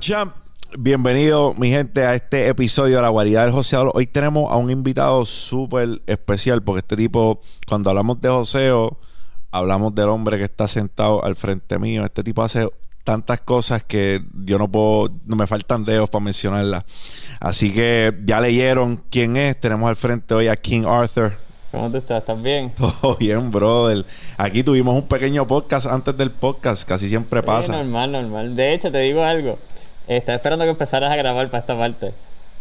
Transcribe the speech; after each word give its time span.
Champ. 0.00 0.34
Bienvenido, 0.78 1.52
mi 1.54 1.70
gente, 1.70 2.04
a 2.04 2.14
este 2.14 2.48
episodio 2.48 2.96
de 2.96 3.02
La 3.02 3.08
Guarida 3.08 3.42
del 3.44 3.52
Joseo. 3.52 3.90
Hoy 3.94 4.06
tenemos 4.06 4.50
a 4.52 4.56
un 4.56 4.70
invitado 4.70 5.24
súper 5.24 6.00
especial 6.06 6.62
porque 6.62 6.78
este 6.80 6.96
tipo, 6.96 7.40
cuando 7.68 7.90
hablamos 7.90 8.20
de 8.20 8.28
joseo, 8.28 8.98
hablamos 9.50 9.94
del 9.94 10.08
hombre 10.08 10.38
que 10.38 10.44
está 10.44 10.68
sentado 10.68 11.24
al 11.24 11.34
frente 11.36 11.78
mío. 11.78 12.04
Este 12.04 12.22
tipo 12.22 12.42
hace 12.42 12.68
tantas 13.04 13.40
cosas 13.40 13.82
que 13.82 14.22
yo 14.44 14.58
no 14.58 14.70
puedo, 14.70 15.10
no 15.26 15.34
me 15.36 15.46
faltan 15.48 15.84
dedos 15.84 16.08
para 16.08 16.24
mencionarlas. 16.24 16.84
Así 17.40 17.72
que 17.72 18.16
ya 18.24 18.40
leyeron 18.40 19.02
quién 19.10 19.36
es. 19.36 19.58
Tenemos 19.58 19.88
al 19.88 19.96
frente 19.96 20.34
hoy 20.34 20.46
a 20.46 20.54
King 20.56 20.84
Arthur. 20.86 21.36
¿Cómo 21.72 21.90
te 21.90 21.98
estás? 21.98 22.20
¿Estás 22.20 22.40
bien? 22.40 22.72
Todo 22.76 23.16
bien, 23.20 23.50
brother. 23.50 24.06
Aquí 24.36 24.62
tuvimos 24.62 24.94
un 24.94 25.08
pequeño 25.08 25.46
podcast 25.48 25.86
antes 25.86 26.16
del 26.16 26.30
podcast, 26.30 26.88
casi 26.88 27.08
siempre 27.08 27.40
Sí, 27.40 27.46
pasa. 27.46 27.72
normal, 27.72 28.12
normal. 28.12 28.54
De 28.56 28.72
hecho, 28.72 28.90
te 28.92 28.98
digo 29.00 29.22
algo. 29.24 29.58
Estaba 30.16 30.36
esperando 30.36 30.64
que 30.64 30.70
empezaras 30.70 31.12
a 31.12 31.16
grabar 31.16 31.48
para 31.50 31.60
esta 31.60 31.78
parte. 31.78 32.12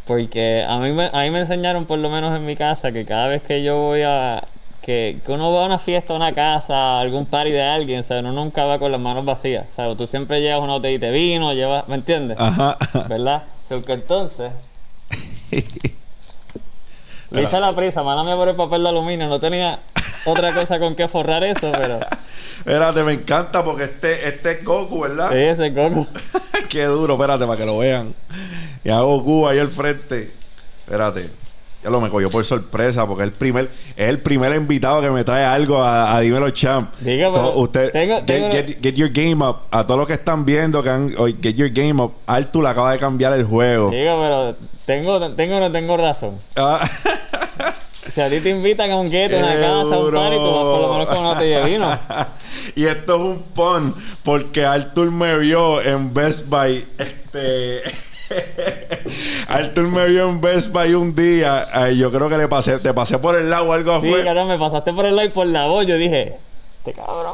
Porque 0.06 0.64
a 0.68 0.78
mí, 0.78 0.92
me, 0.92 1.10
a 1.12 1.22
mí 1.22 1.32
me 1.32 1.40
enseñaron, 1.40 1.86
por 1.86 1.98
lo 1.98 2.08
menos 2.10 2.36
en 2.38 2.46
mi 2.46 2.56
casa, 2.56 2.92
que 2.92 3.06
cada 3.06 3.28
vez 3.28 3.42
que 3.42 3.64
yo 3.64 3.78
voy 3.78 4.04
a... 4.04 4.44
Que, 4.84 5.20
que 5.26 5.32
uno 5.32 5.52
va 5.52 5.64
a 5.64 5.66
una 5.66 5.80
fiesta, 5.80 6.14
a 6.14 6.16
una 6.16 6.32
casa, 6.34 6.76
a 6.76 7.02
algún 7.02 7.26
party 7.26 7.50
de 7.52 7.64
alguien, 7.64 8.00
o 8.02 8.04
sea, 8.04 8.20
uno 8.20 8.32
nunca 8.32 8.66
va 8.66 8.78
con 8.78 8.92
las 8.92 9.02
manos 9.02 9.26
vacías. 9.26 9.66
O 9.72 9.76
sea, 9.76 9.96
tú 9.96 10.06
siempre 10.06 10.42
llevas 10.42 10.62
una 10.62 10.74
botellita 10.74 11.08
de 11.08 11.12
vino, 11.12 11.52
llevas... 11.54 11.88
¿Me 11.88 11.96
entiendes? 11.96 12.38
Ajá. 12.40 12.78
¿Verdad? 13.08 13.44
So 13.68 13.84
que 13.84 13.94
entonces... 13.94 14.52
Le 17.32 17.44
hice 17.44 17.60
la 17.60 17.76
prisa, 17.76 18.04
mala 18.04 18.24
mía 18.24 18.36
por 18.36 18.48
el 18.48 18.56
papel 18.56 18.84
de 18.84 18.90
aluminio, 18.90 19.28
no 19.28 19.40
tenía 19.40 19.80
otra 20.26 20.54
cosa 20.54 20.80
con 20.80 20.96
que 20.96 21.08
forrar 21.08 21.44
eso, 21.44 21.72
pero... 21.72 22.00
Espérate, 22.60 23.04
me 23.04 23.14
encanta 23.14 23.64
porque 23.64 23.86
este, 23.86 24.28
este 24.28 24.52
es 24.52 24.66
Goku, 24.66 25.02
¿verdad? 25.02 25.30
Sí, 25.32 25.38
ese 25.38 25.74
coco. 25.74 26.08
Qué 26.70 26.84
duro, 26.86 27.14
espérate, 27.14 27.46
para 27.46 27.58
que 27.58 27.66
lo 27.66 27.78
vean. 27.78 28.14
Y 28.84 28.90
a 28.90 29.00
Goku 29.00 29.48
ahí 29.48 29.60
al 29.60 29.70
frente. 29.70 30.32
Espérate. 30.80 31.30
Ya 31.82 31.90
lo 31.90 32.02
me 32.02 32.10
cogió 32.10 32.30
por 32.30 32.44
sorpresa 32.44 33.08
porque 33.08 33.24
es 33.24 33.28
el 33.30 33.34
primer, 33.34 33.70
es 33.96 34.10
el 34.10 34.20
primer 34.20 34.54
invitado 34.54 35.02
que 35.02 35.10
me 35.12 35.24
trae 35.24 35.46
algo 35.46 35.82
a, 35.82 36.14
a 36.14 36.20
Dímelo 36.20 36.50
Champ. 36.50 36.94
Diga, 37.00 37.32
pero 37.32 37.52
To- 37.52 37.60
usted, 37.60 37.94
tengo- 37.94 38.16
get, 38.18 38.26
tengo- 38.26 38.52
get- 38.52 38.82
get 38.84 38.96
your 38.96 39.10
game 39.10 39.42
up. 39.42 39.60
A 39.72 39.86
todos 39.88 39.98
los 40.00 40.08
que 40.08 40.16
están 40.16 40.44
viendo, 40.44 40.84
que 40.84 40.90
han, 40.90 41.10
get 41.42 41.56
your 41.56 41.70
game 41.70 42.02
up. 42.04 42.12
Artur 42.28 42.68
acaba 42.68 42.92
de 42.92 43.00
cambiar 43.00 43.32
el 43.32 43.46
juego. 43.46 43.92
Digo, 43.92 44.20
pero 44.22 44.56
tengo, 44.86 45.32
tengo 45.36 45.56
o 45.56 45.60
no 45.62 45.72
tengo 45.72 45.96
razón. 45.96 46.38
Ah, 46.58 46.86
Si 48.14 48.22
a 48.22 48.30
ti 48.30 48.40
te 48.40 48.50
invitan 48.50 48.92
a 48.92 48.98
un 48.98 49.10
gueto, 49.10 49.36
a 49.36 49.40
una 49.40 49.54
Qué 49.54 49.62
casa, 49.62 49.96
a 49.96 50.00
un 50.00 50.12
party, 50.12 50.36
tú 50.36 50.52
vas 50.52 50.64
por 50.64 50.82
lo 50.82 50.92
menos 50.94 51.08
con 51.08 51.18
una 51.20 51.30
botella 51.34 51.60
de 51.60 51.70
vino. 51.70 52.00
y 52.76 52.86
esto 52.86 53.16
es 53.16 53.22
un 53.22 53.44
pun 53.44 53.96
porque 54.24 54.66
Arthur 54.66 55.12
me 55.12 55.38
vio 55.40 55.82
en 55.82 56.14
Best 56.14 56.48
Buy. 56.48 56.88
Este. 56.98 57.82
Arthur 59.48 59.88
me 59.88 60.06
vio 60.08 60.30
en 60.30 60.42
Best 60.42 60.72
Buy 60.72 60.94
un 60.94 61.16
día. 61.16 61.68
Ay, 61.72 61.98
yo 61.98 62.12
creo 62.12 62.30
que 62.30 62.38
le 62.38 62.48
pasé, 62.48 62.80
te 62.80 62.94
pasé 62.94 63.18
por 63.18 63.36
el 63.36 63.50
lado 63.50 63.70
o 63.70 63.74
algo 63.74 64.02
Sí, 64.02 64.10
fue. 64.10 64.24
cabrón, 64.24 64.48
me 64.48 64.58
pasaste 64.58 64.94
por 64.94 65.06
el 65.06 65.16
lado 65.16 65.28
y 65.28 65.32
por 65.32 65.48
la 65.48 65.66
voz. 65.66 65.86
Yo 65.86 65.96
dije, 65.98 66.38
este 66.80 66.94
cabrón. 66.94 67.34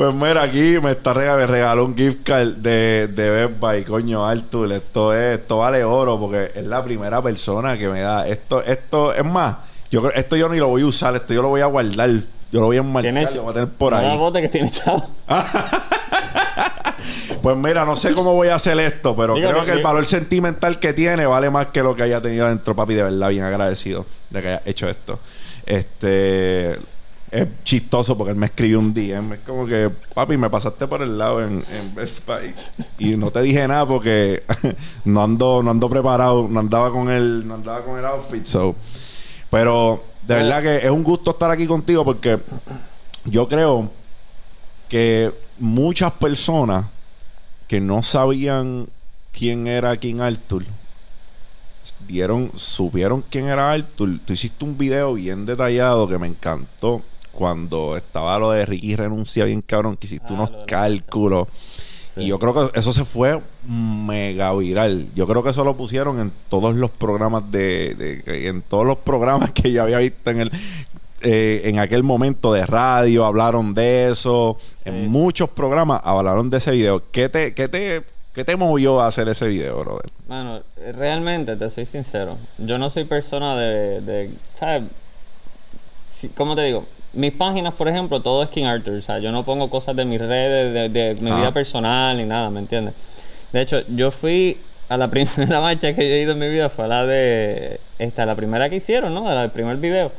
Pues 0.00 0.14
mira, 0.14 0.40
aquí 0.44 0.78
me 0.82 0.92
está 0.92 1.12
rega- 1.12 1.36
me 1.36 1.46
regaló 1.46 1.84
un 1.84 1.94
gift 1.94 2.22
card 2.24 2.56
de, 2.56 3.06
de 3.08 3.30
Best 3.30 3.60
Buy, 3.60 3.84
coño, 3.84 4.26
Arthur. 4.26 4.72
Esto 4.72 5.12
es, 5.14 5.40
esto 5.40 5.58
vale 5.58 5.84
oro 5.84 6.18
porque 6.18 6.52
es 6.54 6.64
la 6.66 6.82
primera 6.82 7.20
persona 7.20 7.76
que 7.76 7.86
me 7.86 8.00
da. 8.00 8.26
Esto, 8.26 8.62
esto, 8.62 9.12
es 9.12 9.22
más, 9.26 9.56
yo 9.90 10.00
creo, 10.00 10.14
esto 10.14 10.36
yo 10.36 10.48
ni 10.48 10.56
lo 10.56 10.68
voy 10.68 10.80
a 10.80 10.86
usar, 10.86 11.14
esto 11.16 11.34
yo 11.34 11.42
lo 11.42 11.48
voy 11.48 11.60
a 11.60 11.66
guardar. 11.66 12.08
Yo 12.50 12.60
lo 12.60 12.66
voy 12.68 12.78
a 12.78 12.80
enmarcar, 12.80 13.34
lo 13.34 13.42
voy 13.42 13.50
a 13.50 13.54
tener 13.54 13.68
por 13.68 13.92
ahí. 13.92 14.16
bote 14.16 14.40
que 14.40 14.48
tiene 14.48 14.70
chavo. 14.70 15.06
Pues 17.42 17.56
mira, 17.56 17.84
no 17.86 17.94
sé 17.96 18.12
cómo 18.14 18.32
voy 18.34 18.48
a 18.48 18.54
hacer 18.54 18.78
esto, 18.80 19.14
pero 19.16 19.34
Digo, 19.34 19.48
creo 19.50 19.60
que- 19.64 19.72
que 19.72 19.76
el 19.78 19.82
valor 19.82 20.04
sentimental 20.06 20.78
que 20.78 20.92
tiene 20.94 21.24
vale 21.26 21.48
más 21.50 21.66
que 21.66 21.82
lo 21.82 21.94
que 21.94 22.02
haya 22.04 22.20
tenido 22.22 22.46
dentro, 22.48 22.74
papi. 22.74 22.94
De 22.94 23.02
verdad, 23.02 23.28
bien 23.28 23.44
agradecido 23.44 24.06
de 24.30 24.40
que 24.42 24.48
haya 24.48 24.62
hecho 24.64 24.88
esto. 24.88 25.18
Este 25.66 26.78
es 27.30 27.46
chistoso 27.64 28.16
porque 28.16 28.32
él 28.32 28.36
me 28.36 28.46
escribió 28.46 28.78
un 28.78 28.92
DM. 28.92 29.34
Es 29.34 29.40
como 29.40 29.66
que, 29.66 29.90
papi, 30.14 30.36
me 30.36 30.50
pasaste 30.50 30.86
por 30.86 31.02
el 31.02 31.16
lado 31.16 31.42
en, 31.42 31.64
en 31.70 31.94
Best 31.94 32.26
Buy 32.26 32.54
y 32.98 33.16
no 33.16 33.30
te 33.30 33.42
dije 33.42 33.66
nada 33.68 33.86
porque 33.86 34.42
no 35.04 35.22
ando, 35.22 35.62
no 35.62 35.70
ando 35.70 35.88
preparado, 35.88 36.48
no 36.48 36.60
andaba 36.60 36.90
con 36.90 37.10
el, 37.10 37.46
no 37.46 37.54
andaba 37.54 37.84
con 37.84 37.98
el 37.98 38.04
outfit. 38.04 38.46
Pero 39.50 40.04
de 40.26 40.34
verdad 40.34 40.62
que 40.62 40.76
es 40.78 40.90
un 40.90 41.02
gusto 41.02 41.30
estar 41.32 41.50
aquí 41.50 41.66
contigo 41.66 42.04
porque 42.04 42.40
yo 43.24 43.48
creo 43.48 43.90
que 44.88 45.32
muchas 45.58 46.12
personas 46.12 46.86
que 47.68 47.80
no 47.80 48.02
sabían 48.02 48.88
quién 49.32 49.68
era 49.68 49.96
King 49.96 50.20
Arthur 50.20 50.64
dieron, 52.06 52.50
supieron 52.56 53.22
quién 53.30 53.46
era 53.46 53.72
Arthur. 53.72 54.18
Tú 54.24 54.32
hiciste 54.32 54.64
un 54.64 54.76
video 54.76 55.14
bien 55.14 55.46
detallado 55.46 56.08
que 56.08 56.18
me 56.18 56.26
encantó 56.26 57.02
cuando 57.32 57.96
estaba 57.96 58.38
lo 58.38 58.50
de 58.50 58.66
Ricky 58.66 58.96
renuncia 58.96 59.44
bien 59.44 59.62
cabrón, 59.62 59.96
que 59.96 60.06
hiciste 60.06 60.28
Ah, 60.30 60.34
unos 60.34 60.50
cálculos. 60.66 61.48
Sí. 62.16 62.24
Y 62.24 62.26
yo 62.26 62.38
creo 62.40 62.52
que 62.70 62.78
eso 62.78 62.92
se 62.92 63.04
fue 63.04 63.40
mega 63.66 64.52
viral. 64.54 65.06
Yo 65.14 65.26
creo 65.26 65.42
que 65.44 65.50
eso 65.50 65.64
lo 65.64 65.76
pusieron 65.76 66.18
en 66.18 66.32
todos 66.48 66.74
los 66.74 66.90
programas 66.90 67.50
de, 67.52 67.94
de- 67.94 68.48
en 68.48 68.62
todos 68.62 68.84
los 68.86 68.98
programas 68.98 69.52
que 69.54 69.70
yo 69.72 69.82
había 69.82 69.98
visto 69.98 70.30
en 70.30 70.40
el 70.40 70.50
eh, 71.22 71.62
en 71.66 71.78
aquel 71.78 72.02
momento 72.02 72.52
de 72.52 72.64
radio 72.66 73.26
hablaron 73.26 73.74
de 73.74 74.08
eso. 74.10 74.56
En 74.84 75.08
muchos 75.08 75.50
programas 75.50 76.00
hablaron 76.02 76.48
de 76.50 76.56
ese 76.56 76.70
video. 76.72 77.02
¿Qué 77.12 77.28
te, 77.28 77.52
qué 77.54 77.68
te, 77.68 78.02
qué 78.34 78.42
te 78.44 78.56
movió 78.56 79.00
a 79.02 79.06
hacer 79.06 79.28
ese 79.28 79.46
video, 79.46 79.80
brother? 79.80 80.10
Mano, 80.28 80.62
realmente, 80.94 81.56
te 81.56 81.68
soy 81.70 81.84
sincero. 81.86 82.38
Yo 82.58 82.78
no 82.78 82.88
soy 82.90 83.04
persona 83.04 83.54
de. 83.54 84.00
de 84.00 84.30
¿Sabes? 84.58 84.84
¿Cómo 86.36 86.54
te 86.56 86.62
digo? 86.64 86.86
Mis 87.12 87.32
páginas, 87.32 87.74
por 87.74 87.88
ejemplo, 87.88 88.20
todo 88.20 88.42
es 88.42 88.50
King 88.50 88.64
Arthur. 88.64 88.94
O 88.98 89.02
sea, 89.02 89.18
yo 89.18 89.32
no 89.32 89.44
pongo 89.44 89.68
cosas 89.68 89.96
de 89.96 90.04
mis 90.04 90.20
redes, 90.20 90.72
de, 90.72 90.88
de 90.88 91.20
mi 91.20 91.30
Ah. 91.30 91.36
vida 91.36 91.52
personal 91.52 92.16
ni 92.16 92.24
nada, 92.24 92.50
¿me 92.50 92.60
entiendes? 92.60 92.94
De 93.52 93.60
hecho, 93.62 93.82
yo 93.88 94.10
fui 94.12 94.58
a 94.88 94.96
la 94.96 95.08
primera 95.10 95.60
marcha 95.60 95.92
que 95.94 96.08
yo 96.08 96.14
he 96.14 96.20
ido 96.22 96.32
en 96.32 96.38
mi 96.38 96.48
vida, 96.48 96.68
fue 96.68 96.84
a 96.84 96.88
la 96.88 97.06
de. 97.06 97.80
Esta, 97.98 98.24
la 98.24 98.34
primera 98.34 98.70
que 98.70 98.76
hicieron, 98.76 99.12
¿no? 99.12 99.24
La 99.28 99.42
del 99.42 99.50
primer 99.50 99.76
video. 99.76 100.10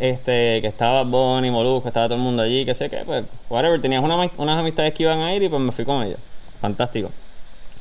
Este, 0.00 0.60
que 0.62 0.66
estaba 0.66 1.04
Bonnie, 1.04 1.50
Molusco, 1.52 1.86
estaba 1.88 2.06
todo 2.06 2.16
el 2.16 2.22
mundo 2.22 2.42
allí, 2.42 2.64
que 2.64 2.74
sé 2.74 2.88
qué, 2.90 3.02
pues, 3.06 3.24
whatever. 3.48 3.80
Tenías 3.80 4.02
una 4.02 4.16
unas 4.36 4.58
amistades 4.58 4.94
que 4.94 5.04
iban 5.04 5.20
a 5.20 5.32
ir 5.34 5.42
y 5.44 5.48
pues 5.48 5.62
me 5.62 5.70
fui 5.72 5.84
con 5.84 6.02
ellos. 6.02 6.18
Fantástico. 6.60 7.10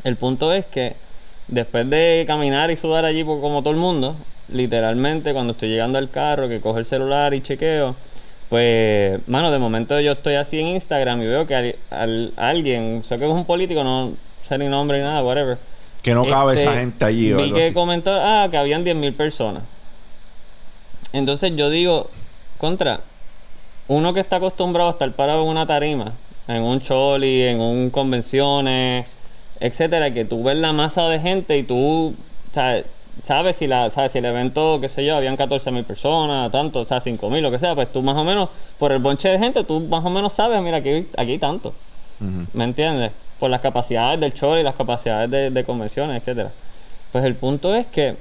El 0.03 0.17
punto 0.17 0.53
es 0.53 0.65
que 0.67 0.95
después 1.47 1.89
de 1.89 2.25
caminar 2.27 2.69
y 2.69 2.75
sudar 2.75 3.05
allí 3.05 3.23
como 3.23 3.61
todo 3.63 3.71
el 3.71 3.79
mundo, 3.79 4.15
literalmente 4.49 5.33
cuando 5.33 5.53
estoy 5.53 5.69
llegando 5.69 5.97
al 5.97 6.09
carro, 6.11 6.47
que 6.47 6.61
cojo 6.61 6.77
el 6.77 6.85
celular 6.85 7.33
y 7.33 7.41
chequeo, 7.41 7.95
pues, 8.49 9.19
mano, 9.27 9.51
de 9.51 9.59
momento 9.59 9.99
yo 9.99 10.13
estoy 10.13 10.35
así 10.35 10.59
en 10.59 10.67
Instagram 10.67 11.21
y 11.21 11.27
veo 11.27 11.45
que 11.47 11.55
al- 11.55 11.75
al- 11.91 12.33
alguien, 12.35 13.03
sé 13.05 13.17
que 13.17 13.25
es 13.25 13.31
un 13.31 13.45
político, 13.45 13.83
no 13.83 14.13
sé 14.47 14.57
ni 14.57 14.67
nombre 14.67 14.97
ni 14.97 15.03
nada, 15.03 15.23
whatever. 15.23 15.57
Que 16.01 16.13
no 16.13 16.25
cabe 16.25 16.53
Este, 16.55 16.63
esa 16.65 16.75
gente 16.79 17.05
allí 17.05 17.31
o 17.33 17.37
Vi 17.37 17.51
que 17.51 17.65
así. 17.65 17.73
comentó, 17.73 18.11
ah, 18.13 18.47
que 18.49 18.57
habían 18.57 18.83
10.000 18.83 19.13
personas. 19.13 19.63
Entonces 21.13 21.55
yo 21.55 21.69
digo, 21.69 22.09
contra, 22.57 23.01
uno 23.87 24.13
que 24.13 24.19
está 24.19 24.37
acostumbrado 24.37 24.89
a 24.89 24.93
estar 24.93 25.11
parado 25.13 25.41
en 25.43 25.47
una 25.49 25.65
tarima, 25.65 26.13
en 26.47 26.61
un 26.63 26.79
choli, 26.79 27.43
en 27.43 27.59
un 27.59 27.89
convenciones, 27.89 29.09
etcétera, 29.59 30.13
que 30.13 30.25
tú 30.25 30.43
ves 30.43 30.57
la 30.57 30.71
masa 30.73 31.07
de 31.09 31.19
gente 31.19 31.57
y 31.57 31.63
tú, 31.63 32.15
sabes, 32.53 32.85
sabes 33.23 33.57
si 33.57 33.67
la, 33.67 33.89
sabes 33.89 34.11
si 34.11 34.17
el 34.17 34.25
evento, 34.25 34.79
qué 34.81 34.89
sé 34.89 35.05
yo, 35.05 35.15
habían 35.15 35.37
14.000 35.37 35.83
personas, 35.83 36.51
tanto, 36.51 36.81
o 36.81 36.85
sea, 36.85 36.99
5.000, 36.99 37.41
lo 37.41 37.51
que 37.51 37.59
sea, 37.59 37.75
pues 37.75 37.91
tú 37.91 38.01
más 38.01 38.15
o 38.15 38.23
menos, 38.23 38.49
por 38.77 38.91
el 38.91 38.99
bonche 38.99 39.29
de 39.29 39.39
gente, 39.39 39.63
tú 39.63 39.79
más 39.81 40.03
o 40.05 40.09
menos 40.09 40.33
sabes, 40.33 40.61
mira, 40.61 40.77
aquí, 40.77 41.07
aquí 41.17 41.31
hay 41.31 41.39
tanto. 41.39 41.73
¿Me 42.53 42.65
entiendes? 42.65 43.11
Por 43.39 43.49
las 43.49 43.61
capacidades 43.61 44.19
del 44.19 44.33
show 44.33 44.57
y 44.57 44.63
las 44.63 44.75
capacidades 44.75 45.31
de, 45.31 45.51
de 45.51 45.63
convenciones, 45.63 46.17
etcétera. 46.17 46.51
Pues 47.13 47.23
el 47.23 47.35
punto 47.35 47.73
es 47.73 47.87
que, 47.87 48.17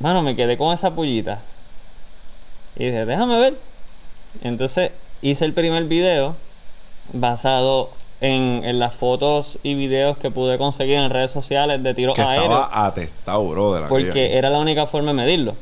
mano, 0.00 0.22
me 0.22 0.34
quedé 0.34 0.56
con 0.56 0.72
esa 0.72 0.94
pullita. 0.94 1.40
Y 2.76 2.86
dije, 2.86 3.04
déjame 3.04 3.38
ver. 3.38 3.58
Entonces 4.42 4.92
hice 5.20 5.44
el 5.44 5.52
primer 5.52 5.84
video 5.84 6.36
basado 7.12 7.90
en, 8.22 8.62
en 8.64 8.78
las 8.78 8.94
fotos 8.94 9.58
y 9.64 9.74
videos 9.74 10.16
que 10.16 10.30
pude 10.30 10.56
conseguir 10.56 10.94
en 10.96 11.10
redes 11.10 11.32
sociales 11.32 11.82
de 11.82 11.92
tiros 11.92 12.14
Que 12.14 12.22
aéreos. 12.22 12.44
estaba 12.44 12.86
atestado, 12.86 13.48
brother. 13.48 13.84
aquello. 13.84 13.88
Porque 14.06 14.36
era 14.38 14.48
la 14.48 14.58
única 14.58 14.86
forma 14.86 15.10
de 15.10 15.16
medirlo. 15.16 15.56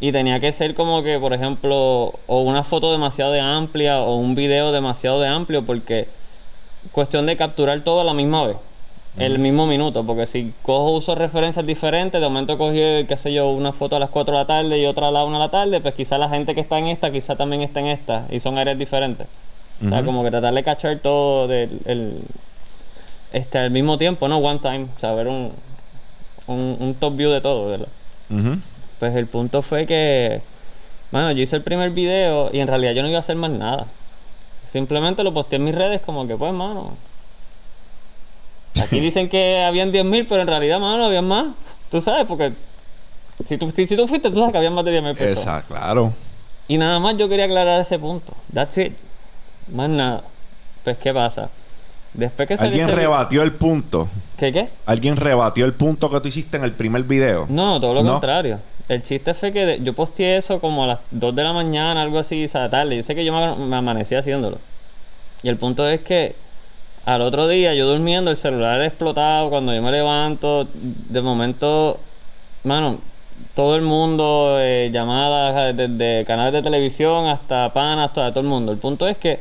Y 0.00 0.12
tenía 0.12 0.38
que 0.38 0.52
ser 0.52 0.74
como 0.74 1.02
que, 1.02 1.18
por 1.18 1.32
ejemplo, 1.32 2.14
o 2.26 2.40
una 2.42 2.62
foto 2.62 2.92
demasiado 2.92 3.32
de 3.32 3.40
amplia 3.40 4.00
o 4.00 4.14
un 4.16 4.34
video 4.36 4.70
demasiado 4.70 5.20
de 5.20 5.28
amplio, 5.28 5.66
porque 5.66 6.08
cuestión 6.92 7.26
de 7.26 7.36
capturar 7.36 7.80
todo 7.82 8.00
a 8.00 8.04
la 8.04 8.14
misma 8.14 8.46
vez, 8.46 8.56
el 9.18 9.38
mismo 9.40 9.66
minuto. 9.66 10.04
Porque 10.04 10.26
si 10.26 10.52
cojo 10.62 10.92
uso 10.92 11.14
referencias 11.16 11.66
diferentes, 11.66 12.20
de 12.20 12.28
momento 12.28 12.58
cogí, 12.58 12.78
qué 13.08 13.16
sé 13.16 13.32
yo, 13.32 13.48
una 13.50 13.72
foto 13.72 13.96
a 13.96 13.98
las 13.98 14.10
4 14.10 14.34
de 14.34 14.40
la 14.40 14.46
tarde 14.46 14.78
y 14.78 14.86
otra 14.86 15.08
a 15.08 15.10
la 15.10 15.24
1 15.24 15.36
de 15.38 15.44
la 15.44 15.50
tarde, 15.50 15.80
pues 15.80 15.94
quizá 15.94 16.16
la 16.18 16.28
gente 16.28 16.54
que 16.54 16.60
está 16.60 16.78
en 16.78 16.86
esta, 16.88 17.10
quizá 17.10 17.34
también 17.34 17.62
está 17.62 17.80
en 17.80 17.86
esta, 17.86 18.26
y 18.30 18.38
son 18.38 18.56
áreas 18.58 18.78
diferentes. 18.78 19.26
O 19.84 19.88
sea, 19.88 20.04
como 20.04 20.22
que 20.22 20.30
tratar 20.30 20.54
de 20.54 20.62
cachar 20.62 20.98
todo 20.98 21.48
del, 21.48 21.80
el, 21.84 22.22
este, 23.32 23.58
al 23.58 23.70
mismo 23.70 23.98
tiempo, 23.98 24.28
¿no? 24.28 24.38
One 24.38 24.60
time, 24.60 24.86
o 24.96 25.00
sea, 25.00 25.12
ver 25.12 25.26
un, 25.28 25.52
un, 26.46 26.76
un 26.78 26.94
top 26.94 27.16
view 27.16 27.30
de 27.30 27.40
todo, 27.40 27.68
¿verdad? 27.68 27.88
Pues 28.98 29.14
el 29.16 29.26
punto 29.26 29.62
fue 29.62 29.86
que, 29.86 30.40
bueno, 31.10 31.32
yo 31.32 31.42
hice 31.42 31.56
el 31.56 31.62
primer 31.62 31.90
video 31.90 32.50
y 32.52 32.60
en 32.60 32.68
realidad 32.68 32.92
yo 32.92 33.02
no 33.02 33.08
iba 33.08 33.18
a 33.18 33.20
hacer 33.20 33.36
más 33.36 33.50
nada. 33.50 33.86
Simplemente 34.70 35.22
lo 35.22 35.34
posteé 35.34 35.56
en 35.56 35.64
mis 35.64 35.74
redes 35.74 36.00
como 36.00 36.26
que, 36.26 36.36
pues, 36.36 36.52
mano. 36.52 36.96
Aquí 38.82 39.00
dicen 39.00 39.28
que 39.28 39.62
habían 39.62 39.92
10.000, 39.92 40.26
pero 40.28 40.42
en 40.42 40.48
realidad, 40.48 40.80
mano, 40.80 41.04
habían 41.04 41.26
más. 41.26 41.46
Tú 41.90 42.00
sabes, 42.00 42.24
porque 42.24 42.52
si 43.46 43.58
tú, 43.58 43.70
si, 43.74 43.86
si 43.86 43.96
tú 43.96 44.08
fuiste, 44.08 44.30
tú 44.30 44.36
sabes 44.36 44.52
que 44.52 44.58
habían 44.58 44.74
más 44.74 44.84
de 44.84 45.00
10.000 45.00 45.16
personas. 45.16 45.38
Esa, 45.38 45.62
claro. 45.62 46.12
Y 46.66 46.78
nada 46.78 46.98
más 46.98 47.16
yo 47.16 47.28
quería 47.28 47.44
aclarar 47.44 47.80
ese 47.80 47.98
punto. 47.98 48.32
That's 48.52 48.78
it. 48.78 48.94
Más 49.68 49.88
nada. 49.88 50.22
Pues, 50.82 50.98
¿qué 50.98 51.12
pasa? 51.14 51.50
Después 52.12 52.46
que 52.46 52.54
Alguien 52.54 52.88
rebatió 52.88 53.42
el 53.42 53.52
punto. 53.54 54.08
¿Qué 54.36 54.52
qué? 54.52 54.68
Alguien 54.86 55.16
rebatió 55.16 55.64
el 55.64 55.74
punto 55.74 56.08
que 56.10 56.20
tú 56.20 56.28
hiciste 56.28 56.56
en 56.56 56.64
el 56.64 56.72
primer 56.72 57.02
video. 57.02 57.46
No, 57.48 57.80
todo 57.80 57.94
lo 57.94 58.02
No. 58.02 58.12
contrario. 58.12 58.60
El 58.88 59.02
chiste 59.02 59.34
fue 59.34 59.52
que 59.52 59.64
de- 59.66 59.82
yo 59.82 59.94
posteé 59.94 60.36
eso 60.36 60.60
como 60.60 60.84
a 60.84 60.86
las 60.86 60.98
2 61.10 61.34
de 61.34 61.42
la 61.42 61.52
mañana, 61.52 62.02
algo 62.02 62.18
así, 62.18 62.44
o 62.44 62.48
sea, 62.48 62.68
tarde. 62.70 62.96
Yo 62.96 63.02
sé 63.02 63.14
que 63.14 63.24
yo 63.24 63.32
me, 63.32 63.54
me 63.66 63.76
amanecí 63.76 64.14
haciéndolo. 64.14 64.58
Y 65.42 65.48
el 65.48 65.56
punto 65.56 65.88
es 65.88 66.02
que 66.02 66.36
al 67.06 67.22
otro 67.22 67.48
día, 67.48 67.74
yo 67.74 67.86
durmiendo, 67.88 68.30
el 68.30 68.36
celular 68.36 68.80
explotado, 68.82 69.50
cuando 69.50 69.74
yo 69.74 69.82
me 69.82 69.90
levanto, 69.90 70.68
de 70.74 71.20
momento, 71.22 71.98
mano, 72.62 72.98
todo 73.54 73.74
el 73.76 73.82
mundo, 73.82 74.56
eh, 74.60 74.90
llamadas 74.92 75.74
desde 75.76 76.24
canales 76.26 76.52
de 76.52 76.62
televisión 76.62 77.26
hasta 77.26 77.72
panas, 77.72 78.12
todo, 78.12 78.28
todo 78.30 78.40
el 78.40 78.46
mundo. 78.46 78.70
El 78.70 78.78
punto 78.78 79.08
es 79.08 79.16
que 79.18 79.40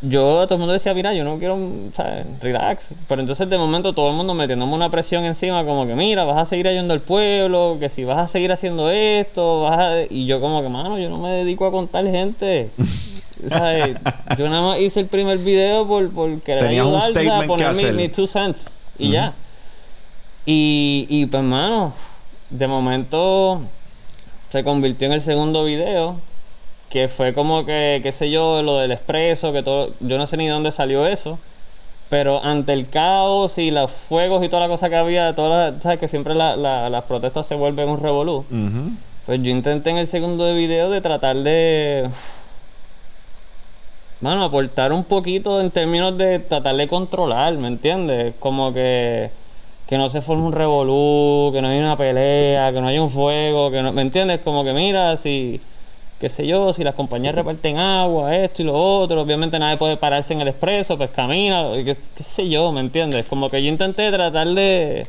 yo, 0.00 0.44
todo 0.46 0.54
el 0.54 0.58
mundo 0.60 0.74
decía, 0.74 0.94
mira, 0.94 1.12
yo 1.12 1.24
no 1.24 1.38
quiero, 1.38 1.58
¿sabes? 1.92 2.24
Relax. 2.40 2.90
Pero 3.08 3.20
entonces 3.20 3.50
de 3.50 3.58
momento 3.58 3.92
todo 3.92 4.08
el 4.10 4.14
mundo 4.14 4.32
metiéndome 4.32 4.72
una 4.74 4.90
presión 4.90 5.24
encima, 5.24 5.64
como 5.64 5.86
que, 5.86 5.94
mira, 5.96 6.24
vas 6.24 6.38
a 6.38 6.44
seguir 6.44 6.68
ayudando 6.68 6.94
al 6.94 7.00
pueblo, 7.00 7.78
que 7.80 7.88
si 7.88 8.04
vas 8.04 8.18
a 8.18 8.28
seguir 8.28 8.52
haciendo 8.52 8.90
esto, 8.90 9.62
vas 9.62 9.78
a... 9.78 10.02
Y 10.08 10.26
yo 10.26 10.40
como 10.40 10.62
que, 10.62 10.68
mano, 10.68 10.98
yo 10.98 11.10
no 11.10 11.18
me 11.18 11.30
dedico 11.30 11.66
a 11.66 11.72
contar 11.72 12.04
gente. 12.04 12.70
¿Sabes? 13.48 13.96
Yo 14.36 14.48
nada 14.48 14.62
más 14.62 14.80
hice 14.80 15.00
el 15.00 15.06
primer 15.06 15.38
video 15.38 15.86
por, 15.86 16.10
por 16.10 16.40
querer 16.42 16.64
Tenías 16.64 16.86
un 16.86 16.94
ayudar, 16.94 17.12
sea, 17.12 17.22
statement 17.22 17.42
que 17.42 17.48
poner 17.48 17.66
hacer. 17.66 17.94
mi 17.94 18.08
two 18.08 18.26
cents. 18.26 18.70
Y 18.98 19.10
ya. 19.10 19.34
Y, 20.46 21.06
y 21.08 21.26
pues, 21.26 21.42
mano, 21.42 21.92
de 22.50 22.66
momento 22.68 23.62
se 24.50 24.64
convirtió 24.64 25.06
en 25.06 25.12
el 25.12 25.22
segundo 25.22 25.64
video 25.64 26.20
que 26.88 27.08
fue 27.08 27.34
como 27.34 27.64
que, 27.66 28.00
qué 28.02 28.12
sé 28.12 28.30
yo, 28.30 28.62
lo 28.62 28.78
del 28.78 28.92
expreso, 28.92 29.52
que 29.52 29.62
todo, 29.62 29.94
yo 30.00 30.16
no 30.18 30.26
sé 30.26 30.36
ni 30.36 30.46
dónde 30.48 30.72
salió 30.72 31.06
eso, 31.06 31.38
pero 32.08 32.42
ante 32.42 32.72
el 32.72 32.88
caos 32.88 33.58
y 33.58 33.70
los 33.70 33.90
fuegos 33.90 34.42
y 34.44 34.48
toda 34.48 34.62
la 34.62 34.68
cosa 34.68 34.88
que 34.88 34.96
había, 34.96 35.34
todas 35.34 35.74
las- 35.74 35.82
sabes 35.82 35.98
que 35.98 36.08
siempre 36.08 36.34
la- 36.34 36.56
la- 36.56 36.88
las 36.88 37.02
protestas 37.02 37.46
se 37.46 37.54
vuelven 37.54 37.88
un 37.90 37.98
revolú, 38.00 38.46
Ujú. 38.50 38.92
pues 39.26 39.42
yo 39.42 39.50
intenté 39.50 39.90
en 39.90 39.98
el 39.98 40.06
segundo 40.06 40.44
de 40.44 40.54
video 40.54 40.88
de 40.88 41.02
tratar 41.02 41.36
de, 41.36 42.08
mano, 44.20 44.42
aportar 44.44 44.92
un 44.92 45.04
poquito 45.04 45.60
en 45.60 45.70
términos 45.70 46.16
de 46.18 46.38
tratar 46.40 46.74
de 46.76 46.88
controlar, 46.88 47.56
¿me 47.58 47.68
entiendes? 47.68 48.34
Como 48.38 48.72
que 48.72 49.32
que 49.86 49.96
no 49.96 50.10
se 50.10 50.20
forme 50.20 50.42
un 50.44 50.52
revolú, 50.52 51.50
que 51.50 51.62
no 51.62 51.68
haya 51.68 51.80
una 51.80 51.96
pelea, 51.96 52.70
que 52.74 52.80
no 52.82 52.88
haya 52.88 53.00
un 53.02 53.08
fuego, 53.08 53.70
que 53.70 53.80
no, 53.82 53.90
¿me 53.90 54.02
entiendes? 54.02 54.40
Como 54.40 54.62
que 54.62 54.74
mira, 54.74 55.16
si 55.16 55.62
qué 56.20 56.28
sé 56.28 56.46
yo, 56.46 56.72
si 56.72 56.82
las 56.84 56.94
compañías 56.94 57.34
reparten 57.34 57.78
agua, 57.78 58.34
esto 58.34 58.62
y 58.62 58.64
lo 58.64 58.74
otro, 58.74 59.20
obviamente 59.20 59.58
nadie 59.58 59.76
puede 59.76 59.96
pararse 59.96 60.32
en 60.32 60.40
el 60.40 60.48
expreso, 60.48 60.96
pues 60.98 61.10
camina, 61.10 61.70
qué, 61.72 61.96
qué 62.16 62.22
sé 62.24 62.48
yo, 62.48 62.72
¿me 62.72 62.80
entiendes? 62.80 63.26
Como 63.26 63.48
que 63.50 63.62
yo 63.62 63.68
intenté 63.68 64.10
tratar 64.10 64.48
de 64.48 65.06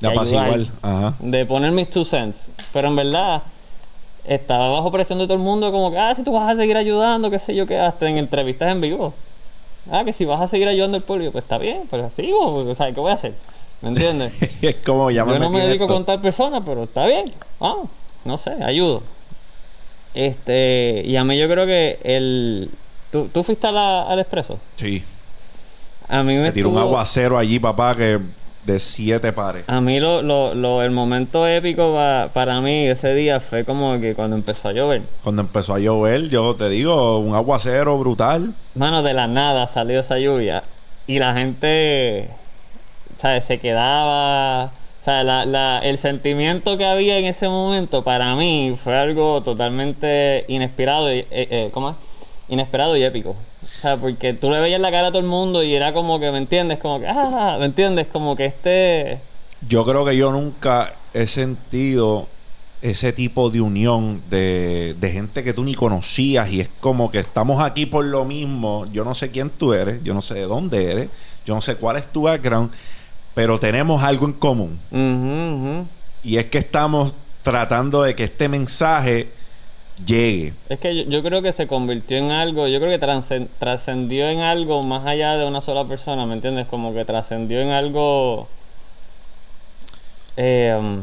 De 0.00 0.08
apaciguar. 0.08 0.60
Ajá. 0.82 1.14
de 1.18 1.46
poner 1.46 1.72
mis 1.72 1.90
two 1.90 2.04
cents, 2.04 2.48
pero 2.72 2.88
en 2.88 2.96
verdad 2.96 3.42
estaba 4.24 4.68
bajo 4.68 4.90
presión 4.90 5.18
de 5.18 5.24
todo 5.24 5.34
el 5.34 5.42
mundo 5.42 5.70
como 5.72 5.90
que, 5.90 5.98
ah, 5.98 6.14
si 6.14 6.22
tú 6.22 6.32
vas 6.32 6.52
a 6.52 6.56
seguir 6.56 6.76
ayudando, 6.76 7.30
qué 7.30 7.38
sé 7.38 7.54
yo, 7.54 7.66
que 7.66 7.78
hasta 7.78 8.08
en 8.08 8.18
entrevistas 8.18 8.70
en 8.70 8.80
vivo. 8.80 9.14
Ah, 9.90 10.02
que 10.04 10.12
si 10.12 10.24
vas 10.24 10.40
a 10.40 10.48
seguir 10.48 10.66
ayudando 10.66 10.96
al 10.96 11.04
pueblo, 11.04 11.30
pues 11.30 11.44
está 11.44 11.58
bien, 11.58 11.84
pues 11.88 12.12
sigo, 12.14 12.56
o 12.56 12.74
sea, 12.74 12.90
¿qué 12.92 13.00
voy 13.00 13.12
a 13.12 13.14
hacer? 13.14 13.34
¿Me 13.82 13.90
entiendes? 13.90 14.34
es 14.62 14.76
como 14.84 15.10
ya 15.12 15.24
me 15.24 15.34
Yo 15.34 15.38
no 15.38 15.50
me 15.50 15.60
dedico 15.60 15.84
a 15.84 15.86
esto. 15.86 15.94
contar 15.94 16.20
personas, 16.20 16.62
pero 16.66 16.84
está 16.84 17.06
bien. 17.06 17.32
Vamos, 17.60 17.88
no 18.24 18.36
sé, 18.36 18.50
ayudo. 18.64 19.02
Este, 20.16 21.02
y 21.04 21.14
a 21.16 21.24
mí 21.24 21.38
yo 21.38 21.48
creo 21.48 21.66
que 21.66 21.98
el. 22.02 22.70
¿Tú, 23.12 23.28
tú 23.32 23.42
fuiste 23.44 23.66
a 23.66 23.72
la- 23.72 24.02
al 24.02 24.18
expreso? 24.18 24.58
Sí. 24.76 25.04
A 26.08 26.22
mí 26.22 26.34
me, 26.34 26.42
Me 26.42 26.52
tiró 26.52 26.70
un 26.70 26.74
estuvo- 26.76 26.88
aguacero 26.88 27.38
allí, 27.38 27.58
papá, 27.58 27.94
que 27.96 28.18
de 28.64 28.78
siete 28.80 29.32
pares. 29.32 29.64
A 29.68 29.80
mí 29.80 30.00
lo, 30.00 30.22
lo, 30.22 30.54
lo- 30.54 30.82
el 30.82 30.90
momento 30.90 31.46
épico 31.46 31.94
pa- 31.94 32.30
para 32.32 32.60
mí 32.60 32.86
ese 32.88 33.14
día 33.14 33.40
fue 33.40 33.64
como 33.64 34.00
que 34.00 34.14
cuando 34.14 34.34
empezó 34.36 34.68
a 34.68 34.72
llover. 34.72 35.02
Cuando 35.22 35.42
empezó 35.42 35.74
a 35.74 35.78
llover, 35.78 36.28
yo 36.30 36.56
te 36.56 36.68
digo, 36.68 37.18
un 37.18 37.34
aguacero 37.34 37.96
brutal. 37.98 38.54
Mano, 38.74 39.02
de 39.02 39.14
la 39.14 39.26
nada 39.26 39.68
salió 39.68 40.00
esa 40.00 40.18
lluvia. 40.18 40.64
Y 41.06 41.18
la 41.20 41.34
gente, 41.34 42.28
¿sabes? 43.20 43.44
Se 43.44 43.58
quedaba. 43.58 44.72
O 45.06 45.08
sea, 45.08 45.22
la, 45.22 45.46
la- 45.46 45.78
el 45.84 45.98
sentimiento 45.98 46.76
que 46.76 46.84
había 46.84 47.16
en 47.16 47.26
ese 47.26 47.48
momento 47.48 48.02
para 48.02 48.34
mí 48.34 48.76
fue 48.82 48.96
algo 48.96 49.40
totalmente 49.40 50.44
inesperado 50.48 51.14
y, 51.14 51.18
eh, 51.18 51.26
eh, 51.30 51.70
¿cómo 51.72 51.90
es? 51.90 51.96
Inesperado 52.48 52.96
y 52.96 53.04
épico. 53.04 53.30
O 53.30 53.80
sea, 53.80 53.96
porque 53.98 54.32
tú 54.32 54.50
le 54.50 54.58
veías 54.58 54.80
la 54.80 54.90
cara 54.90 55.06
a 55.06 55.10
todo 55.12 55.20
el 55.20 55.28
mundo 55.28 55.62
y 55.62 55.72
era 55.76 55.92
como 55.92 56.18
que, 56.18 56.32
¿me 56.32 56.38
entiendes? 56.38 56.80
Como 56.80 56.98
que, 56.98 57.06
ah, 57.06 57.56
¿me 57.60 57.66
entiendes? 57.66 58.08
Como 58.08 58.34
que 58.34 58.46
este... 58.46 59.20
Yo 59.68 59.84
creo 59.84 60.04
que 60.04 60.16
yo 60.16 60.32
nunca 60.32 60.96
he 61.14 61.28
sentido 61.28 62.26
ese 62.82 63.12
tipo 63.12 63.48
de 63.48 63.60
unión 63.60 64.22
de, 64.28 64.96
de 64.98 65.10
gente 65.12 65.44
que 65.44 65.52
tú 65.52 65.62
ni 65.62 65.76
conocías 65.76 66.50
y 66.50 66.60
es 66.60 66.68
como 66.80 67.12
que 67.12 67.20
estamos 67.20 67.62
aquí 67.62 67.86
por 67.86 68.04
lo 68.04 68.24
mismo. 68.24 68.86
Yo 68.92 69.04
no 69.04 69.14
sé 69.14 69.30
quién 69.30 69.50
tú 69.50 69.72
eres, 69.72 70.02
yo 70.02 70.14
no 70.14 70.20
sé 70.20 70.34
de 70.34 70.46
dónde 70.46 70.90
eres, 70.90 71.08
yo 71.44 71.54
no 71.54 71.60
sé 71.60 71.76
cuál 71.76 71.96
es 71.96 72.12
tu 72.12 72.22
background, 72.22 72.72
pero 73.36 73.58
tenemos 73.58 74.02
algo 74.02 74.24
en 74.24 74.32
común. 74.32 74.80
Y 76.24 76.38
es 76.38 76.46
que 76.46 76.56
estamos 76.56 77.12
tratando 77.42 78.02
de 78.02 78.14
que 78.14 78.24
este 78.24 78.48
mensaje 78.48 79.28
llegue. 80.06 80.54
Es 80.70 80.80
que 80.80 80.96
yo, 80.96 81.02
yo 81.04 81.22
creo 81.22 81.42
que 81.42 81.52
se 81.52 81.66
convirtió 81.66 82.16
en 82.16 82.30
algo, 82.30 82.66
yo 82.66 82.80
creo 82.80 82.98
que 82.98 83.06
trascen- 83.06 83.48
trascendió 83.58 84.26
en 84.30 84.40
algo 84.40 84.82
más 84.82 85.04
allá 85.06 85.36
de 85.36 85.44
una 85.46 85.60
sola 85.60 85.84
persona, 85.84 86.24
¿me 86.24 86.32
entiendes? 86.32 86.66
Como 86.66 86.94
que 86.94 87.04
trascendió 87.04 87.60
en 87.60 87.68
algo 87.72 88.48
eh, 90.38 90.74
um, 90.78 91.02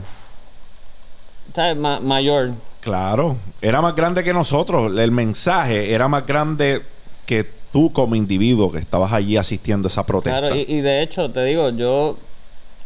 ¿sabes? 1.55 1.77
Ma- 1.77 1.99
mayor. 1.99 2.53
Claro, 2.81 3.37
era 3.61 3.79
más 3.79 3.93
grande 3.95 4.23
que 4.23 4.33
nosotros. 4.33 4.91
El 4.97 5.11
mensaje 5.11 5.93
era 5.93 6.07
más 6.07 6.25
grande 6.25 6.81
que 7.27 7.47
tú 7.73 7.91
como 7.91 8.15
individuo 8.15 8.71
que 8.71 8.77
estabas 8.79 9.11
allí 9.11 9.35
asistiendo 9.35 9.87
a 9.87 9.89
esa 9.89 10.05
protesta. 10.05 10.39
Claro, 10.39 10.55
y, 10.55 10.61
y 10.61 10.79
de 10.79 11.01
hecho, 11.01 11.29
te 11.31 11.43
digo, 11.43 11.69
yo 11.71 12.15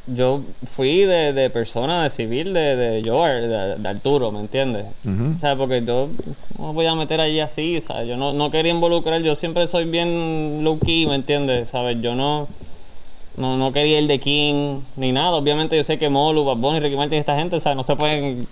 yo 0.08 0.42
fui 0.74 1.02
de, 1.02 1.34
de 1.34 1.50
persona, 1.50 2.04
de 2.04 2.10
civil, 2.10 2.54
de, 2.54 2.76
de 2.78 3.02
yo, 3.04 3.26
de, 3.26 3.76
de 3.76 3.90
Arturo, 3.90 4.32
¿me 4.32 4.40
entiendes? 4.40 4.86
O 5.06 5.40
sea, 5.40 5.58
porque 5.58 5.84
yo 5.84 6.08
no 6.58 6.72
voy 6.74 6.86
a 6.86 6.96
meter 6.96 7.20
allí 7.20 7.42
así, 7.42 7.82
¿sabes? 7.82 8.08
Yo 8.08 8.16
no, 8.16 8.32
no 8.32 8.50
quería 8.50 8.72
involucrar, 8.72 9.22
yo 9.22 9.36
siempre 9.36 9.68
soy 9.68 9.84
bien 9.84 10.64
low 10.64 10.80
key, 10.80 11.06
¿me 11.08 11.16
entiendes? 11.16 11.70
¿Sabes? 11.70 11.98
Yo 12.02 12.16
no, 12.16 12.48
no, 13.36 13.58
no 13.58 13.74
quería 13.74 14.00
ir 14.00 14.08
de 14.08 14.18
King 14.20 14.80
ni 14.96 15.12
nada. 15.12 15.32
Obviamente 15.32 15.76
yo 15.76 15.84
sé 15.84 16.00
que 16.00 16.08
Molu, 16.08 16.46
Bad 16.46 16.56
Bunny, 16.58 16.80
Ricky 16.80 16.96
Martin 16.96 17.18
y 17.18 17.20
esta 17.20 17.36
gente, 17.36 17.60
¿sabes? 17.60 17.76
No 17.76 17.84
se 17.84 17.98
pueden 17.98 18.48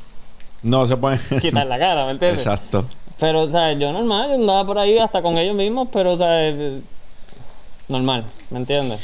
No 0.62 0.86
se 0.88 0.98
puede. 0.98 1.20
quitar 1.42 1.68
la 1.68 1.80
cara, 1.80 2.06
¿me 2.06 2.12
entiendes? 2.12 2.46
Exacto. 2.46 2.86
Pero, 3.20 3.50
¿sabes? 3.52 3.80
Yo 3.80 3.94
normal, 3.94 4.30
yo 4.30 4.36
andaba 4.36 4.66
por 4.66 4.78
ahí 4.78 4.98
hasta 4.98 5.22
con 5.22 5.38
ellos 5.38 5.56
mismos, 5.56 5.88
pero, 5.92 6.18
¿sabes? 6.18 6.82
Normal, 7.88 8.26
¿me 8.50 8.58
entiendes? 8.60 9.00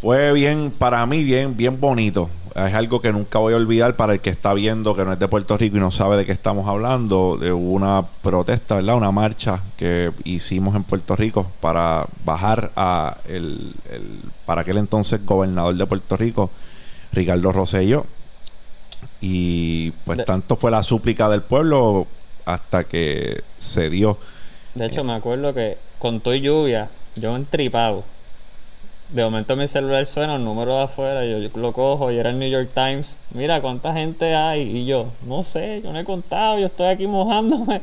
Fue 0.00 0.32
bien, 0.32 0.70
para 0.70 1.04
mí, 1.06 1.24
bien, 1.24 1.56
bien 1.56 1.80
bonito. 1.80 2.28
Es 2.54 2.74
algo 2.74 3.00
que 3.00 3.12
nunca 3.12 3.40
voy 3.40 3.54
a 3.54 3.56
olvidar 3.56 3.96
para 3.96 4.12
el 4.12 4.20
que 4.20 4.30
está 4.30 4.54
viendo 4.54 4.94
que 4.94 5.04
no 5.04 5.12
es 5.12 5.18
de 5.18 5.26
Puerto 5.26 5.56
Rico 5.56 5.76
y 5.76 5.80
no 5.80 5.90
sabe 5.90 6.16
de 6.16 6.24
qué 6.26 6.30
estamos 6.30 6.68
hablando. 6.68 7.36
De 7.36 7.52
una 7.52 8.06
protesta, 8.22 8.76
¿verdad? 8.76 8.94
Una 8.94 9.10
marcha 9.10 9.62
que 9.76 10.12
hicimos 10.22 10.76
en 10.76 10.84
Puerto 10.84 11.16
Rico 11.16 11.50
para 11.60 12.06
bajar 12.24 12.70
a 12.76 13.16
el, 13.26 13.74
el 13.90 14.20
para 14.46 14.60
aquel 14.60 14.76
entonces 14.78 15.24
gobernador 15.26 15.74
de 15.74 15.86
Puerto 15.86 16.16
Rico, 16.16 16.50
Ricardo 17.12 17.50
Rosselló. 17.50 18.06
Y 19.20 19.90
pues 20.04 20.18
De- 20.18 20.24
tanto 20.24 20.54
fue 20.56 20.70
la 20.70 20.82
súplica 20.84 21.28
del 21.28 21.42
pueblo 21.42 22.06
hasta 22.44 22.84
que 22.84 23.42
se 23.56 23.90
dio. 23.90 24.18
De 24.74 24.86
hecho, 24.86 25.04
me 25.04 25.12
acuerdo 25.14 25.54
que 25.54 25.78
con 25.98 26.20
todo 26.20 26.34
y 26.34 26.40
lluvia, 26.40 26.88
yo 27.16 27.34
entripado. 27.36 28.04
De 29.10 29.22
momento 29.22 29.54
mi 29.54 29.68
celular 29.68 30.06
suena, 30.06 30.34
un 30.36 30.44
número 30.44 30.76
de 30.76 30.82
afuera, 30.84 31.24
yo, 31.24 31.38
yo 31.38 31.50
lo 31.56 31.72
cojo 31.72 32.10
y 32.10 32.16
era 32.16 32.30
el 32.30 32.38
New 32.38 32.50
York 32.50 32.70
Times. 32.74 33.14
Mira 33.32 33.60
cuánta 33.60 33.92
gente 33.92 34.34
hay. 34.34 34.62
Y 34.62 34.86
yo, 34.86 35.12
no 35.26 35.44
sé, 35.44 35.82
yo 35.84 35.92
no 35.92 36.00
he 36.00 36.04
contado, 36.04 36.58
yo 36.58 36.66
estoy 36.66 36.86
aquí 36.86 37.06
mojándome. 37.06 37.80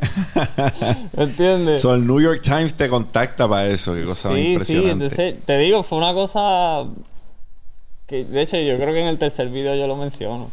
¿Entiendes? 1.17 1.81
So, 1.81 1.93
el 1.93 2.05
New 2.05 2.19
York 2.19 2.41
Times 2.41 2.73
te 2.75 2.89
contacta 2.89 3.47
para 3.47 3.67
eso, 3.67 3.93
qué 3.93 4.03
cosa 4.03 4.29
Sí, 4.29 4.35
sí, 4.35 4.51
impresionante. 4.53 4.91
entonces 4.91 5.39
te 5.45 5.57
digo, 5.59 5.83
fue 5.83 5.99
una 5.99 6.13
cosa 6.13 6.83
que 8.07 8.25
de 8.25 8.41
hecho 8.41 8.57
yo 8.57 8.75
creo 8.75 8.93
que 8.93 9.01
en 9.01 9.07
el 9.07 9.17
tercer 9.17 9.47
video 9.49 9.75
yo 9.75 9.87
lo 9.87 9.95
menciono. 9.95 10.51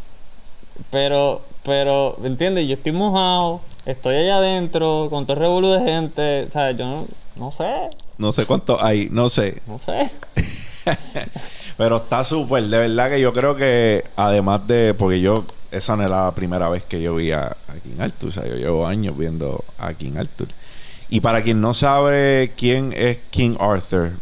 Pero, 0.91 1.43
pero, 1.69 2.17
¿me 2.19 2.29
entiendes? 2.29 2.67
Yo 2.67 2.75
estoy 2.75 2.93
mojado, 2.93 3.61
estoy 3.85 4.17
allá 4.17 4.39
adentro, 4.39 5.09
con 5.11 5.27
todo 5.27 5.35
el 5.35 5.41
revolú 5.41 5.69
de 5.69 5.81
gente, 5.81 6.45
o 6.45 6.51
sea, 6.51 6.73
yo 6.73 6.87
no, 6.87 7.07
no 7.37 7.53
sé, 7.53 7.91
No 8.17 8.33
sé 8.33 8.47
cuánto 8.47 8.83
hay, 8.83 9.09
no 9.13 9.29
sé. 9.29 9.63
no 9.67 9.79
sé. 9.79 10.11
Pero 11.77 11.99
está 11.99 12.25
súper, 12.25 12.65
de 12.65 12.79
verdad 12.79 13.11
que 13.11 13.21
yo 13.21 13.33
creo 13.33 13.55
que 13.55 14.05
además 14.17 14.67
de, 14.67 14.95
porque 14.95 15.21
yo, 15.21 15.45
esa 15.71 15.95
no 15.95 16.03
era 16.03 16.25
la 16.25 16.35
primera 16.35 16.69
vez 16.71 16.85
que 16.87 17.01
yo 17.01 17.15
vi 17.15 17.31
a, 17.31 17.43
a 17.69 17.75
King 17.83 18.01
Arthur, 18.01 18.29
o 18.31 18.33
sea, 18.33 18.47
yo 18.47 18.57
llevo 18.57 18.87
años 18.87 19.17
viendo 19.17 19.65
a 19.79 19.93
King 19.93 20.17
Arthur. 20.17 20.49
Y 21.11 21.21
para 21.21 21.45
quien 21.45 21.61
no 21.61 21.75
sabe 21.75 22.53
quién 22.57 22.93
es 22.97 23.19
King 23.31 23.57
Arthur, 23.61 24.13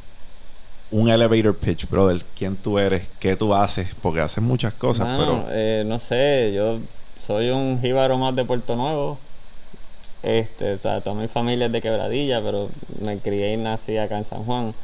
un 0.91 1.09
elevator 1.09 1.57
pitch, 1.57 1.89
brother, 1.89 2.23
quién 2.37 2.57
tú 2.57 2.79
eres, 2.79 3.07
qué 3.21 3.37
tú 3.37 3.55
haces, 3.55 3.89
porque 4.03 4.21
haces 4.21 4.43
muchas 4.43 4.75
cosas, 4.75 5.07
pero 5.19 5.47
eh, 5.51 5.85
no 5.87 5.99
sé, 5.99 6.53
yo 6.55 6.79
soy 7.27 7.51
un 7.51 7.81
jíbaro 7.81 8.19
más 8.19 8.35
de 8.37 8.45
Puerto 8.45 8.77
Nuevo. 8.77 9.19
Este, 10.23 10.75
o 10.75 10.79
sea, 10.79 11.01
toda 11.01 11.17
mi 11.17 11.29
familia 11.29 11.67
es 11.67 11.73
de 11.73 11.83
Quebradilla, 11.83 12.41
pero 12.41 12.69
me 13.01 13.19
crié 13.19 13.53
y 13.53 13.57
nací 13.57 13.97
acá 13.97 14.19
en 14.19 14.25
San 14.25 14.45
Juan. 14.45 14.75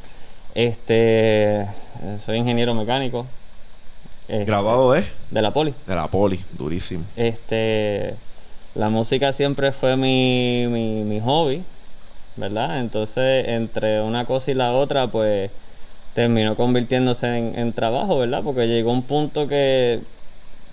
Este, 0.55 1.61
eh, 1.61 1.67
soy 2.25 2.37
ingeniero 2.37 2.73
mecánico. 2.73 3.25
Este, 4.27 4.45
grabado 4.45 4.91
de, 4.91 5.05
de 5.31 5.41
la 5.41 5.51
poli. 5.51 5.73
de 5.85 5.95
la 5.95 6.07
poli, 6.07 6.39
durísimo. 6.51 7.03
Este, 7.15 8.15
la 8.75 8.89
música 8.89 9.33
siempre 9.33 9.71
fue 9.71 9.97
mi, 9.97 10.65
mi, 10.69 11.03
mi 11.03 11.19
hobby, 11.19 11.63
¿verdad? 12.35 12.79
Entonces, 12.79 13.47
entre 13.47 14.01
una 14.01 14.25
cosa 14.25 14.51
y 14.51 14.53
la 14.53 14.71
otra, 14.73 15.07
pues 15.07 15.51
terminó 16.13 16.55
convirtiéndose 16.55 17.37
en, 17.37 17.57
en 17.57 17.73
trabajo, 17.73 18.19
¿verdad? 18.19 18.43
Porque 18.43 18.67
llegó 18.67 18.91
un 18.91 19.03
punto 19.03 19.47
que 19.47 20.01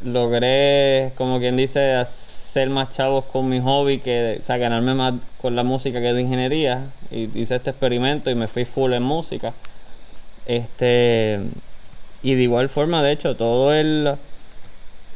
logré, 0.05 1.13
como 1.17 1.39
quien 1.39 1.57
dice, 1.57 1.95
hacer 1.95 2.71
más 2.71 2.91
chavos 2.91 3.25
con 3.27 3.49
mi 3.49 3.61
hobby, 3.61 3.99
que, 3.99 4.39
o 4.41 4.43
sea, 4.45 4.57
ganarme 4.57 4.95
más 4.95 5.15
con 5.41 5.55
la 5.57 5.63
música 5.63 6.01
que 6.01 6.13
de 6.13 6.21
ingeniería. 6.23 6.85
Y 7.11 7.29
hice 7.39 7.57
este 7.57 7.71
experimento 7.71 8.31
y 8.31 8.35
me 8.35 8.49
fui 8.49 8.65
full 8.65 8.93
en 8.93 9.03
música. 9.03 9.53
Este, 10.47 11.41
y 12.23 12.35
de 12.35 12.43
igual 12.43 12.69
forma, 12.69 13.03
de 13.03 13.13
hecho, 13.13 13.37
todo 13.37 13.73
el 13.75 14.15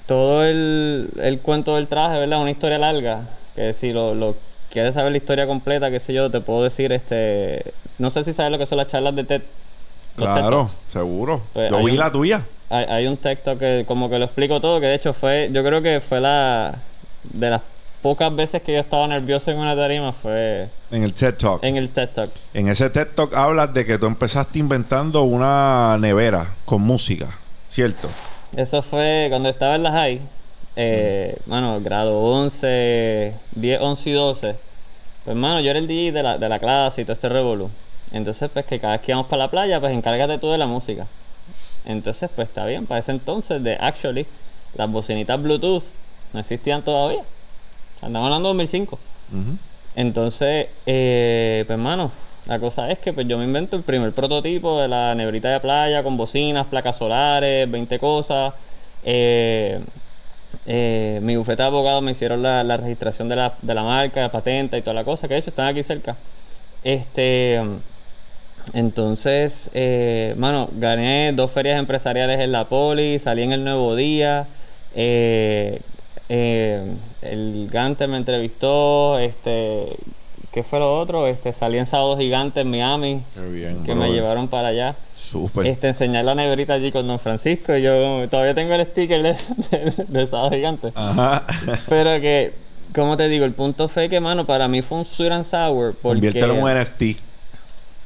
todo 0.07 0.45
el, 0.45 1.09
el 1.21 1.39
cuento 1.41 1.77
del 1.77 1.87
traje, 1.89 2.19
¿verdad? 2.19 2.41
Una 2.41 2.51
historia 2.51 2.79
larga. 2.79 3.23
Que 3.57 3.73
si 3.73 3.93
lo, 3.93 4.15
lo 4.15 4.37
quieres 4.71 4.95
saber 4.95 5.13
la 5.13 5.19
historia 5.19 5.47
completa, 5.47 5.91
qué 5.91 5.99
sé 6.01 6.13
yo, 6.13 6.31
te 6.31 6.41
puedo 6.41 6.63
decir, 6.63 6.93
este, 6.93 7.63
no 7.99 8.11
sé 8.11 8.23
si 8.25 8.33
sabes 8.33 8.53
lo 8.53 8.59
que 8.59 8.67
son 8.67 8.79
las 8.79 8.89
charlas 8.89 9.15
de 9.17 9.25
TED. 9.25 9.43
Claro, 10.17 10.71
seguro. 10.89 11.41
Pues 11.53 11.71
yo 11.71 11.83
vi 11.85 11.93
un- 11.93 11.99
la 11.99 12.13
tuya. 12.13 12.45
Hay, 12.71 12.85
hay 12.85 13.07
un 13.07 13.17
texto 13.17 13.59
que 13.59 13.85
como 13.87 14.09
que 14.09 14.19
lo 14.19 14.25
explico 14.25 14.61
todo, 14.61 14.81
que 14.81 14.87
de 14.87 14.95
hecho 14.95 15.13
fue, 15.13 15.49
yo 15.53 15.63
creo 15.65 15.83
que 15.83 16.01
fue 16.01 16.21
la 16.21 16.79
de 17.25 17.51
las 17.51 17.63
pocas 18.03 18.35
veces 18.37 18.61
que 18.61 18.75
yo 18.75 18.81
estaba 18.81 19.07
nervioso 19.09 19.51
en 19.51 19.57
una 19.57 19.75
tarima 19.75 20.13
fue 20.13 20.69
En 20.91 21.05
el 21.05 21.15
TED 21.15 21.37
Talk. 21.37 21.65
en 21.65 21.77
el 21.77 21.89
TED 21.89 22.11
Talk. 22.11 22.31
En 22.53 22.69
ese 22.69 22.91
TED 22.91 23.09
Talk 23.15 23.35
hablas 23.35 23.73
de 23.73 23.87
que 23.87 23.97
tú 23.97 24.05
empezaste 24.07 24.59
inventando 24.59 25.23
una 25.23 25.97
nevera 25.99 26.55
con 26.67 26.83
música, 26.83 27.29
¿cierto? 27.71 28.11
Eso 28.55 28.83
fue 28.83 29.29
cuando 29.31 29.49
estaba 29.49 29.75
en 29.77 29.83
la 29.85 29.93
high, 29.93 30.21
eh, 30.77 31.39
mano, 31.47 31.81
grado 31.81 32.21
11, 32.21 33.33
10, 33.53 33.81
11 33.81 34.11
y 34.11 34.13
12. 34.13 34.57
Pues, 35.25 35.37
mano, 35.37 35.61
yo 35.61 35.71
era 35.71 35.79
el 35.79 35.87
DJ 35.87 36.13
de 36.13 36.23
la, 36.23 36.37
de 36.37 36.49
la 36.49 36.59
clase 36.59 37.01
y 37.01 37.05
todo 37.05 37.15
este 37.15 37.31
revolú. 37.31 37.71
Entonces, 38.13 38.51
pues, 38.53 38.67
que 38.67 38.79
cada 38.79 38.99
vez 38.99 39.01
que 39.01 39.13
íbamos 39.13 39.29
para 39.29 39.45
la 39.45 39.51
playa, 39.51 39.81
pues, 39.81 39.93
encárgate 39.93 40.37
tú 40.37 40.51
de 40.51 40.59
la 40.59 40.67
música. 40.67 41.07
Entonces, 41.85 42.31
pues, 42.35 42.49
está 42.49 42.65
bien. 42.67 42.87
Para 42.87 43.01
ese 43.01 43.13
entonces, 43.13 43.63
de 43.63 43.77
actually, 43.81 44.27
las 44.75 44.91
bocinitas 44.91 45.41
Bluetooth 45.41 45.85
no 46.33 46.41
existían 46.41 46.83
todavía. 46.83 47.23
Andamos 48.03 48.27
hablando 48.27 48.49
de 48.49 48.55
2005. 48.55 48.99
Ujú. 49.33 49.59
Entonces, 49.97 50.69
eh, 50.87 51.65
pues 51.67 51.77
hermano, 51.77 52.11
la 52.47 52.59
cosa 52.59 52.91
es 52.91 52.99
que 52.99 53.13
pues 53.13 53.27
yo 53.29 53.39
me 53.39 53.45
invento 53.45 53.77
el 53.77 53.83
primer 53.83 54.13
prototipo 54.13 54.81
de 54.81 54.89
la 54.89 55.15
neverita 55.15 55.51
de 55.51 55.61
playa 55.61 56.03
con 56.03 56.17
bocinas, 56.17 56.67
placas 56.67 56.97
solares, 56.97 57.71
20 57.71 57.99
cosas. 57.99 58.55
Eh, 59.05 59.81
eh, 60.67 61.21
mi 61.23 61.37
bufete 61.37 61.63
de 61.63 61.69
abogados 61.69 62.03
me 62.03 62.13
hicieron 62.13 62.43
la, 62.43 62.65
la 62.65 62.77
registración 62.77 63.29
de 63.29 63.37
la, 63.37 63.55
de 63.63 63.75
la 63.75 63.83
marca, 63.83 64.21
la 64.21 64.33
patente 64.33 64.77
y 64.79 64.83
toda 64.83 64.95
la 64.95 65.05
cosa, 65.05 65.29
que 65.29 65.35
de 65.35 65.41
hecho 65.41 65.51
están 65.51 65.67
aquí 65.67 65.83
cerca. 65.83 66.17
Este, 66.83 67.61
entonces, 68.73 69.71
eh, 69.75 70.35
mano, 70.37 70.69
gané 70.79 71.33
dos 71.35 71.51
ferias 71.51 71.79
empresariales 71.79 72.41
en 72.41 72.53
la 72.53 72.65
Poli, 72.67 73.19
salí 73.19 73.43
en 73.43 73.53
el 73.53 73.65
Nuevo 73.65 73.95
Día. 73.97 74.47
eh, 74.95 75.81
eh, 76.29 76.83
el 77.23 77.69
Gante 77.71 78.07
me 78.07 78.17
entrevistó, 78.17 79.19
este, 79.19 79.87
¿qué 80.53 80.63
fue 80.63 80.79
lo 80.79 80.99
otro? 80.99 81.27
Este, 81.27 81.53
salí 81.53 81.79
en 81.79 81.87
Sábado 81.87 82.17
Gigante 82.17 82.61
en 82.61 82.71
Miami, 82.71 83.23
bien. 83.53 83.85
que 83.85 83.95
me 83.95 84.11
llevaron 84.11 84.49
para 84.49 84.69
allá. 84.69 84.95
Súper. 85.15 85.67
Este, 85.67 85.89
enseñar 85.89 86.25
la 86.25 86.35
neverita 86.35 86.75
allí 86.75 86.91
con 86.93 87.07
Don 87.07 87.19
Francisco. 87.19 87.77
y 87.77 87.83
Yo 87.83 88.27
todavía 88.31 88.55
tengo 88.55 88.75
el 88.75 88.87
sticker 88.87 89.23
de, 89.23 89.37
de, 89.71 90.05
de 90.09 90.27
Sábado 90.27 90.51
Gigante. 90.51 90.93
Ajá. 90.95 91.45
Pero 91.89 92.21
que, 92.21 92.53
como 92.95 93.17
te 93.17 93.29
digo, 93.29 93.45
el 93.45 93.53
punto 93.53 93.89
fue 93.89 94.09
que, 94.09 94.21
mano, 94.21 94.45
para 94.47 94.67
mí 94.69 94.81
fue 94.83 94.99
un 94.99 95.05
sweet 95.05 95.33
and 95.33 95.45
sour. 95.45 95.95
Porque, 96.01 96.31
Conviértelo 96.31 96.55
en 96.55 96.63
un 96.63 96.83
NFT. 96.83 97.03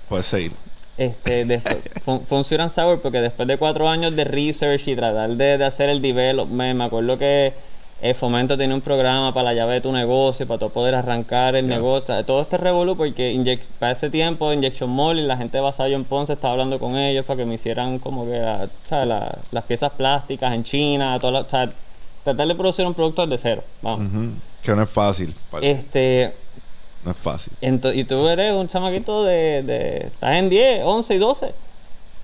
Puedes 0.08 0.26
seguir. 0.26 0.52
este, 0.96 1.44
después, 1.44 1.76
fue, 2.04 2.20
fue 2.28 2.38
un 2.38 2.44
sweet 2.44 2.60
and 2.60 2.70
sour 2.72 3.00
porque 3.00 3.20
después 3.20 3.46
de 3.46 3.56
cuatro 3.56 3.88
años 3.88 4.14
de 4.16 4.24
research 4.24 4.88
y 4.88 4.96
tratar 4.96 5.30
de, 5.30 5.58
de 5.58 5.64
hacer 5.64 5.88
el 5.88 6.00
development, 6.02 6.76
me 6.78 6.84
acuerdo 6.84 7.16
que 7.18 7.52
el 8.00 8.14
Fomento 8.14 8.56
tenía 8.56 8.74
un 8.76 8.80
programa 8.80 9.34
para 9.34 9.46
la 9.46 9.54
llave 9.54 9.74
de 9.74 9.80
tu 9.80 9.90
negocio, 9.92 10.46
para 10.46 10.58
tú 10.60 10.70
poder 10.70 10.94
arrancar 10.94 11.56
el 11.56 11.68
Ya. 11.68 11.74
negocio. 11.74 12.24
Todo 12.24 12.42
este 12.42 12.56
revolú 12.56 12.96
porque 12.96 13.58
para 13.80 13.92
ese 13.92 14.08
tiempo 14.08 14.52
Injection 14.52 14.88
Molding, 14.88 15.26
la 15.26 15.36
gente 15.36 15.56
de 15.58 15.62
Vasallo 15.62 15.96
en 15.96 16.04
Ponce 16.04 16.32
estaba 16.34 16.52
hablando 16.52 16.78
con 16.78 16.96
ellos 16.96 17.24
para 17.24 17.38
que 17.38 17.44
me 17.44 17.54
hicieran 17.56 17.98
como 17.98 18.24
que 18.24 18.38
la- 18.38 18.68
la- 19.04 19.38
las 19.50 19.64
piezas 19.64 19.90
plásticas 19.92 20.54
en 20.54 20.62
China, 20.64 21.18
todas 21.18 21.34
las- 21.34 21.46
o 21.46 21.50
sea, 21.50 21.70
tratar 22.24 22.46
de 22.46 22.54
producir 22.54 22.86
un 22.86 22.94
producto 22.94 23.26
desde 23.26 23.42
cero. 23.42 23.64
Vamos. 23.82 24.30
Que 24.62 24.74
no 24.76 24.82
es 24.82 24.90
fácil. 24.90 25.34
Este, 25.62 26.34
No 27.04 27.14
fácil. 27.14 27.52
Ento- 27.60 27.94
y 27.94 28.04
tú 28.04 28.26
eres 28.28 28.52
un 28.52 28.68
chamaquito 28.68 29.24
de, 29.24 30.08
Estás 30.12 30.34
en 30.36 30.48
10, 30.50 30.82
11 30.84 31.14
y 31.14 31.18
12. 31.18 31.52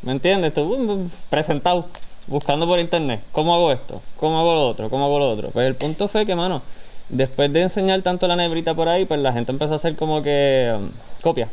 ¿Me 0.02 0.12
entiendes? 0.12 0.52
Tú 0.52 0.76
mm, 0.76 1.10
presentado, 1.30 1.86
buscando 2.26 2.66
por 2.66 2.78
internet. 2.78 3.20
¿Cómo 3.32 3.54
hago 3.54 3.72
esto? 3.72 4.02
¿Cómo 4.18 4.38
hago 4.40 4.54
lo 4.54 4.68
otro? 4.68 4.90
¿Cómo 4.90 5.04
hago 5.04 5.18
lo 5.18 5.30
otro? 5.30 5.50
Pues 5.50 5.66
el 5.66 5.76
punto 5.76 6.08
fue 6.08 6.26
que, 6.26 6.34
mano, 6.34 6.62
después 7.08 7.52
de 7.52 7.62
enseñar 7.62 8.02
tanto 8.02 8.26
la 8.28 8.36
neverita 8.36 8.74
por 8.74 8.88
ahí, 8.88 9.04
pues 9.04 9.20
la 9.20 9.32
gente 9.32 9.52
empezó 9.52 9.72
a 9.74 9.76
hacer 9.76 9.96
como 9.96 10.22
que 10.22 10.74
um, 10.76 10.90
copia 11.22 11.48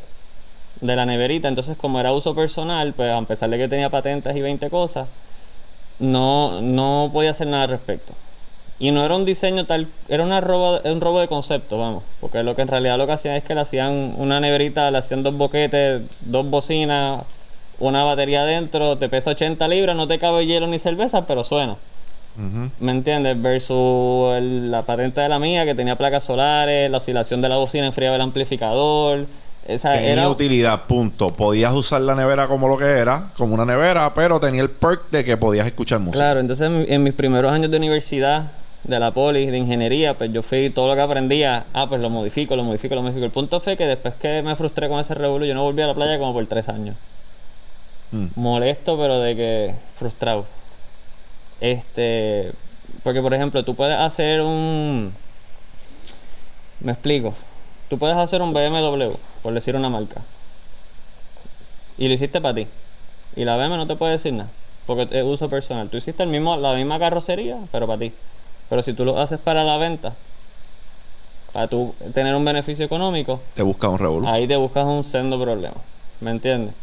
de 0.81 0.95
la 0.95 1.05
neverita. 1.05 1.47
Entonces, 1.47 1.77
como 1.77 1.99
era 1.99 2.11
uso 2.11 2.33
personal, 2.35 2.93
pues 2.93 3.11
a 3.11 3.21
pesar 3.21 3.49
de 3.49 3.57
que 3.57 3.67
tenía 3.67 3.89
patentes 3.89 4.35
y 4.35 4.41
20 4.41 4.69
cosas, 4.69 5.07
no, 5.99 6.61
no 6.61 7.11
podía 7.13 7.31
hacer 7.31 7.47
nada 7.47 7.63
al 7.63 7.69
respecto. 7.69 8.13
Y 8.83 8.89
no 8.89 9.05
era 9.05 9.15
un 9.15 9.25
diseño 9.25 9.65
tal, 9.67 9.87
era 10.09 10.23
una 10.23 10.41
robo, 10.41 10.79
un 10.83 11.01
robo 11.01 11.19
de 11.19 11.27
concepto, 11.27 11.77
vamos. 11.77 12.03
Porque 12.19 12.41
lo 12.41 12.55
que 12.55 12.63
en 12.63 12.67
realidad 12.67 12.97
lo 12.97 13.05
que 13.05 13.13
hacían 13.13 13.35
es 13.35 13.43
que 13.43 13.53
le 13.53 13.61
hacían 13.61 14.15
una 14.17 14.39
neverita, 14.39 14.89
le 14.89 14.97
hacían 14.97 15.21
dos 15.21 15.35
boquetes, 15.37 16.01
dos 16.21 16.49
bocinas, 16.49 17.21
una 17.79 18.03
batería 18.03 18.41
adentro, 18.41 18.97
te 18.97 19.07
pesa 19.07 19.29
80 19.31 19.67
libras, 19.67 19.95
no 19.95 20.07
te 20.07 20.17
cabe 20.17 20.47
hielo 20.47 20.65
ni 20.65 20.79
cerveza, 20.79 21.27
pero 21.27 21.43
suena. 21.43 21.75
¿Me 22.79 22.91
entiendes? 22.91 23.39
Versus 23.39 24.33
el- 24.35 24.71
la 24.71 24.81
patente 24.81 25.21
de 25.21 25.29
la 25.29 25.37
mía 25.37 25.63
que 25.65 25.75
tenía 25.75 25.95
placas 25.95 26.23
solares, 26.23 26.89
la 26.89 26.97
oscilación 26.97 27.41
de 27.41 27.49
la 27.49 27.57
bocina 27.57 27.85
enfriaba 27.85 28.15
el 28.15 28.21
amplificador. 28.21 29.27
Esa 29.67 29.91
Tenía 29.93 30.13
era 30.13 30.29
utilidad, 30.29 30.85
punto. 30.87 31.29
Podías 31.33 31.71
usar 31.73 32.01
la 32.01 32.15
nevera 32.15 32.47
como 32.47 32.67
lo 32.67 32.77
que 32.77 32.85
era, 32.85 33.29
como 33.37 33.53
una 33.53 33.65
nevera, 33.65 34.11
pero 34.15 34.39
tenía 34.39 34.61
el 34.63 34.71
perk 34.71 35.11
de 35.11 35.23
que 35.23 35.37
podías 35.37 35.67
escuchar 35.67 35.99
música. 35.99 36.17
Claro, 36.19 36.39
entonces 36.39 36.65
en, 36.65 36.85
en 36.91 37.03
mis 37.03 37.13
primeros 37.13 37.51
años 37.51 37.69
de 37.69 37.77
universidad, 37.77 38.51
de 38.83 38.99
la 38.99 39.11
poli, 39.11 39.45
de 39.47 39.57
ingeniería, 39.57 40.15
pues 40.17 40.31
yo 40.33 40.41
fui 40.41 40.69
todo 40.69 40.89
lo 40.89 40.95
que 40.95 41.01
aprendía, 41.01 41.65
ah, 41.73 41.87
pues 41.87 42.01
lo 42.01 42.09
modifico, 42.09 42.55
lo 42.55 42.63
modifico, 42.63 42.95
lo 42.95 43.01
modifico. 43.01 43.25
El 43.25 43.31
punto 43.31 43.59
fue 43.59 43.77
que 43.77 43.85
después 43.85 44.15
que 44.15 44.41
me 44.41 44.55
frustré 44.55 44.89
con 44.89 44.99
ese 44.99 45.13
revuelo, 45.13 45.45
yo 45.45 45.53
no 45.53 45.63
volví 45.63 45.81
a 45.81 45.87
la 45.87 45.93
playa 45.93 46.17
como 46.17 46.33
por 46.33 46.45
tres 46.47 46.67
años. 46.69 46.95
Mm. 48.11 48.27
Molesto, 48.35 48.97
pero 48.97 49.19
de 49.19 49.35
que 49.35 49.75
frustrado. 49.95 50.45
Este, 51.59 52.51
porque 53.03 53.21
por 53.21 53.33
ejemplo, 53.33 53.63
tú 53.63 53.75
puedes 53.75 53.97
hacer 53.97 54.41
un, 54.41 55.13
me 56.79 56.91
explico, 56.91 57.35
tú 57.89 57.99
puedes 57.99 58.17
hacer 58.17 58.41
un 58.41 58.53
BMW, 58.53 59.13
por 59.43 59.53
decir 59.53 59.75
una 59.75 59.89
marca, 59.89 60.21
y 61.97 62.07
lo 62.07 62.13
hiciste 62.15 62.41
para 62.41 62.55
ti. 62.55 62.67
Y 63.35 63.45
la 63.45 63.55
BM 63.55 63.77
no 63.77 63.87
te 63.87 63.95
puede 63.95 64.13
decir 64.13 64.33
nada, 64.33 64.49
porque 64.87 65.07
es 65.11 65.23
uso 65.23 65.49
personal. 65.49 65.89
Tú 65.89 65.97
hiciste 65.97 66.23
el 66.23 66.29
mismo, 66.29 66.57
la 66.57 66.73
misma 66.73 66.99
carrocería, 66.99 67.57
pero 67.71 67.87
para 67.87 67.99
ti. 67.99 68.13
Pero 68.71 68.83
si 68.83 68.93
tú 68.93 69.03
lo 69.03 69.19
haces 69.19 69.37
para 69.37 69.65
la 69.65 69.75
venta, 69.75 70.13
para 71.51 71.67
tú 71.67 71.93
tener 72.13 72.33
un 72.33 72.45
beneficio 72.45 72.85
económico, 72.85 73.41
Te 73.53 73.63
busca 73.63 73.89
un 73.89 73.99
revolú. 73.99 74.25
ahí 74.29 74.47
te 74.47 74.55
buscas 74.55 74.85
un 74.85 75.03
sendo 75.03 75.37
problema. 75.37 75.75
¿Me 76.21 76.31
entiendes? 76.31 76.73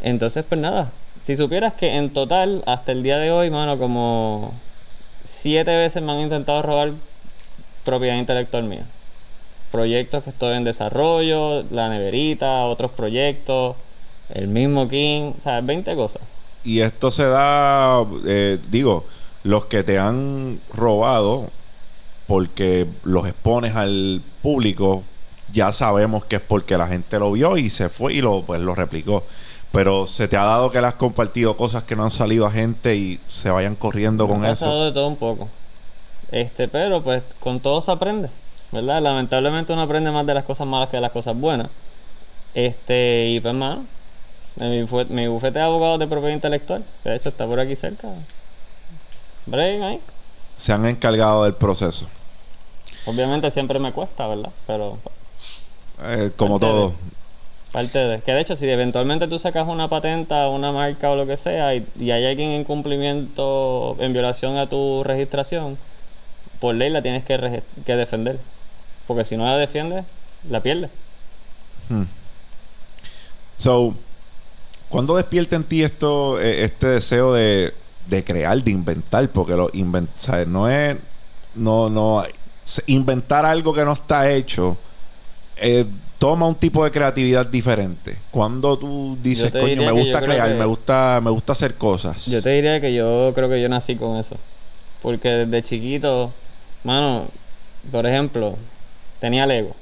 Entonces, 0.00 0.44
pues 0.48 0.60
nada. 0.60 0.92
Si 1.26 1.34
supieras 1.34 1.72
que 1.74 1.96
en 1.96 2.12
total, 2.12 2.62
hasta 2.66 2.92
el 2.92 3.02
día 3.02 3.18
de 3.18 3.32
hoy, 3.32 3.50
mano, 3.50 3.80
como 3.80 4.52
siete 5.28 5.76
veces 5.76 6.04
me 6.04 6.12
han 6.12 6.20
intentado 6.20 6.62
robar 6.62 6.92
propiedad 7.84 8.16
intelectual 8.16 8.62
mía. 8.62 8.84
Proyectos 9.72 10.22
que 10.22 10.30
estoy 10.30 10.56
en 10.56 10.62
desarrollo, 10.62 11.64
la 11.72 11.88
neverita, 11.88 12.64
otros 12.66 12.92
proyectos, 12.92 13.74
el 14.32 14.46
mismo 14.46 14.88
King, 14.88 15.32
o 15.36 15.42
sea, 15.42 15.60
20 15.60 15.96
cosas. 15.96 16.22
Y 16.62 16.78
esto 16.78 17.10
se 17.10 17.24
da, 17.24 18.06
eh, 18.24 18.60
digo, 18.70 19.04
los 19.44 19.66
que 19.66 19.84
te 19.84 19.98
han 19.98 20.60
robado 20.72 21.50
porque 22.26 22.86
los 23.04 23.26
expones 23.26 23.76
al 23.76 24.22
público, 24.42 25.02
ya 25.52 25.70
sabemos 25.72 26.24
que 26.24 26.36
es 26.36 26.42
porque 26.42 26.76
la 26.76 26.88
gente 26.88 27.18
lo 27.18 27.30
vio 27.32 27.56
y 27.58 27.70
se 27.70 27.88
fue 27.88 28.14
y 28.14 28.20
lo, 28.20 28.42
pues, 28.42 28.60
lo 28.60 28.74
replicó. 28.74 29.24
Pero 29.70 30.06
se 30.06 30.28
te 30.28 30.36
ha 30.36 30.44
dado 30.44 30.70
que 30.70 30.80
le 30.80 30.86
has 30.86 30.94
compartido 30.94 31.56
cosas 31.56 31.82
que 31.82 31.94
no 31.96 32.04
han 32.04 32.10
salido 32.10 32.46
a 32.46 32.50
gente 32.50 32.96
y 32.96 33.20
se 33.28 33.50
vayan 33.50 33.74
corriendo 33.74 34.26
con 34.26 34.40
Me 34.40 34.48
ha 34.48 34.52
eso. 34.52 34.64
pasado 34.64 34.84
de 34.86 34.92
todo 34.92 35.08
un 35.08 35.16
poco. 35.16 35.48
Este, 36.30 36.66
pero 36.68 37.02
pues 37.02 37.22
con 37.40 37.60
todo 37.60 37.80
se 37.82 37.90
aprende, 37.90 38.30
¿verdad? 38.72 39.02
Lamentablemente 39.02 39.72
uno 39.72 39.82
aprende 39.82 40.10
más 40.10 40.24
de 40.26 40.34
las 40.34 40.44
cosas 40.44 40.66
malas 40.66 40.88
que 40.88 40.96
de 40.96 41.02
las 41.02 41.12
cosas 41.12 41.36
buenas. 41.36 41.68
Este, 42.54 43.26
y 43.28 43.40
pues 43.40 43.52
mano, 43.52 43.84
mi, 44.60 44.82
bufete, 44.82 45.12
mi 45.12 45.26
bufete 45.26 45.58
de 45.58 45.64
abogados 45.64 45.98
de 45.98 46.06
propiedad 46.06 46.34
intelectual, 46.34 46.84
de 47.04 47.16
hecho 47.16 47.28
está 47.28 47.46
por 47.46 47.60
aquí 47.60 47.76
cerca. 47.76 48.08
Break 49.46 49.82
ahí. 49.82 50.00
Se 50.56 50.72
han 50.72 50.86
encargado 50.86 51.44
del 51.44 51.54
proceso. 51.54 52.06
Obviamente 53.06 53.50
siempre 53.50 53.78
me 53.78 53.92
cuesta, 53.92 54.26
¿verdad? 54.26 54.50
Pero 54.66 54.98
Eh, 56.02 56.30
como 56.36 56.58
Parte 56.58 56.66
de- 56.66 56.72
todo. 56.80 56.94
parte 57.72 57.98
de. 57.98 58.20
Que 58.22 58.32
de 58.32 58.40
hecho, 58.40 58.56
si 58.56 58.68
eventualmente 58.68 59.28
tú 59.28 59.38
sacas 59.38 59.66
una 59.68 59.88
patenta, 59.88 60.48
una 60.48 60.72
marca 60.72 61.10
o 61.10 61.16
lo 61.16 61.26
que 61.26 61.36
sea, 61.36 61.74
y, 61.74 61.86
y 61.98 62.10
hay 62.10 62.24
alguien 62.26 62.50
en 62.52 62.64
cumplimiento, 62.64 63.96
en 64.00 64.12
violación 64.12 64.56
a 64.56 64.68
tu 64.68 65.02
registración, 65.04 65.76
por 66.60 66.74
ley 66.74 66.90
la 66.90 67.02
tienes 67.02 67.24
que 67.24 67.36
defender. 67.96 68.38
Porque 69.06 69.24
si 69.24 69.36
no 69.36 69.44
la 69.44 69.56
defiendes, 69.58 70.04
la 70.48 70.60
pierdes. 70.60 70.90
Hmm. 71.88 72.04
So, 73.56 73.94
¿cuándo 74.88 75.16
despierta 75.16 75.56
en 75.56 75.64
ti 75.64 75.82
esto, 75.82 76.40
eh, 76.40 76.64
este 76.64 76.86
deseo 76.86 77.32
de, 77.34 77.74
de 78.06 78.22
crear, 78.24 78.62
de 78.62 78.70
inventar? 78.70 79.28
Porque 79.30 79.54
lo 79.54 79.68
invent, 79.72 80.10
¿sabes? 80.18 80.46
no 80.46 80.68
es, 80.68 80.96
no, 81.54 81.88
no, 81.88 82.22
inventar 82.86 83.44
algo 83.44 83.72
que 83.74 83.84
no 83.84 83.92
está 83.92 84.30
hecho 84.30 84.76
eh, 85.56 85.86
toma 86.18 86.46
un 86.46 86.54
tipo 86.54 86.84
de 86.84 86.90
creatividad 86.90 87.46
diferente. 87.46 88.18
Cuando 88.30 88.78
tú 88.78 89.16
dices, 89.22 89.52
coño, 89.52 89.82
me 89.82 89.92
gusta 89.92 90.20
crear, 90.22 90.48
que- 90.48 90.54
me 90.54 90.64
gusta, 90.64 91.20
me 91.22 91.30
gusta 91.30 91.52
hacer 91.52 91.74
cosas. 91.74 92.26
Yo 92.26 92.42
te 92.42 92.50
diría 92.50 92.80
que 92.80 92.94
yo 92.94 93.32
creo 93.34 93.48
que 93.48 93.60
yo 93.60 93.68
nací 93.68 93.94
con 93.94 94.16
eso. 94.16 94.36
Porque 95.02 95.28
desde 95.28 95.62
chiquito, 95.62 96.32
mano, 96.82 97.24
por 97.92 98.06
ejemplo, 98.06 98.56
tenía 99.20 99.46
Lego. 99.46 99.76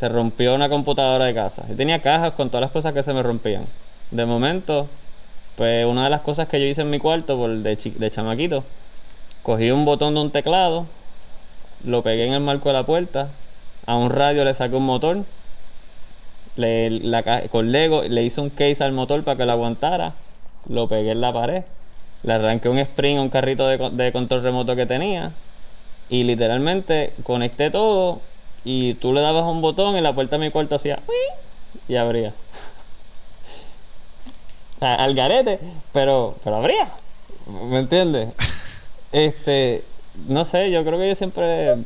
Se 0.00 0.08
rompió 0.08 0.54
una 0.54 0.68
computadora 0.68 1.24
de 1.26 1.34
casa. 1.34 1.64
Yo 1.68 1.76
tenía 1.76 2.00
cajas 2.00 2.32
con 2.32 2.48
todas 2.50 2.62
las 2.62 2.70
cosas 2.70 2.92
que 2.92 3.02
se 3.02 3.12
me 3.12 3.22
rompían. 3.22 3.64
De 4.10 4.26
momento, 4.26 4.88
pues 5.58 5.84
una 5.84 6.04
de 6.04 6.10
las 6.10 6.20
cosas 6.20 6.46
que 6.48 6.60
yo 6.60 6.66
hice 6.66 6.82
en 6.82 6.90
mi 6.90 7.00
cuarto 7.00 7.36
por 7.36 7.50
de, 7.50 7.76
de 7.76 8.10
chamaquito, 8.12 8.62
cogí 9.42 9.72
un 9.72 9.84
botón 9.84 10.14
de 10.14 10.20
un 10.20 10.30
teclado, 10.30 10.86
lo 11.84 12.02
pegué 12.02 12.26
en 12.26 12.32
el 12.32 12.40
marco 12.40 12.68
de 12.68 12.74
la 12.74 12.86
puerta, 12.86 13.28
a 13.84 13.96
un 13.96 14.10
radio 14.10 14.44
le 14.44 14.54
saqué 14.54 14.76
un 14.76 14.86
motor, 14.86 15.24
le, 16.54 17.02
con 17.50 17.72
Lego 17.72 18.02
le 18.02 18.22
hice 18.22 18.40
un 18.40 18.50
case 18.50 18.84
al 18.84 18.92
motor 18.92 19.24
para 19.24 19.36
que 19.36 19.46
lo 19.46 19.52
aguantara, 19.52 20.12
lo 20.68 20.88
pegué 20.88 21.10
en 21.10 21.20
la 21.20 21.32
pared, 21.32 21.64
le 22.22 22.32
arranqué 22.32 22.68
un 22.68 22.78
spring 22.78 23.18
a 23.18 23.22
un 23.22 23.28
carrito 23.28 23.66
de, 23.66 23.78
de 23.90 24.12
control 24.12 24.44
remoto 24.44 24.76
que 24.76 24.86
tenía 24.86 25.32
y 26.08 26.22
literalmente 26.22 27.14
conecté 27.24 27.70
todo 27.70 28.20
y 28.64 28.94
tú 28.94 29.12
le 29.12 29.22
dabas 29.22 29.44
un 29.44 29.60
botón 29.60 29.96
y 29.96 30.00
la 30.02 30.14
puerta 30.14 30.38
de 30.38 30.46
mi 30.46 30.52
cuarto 30.52 30.76
hacía 30.76 31.00
y 31.88 31.96
abría. 31.96 32.32
Al 34.80 35.14
garete, 35.14 35.58
pero, 35.92 36.36
pero 36.44 36.56
abría. 36.56 36.92
¿Me 37.46 37.78
entiendes? 37.78 38.34
Este, 39.10 39.84
no 40.26 40.44
sé, 40.44 40.70
yo 40.70 40.84
creo 40.84 40.98
que 40.98 41.08
yo 41.08 41.14
siempre 41.14 41.76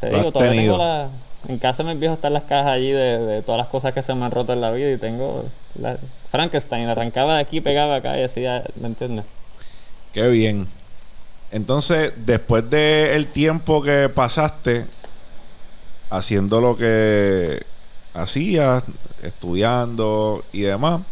te 0.00 0.10
Lo 0.10 0.18
digo, 0.18 0.32
todavía 0.32 0.62
tengo 0.62 0.78
la, 0.78 1.10
en 1.46 1.58
casa 1.58 1.84
de 1.84 1.90
mis 1.90 2.00
viejos 2.00 2.18
están 2.18 2.32
las 2.32 2.42
cajas 2.42 2.72
allí 2.72 2.90
de, 2.90 3.18
de 3.18 3.42
todas 3.42 3.60
las 3.60 3.68
cosas 3.68 3.94
que 3.94 4.02
se 4.02 4.12
me 4.16 4.24
han 4.24 4.32
roto 4.32 4.52
en 4.52 4.60
la 4.60 4.72
vida 4.72 4.90
y 4.90 4.98
tengo 4.98 5.44
la, 5.76 5.96
Frankenstein, 6.32 6.88
arrancaba 6.88 7.36
de 7.36 7.42
aquí, 7.42 7.60
pegaba 7.60 7.96
acá 7.96 8.18
y 8.18 8.22
hacía, 8.22 8.64
¿me 8.80 8.88
entiendes? 8.88 9.26
Qué 10.14 10.26
bien. 10.28 10.66
Entonces, 11.50 12.14
después 12.16 12.68
del 12.70 13.26
tiempo 13.26 13.82
que 13.82 14.08
pasaste 14.08 14.86
haciendo 16.08 16.62
lo 16.62 16.78
que 16.78 17.62
hacías, 18.14 18.82
estudiando 19.22 20.42
y 20.52 20.62
demás, 20.62 21.02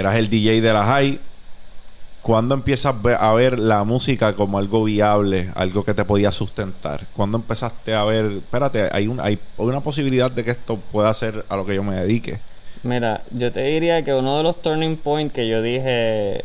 eras 0.00 0.16
el 0.16 0.28
DJ 0.28 0.60
de 0.60 0.72
la 0.72 0.84
high. 0.84 1.20
¿Cuándo 2.22 2.54
empiezas 2.54 2.94
a 3.18 3.32
ver 3.32 3.58
la 3.58 3.82
música 3.84 4.34
como 4.34 4.58
algo 4.58 4.84
viable, 4.84 5.50
algo 5.54 5.84
que 5.84 5.94
te 5.94 6.04
podía 6.04 6.30
sustentar? 6.30 7.06
¿Cuándo 7.16 7.38
empezaste 7.38 7.94
a 7.94 8.04
ver, 8.04 8.26
espérate, 8.32 8.90
hay, 8.92 9.08
un, 9.08 9.20
hay 9.20 9.38
una 9.56 9.80
posibilidad 9.80 10.30
de 10.30 10.44
que 10.44 10.50
esto 10.50 10.76
pueda 10.76 11.12
ser 11.14 11.46
a 11.48 11.56
lo 11.56 11.64
que 11.64 11.74
yo 11.74 11.82
me 11.82 11.96
dedique? 11.96 12.38
Mira, 12.82 13.22
yo 13.30 13.50
te 13.52 13.62
diría 13.62 14.02
que 14.04 14.14
uno 14.14 14.36
de 14.36 14.42
los 14.42 14.60
turning 14.60 14.96
points 14.96 15.32
que 15.32 15.48
yo 15.48 15.62
dije, 15.62 16.44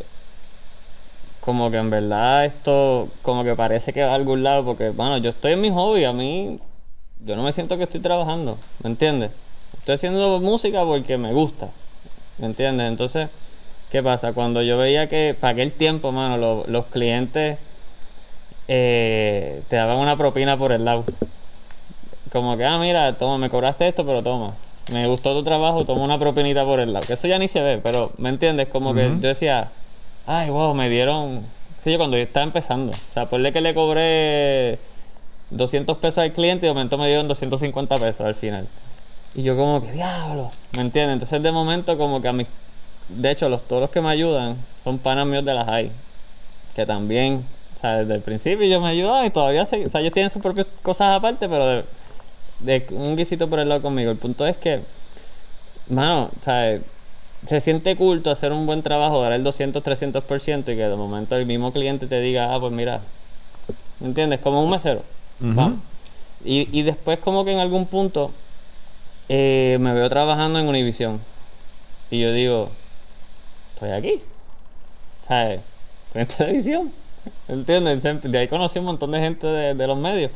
como 1.40 1.70
que 1.70 1.76
en 1.76 1.90
verdad 1.90 2.46
esto, 2.46 3.08
como 3.22 3.44
que 3.44 3.54
parece 3.54 3.92
que 3.92 4.02
va 4.02 4.12
a 4.12 4.14
algún 4.14 4.42
lado, 4.42 4.64
porque, 4.64 4.90
bueno, 4.90 5.18
yo 5.18 5.30
estoy 5.30 5.52
en 5.52 5.60
mi 5.60 5.70
hobby, 5.70 6.04
a 6.04 6.12
mí, 6.12 6.58
yo 7.24 7.36
no 7.36 7.42
me 7.42 7.52
siento 7.52 7.76
que 7.76 7.84
estoy 7.84 8.00
trabajando, 8.00 8.58
¿me 8.82 8.90
entiendes? 8.90 9.30
Estoy 9.78 9.94
haciendo 9.94 10.40
música 10.40 10.84
porque 10.84 11.16
me 11.18 11.32
gusta, 11.32 11.68
¿me 12.38 12.46
entiendes? 12.46 12.88
Entonces, 12.88 13.28
¿qué 13.96 14.02
pasa? 14.02 14.34
Cuando 14.34 14.60
yo 14.60 14.76
veía 14.76 15.08
que 15.08 15.34
para 15.40 15.52
aquel 15.54 15.72
tiempo, 15.72 16.12
mano, 16.12 16.36
lo- 16.36 16.64
los 16.66 16.84
clientes 16.86 17.58
eh, 18.68 19.62
te 19.70 19.76
daban 19.76 19.96
una 19.96 20.18
propina 20.18 20.58
por 20.58 20.72
el 20.72 20.84
lado. 20.84 21.04
Como 22.30 22.58
que, 22.58 22.66
ah, 22.66 22.76
mira, 22.78 23.14
toma, 23.16 23.38
me 23.38 23.48
cobraste 23.48 23.88
esto, 23.88 24.04
pero 24.04 24.22
toma. 24.22 24.52
Me 24.92 25.06
gustó 25.06 25.32
tu 25.32 25.42
trabajo, 25.42 25.86
toma 25.86 26.02
una 26.04 26.18
propinita 26.18 26.62
por 26.66 26.78
el 26.78 26.92
lado. 26.92 27.06
Que 27.06 27.14
eso 27.14 27.26
ya 27.26 27.38
ni 27.38 27.48
se 27.48 27.62
ve, 27.62 27.78
pero 27.82 28.12
¿me 28.18 28.28
entiendes? 28.28 28.68
Como 28.68 28.92
que 28.92 29.08
yo 29.22 29.28
decía, 29.28 29.68
ay, 30.26 30.50
wow, 30.50 30.74
me 30.74 30.90
dieron. 30.90 31.46
Sí, 31.82 31.92
yo 31.92 31.96
cuando 31.96 32.18
yo 32.18 32.24
estaba 32.24 32.44
empezando. 32.44 32.92
O 32.92 33.14
sea, 33.14 33.30
ponle 33.30 33.50
que 33.54 33.62
le 33.62 33.72
cobré 33.72 34.78
200 35.48 35.96
pesos 35.96 36.18
al 36.18 36.32
cliente 36.34 36.66
y 36.66 36.68
de 36.68 36.74
momento 36.74 36.98
me 36.98 37.06
dieron 37.06 37.28
250 37.28 37.96
pesos 37.96 38.20
al 38.20 38.34
final. 38.34 38.68
Y 39.34 39.42
yo, 39.42 39.56
como 39.56 39.80
que, 39.80 39.92
diablo, 39.92 40.50
¿me 40.72 40.82
entiendes? 40.82 41.14
Entonces, 41.14 41.42
de 41.42 41.50
momento, 41.50 41.96
como 41.96 42.20
que 42.20 42.28
a 42.28 42.34
mí. 42.34 42.46
De 43.08 43.30
hecho, 43.30 43.48
los, 43.48 43.66
todos 43.66 43.82
los 43.82 43.90
que 43.90 44.00
me 44.00 44.08
ayudan 44.08 44.56
son 44.84 44.98
panas 44.98 45.26
míos 45.26 45.44
de 45.44 45.54
las 45.54 45.66
high. 45.66 45.90
Que 46.74 46.86
también, 46.86 47.44
o 47.76 47.80
sea, 47.80 47.98
desde 47.98 48.14
el 48.14 48.20
principio 48.20 48.66
ellos 48.66 48.82
me 48.82 48.88
ayudaban 48.88 49.26
y 49.26 49.30
todavía 49.30 49.66
se, 49.66 49.86
O 49.86 49.90
sea, 49.90 50.00
ellos 50.00 50.12
tienen 50.12 50.30
sus 50.30 50.42
propias 50.42 50.66
cosas 50.82 51.16
aparte, 51.16 51.48
pero 51.48 51.66
de, 51.66 51.84
de 52.60 52.86
un 52.90 53.16
guisito 53.16 53.48
por 53.48 53.58
el 53.58 53.68
lado 53.68 53.82
conmigo. 53.82 54.10
El 54.10 54.18
punto 54.18 54.46
es 54.46 54.56
que, 54.56 54.80
mano, 55.88 56.30
o 56.40 56.44
sea, 56.44 56.78
se 57.46 57.60
siente 57.60 57.96
culto 57.96 58.30
hacer 58.30 58.52
un 58.52 58.66
buen 58.66 58.82
trabajo, 58.82 59.22
dar 59.22 59.32
el 59.32 59.44
200, 59.44 59.82
300% 59.82 60.72
y 60.72 60.76
que 60.76 60.82
de 60.82 60.96
momento 60.96 61.36
el 61.36 61.46
mismo 61.46 61.72
cliente 61.72 62.06
te 62.06 62.20
diga, 62.20 62.52
ah, 62.54 62.60
pues 62.60 62.72
mira, 62.72 63.00
¿me 64.00 64.08
entiendes? 64.08 64.40
Como 64.40 64.62
un 64.62 64.70
mesero. 64.70 65.02
Y, 66.44 66.68
y 66.76 66.82
después 66.82 67.18
como 67.18 67.44
que 67.44 67.52
en 67.52 67.58
algún 67.58 67.86
punto 67.86 68.32
eh, 69.28 69.78
me 69.80 69.92
veo 69.94 70.08
trabajando 70.08 70.58
en 70.58 70.68
Univision. 70.68 71.20
Y 72.10 72.20
yo 72.20 72.32
digo, 72.32 72.70
estoy 73.76 73.90
aquí. 73.90 74.22
¿Sabes? 75.28 75.60
En 76.14 76.26
televisión. 76.26 76.92
¿Entiendes? 77.48 78.00
Siempre- 78.00 78.30
De 78.30 78.38
ahí 78.38 78.48
conocí 78.48 78.78
un 78.78 78.86
montón 78.86 79.10
de 79.10 79.20
gente 79.20 79.46
de, 79.46 79.74
de 79.74 79.86
los 79.86 79.98
medios. 79.98 80.30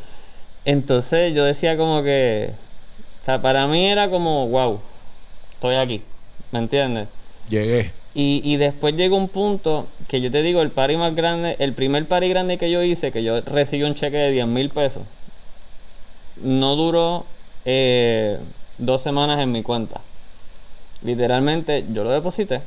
Entonces 0.65 1.35
yo 1.35 1.45
decía 1.45 1.77
como 1.77 2.03
que... 2.03 2.51
O 3.23 3.25
sea, 3.25 3.41
para 3.41 3.67
mí 3.67 3.87
era 3.87 4.11
como, 4.11 4.47
wow, 4.49 4.81
estoy 5.55 5.77
aquí. 5.77 6.03
¿Me 6.53 6.59
entiendes? 6.59 7.09
Llegué. 7.49 7.93
Y, 8.15 8.43
y 8.45 8.57
después 8.57 8.95
llegó 8.95 9.17
un 9.17 9.29
punto 9.29 9.87
que 10.09 10.21
yo 10.21 10.31
te 10.31 10.43
digo, 10.43 10.61
el 10.63 10.71
party 10.71 10.97
más 10.97 11.15
grande, 11.15 11.57
el 11.61 11.73
primer 11.75 12.07
party 12.07 12.29
grande 12.29 12.59
que 12.59 12.71
yo 12.71 12.83
hice, 12.83 13.13
que 13.13 13.23
yo 13.23 13.41
recibí 13.41 13.85
un 13.85 13.95
cheque 13.95 14.17
de 14.17 14.33
10 14.33 14.47
mil 14.49 14.69
pesos, 14.69 15.05
no 16.43 16.75
duró 16.77 17.25
eh, 17.65 18.39
dos 18.79 19.03
semanas 19.03 19.41
en 19.41 19.53
mi 19.53 19.63
cuenta. 19.63 20.01
Literalmente 21.03 21.85
yo 21.93 22.05
lo 22.05 22.11
deposité 22.11 22.61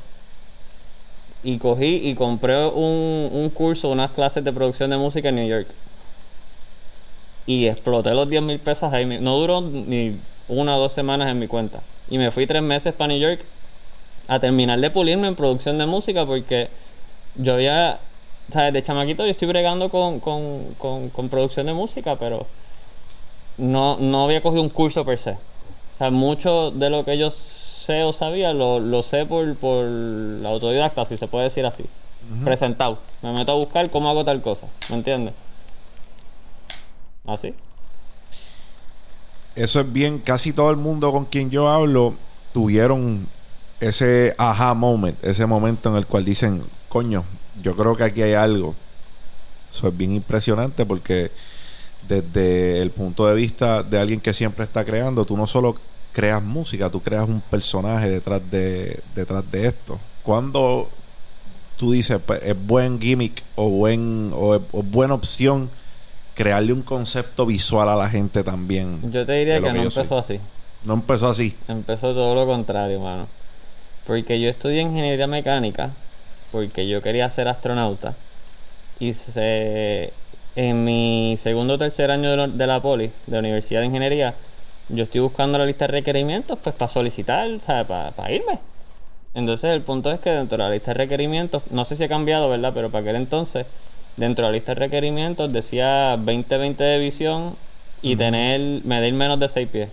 y 1.44 1.58
cogí 1.58 2.02
y 2.04 2.16
compré 2.16 2.66
un, 2.68 3.30
un 3.32 3.50
curso, 3.50 3.90
unas 3.90 4.12
clases 4.12 4.44
de 4.44 4.54
producción 4.54 4.90
de 4.90 4.98
música 4.98 5.30
en 5.30 5.36
New 5.36 5.48
York. 5.48 5.68
Y 7.46 7.68
exploté 7.68 8.12
los 8.12 8.30
10 8.30 8.42
mil 8.44 8.60
pesos 8.60 8.92
ahí. 8.94 9.06
No 9.06 9.38
duró 9.38 9.62
ni 9.62 10.18
una 10.48 10.78
o 10.78 10.80
dos 10.80 10.94
semanas 10.94 11.30
en 11.30 11.40
mi 11.40 11.48
cuenta. 11.48 11.82
Y 12.10 12.18
me 12.18 12.32
fui 12.32 12.48
tres 12.48 12.62
meses 12.62 12.94
para 12.94 13.10
New 13.10 13.20
York 13.20 13.42
a 14.28 14.40
terminar 14.40 14.80
de 14.80 14.90
pulirme 14.90 15.28
en 15.28 15.36
producción 15.36 15.78
de 15.78 15.86
música 15.86 16.26
porque 16.26 16.70
yo 17.36 17.56
había, 17.56 18.00
¿sabes? 18.52 18.74
De 18.74 18.82
chamaquito 18.82 19.26
yo 19.26 19.32
estoy 19.32 19.48
bregando 19.48 19.90
con, 19.90 20.20
con, 20.20 20.76
con, 20.78 21.30
producción 21.30 21.66
de 21.66 21.74
música, 21.74 22.16
pero 22.18 22.48
no, 23.58 23.98
no 23.98 24.24
había 24.24 24.42
cogido 24.42 24.62
un 24.62 24.70
curso 24.70 25.04
per 25.04 25.20
se. 25.20 25.32
O 25.32 25.98
sea, 25.98 26.10
mucho 26.10 26.72
de 26.72 26.90
lo 26.90 27.04
que 27.04 27.18
yo 27.18 27.30
sé 27.84 28.04
o 28.04 28.14
sabía 28.14 28.54
lo, 28.54 28.80
lo 28.80 29.04
sé 29.04 29.26
por, 29.26 29.56
por 29.56 29.86
autodidacta, 30.46 31.06
si 31.06 31.18
se 31.18 31.28
puede 31.28 31.46
decir 31.46 31.66
así. 31.66 31.84
Presentado. 32.46 33.00
Me 33.22 33.34
meto 33.34 33.52
a 33.52 33.56
buscar 33.56 33.90
cómo 33.90 34.10
hago 34.10 34.24
tal 34.24 34.42
cosa. 34.42 34.68
¿Me 34.90 34.96
entiendes? 34.96 35.34
Así. 37.26 37.54
Eso 39.56 39.82
es 39.82 39.92
bien. 39.92 40.20
Casi 40.20 40.54
todo 40.54 40.72
el 40.72 40.78
mundo 40.78 41.12
con 41.12 41.26
quien 41.26 41.50
yo 41.50 41.68
hablo 41.68 42.16
tuvieron 42.54 43.28
ese 43.82 44.34
aha 44.38 44.74
moment, 44.74 45.22
ese 45.22 45.46
momento 45.46 45.90
en 45.90 45.98
el 45.98 46.08
cual 46.08 46.24
dicen, 46.24 46.64
coño, 46.88 47.26
yo 47.62 47.76
creo 47.76 47.98
que 47.98 48.06
aquí 48.06 48.22
hay 48.22 48.34
algo. 48.34 48.74
Eso 49.70 49.90
es 49.90 49.98
bien 49.98 50.14
impresionante 50.14 50.86
porque 50.86 51.32
desde 52.08 52.82
el 52.82 52.92
punto 52.92 53.28
de 53.28 53.36
vista 53.36 53.84
de 53.84 54.00
alguien 54.00 54.22
que 54.22 54.34
siempre 54.34 54.64
está 54.64 54.86
creando, 54.86 55.26
tú 55.26 55.36
no 55.36 55.46
solo 55.46 55.76
creas 56.14 56.42
música, 56.44 56.90
tú 56.90 57.02
creas 57.02 57.28
un 57.28 57.42
personaje 57.42 58.10
detrás 58.10 58.42
de, 58.50 59.00
detrás 59.16 59.44
de 59.52 59.68
esto. 59.68 60.00
Cuando 60.24 60.90
tú 61.78 61.92
dices, 61.92 62.20
pues, 62.26 62.42
es 62.44 62.56
buen 62.66 63.00
gimmick 63.02 63.44
o, 63.56 63.70
buen, 63.70 64.32
o, 64.34 64.56
es- 64.56 64.62
o 64.72 64.84
buena 64.84 65.14
opción 65.16 65.70
crearle 66.36 66.74
un 66.74 66.82
concepto 66.82 67.46
visual 67.46 67.90
a 67.90 67.96
la 67.96 68.10
gente 68.10 68.44
también. 68.44 69.00
Yo 69.12 69.26
te 69.26 69.34
diría 69.34 69.56
que 69.62 69.74
no 69.74 69.90
soy. 69.90 70.02
empezó 70.04 70.18
así. 70.18 70.40
No 70.84 70.94
empezó 70.96 71.30
así. 71.30 71.56
Empezó 71.68 72.14
todo 72.14 72.36
lo 72.36 72.46
contrario, 72.46 73.00
mano. 73.00 73.28
Porque 74.08 74.40
yo 74.40 74.50
estudié 74.50 74.82
ingeniería 74.82 75.28
mecánica 75.28 75.92
porque 76.52 76.88
yo 76.88 77.02
quería 77.02 77.30
ser 77.30 77.48
astronauta. 77.48 78.14
Y 79.00 79.14
se, 79.14 80.14
en 80.56 80.84
mi 80.84 81.36
segundo 81.38 81.76
o 81.76 81.78
tercer 81.78 82.12
año 82.12 82.30
de, 82.32 82.38
la- 82.38 82.48
de 82.48 82.68
la 82.68 82.82
poli, 82.82 83.08
de 83.08 83.34
la 83.34 83.40
Universidad 83.40 83.80
de 83.82 83.88
Ingeniería, 83.88 84.34
yo 84.90 85.04
estoy 85.06 85.22
buscando 85.22 85.58
la 85.58 85.66
lista 85.66 85.86
de 85.88 85.94
requerimientos 85.94 86.60
pues 86.64 86.76
para 86.76 86.90
solicitar, 86.92 87.48
¿sabes? 87.66 87.86
Para 88.14 88.32
irme. 88.32 88.60
Entonces 89.34 89.72
el 89.72 89.82
punto 89.82 90.12
es 90.12 90.20
que 90.20 90.30
dentro 90.30 90.58
de 90.58 90.64
la 90.64 90.70
lista 90.70 90.92
de 90.92 90.96
requerimientos, 90.96 91.64
no 91.72 91.86
sé 91.86 91.96
si 91.96 92.04
ha 92.04 92.10
cambiado, 92.10 92.50
¿verdad? 92.50 92.72
Pero 92.74 92.90
para 92.92 93.02
aquel 93.02 93.16
entonces, 93.16 93.66
dentro 94.18 94.46
de 94.46 94.52
la 94.52 94.58
lista 94.58 94.74
de 94.76 94.80
requerimientos 94.82 95.52
decía 95.52 96.16
20-20 96.18 96.76
de 96.78 97.00
visión 97.00 97.56
y 98.02 98.16
tener, 98.16 98.84
medir 98.86 99.14
menos 99.14 99.40
de 99.40 99.50
6 99.50 99.68
pies. 99.70 99.90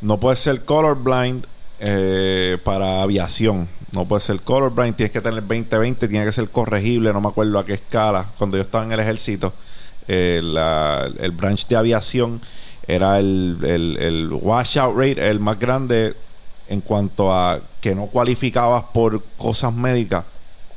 No 0.00 0.18
puede 0.20 0.36
ser 0.36 0.64
colorblind 0.64 1.46
eh, 1.80 2.58
para 2.62 3.02
aviación. 3.02 3.68
No 3.92 4.04
puede 4.04 4.20
ser 4.20 4.40
colorblind. 4.42 4.94
Tienes 4.96 5.12
que 5.12 5.20
tener 5.20 5.42
20-20. 5.42 6.08
Tiene 6.08 6.24
que 6.24 6.32
ser 6.32 6.50
corregible. 6.50 7.12
No 7.12 7.20
me 7.20 7.28
acuerdo 7.28 7.58
a 7.58 7.64
qué 7.64 7.74
escala. 7.74 8.26
Cuando 8.36 8.56
yo 8.56 8.62
estaba 8.62 8.84
en 8.84 8.92
el 8.92 9.00
ejército, 9.00 9.54
eh, 10.06 10.40
la- 10.42 11.08
el 11.20 11.30
branch 11.30 11.66
de 11.68 11.76
aviación 11.76 12.40
era 12.88 13.18
el, 13.18 13.58
el, 13.62 13.96
el 14.00 14.32
washout 14.32 14.96
rate, 14.96 15.28
el 15.28 15.38
más 15.38 15.58
grande 15.58 16.14
en 16.68 16.80
cuanto 16.80 17.32
a 17.32 17.60
que 17.80 17.94
no 17.94 18.06
cualificabas 18.06 18.84
por 18.92 19.22
cosas 19.36 19.72
médicas. 19.72 20.24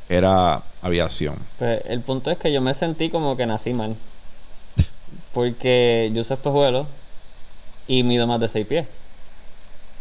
Era 0.09 0.61
aviación. 0.81 1.35
Pues 1.57 1.81
el 1.85 2.01
punto 2.01 2.29
es 2.29 2.37
que 2.37 2.51
yo 2.51 2.59
me 2.59 2.73
sentí 2.73 3.09
como 3.09 3.37
que 3.37 3.45
nací 3.45 3.73
mal. 3.73 3.95
Porque 5.33 6.11
yo 6.13 6.25
soy 6.25 6.35
espejuelo 6.35 6.85
y 7.87 8.03
mido 8.03 8.27
más 8.27 8.41
de 8.41 8.49
6 8.49 8.67
pies. 8.67 8.87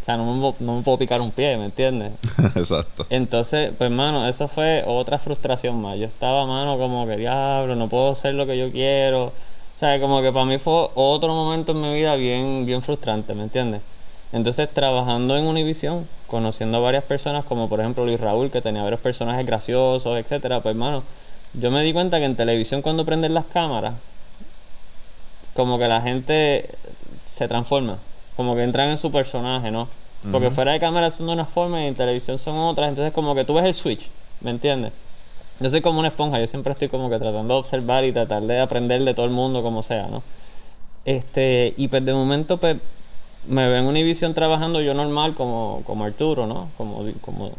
O 0.03 0.05
sea, 0.05 0.17
no 0.17 0.35
me, 0.35 0.55
no 0.59 0.77
me 0.79 0.83
puedo 0.83 0.99
picar 0.99 1.21
un 1.21 1.31
pie, 1.31 1.57
¿me 1.57 1.67
entiendes? 1.67 2.13
Exacto. 2.57 3.07
Entonces, 3.11 3.73
pues 3.79 3.91
mano, 3.91 4.27
eso 4.27 4.49
fue 4.49 4.83
otra 4.85 5.21
frustración 5.21 5.81
más. 5.81 5.97
Yo 5.97 6.07
estaba, 6.07 6.45
mano, 6.45 6.77
como 6.77 7.07
que 7.07 7.17
diablo, 7.17 7.77
no 7.77 7.89
puedo 7.89 8.11
hacer 8.11 8.35
lo 8.35 8.47
que 8.47 8.59
yo 8.59 8.73
quiero. 8.73 9.33
O 9.81 9.83
sea, 9.83 9.99
como 9.99 10.21
que 10.21 10.31
para 10.31 10.45
mí 10.45 10.59
fue 10.59 10.91
otro 10.95 11.35
momento 11.35 11.73
en 11.73 11.81
mi 11.81 11.95
vida 11.95 12.15
bien, 12.15 12.67
bien 12.67 12.83
frustrante, 12.83 13.33
¿me 13.33 13.45
entiendes? 13.45 13.81
Entonces, 14.31 14.69
trabajando 14.75 15.39
en 15.39 15.47
Univision, 15.47 16.07
conociendo 16.27 16.77
a 16.77 16.81
varias 16.81 17.05
personas, 17.05 17.47
como 17.47 17.67
por 17.71 17.81
ejemplo 17.81 18.05
Luis 18.05 18.21
Raúl, 18.21 18.51
que 18.51 18.61
tenía 18.61 18.83
varios 18.83 19.01
personajes 19.01 19.47
graciosos, 19.47 20.17
etcétera, 20.17 20.61
pues 20.61 20.75
hermano, 20.75 21.03
yo 21.55 21.71
me 21.71 21.83
di 21.83 21.95
cuenta 21.95 22.19
que 22.19 22.27
en 22.27 22.37
televisión 22.37 22.83
cuando 22.83 23.07
prenden 23.07 23.33
las 23.33 23.47
cámaras, 23.47 23.95
como 25.55 25.79
que 25.79 25.89
la 25.89 26.03
gente 26.03 26.69
se 27.25 27.49
transforma, 27.49 28.01
como 28.37 28.57
que 28.57 28.65
entran 28.65 28.91
en 28.91 28.99
su 28.99 29.11
personaje, 29.11 29.71
¿no? 29.71 29.89
Porque 30.31 30.51
fuera 30.51 30.73
de 30.73 30.81
cámara 30.81 31.11
son 31.11 31.29
de 31.29 31.33
una 31.33 31.47
forma 31.47 31.83
y 31.83 31.87
en 31.87 31.95
televisión 31.95 32.39
son 32.39 32.55
otras, 32.59 32.91
entonces 32.91 33.15
como 33.15 33.35
que 33.35 33.47
tú 33.47 33.55
ves 33.55 33.65
el 33.65 33.73
switch, 33.73 34.11
¿me 34.43 34.51
entiendes? 34.51 34.93
Yo 35.61 35.69
soy 35.69 35.83
como 35.83 35.99
una 35.99 36.09
esponja, 36.09 36.41
yo 36.41 36.47
siempre 36.47 36.73
estoy 36.73 36.89
como 36.89 37.11
que 37.11 37.19
tratando 37.19 37.55
de 37.55 37.61
observar 37.61 38.05
y 38.05 38.13
tratar 38.13 38.43
de 38.43 38.61
aprender 38.61 39.05
de 39.05 39.15
todo 39.15 39.27
el 39.27 39.33
mundo 39.33 39.63
como 39.63 39.83
sea, 39.83 40.07
¿no? 40.07 40.23
Este, 41.05 41.75
y 41.77 41.89
pues 41.89 42.05
de 42.05 42.15
momento 42.15 42.59
pues 42.59 42.77
me 43.47 43.69
ven 43.69 43.85
en 43.85 43.87
Univision 43.87 44.35
trabajando 44.35 44.81
yo 44.81 44.95
normal 44.95 45.35
como, 45.35 45.83
como 45.87 46.05
Arturo, 46.05 46.47
¿no? 46.47 46.69
Como, 46.77 47.05
como 47.21 47.53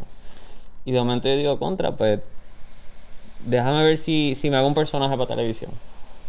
y 0.84 0.92
de 0.92 0.98
momento 0.98 1.28
yo 1.28 1.36
digo, 1.36 1.58
contra, 1.58 1.92
pues 1.92 2.20
déjame 3.46 3.84
ver 3.84 3.98
si, 3.98 4.34
si 4.34 4.50
me 4.50 4.56
hago 4.56 4.66
un 4.66 4.74
personaje 4.74 5.16
para 5.16 5.28
televisión. 5.28 5.70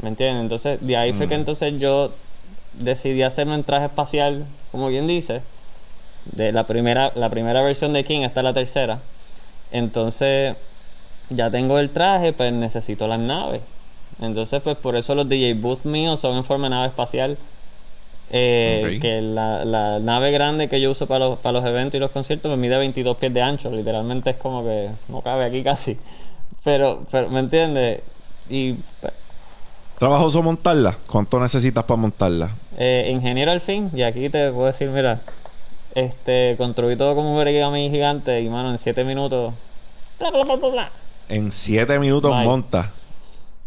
¿Me 0.01 0.09
entiendes? 0.09 0.43
Entonces, 0.43 0.79
de 0.81 0.97
ahí 0.97 1.13
fue 1.13 1.27
que 1.27 1.35
Mm. 1.35 1.39
entonces 1.39 1.79
yo 1.79 2.11
decidí 2.73 3.23
hacerme 3.23 3.55
un 3.55 3.63
traje 3.63 3.85
espacial, 3.85 4.45
como 4.71 4.89
bien 4.89 5.07
dice. 5.07 5.41
De 6.25 6.51
la 6.51 6.65
primera, 6.65 7.11
la 7.15 7.29
primera 7.29 7.61
versión 7.61 7.93
de 7.93 8.03
King, 8.03 8.21
es 8.21 8.35
la 8.35 8.53
tercera. 8.53 8.99
Entonces, 9.71 10.55
ya 11.35 11.49
tengo 11.51 11.79
el 11.79 11.89
traje, 11.89 12.33
pues 12.33 12.51
necesito 12.53 13.07
las 13.07 13.19
naves. 13.19 13.61
Entonces, 14.21 14.61
pues 14.61 14.77
por 14.77 14.95
eso 14.95 15.15
los 15.15 15.27
DJ 15.27 15.55
booth 15.55 15.83
míos 15.85 16.19
son 16.19 16.37
en 16.37 16.43
forma 16.43 16.67
de 16.67 16.71
nave 16.71 16.87
espacial. 16.87 17.37
Eh. 18.35 18.97
Que 19.01 19.21
la, 19.21 19.63
la 19.65 19.99
nave 19.99 20.31
grande 20.31 20.67
que 20.67 20.81
yo 20.81 20.91
uso 20.91 21.05
para 21.07 21.25
los, 21.25 21.39
para 21.39 21.59
los 21.59 21.65
eventos 21.69 21.95
y 21.97 21.99
los 21.99 22.11
conciertos 22.11 22.49
me 22.49 22.57
mide 22.57 22.77
22 22.77 23.17
pies 23.17 23.33
de 23.33 23.41
ancho. 23.41 23.69
Literalmente 23.69 24.31
es 24.31 24.37
como 24.37 24.63
que 24.63 24.89
no 25.09 25.21
cabe 25.21 25.45
aquí 25.45 25.61
casi. 25.63 25.97
Pero, 26.63 27.03
pero 27.11 27.29
¿me 27.29 27.39
entiendes? 27.39 28.01
Y 28.49 28.73
pues, 29.01 29.13
¿Trabajoso 29.99 30.41
montarla? 30.41 30.97
¿Cuánto 31.09 31.39
necesitas 31.39 31.83
para 31.83 31.99
montarla? 32.01 32.49
eh, 32.77 33.09
ingeniero 33.11 33.51
al 33.51 33.61
fin, 33.61 33.91
y 33.93 34.01
aquí 34.01 34.29
te 34.29 34.51
puedo 34.51 34.65
decir, 34.67 34.89
mira, 34.89 35.21
este, 35.95 36.55
construí 36.57 36.95
todo 36.95 37.15
como 37.15 37.33
un 37.33 37.39
origami 37.39 37.89
gigante 37.89 38.41
y 38.41 38.49
mano, 38.49 38.71
en 38.71 38.77
7 38.79 39.03
minutos. 39.03 39.53
bla, 40.19 40.31
bla, 40.31 40.43
bla, 40.43 40.55
bla, 40.55 40.69
bla. 40.69 40.91
En 41.29 41.51
7 41.51 41.99
minutos 41.99 42.31
Bye. 42.31 42.45
monta. 42.45 42.91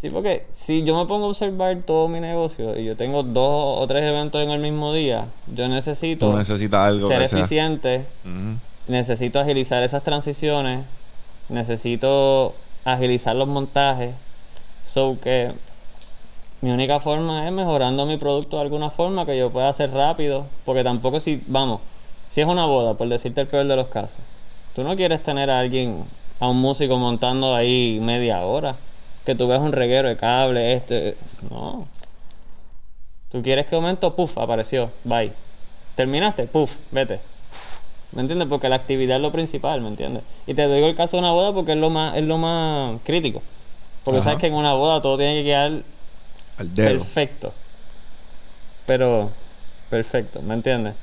Sí, 0.01 0.09
porque 0.11 0.45
si 0.55 0.83
yo 0.83 0.95
me 0.95 1.07
pongo 1.07 1.25
a 1.25 1.29
observar 1.29 1.75
todo 1.85 2.07
mi 2.07 2.19
negocio 2.19 2.77
y 2.79 2.85
yo 2.85 2.95
tengo 2.95 3.23
dos 3.23 3.79
o 3.79 3.87
tres 3.87 4.03
eventos 4.03 4.41
en 4.43 4.51
el 4.51 4.59
mismo 4.59 4.93
día, 4.93 5.25
yo 5.47 5.67
necesito 5.67 6.29
Tú 6.29 6.37
necesitas 6.37 6.87
algo 6.87 7.07
ser 7.07 7.21
que 7.21 7.27
sea. 7.27 7.39
eficiente, 7.39 8.05
necesito 8.87 9.39
agilizar 9.39 9.81
esas 9.81 10.03
transiciones, 10.03 10.85
necesito 11.49 12.53
agilizar 12.85 13.35
los 13.35 13.47
montajes, 13.47 14.13
so 14.85 15.17
que 15.19 15.53
mi 16.61 16.69
única 16.71 16.99
forma 16.99 17.47
es 17.47 17.53
mejorando 17.53 18.05
mi 18.05 18.17
producto 18.17 18.57
de 18.57 18.63
alguna 18.63 18.91
forma 18.91 19.25
que 19.25 19.37
yo 19.37 19.49
pueda 19.49 19.69
hacer 19.69 19.91
rápido, 19.91 20.45
porque 20.63 20.83
tampoco 20.83 21.19
si, 21.19 21.41
vamos, 21.47 21.81
si 22.29 22.41
es 22.41 22.47
una 22.47 22.65
boda, 22.65 22.93
por 22.93 23.07
decirte 23.09 23.41
el 23.41 23.47
peor 23.47 23.65
de 23.65 23.75
los 23.75 23.87
casos, 23.87 24.17
tú 24.75 24.83
no 24.83 24.95
quieres 24.95 25.23
tener 25.23 25.49
a 25.49 25.59
alguien, 25.59 26.03
a 26.39 26.47
un 26.47 26.57
músico 26.57 26.97
montando 26.97 27.55
ahí 27.55 27.99
media 28.01 28.41
hora, 28.41 28.75
que 29.25 29.35
tú 29.35 29.47
veas 29.47 29.61
un 29.61 29.71
reguero 29.71 30.07
de 30.07 30.17
cable, 30.17 30.73
este, 30.73 31.17
no. 31.49 31.87
Tú 33.29 33.41
quieres 33.43 33.65
que 33.65 33.75
momento, 33.75 34.15
puff, 34.15 34.37
apareció, 34.37 34.91
bye. 35.03 35.33
Terminaste, 35.95 36.45
puff, 36.45 36.73
vete. 36.91 37.19
¿Me 38.11 38.21
entiendes? 38.21 38.47
Porque 38.47 38.69
la 38.69 38.77
actividad 38.77 39.17
es 39.17 39.21
lo 39.21 39.31
principal, 39.31 39.81
¿me 39.81 39.89
entiendes? 39.89 40.23
Y 40.45 40.53
te 40.53 40.67
digo 40.67 40.87
el 40.87 40.95
caso 40.95 41.17
de 41.17 41.21
una 41.21 41.31
boda 41.31 41.53
porque 41.53 41.73
es 41.73 41.77
lo 41.77 41.89
más, 41.89 42.15
es 42.15 42.23
lo 42.23 42.37
más 42.37 43.01
crítico. 43.03 43.41
Porque 44.03 44.19
Ajá. 44.19 44.29
sabes 44.29 44.39
que 44.39 44.47
en 44.47 44.53
una 44.53 44.73
boda 44.73 45.01
todo 45.01 45.17
tiene 45.17 45.35
que 45.35 45.43
quedar 45.43 45.81
Al 46.57 46.73
dedo. 46.73 46.99
perfecto. 46.99 47.53
Pero, 48.85 49.31
perfecto, 49.89 50.41
¿me 50.41 50.53
entiendes? 50.53 50.95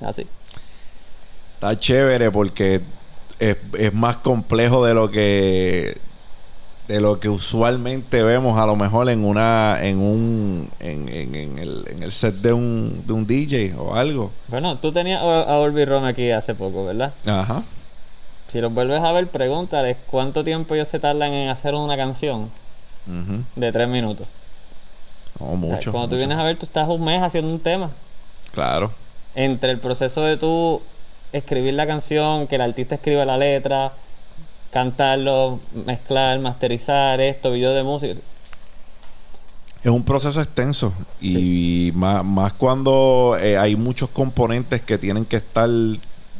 Así. 0.00 0.26
Está 1.54 1.74
chévere 1.76 2.30
porque 2.30 2.82
es, 3.50 3.56
es 3.78 3.92
más 3.92 4.16
complejo 4.16 4.84
de 4.84 4.94
lo 4.94 5.10
que 5.10 5.98
de 6.88 7.00
lo 7.00 7.20
que 7.20 7.28
usualmente 7.28 8.22
vemos 8.22 8.58
a 8.58 8.66
lo 8.66 8.76
mejor 8.76 9.08
en 9.08 9.24
una 9.24 9.78
en 9.82 9.98
un 9.98 10.68
en, 10.80 11.08
en- 11.08 11.34
en 11.34 11.58
el, 11.58 11.84
en 11.88 12.02
el 12.02 12.12
set 12.12 12.34
de 12.36 12.52
un, 12.52 13.04
de 13.06 13.12
un 13.12 13.26
DJ 13.26 13.74
o 13.78 13.94
algo. 13.94 14.30
Bueno, 14.48 14.76
tú 14.78 14.92
tenías 14.92 15.22
a 15.22 15.56
Orby 15.58 15.84
Ron 15.84 16.04
aquí 16.04 16.30
hace 16.30 16.54
poco, 16.54 16.84
¿verdad? 16.84 17.14
Ajá. 17.24 17.62
Si 18.48 18.60
los 18.60 18.74
vuelves 18.74 19.00
a 19.02 19.12
ver, 19.12 19.28
pregúntales 19.28 19.96
cuánto 20.10 20.44
tiempo 20.44 20.74
ellos 20.74 20.88
se 20.88 20.98
tardan 20.98 21.32
en 21.32 21.48
hacer 21.48 21.74
una 21.74 21.96
canción 21.96 22.50
Ujú. 23.06 23.42
de 23.56 23.72
tres 23.72 23.88
minutos. 23.88 24.26
No, 25.40 25.46
O 25.46 25.48
sea, 25.50 25.56
mucho. 25.56 25.92
cuando 25.92 26.10
tú 26.10 26.16
vienes 26.16 26.36
a 26.36 26.42
ver, 26.42 26.56
tú 26.58 26.66
estás 26.66 26.86
un 26.88 27.02
mes 27.02 27.22
haciendo 27.22 27.52
un 27.54 27.60
tema. 27.60 27.90
Claro. 28.52 28.92
Entre 29.34 29.70
el 29.70 29.78
proceso 29.78 30.20
de 30.22 30.36
tú 30.36 30.82
escribir 31.32 31.74
la 31.74 31.86
canción, 31.86 32.46
que 32.46 32.56
el 32.56 32.60
artista 32.60 32.94
escriba 32.96 33.24
la 33.24 33.36
letra, 33.38 33.92
cantarlo, 34.70 35.60
mezclar, 35.86 36.38
masterizar 36.38 37.20
esto, 37.20 37.50
video 37.52 37.72
de 37.72 37.82
música. 37.82 38.20
Es 39.82 39.90
un 39.90 40.04
proceso 40.04 40.40
extenso 40.40 40.94
y 41.20 41.90
más, 41.94 42.24
más 42.24 42.52
cuando 42.52 43.36
eh, 43.40 43.58
hay 43.58 43.74
muchos 43.74 44.08
componentes 44.10 44.80
que 44.82 44.96
tienen 44.96 45.24
que 45.24 45.36
estar 45.36 45.68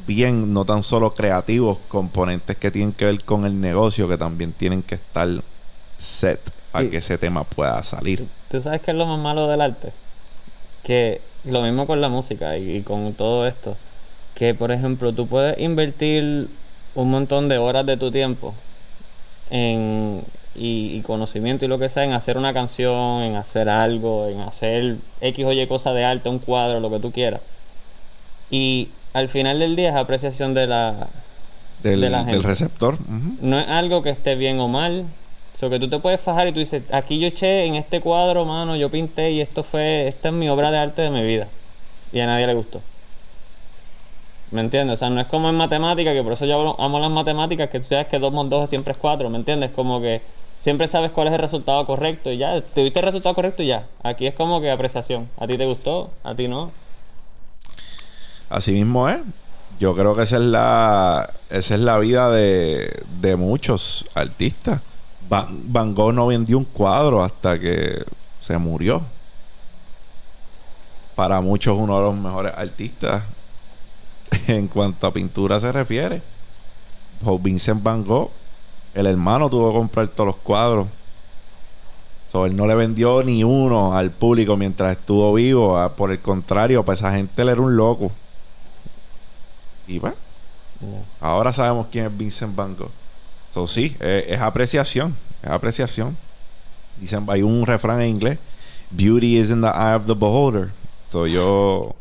bien, 0.06 0.52
no 0.52 0.64
tan 0.64 0.82
solo 0.82 1.10
creativos, 1.12 1.78
componentes 1.88 2.56
que 2.56 2.70
tienen 2.70 2.92
que 2.92 3.04
ver 3.06 3.24
con 3.24 3.44
el 3.44 3.60
negocio, 3.60 4.08
que 4.08 4.16
también 4.16 4.52
tienen 4.52 4.82
que 4.82 4.94
estar 4.94 5.28
set 5.98 6.40
para 6.70 6.84
Sí. 6.84 6.90
que 6.90 6.96
ese 6.98 7.18
tema 7.18 7.44
pueda 7.44 7.82
salir. 7.82 8.26
¿Tú 8.48 8.60
sabes 8.60 8.80
qué 8.80 8.92
es 8.92 8.96
lo 8.96 9.06
más 9.06 9.18
malo 9.18 9.46
del 9.48 9.60
arte? 9.60 9.92
Que 10.84 11.20
lo 11.44 11.62
mismo 11.62 11.86
con 11.86 12.00
la 12.00 12.08
música 12.08 12.56
y, 12.56 12.78
y 12.78 12.82
con 12.82 13.12
todo 13.14 13.46
esto. 13.46 13.76
Que, 14.34 14.54
por 14.54 14.72
ejemplo, 14.72 15.12
tú 15.12 15.26
puedes 15.26 15.58
invertir 15.58 16.48
un 16.94 17.10
montón 17.10 17.48
de 17.48 17.58
horas 17.58 17.86
de 17.86 17.96
tu 17.96 18.10
tiempo 18.10 18.54
en, 19.50 20.22
y, 20.54 20.96
y 20.96 21.02
conocimiento 21.02 21.64
y 21.64 21.68
lo 21.68 21.78
que 21.78 21.88
sea 21.88 22.04
en 22.04 22.12
hacer 22.12 22.36
una 22.38 22.52
canción, 22.52 23.22
en 23.22 23.36
hacer 23.36 23.68
algo, 23.68 24.28
en 24.28 24.40
hacer 24.40 24.96
X 25.20 25.44
o 25.44 25.52
Y 25.52 25.66
cosa 25.66 25.92
de 25.92 26.04
arte, 26.04 26.28
un 26.28 26.38
cuadro, 26.38 26.80
lo 26.80 26.90
que 26.90 26.98
tú 26.98 27.12
quieras. 27.12 27.40
Y 28.50 28.88
al 29.12 29.28
final 29.28 29.58
del 29.58 29.76
día 29.76 29.90
es 29.90 29.96
apreciación 29.96 30.54
de 30.54 30.66
la, 30.66 31.08
Del, 31.82 32.00
de 32.00 32.10
la 32.10 32.24
del 32.24 32.42
receptor. 32.42 32.98
no 33.40 33.58
es 33.58 33.68
algo 33.68 34.02
que 34.02 34.10
esté 34.10 34.34
bien 34.34 34.58
o 34.60 34.68
mal. 34.68 35.06
O 35.64 35.70
que 35.70 35.78
tú 35.78 35.88
te 35.88 36.00
puedes 36.00 36.20
fajar 36.20 36.48
y 36.48 36.52
tú 36.52 36.58
dices, 36.58 36.82
aquí 36.90 37.20
yo 37.20 37.28
eché 37.28 37.66
en 37.66 37.76
este 37.76 38.00
cuadro, 38.00 38.44
mano, 38.44 38.74
yo 38.74 38.90
pinté 38.90 39.30
y 39.30 39.40
esto 39.40 39.62
fue, 39.62 40.08
esta 40.08 40.30
es 40.30 40.34
mi 40.34 40.48
obra 40.48 40.72
de 40.72 40.78
arte 40.78 41.02
de 41.02 41.10
mi 41.10 41.22
vida. 41.22 41.46
Y 42.12 42.18
a 42.18 42.26
nadie 42.26 42.48
le 42.48 42.54
gustó. 42.54 42.80
¿Me 44.52 44.60
entiendes? 44.60 44.94
O 44.94 44.96
sea, 44.98 45.10
no 45.10 45.20
es 45.20 45.26
como 45.26 45.48
en 45.48 45.56
matemáticas, 45.56 46.12
que 46.14 46.22
por 46.22 46.32
eso 46.34 46.44
yo 46.46 46.76
amo- 46.78 47.00
las 47.00 47.10
matemáticas, 47.10 47.70
que 47.70 47.80
tú 47.80 47.86
sabes 47.86 48.06
que 48.08 48.18
2 48.18 48.32
más 48.32 48.48
2 48.50 48.68
siempre 48.68 48.92
es 48.92 48.98
4, 48.98 49.30
¿me 49.30 49.38
entiendes? 49.38 49.70
Como 49.70 50.00
que 50.00 50.20
siempre 50.60 50.88
sabes 50.88 51.10
cuál 51.10 51.28
es 51.28 51.32
el 51.34 51.40
resultado 51.40 51.86
correcto 51.86 52.30
y 52.30 52.36
ya, 52.38 52.60
te 52.60 52.82
viste 52.82 53.00
el 53.00 53.06
resultado 53.06 53.34
correcto 53.34 53.62
y 53.62 53.68
ya. 53.68 53.86
Aquí 54.02 54.26
es 54.26 54.34
como 54.34 54.60
que 54.60 54.70
apreciación. 54.70 55.28
A 55.38 55.46
ti 55.46 55.56
te 55.56 55.64
gustó, 55.66 56.10
a 56.22 56.34
ti 56.34 56.48
no. 56.48 56.70
Así 58.50 58.72
mismo 58.72 59.08
es. 59.08 59.18
Yo 59.80 59.94
creo 59.94 60.14
que 60.14 60.22
esa 60.24 60.36
es 60.36 60.42
la, 60.42 61.30
esa 61.48 61.74
es 61.74 61.80
la 61.80 61.98
vida 61.98 62.30
de, 62.30 63.02
de 63.20 63.36
muchos 63.36 64.04
artistas. 64.14 64.80
Van 65.30 65.94
Gogh 65.94 66.12
no 66.12 66.26
vendió 66.26 66.58
un 66.58 66.66
cuadro 66.66 67.24
hasta 67.24 67.58
que 67.58 68.04
se 68.38 68.58
murió. 68.58 69.02
Para 71.14 71.40
muchos 71.40 71.76
uno 71.78 71.96
de 71.96 72.02
los 72.04 72.14
mejores 72.14 72.52
artistas 72.54 73.22
en 74.48 74.68
cuanto 74.68 75.06
a 75.06 75.12
pintura 75.12 75.60
se 75.60 75.70
refiere. 75.72 76.22
Vincent 77.40 77.82
Van 77.82 78.04
Gogh, 78.04 78.30
el 78.94 79.06
hermano 79.06 79.48
tuvo 79.48 79.68
que 79.70 79.78
comprar 79.78 80.08
todos 80.08 80.26
los 80.26 80.36
cuadros. 80.36 80.88
So, 82.30 82.46
él 82.46 82.56
no 82.56 82.66
le 82.66 82.74
vendió 82.74 83.22
ni 83.22 83.44
uno 83.44 83.94
al 83.96 84.10
público 84.10 84.56
mientras 84.56 84.92
estuvo 84.96 85.32
vivo. 85.34 85.78
Ah, 85.78 85.94
Por 85.94 86.10
el 86.10 86.20
contrario, 86.20 86.84
para 86.84 86.96
esa 86.96 87.12
gente 87.12 87.42
él 87.42 87.50
era 87.50 87.60
un 87.60 87.76
loco. 87.76 88.10
Y 89.86 89.98
bueno, 89.98 90.16
Ya. 90.80 90.88
ahora 91.20 91.52
sabemos 91.52 91.86
quién 91.92 92.06
es 92.06 92.16
Vincent 92.16 92.56
Van 92.56 92.74
Gogh. 92.74 92.90
So, 93.52 93.66
sí, 93.66 93.96
eh, 94.00 94.26
es 94.30 94.40
apreciación. 94.40 95.14
Es 95.42 95.50
apreciación. 95.50 96.16
Dicen, 96.98 97.26
hay 97.28 97.42
un 97.42 97.66
refrán 97.66 98.00
en 98.00 98.08
inglés. 98.08 98.38
Beauty 98.90 99.36
is 99.38 99.50
in 99.50 99.60
the 99.60 99.68
eye 99.68 99.94
of 99.94 100.06
the 100.06 100.14
beholder. 100.14 100.72
So, 101.08 101.26
yo... 101.26 101.94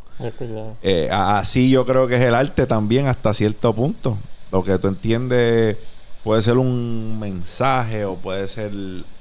Eh, 0.81 1.10
así 1.12 1.69
yo 1.69 1.86
creo 1.86 2.07
que 2.07 2.15
es 2.15 2.21
el 2.21 2.36
arte 2.36 2.65
también 2.67 3.07
hasta 3.07 3.34
cierto 3.34 3.73
punto. 3.73 4.17
Lo 4.51 4.63
que 4.63 4.77
tú 4.77 4.88
entiendes 4.88 5.77
puede 6.23 6.41
ser 6.41 6.57
un 6.57 7.19
mensaje 7.19 8.05
o 8.05 8.15
puede 8.15 8.47
ser 8.47 8.71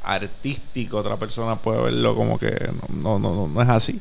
artístico. 0.02 0.98
Otra 0.98 1.16
persona 1.16 1.56
puede 1.56 1.82
verlo 1.82 2.14
como 2.14 2.38
que 2.38 2.70
no, 2.92 3.18
no, 3.18 3.34
no, 3.34 3.48
no 3.48 3.62
es 3.62 3.68
así. 3.68 4.00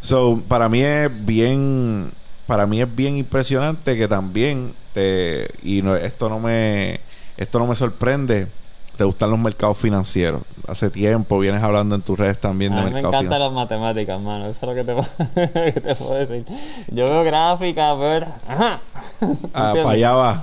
So, 0.00 0.42
para 0.46 0.68
mí 0.68 0.82
es 0.82 1.24
bien, 1.24 2.12
para 2.46 2.66
mí 2.66 2.80
es 2.82 2.94
bien 2.94 3.16
impresionante 3.16 3.96
que 3.96 4.06
también 4.06 4.74
te, 4.92 5.48
y 5.62 5.82
esto 6.02 6.28
no 6.28 6.38
me, 6.38 7.00
esto 7.38 7.58
no 7.58 7.66
me 7.66 7.74
sorprende. 7.74 8.48
Te 8.96 9.04
gustan 9.04 9.30
los 9.30 9.38
mercados 9.40 9.76
financieros. 9.76 10.42
Hace 10.68 10.88
tiempo 10.88 11.38
vienes 11.40 11.62
hablando 11.62 11.94
en 11.96 12.02
tus 12.02 12.18
redes 12.18 12.38
también 12.38 12.72
de 12.74 12.80
A 12.80 12.84
mí 12.84 12.90
me 12.90 12.94
mercados 12.94 13.14
encantan 13.14 13.38
financieros. 13.38 13.54
las 13.54 13.64
matemáticas, 13.64 14.20
mano. 14.20 14.46
Eso 14.46 14.58
es 14.62 14.68
lo 14.68 14.74
que 14.74 14.84
te, 14.84 14.94
puedo- 14.94 15.72
que 15.74 15.80
te 15.80 15.94
puedo 15.96 16.14
decir. 16.14 16.44
Yo 16.88 17.04
veo 17.10 17.24
gráficas, 17.24 17.98
ver. 17.98 18.26
Ajá. 18.46 18.80
Ah, 19.52 19.72
para 19.74 19.90
allá 19.90 20.12
va. 20.12 20.42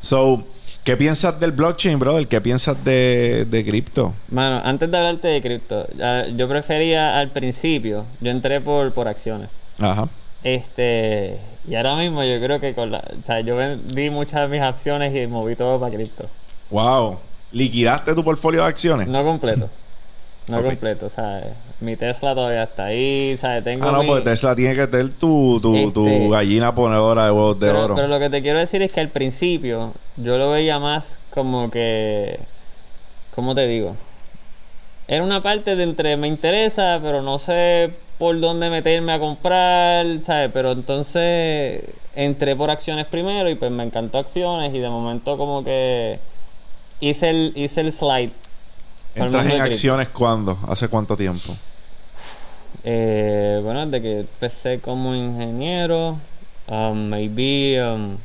So, 0.00 0.44
¿qué 0.84 0.96
piensas 0.96 1.40
del 1.40 1.52
blockchain, 1.52 1.98
brother? 1.98 2.26
¿Qué 2.28 2.40
piensas 2.40 2.82
de, 2.84 3.46
de 3.48 3.64
cripto? 3.64 4.14
Mano, 4.28 4.60
antes 4.64 4.90
de 4.90 4.96
hablarte 4.96 5.28
de 5.28 5.40
cripto, 5.42 5.86
yo 6.36 6.48
prefería 6.48 7.18
al 7.18 7.30
principio, 7.30 8.04
yo 8.20 8.30
entré 8.30 8.60
por, 8.60 8.92
por 8.92 9.08
acciones. 9.08 9.48
Ajá. 9.78 10.08
Este, 10.42 11.38
y 11.68 11.74
ahora 11.74 11.96
mismo 11.96 12.22
yo 12.24 12.40
creo 12.40 12.60
que 12.60 12.74
con 12.74 12.90
la, 12.90 12.98
o 12.98 13.26
sea, 13.26 13.40
yo 13.40 13.56
vendí 13.56 14.08
muchas 14.10 14.42
de 14.42 14.48
mis 14.48 14.60
acciones 14.66 15.14
y 15.14 15.26
moví 15.26 15.54
todo 15.56 15.78
para 15.80 15.94
cripto. 15.94 16.26
Wow. 16.70 17.18
¿Liquidaste 17.52 18.14
tu 18.14 18.22
portfolio 18.24 18.62
de 18.62 18.68
acciones? 18.68 19.08
No 19.08 19.24
completo. 19.24 19.68
No 20.48 20.58
Ok. 20.58 20.64
completo, 20.66 21.10
¿sabes? 21.10 21.46
Mi 21.80 21.96
Tesla 21.96 22.34
todavía 22.34 22.64
está 22.64 22.86
ahí, 22.86 23.36
¿sabes? 23.40 23.62
Tengo 23.64 23.88
ah, 23.88 23.92
no, 23.92 24.00
mi- 24.02 24.06
porque 24.08 24.24
Tesla 24.24 24.54
tiene 24.56 24.74
que 24.74 24.86
tener 24.86 25.10
tu, 25.14 25.60
tu, 25.62 25.92
tu 25.92 26.06
Este- 26.06 26.28
gallina 26.28 26.74
ponedora 26.74 27.26
de 27.26 27.30
huevos 27.30 27.58
de 27.60 27.66
pero, 27.68 27.84
oro. 27.84 27.94
pero 27.94 28.08
lo 28.08 28.18
que 28.18 28.30
te 28.30 28.42
quiero 28.42 28.58
decir 28.58 28.82
es 28.82 28.92
que 28.92 29.00
al 29.00 29.08
principio 29.10 29.92
yo 30.16 30.38
lo 30.38 30.50
veía 30.50 30.78
más 30.78 31.18
como 31.30 31.70
que. 31.70 32.38
¿Cómo 33.34 33.54
te 33.54 33.66
digo? 33.66 33.96
Era 35.08 35.22
una 35.24 35.42
parte 35.42 35.76
de 35.76 35.82
entre 35.84 36.16
me 36.16 36.26
interesa, 36.28 36.98
pero 37.02 37.22
no 37.22 37.38
sé 37.38 37.90
por 38.18 38.38
dónde 38.40 38.70
meterme 38.70 39.12
a 39.12 39.20
comprar, 39.20 40.06
¿sabes? 40.22 40.50
Pero 40.52 40.72
entonces 40.72 41.82
entré 42.14 42.54
por 42.56 42.70
acciones 42.70 43.06
primero 43.06 43.48
y 43.48 43.54
pues 43.54 43.70
me 43.70 43.84
encantó 43.84 44.18
acciones 44.18 44.74
y 44.74 44.78
de 44.78 44.88
momento 44.90 45.36
como 45.36 45.64
que 45.64 46.18
hice 47.00 47.30
el, 47.30 47.52
hice 47.56 47.80
el 47.80 47.92
slide. 47.92 48.32
¿Entras 49.14 49.46
en 49.46 49.60
acciones 49.60 50.08
cuándo? 50.08 50.58
¿Hace 50.68 50.88
cuánto 50.88 51.16
tiempo? 51.16 51.56
Eh, 52.84 53.60
bueno, 53.62 53.84
desde 53.86 54.02
que 54.02 54.20
empecé 54.20 54.80
como 54.80 55.14
ingeniero, 55.14 56.18
um, 56.68 57.08
maybe 57.08 57.82
um, 57.82 58.16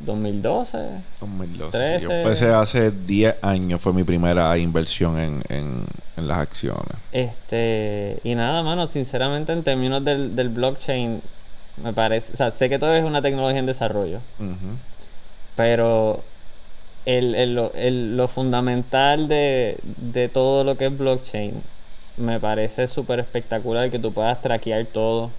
2012. 0.00 1.02
2012. 1.20 1.98
sí. 1.98 2.02
Yo 2.02 2.08
13. 2.08 2.20
empecé 2.22 2.46
hace 2.52 2.90
10 2.90 3.36
años. 3.42 3.80
Fue 3.82 3.92
mi 3.92 4.04
primera 4.04 4.56
inversión 4.56 5.18
en, 5.18 5.42
en, 5.48 5.84
en 6.16 6.28
las 6.28 6.38
acciones. 6.38 6.96
Este, 7.12 8.18
y 8.24 8.34
nada, 8.34 8.62
mano, 8.62 8.86
sinceramente 8.86 9.52
en 9.52 9.62
términos 9.62 10.04
del, 10.04 10.34
del 10.34 10.48
blockchain, 10.48 11.20
me 11.82 11.92
parece, 11.92 12.32
o 12.32 12.36
sea, 12.36 12.50
sé 12.50 12.68
que 12.68 12.78
todo 12.78 12.94
es 12.94 13.04
una 13.04 13.22
tecnología 13.22 13.58
en 13.58 13.66
desarrollo, 13.66 14.20
Ujú. 14.38 14.76
Pero 15.60 16.24
el, 17.04 17.34
el- 17.34 17.54
lo, 17.54 17.74
el- 17.74 18.16
lo 18.16 18.28
fundamental 18.28 19.28
de, 19.28 19.78
de 19.98 20.28
todo 20.30 20.64
lo 20.64 20.78
que 20.78 20.86
es 20.86 20.96
blockchain 20.96 21.62
me 22.16 22.40
parece 22.40 22.88
súper 22.88 23.20
espectacular 23.20 23.90
que 23.90 23.98
tú 23.98 24.10
puedas 24.10 24.40
traquear 24.40 24.86
todo. 24.86 25.30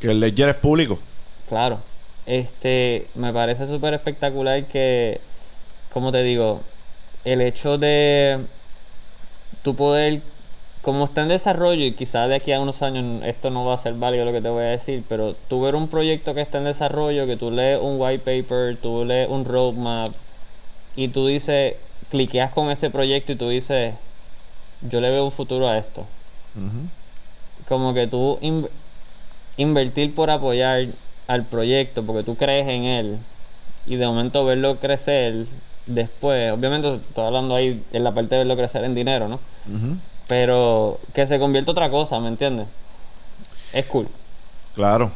Que 0.00 0.10
el 0.10 0.18
ledger 0.18 0.48
es 0.48 0.54
público. 0.56 0.98
Claro. 1.48 1.78
Este, 2.26 3.06
me 3.14 3.32
parece 3.32 3.68
súper 3.68 3.94
espectacular 3.94 4.66
que, 4.66 5.20
como 5.94 6.10
te 6.10 6.24
digo, 6.24 6.60
el 7.24 7.40
hecho 7.40 7.78
de 7.78 8.40
tu 9.62 9.74
poder, 9.74 10.22
como 10.82 11.04
está 11.04 11.22
en 11.22 11.28
desarrollo 11.28 11.84
y 11.84 11.92
quizás 11.92 12.28
de 12.28 12.36
aquí 12.36 12.52
a 12.52 12.60
unos 12.60 12.82
años 12.82 13.24
esto 13.26 13.50
no 13.50 13.64
va 13.64 13.74
a 13.74 13.82
ser 13.82 13.94
válido 13.94 14.24
lo 14.24 14.32
que 14.32 14.40
te 14.40 14.48
voy 14.48 14.62
a 14.64 14.68
decir, 14.68 15.04
pero 15.08 15.34
tú 15.34 15.60
ver 15.60 15.74
un 15.74 15.88
proyecto 15.88 16.34
que 16.34 16.40
está 16.40 16.58
en 16.58 16.64
desarrollo, 16.64 17.26
que 17.26 17.36
tú 17.36 17.50
lees 17.50 17.80
un 17.80 17.96
white 18.00 18.20
paper, 18.24 18.78
tú 18.80 19.04
lees 19.04 19.28
un 19.28 19.44
roadmap 19.44 20.10
y 20.94 21.08
tú 21.08 21.26
dices, 21.26 21.76
cliqueas 22.08 22.52
con 22.52 22.70
ese 22.70 22.90
proyecto 22.90 23.32
y 23.32 23.36
tú 23.36 23.48
dices, 23.48 23.94
yo 24.80 25.00
le 25.00 25.10
veo 25.10 25.24
un 25.24 25.32
futuro 25.32 25.68
a 25.68 25.78
esto. 25.78 26.06
Como 27.66 27.92
que 27.94 28.06
tú 28.06 28.38
in- 28.40 28.68
invertir 29.56 30.14
por 30.14 30.30
apoyar 30.30 30.84
al 31.26 31.46
proyecto 31.46 32.04
porque 32.06 32.22
tú 32.22 32.36
crees 32.36 32.68
en 32.68 32.84
él 32.84 33.18
y 33.84 33.96
de 33.96 34.06
momento 34.06 34.44
verlo 34.44 34.78
crecer 34.80 35.46
después, 35.86 36.52
obviamente 36.52 36.88
estoy 36.94 37.24
hablando 37.24 37.54
ahí 37.54 37.84
en 37.92 38.04
la 38.04 38.14
parte 38.14 38.34
de 38.36 38.38
verlo 38.42 38.56
crecer 38.56 38.84
en 38.84 38.94
dinero, 38.94 39.28
¿no? 39.28 39.40
Pero 40.28 41.00
que 41.14 41.26
se 41.26 41.38
convierta 41.38 41.72
otra 41.72 41.90
cosa, 41.90 42.20
¿me 42.20 42.28
entiendes? 42.28 42.68
Es 43.72 43.86
cool. 43.86 44.08
Claro. 44.74 45.10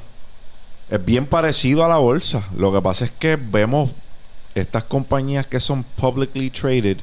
Es 0.90 1.04
bien 1.04 1.26
parecido 1.26 1.84
a 1.84 1.88
la 1.88 1.98
bolsa. 1.98 2.48
Lo 2.56 2.72
que 2.72 2.82
pasa 2.82 3.04
es 3.04 3.12
que 3.12 3.36
vemos 3.36 3.92
estas 4.54 4.84
compañías 4.84 5.46
que 5.46 5.60
son 5.60 5.84
publicly 5.84 6.50
traded 6.50 6.98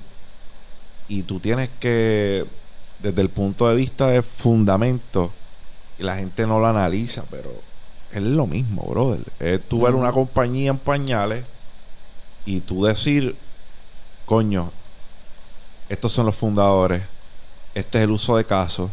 y 1.07 1.23
tú 1.23 1.39
tienes 1.39 1.69
que, 1.79 2.45
desde 2.99 3.21
el 3.21 3.29
punto 3.29 3.67
de 3.67 3.75
vista 3.75 4.07
de 4.07 4.21
fundamento, 4.21 5.31
y 5.97 6.03
la 6.03 6.17
gente 6.17 6.45
no 6.45 6.59
lo 6.59 6.67
analiza, 6.67 7.23
pero 7.31 7.51
es 8.11 8.21
lo 8.21 8.45
mismo, 8.45 8.83
brother. 8.83 9.21
Es 9.39 9.67
tú 9.67 9.81
ver 9.81 9.95
una 9.95 10.11
compañía 10.11 10.69
en 10.69 10.77
pañales 10.77 11.45
y 12.45 12.61
tú 12.61 12.85
decir, 12.85 13.35
coño, 14.25 14.71
estos 15.89 16.11
son 16.13 16.27
los 16.27 16.35
fundadores, 16.35 17.01
este 17.75 17.97
es 17.99 18.03
el 18.03 18.11
uso 18.11 18.37
de 18.37 18.45
casos, 18.45 18.89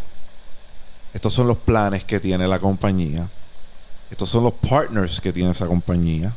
estos 1.14 1.32
son 1.32 1.48
los 1.48 1.56
planes 1.58 2.04
que 2.04 2.20
tiene 2.20 2.46
la 2.46 2.58
compañía, 2.58 3.28
estos 4.10 4.28
son 4.28 4.44
los 4.44 4.52
partners 4.52 5.20
que 5.20 5.32
tiene 5.32 5.50
esa 5.50 5.66
compañía. 5.66 6.32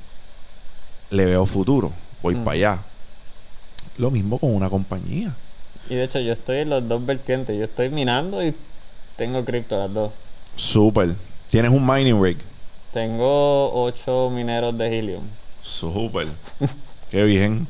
Le 1.11 1.25
veo 1.25 1.45
futuro, 1.45 1.91
voy 2.21 2.35
Mm. 2.35 2.43
para 2.43 2.55
allá. 2.55 2.79
Lo 3.97 4.11
mismo 4.11 4.37
con 4.39 4.53
una 4.53 4.69
compañía. 4.69 5.35
Y 5.89 5.95
de 5.95 6.03
hecho 6.03 6.19
yo 6.19 6.33
estoy 6.33 6.57
en 6.59 6.69
los 6.69 6.87
dos 6.87 7.03
vertientes. 7.05 7.57
Yo 7.57 7.65
estoy 7.65 7.89
minando 7.89 8.43
y 8.45 8.55
tengo 9.17 9.43
cripto 9.43 9.77
las 9.77 9.93
dos. 9.93 10.11
Súper. 10.55 11.15
Tienes 11.49 11.71
un 11.71 11.85
mining 11.85 12.21
rig. 12.23 12.37
Tengo 12.93 13.71
ocho 13.83 14.29
mineros 14.29 14.77
de 14.77 14.97
Helium. 14.99 15.23
Súper. 15.61 16.27
Qué 17.11 17.23
bien. 17.23 17.67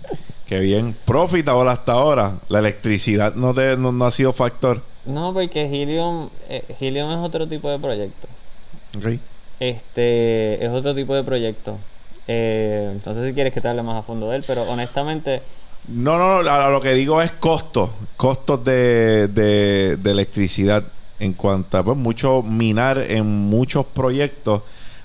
Qué 0.47 0.60
bien. 0.60 0.95
Profitable 1.06 1.69
hasta 1.69 1.93
ahora. 1.93 2.34
La 2.49 2.60
electricidad 2.60 3.36
no, 3.36 3.54
te, 3.54 3.78
no, 3.78 3.91
no 3.91 4.06
ha 4.06 4.12
sido 4.12 4.34
factor. 4.34 4.82
No, 5.06 5.34
porque 5.34 5.63
Helium, 5.65 6.30
eh, 6.49 6.63
Helium 6.80 7.12
es 7.12 7.17
otro 7.17 7.47
tipo 7.47 7.69
de 7.69 7.80
proyecto. 7.80 8.28
Ok. 8.97 9.19
Este 9.60 10.63
es 10.63 10.69
otro 10.71 10.95
tipo 10.95 11.13
de 11.15 11.23
proyecto. 11.23 11.78
Eh, 12.28 12.89
entonces 12.91 13.28
si 13.28 13.34
quieres 13.34 13.54
que 13.54 13.62
te 13.62 13.67
hable 13.67 13.82
más 13.84 13.97
a 13.97 14.04
fondo 14.04 14.30
de 14.30 14.38
él, 14.38 14.43
pero 14.45 14.63
honestamente, 14.63 15.41
No, 15.88 16.17
no, 16.17 16.43
no. 16.43 16.49
a 16.49 16.69
Lo 16.69 16.82
que 16.82 16.93
digo 16.93 17.21
es 17.21 17.32
costos. 17.32 17.89
Costos 18.17 18.63
de, 18.63 19.28
de, 19.28 19.97
de 19.97 20.12
electricidad. 20.12 20.84
En 21.19 21.34
cuanto 21.34 21.78
a 21.78 21.84
pues, 21.84 21.97
mucho 21.97 22.41
minar 22.41 22.97
en 22.97 23.25
muchos 23.25 23.86
proyectos. 23.86 24.62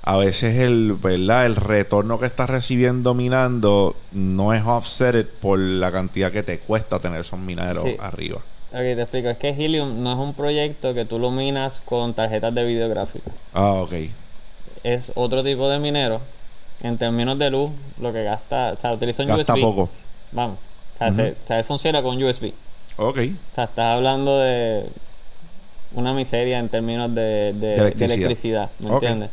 A 0.07 0.17
veces 0.19 0.57
el, 0.59 0.93
¿verdad? 1.01 1.47
el 1.47 1.57
retorno 1.57 2.19
que 2.21 2.27
estás 2.27 2.51
recibiendo 2.51 3.14
minando 3.14 3.97
no 4.12 4.53
es 4.53 4.62
offset 4.64 5.27
por 5.27 5.59
la 5.59 5.90
cantidad 5.93 6.31
que 6.31 6.43
te 6.43 6.59
cuesta 6.59 6.99
tener 6.99 7.21
esos 7.21 7.38
mineros 7.38 7.85
Sí. 7.85 7.97
arriba. 7.99 8.37
ok, 8.71 8.81
te 8.81 9.01
explico, 9.01 9.29
es 9.31 9.38
que 9.38 9.49
Helium 9.51 10.03
no 10.03 10.12
es 10.12 10.19
un 10.19 10.35
proyecto 10.35 10.93
que 10.95 11.05
tú 11.07 11.19
lo 11.19 11.31
minas 11.31 11.81
con 11.87 12.12
tarjetas 12.12 12.55
de 12.55 12.64
video 12.64 12.88
gráfico. 12.90 13.31
Ah, 13.55 13.75
ok. 13.75 13.93
Es 14.83 15.11
otro 15.14 15.43
tipo 15.43 15.69
de 15.71 15.79
minero. 15.79 16.21
En 16.83 16.99
términos 16.99 17.38
de 17.38 17.51
luz, 17.51 17.71
lo 18.01 18.12
que 18.12 18.25
gasta, 18.25 18.73
o 18.73 18.81
sea, 18.81 18.93
utiliza 18.93 19.23
un 19.23 19.29
Gasta 19.29 19.55
USB. 19.55 19.61
poco. 19.62 19.88
Vamos. 20.33 20.59
O 20.97 20.99
sea, 20.99 21.09
Ujú. 21.09 21.17
se- 21.17 21.31
o 21.31 21.47
sea, 21.47 21.59
él 21.61 21.64
funciona 21.64 22.03
con 22.03 22.23
USB. 22.23 22.53
Ok. 22.99 23.17
O 23.53 23.55
sea, 23.55 23.64
estás 23.64 23.97
hablando 23.97 24.38
de 24.40 24.85
una 25.95 26.12
miseria 26.12 26.59
en 26.59 26.69
términos 26.69 27.14
de, 27.14 27.53
de- 27.55 27.69
De 27.77 27.90
de 27.93 28.05
electricidad. 28.05 28.71
¿me 28.81 28.90
entiendes? 28.90 29.31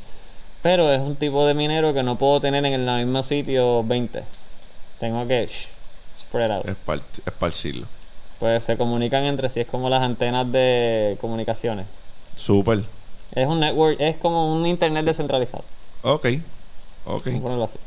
Pero 0.62 0.92
es 0.92 1.00
un 1.00 1.16
tipo 1.16 1.46
de 1.46 1.54
minero 1.54 1.94
que 1.94 2.04
no 2.04 2.18
puedo 2.18 2.40
tener 2.40 2.64
en 2.66 2.88
el 2.88 3.06
mismo 3.06 3.24
sitio 3.24 3.84
20. 3.84 4.24
Tengo 5.00 5.28
que 5.28 5.48
shh, 5.48 5.68
spread 6.20 6.52
out. 6.52 6.66
Espar- 6.66 7.02
esparcirlo. 7.26 7.88
Pues 8.40 8.66
se 8.66 8.78
comunican 8.78 9.24
entre 9.26 9.50
sí, 9.50 9.60
es 9.62 9.68
como 9.68 9.90
las 9.90 10.02
antenas 10.02 10.52
de 10.52 11.18
comunicaciones. 11.22 11.86
Súper. 12.36 12.84
Es 13.34 13.48
un 13.48 13.60
network, 13.60 13.98
es 14.00 14.18
como 14.18 14.54
un 14.54 14.66
internet 14.66 15.06
descentralizado. 15.06 15.64
Ok. 16.04 16.28
Ok. 17.06 17.26
Vamos 17.26 17.40
a 17.40 17.42
ponerlo 17.44 17.64
así. 17.66 17.78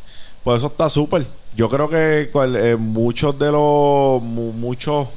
Pues 0.43 0.59
eso 0.59 0.67
está 0.67 0.89
súper. 0.91 1.27
Yo 1.55 1.69
creo 1.69 1.89
que 1.89 2.29
cual- 2.33 2.57
eh, 2.57 2.77
muchos 2.77 3.39
de 3.39 3.53
los 3.53 4.21
mu- 4.23 4.53
muchos 4.53 5.09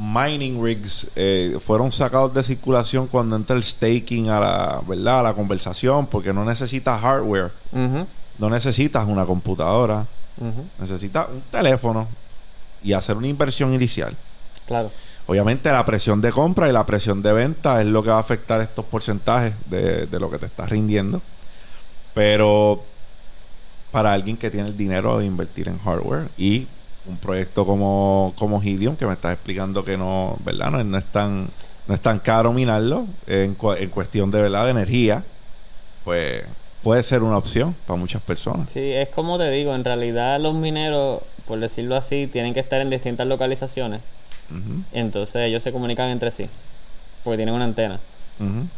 mining 0.00 0.64
rigs 0.64 1.10
eh, 1.14 1.58
fueron 1.64 1.92
sacados 1.92 2.32
de 2.32 2.42
circulación 2.42 3.06
cuando 3.06 3.36
entra 3.36 3.54
el 3.54 3.62
staking 3.62 4.30
a 4.30 4.40
la, 4.40 4.82
¿verdad? 4.86 5.20
a 5.20 5.22
la 5.24 5.34
conversación 5.34 6.06
porque 6.06 6.32
no 6.32 6.42
necesitas 6.42 6.98
hardware, 7.00 7.52
no 7.72 8.48
necesitas 8.48 9.06
una 9.06 9.26
computadora, 9.26 10.06
necesitas 10.78 11.28
un 11.30 11.42
teléfono 11.50 12.08
y 12.82 12.94
hacer 12.94 13.14
una 13.18 13.28
inversión 13.28 13.74
inicial. 13.74 14.16
Claro. 14.66 14.90
Obviamente 15.26 15.70
la 15.70 15.84
presión 15.84 16.22
de 16.22 16.32
compra 16.32 16.66
y 16.66 16.72
la 16.72 16.86
presión 16.86 17.20
de 17.20 17.34
venta 17.34 17.82
es 17.82 17.86
lo 17.86 18.02
que 18.02 18.08
va 18.08 18.16
a 18.16 18.20
afectar 18.20 18.62
estos 18.62 18.86
porcentajes 18.86 19.52
de, 19.66 20.06
de 20.06 20.18
lo 20.18 20.30
que 20.30 20.38
te 20.38 20.46
está 20.46 20.64
rindiendo. 20.64 21.20
Pero 22.14 22.82
para 23.90 24.14
alguien 24.14 24.38
que 24.38 24.50
tiene 24.50 24.68
el 24.68 24.76
dinero 24.76 25.18
de 25.18 25.26
invertir 25.26 25.68
en 25.68 25.78
hardware 25.78 26.30
y 26.38 26.66
un 27.04 27.18
proyecto 27.18 27.64
como, 27.66 28.34
como 28.36 28.62
Helium, 28.62 28.96
que 28.96 29.06
me 29.06 29.12
estás 29.14 29.32
explicando 29.34 29.84
que 29.84 29.96
no, 29.96 30.36
¿verdad? 30.44 30.70
No, 30.70 30.78
es- 30.80 30.86
no 30.86 30.98
es 30.98 31.04
tan 31.10 31.48
no 31.86 31.94
es 31.94 32.00
tan 32.00 32.20
caro 32.20 32.52
minarlo 32.52 33.08
en, 33.26 33.56
cu- 33.56 33.72
en 33.72 33.90
cuestión 33.90 34.30
de 34.30 34.40
verdad 34.40 34.64
de 34.66 34.70
energía, 34.70 35.24
pues 36.04 36.44
puede 36.82 37.02
ser 37.02 37.22
una 37.24 37.36
opción 37.36 37.74
para 37.84 37.98
muchas 37.98 38.22
personas. 38.22 38.70
Sí, 38.70 38.78
es 38.92 39.08
como 39.08 39.38
te 39.38 39.50
digo, 39.50 39.74
en 39.74 39.84
realidad 39.84 40.38
los 40.40 40.54
mineros, 40.54 41.22
por 41.46 41.58
decirlo 41.58 41.96
así, 41.96 42.28
tienen 42.28 42.54
que 42.54 42.60
estar 42.60 42.80
en 42.80 42.90
distintas 42.90 43.26
localizaciones. 43.26 44.02
Entonces 44.92 45.42
ellos 45.42 45.62
se 45.64 45.72
comunican 45.72 46.10
entre 46.10 46.30
sí, 46.30 46.48
porque 47.24 47.38
tienen 47.38 47.54
una 47.54 47.64
antena. 47.64 48.00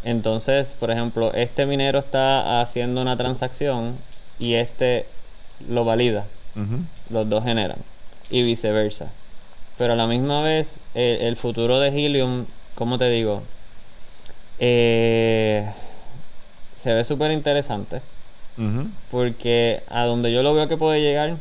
Entonces, 0.03 0.75
por 0.75 0.91
ejemplo, 0.91 1.33
este 1.35 1.67
minero 1.67 1.99
está 1.99 2.61
haciendo 2.63 3.01
una 3.03 3.17
transacción 3.17 3.99
y 4.39 4.55
este 4.55 5.07
lo 5.61 5.85
valida. 5.85 6.29
Los 7.11 7.29
dos 7.29 7.45
generan. 7.45 7.85
Y 8.33 8.43
viceversa. 8.43 9.13
Pero 9.79 9.93
a 9.93 9.97
la 9.97 10.07
misma 10.07 10.43
vez, 10.43 10.81
eh, 10.95 11.19
el 11.23 11.37
futuro 11.37 11.79
de 11.79 11.89
Helium, 11.89 12.47
¿cómo 12.75 12.99
te 12.99 13.09
digo? 13.11 13.43
Eh, 14.59 15.71
se 16.83 16.93
ve 16.95 17.05
súper 17.05 17.31
interesante. 17.31 18.01
Porque 19.11 19.83
a 19.89 20.05
donde 20.05 20.33
yo 20.33 20.43
lo 20.43 20.55
veo 20.55 20.69
que 20.69 20.77
puede 20.77 21.01
llegar, 21.01 21.37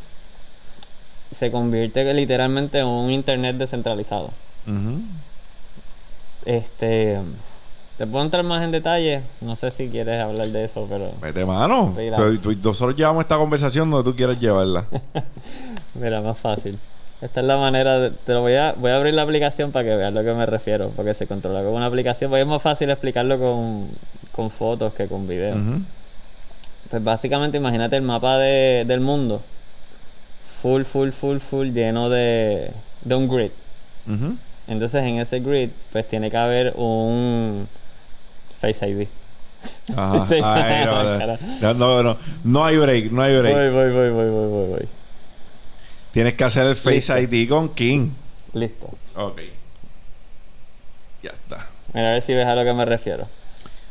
se 1.32 1.52
convierte 1.52 2.14
literalmente 2.14 2.80
en 2.80 2.88
un 2.88 3.12
internet 3.12 3.58
descentralizado. 3.58 4.32
Este. 6.46 7.20
Te 8.02 8.08
puedo 8.08 8.26
entrar 8.26 8.44
más 8.44 8.64
en 8.64 8.72
detalle. 8.72 9.22
No 9.42 9.56
sé 9.56 9.70
si 9.70 9.88
quieres 9.88 10.20
hablar 10.20 10.48
de 10.48 10.64
eso, 10.66 10.88
pero. 10.90 11.12
Mete 11.22 11.46
mano. 11.46 11.94
Mira. 11.96 12.16
Tú- 12.18 12.36
tú- 12.40 12.56
nosotros 12.64 12.96
llevamos 12.96 13.22
esta 13.22 13.38
conversación 13.38 13.92
donde 13.92 14.10
tú 14.10 14.18
quieras 14.18 14.40
llevarla. 14.40 14.86
Mira, 15.94 16.20
más 16.20 16.36
fácil. 16.40 16.80
Esta 17.22 17.42
es 17.42 17.46
la 17.46 17.58
manera 17.58 18.00
de, 18.00 18.10
te 18.10 18.34
lo 18.34 18.42
voy 18.42 18.56
a 18.56 18.74
voy 18.74 18.90
a 18.90 18.96
abrir 18.96 19.14
la 19.14 19.22
aplicación 19.22 19.72
para 19.72 19.86
que 19.88 19.96
veas 19.96 20.12
lo 20.12 20.24
que 20.24 20.34
me 20.34 20.48
refiero, 20.48 20.90
porque 20.96 21.14
se 21.14 21.28
controla 21.28 21.62
con 21.62 21.74
una 21.76 21.86
aplicación, 21.86 22.32
porque 22.32 22.42
es 22.42 22.48
más 22.48 22.64
fácil 22.64 22.90
explicarlo 22.90 23.38
con, 23.40 23.90
con 24.32 24.50
fotos 24.50 24.94
que 24.96 25.06
con 25.06 25.28
videos. 25.28 25.58
Pues 26.90 27.04
básicamente 27.04 27.58
imagínate 27.58 27.98
el 27.98 28.02
mapa 28.02 28.40
de- 28.40 28.84
del 28.88 29.02
mundo. 29.02 29.44
Full, 30.64 30.82
full, 30.86 31.10
full, 31.12 31.38
full, 31.38 31.68
lleno 31.68 32.10
de, 32.10 32.72
de 33.06 33.14
un 33.16 33.30
grid. 33.30 33.52
Entonces 34.68 35.04
en 35.04 35.20
ese 35.20 35.40
grid, 35.40 35.70
pues 35.92 36.08
tiene 36.08 36.32
que 36.32 36.38
haber 36.38 36.74
un 36.76 37.68
Face 38.62 38.88
ID. 38.88 39.08
Ajá. 39.96 40.28
Ay, 40.30 40.86
no, 40.86 41.04
no, 41.04 41.74
no, 41.74 41.74
no, 41.74 42.04
no. 42.04 42.18
No 42.44 42.66
hay 42.66 42.78
break, 42.78 43.12
no 43.12 43.22
hay 43.22 43.38
break. 43.38 43.56
Voy, 43.56 43.70
voy, 43.70 43.92
voy, 43.92 44.10
voy, 44.10 44.30
voy, 44.30 44.48
voy, 44.50 44.68
voy. 44.70 44.88
Tienes 46.12 46.34
que 46.34 46.44
hacer 46.44 46.68
el 46.68 46.76
Face 46.76 47.20
Listo. 47.20 47.20
ID 47.20 47.50
con 47.50 47.70
King. 47.70 48.12
Listo. 48.54 48.90
Ok. 49.16 49.42
Ya 51.24 51.32
está. 51.32 51.68
Mira 51.94 52.10
a 52.10 52.14
ver 52.14 52.22
si 52.22 52.34
ves 52.34 52.46
a 52.46 52.56
lo 52.56 52.64
que 52.64 52.74
me 52.74 52.86
refiero. 52.86 53.28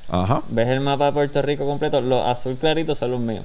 Ajá. 0.08 0.42
¿Ves 0.48 0.68
el 0.68 0.80
mapa 0.80 1.06
de 1.06 1.12
Puerto 1.12 1.42
Rico 1.42 1.66
completo? 1.66 2.00
Los 2.00 2.26
azul 2.26 2.56
claritos 2.56 2.98
son 2.98 3.12
los 3.12 3.20
míos. 3.20 3.44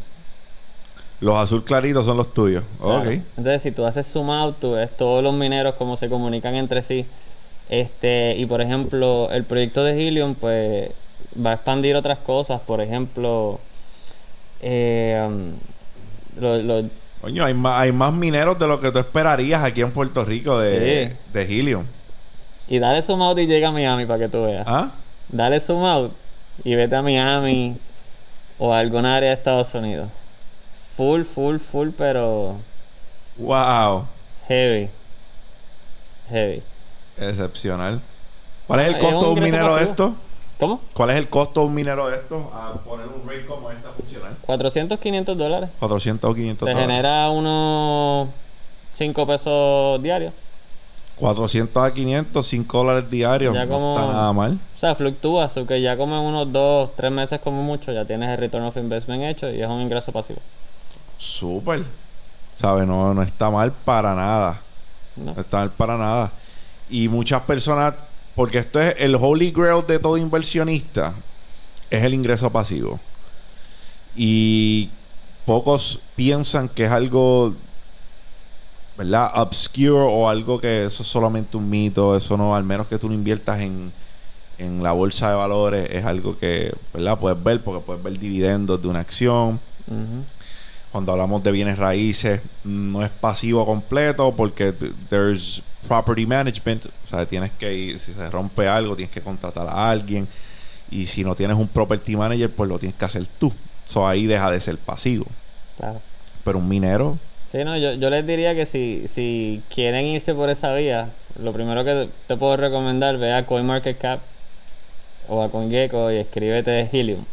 Los 1.22 1.38
azul 1.38 1.64
claritos 1.64 2.06
son 2.06 2.18
los 2.18 2.34
tuyos. 2.34 2.64
Claro. 2.80 3.10
Ok. 3.10 3.18
Entonces, 3.38 3.62
si 3.62 3.72
tú 3.72 3.86
haces 3.86 4.08
zoom 4.08 4.30
out, 4.30 4.58
tú 4.60 4.74
ves 4.74 4.95
todos 4.97 5.24
los 5.24 5.34
mineros 5.34 5.76
cómo 5.76 5.95
se 5.95 6.10
comunican 6.10 6.56
entre 6.56 6.82
sí. 6.82 7.06
Este, 7.70 8.36
y 8.38 8.45
por 8.45 8.62
ejemplo, 8.62 9.30
el 9.32 9.43
proyecto 9.43 9.84
de 9.84 10.08
Helium, 10.08 10.36
pues, 10.36 10.91
va 11.44 11.52
a 11.52 11.54
expandir 11.56 11.96
otras 11.96 12.18
cosas. 12.20 12.62
Por 12.62 12.82
ejemplo, 12.82 13.60
eh, 14.62 15.24
um, 15.28 15.54
lo- 16.40 16.58
lo- 16.58 16.90
Coño, 17.22 17.44
hay 17.46 17.54
más, 17.54 17.80
hay 17.80 17.92
más 17.92 18.14
mineros 18.14 18.60
de 18.60 18.68
lo 18.68 18.80
que 18.80 18.92
tú 18.92 19.00
esperarías 19.00 19.64
aquí 19.64 19.82
en 19.82 19.92
Puerto 19.92 20.24
Rico 20.26 20.60
de, 20.60 21.10
Sí. 21.10 21.18
de 21.34 21.42
Helium. 21.44 21.86
y 22.68 22.80
dale 22.80 23.02
zoom 23.02 23.22
out 23.22 23.38
y 23.40 23.48
llega 23.48 23.70
a 23.70 23.72
Miami 23.72 24.06
para 24.06 24.20
que 24.20 24.30
tú 24.30 24.44
veas. 24.44 24.66
¿Ah? 24.68 24.92
Dale 25.30 25.60
zoom 25.60 25.84
out 25.86 26.12
y 26.64 26.76
vete 26.76 26.96
a 26.96 27.02
Miami 27.02 27.78
o 28.60 28.74
a 28.74 28.80
alguna 28.80 29.16
área 29.16 29.30
de 29.30 29.36
Estados 29.36 29.74
Unidos. 29.74 30.10
Full, 30.98 31.24
full, 31.24 31.58
full, 31.58 31.90
pero 31.98 32.58
Wow. 33.38 34.06
heavy. 34.48 34.90
Heavy. 36.30 36.62
Excepcional. 37.18 38.02
¿Cuál 38.68 38.80
es 38.82 38.88
el 38.88 38.96
Es 38.96 39.02
costo 39.02 39.26
de 39.28 39.32
un 39.34 39.44
minero 39.44 39.76
de 39.76 39.84
esto? 39.84 40.16
¿Cómo? 40.60 40.80
¿Cuál 40.93 41.10
es 41.10 41.18
el 41.18 41.28
costo 41.30 41.62
de 41.62 41.66
un 41.68 41.74
minero 41.74 42.08
de 42.08 42.16
estos 42.16 42.41
a 42.53 42.74
poner 42.86 43.08
un 43.08 43.28
rig 43.28 43.45
como 43.45 43.70
este 43.72 43.88
a 43.88 43.91
funcionar? 43.91 44.32
400, 44.41 44.99
500 44.99 45.38
dólares. 45.38 45.70
400 45.80 46.30
o 46.30 46.34
500 46.34 46.66
Te 46.66 46.72
dólares. 46.74 46.89
genera 46.95 47.30
unos 47.30 48.30
5 48.95 49.28
pesos 49.28 50.01
diarios. 50.01 50.34
400 51.18 51.84
a 51.84 51.93
500, 51.93 52.45
5 52.47 52.78
dólares 52.78 53.10
diarios. 53.10 53.53
Ya 53.53 53.66
no 53.66 53.74
como- 53.74 53.93
está 53.99 54.08
nada 54.14 54.34
mal. 54.34 54.60
O 54.76 54.80
sea, 54.80 54.95
fluctúa, 54.95 55.49
so 55.49 55.66
que 55.66 55.82
ya 55.82 55.97
como 55.97 56.16
en 56.18 56.22
unos 56.24 56.51
2, 56.51 56.89
3 56.95 57.12
meses 57.12 57.39
como 57.41 57.62
mucho, 57.64 57.91
ya 57.91 58.06
tienes 58.06 58.30
el 58.30 58.38
return 58.38 58.66
of 58.66 58.76
investment 58.78 59.24
hecho 59.24 59.49
y 59.49 59.62
es 59.62 59.68
un 59.68 59.82
ingreso 59.82 60.12
pasivo. 60.12 60.39
Súper. 61.18 61.84
¿Sabes? 62.58 62.88
No, 62.88 63.14
no 63.14 63.22
está 63.24 63.49
mal 63.49 63.72
para 63.74 64.14
nada. 64.16 64.62
¿no? 65.18 65.34
No 65.34 65.41
está 65.41 65.58
mal 65.60 65.72
para 65.72 65.97
nada. 65.97 66.32
Y 66.89 67.08
muchas 67.10 67.41
personas, 67.41 67.93
porque 68.36 68.60
esto 68.60 68.82
es 68.82 68.96
el 69.00 69.16
holy 69.16 69.52
grail 69.52 69.86
de 69.88 69.98
todo 69.98 70.18
inversionista, 70.18 71.14
es 71.90 72.04
el 72.04 72.14
ingreso 72.14 72.52
pasivo. 72.52 73.00
Y 74.16 74.90
pocos 75.46 76.02
piensan 76.16 76.70
que 76.70 76.86
es 76.86 76.92
algo, 76.92 77.56
¿verdad? 78.98 79.32
Obscure 79.36 79.90
o 79.92 80.30
algo 80.30 80.60
que 80.60 80.86
eso 80.86 81.04
es 81.04 81.10
solamente 81.10 81.58
un 81.58 81.70
mito, 81.70 82.16
eso 82.16 82.36
no, 82.36 82.56
al 82.56 82.64
menos 82.64 82.88
que 82.88 82.98
tú 82.98 83.08
no 83.08 83.14
inviertas 83.14 83.62
en, 83.62 83.94
en 84.58 84.84
la 84.84 84.92
bolsa 84.92 85.30
de 85.30 85.36
valores, 85.36 85.90
es 85.90 86.06
algo 86.06 86.38
que, 86.38 86.74
¿verdad? 86.94 87.18
Puedes 87.20 87.42
ver, 87.42 87.64
porque 87.64 87.86
puedes 87.86 88.04
ver 88.04 88.20
dividendos 88.20 88.82
de 88.82 88.88
una 88.88 89.00
acción. 89.00 89.60
Ujú. 89.88 90.26
Cuando 90.96 91.12
hablamos 91.12 91.43
de 91.43 91.52
bienes 91.52 91.78
raíces, 91.78 92.39
no 92.64 93.04
es 93.04 93.10
pasivo 93.10 93.66
completo 93.66 94.34
porque 94.34 94.74
there's 95.10 95.62
property 95.86 96.26
management. 96.26 96.86
O 96.86 97.08
sea, 97.10 97.26
tienes 97.26 97.52
que 97.52 97.74
ir, 97.74 98.00
si 98.00 98.14
se 98.14 98.30
rompe 98.30 98.66
algo, 98.66 98.96
tienes 98.96 99.14
que 99.14 99.20
contratar 99.20 99.68
a 99.68 99.89
alguien. 99.89 100.26
Y 100.89 101.08
si 101.08 101.26
no 101.26 101.36
tienes 101.36 101.58
un 101.58 101.68
property 101.68 102.16
manager, 102.16 102.50
pues 102.50 102.70
lo 102.70 102.80
tienes 102.80 102.98
que 102.98 103.04
hacer 103.04 103.28
tú. 103.28 103.52
So 103.86 104.08
ahí 104.08 104.26
deja 104.26 104.50
de 104.50 104.62
ser 104.62 104.78
pasivo. 104.78 105.26
Claro. 105.78 106.00
Pero 106.46 106.60
un 106.60 106.70
minero, 106.70 107.20
Sí, 107.52 107.66
no, 107.66 107.76
yo, 107.76 107.96
yo 107.96 108.10
les 108.10 108.26
diría 108.26 108.56
que 108.56 108.66
si, 108.66 109.10
si 109.10 109.62
quieren 109.68 110.06
irse 110.06 110.34
por 110.34 110.50
esa 110.50 110.74
vía, 110.76 111.10
lo 111.38 111.52
primero 111.52 111.84
que 111.84 112.08
te 112.28 112.38
puedo 112.38 112.56
recomendar, 112.56 113.18
ve 113.18 113.34
a 113.34 113.46
CoinMarketCap 113.46 114.22
o 115.28 115.43
a 115.43 115.52
CoinGecko 115.52 116.14
y 116.14 116.20
escríbete 116.20 116.89
Helium. 116.89 117.26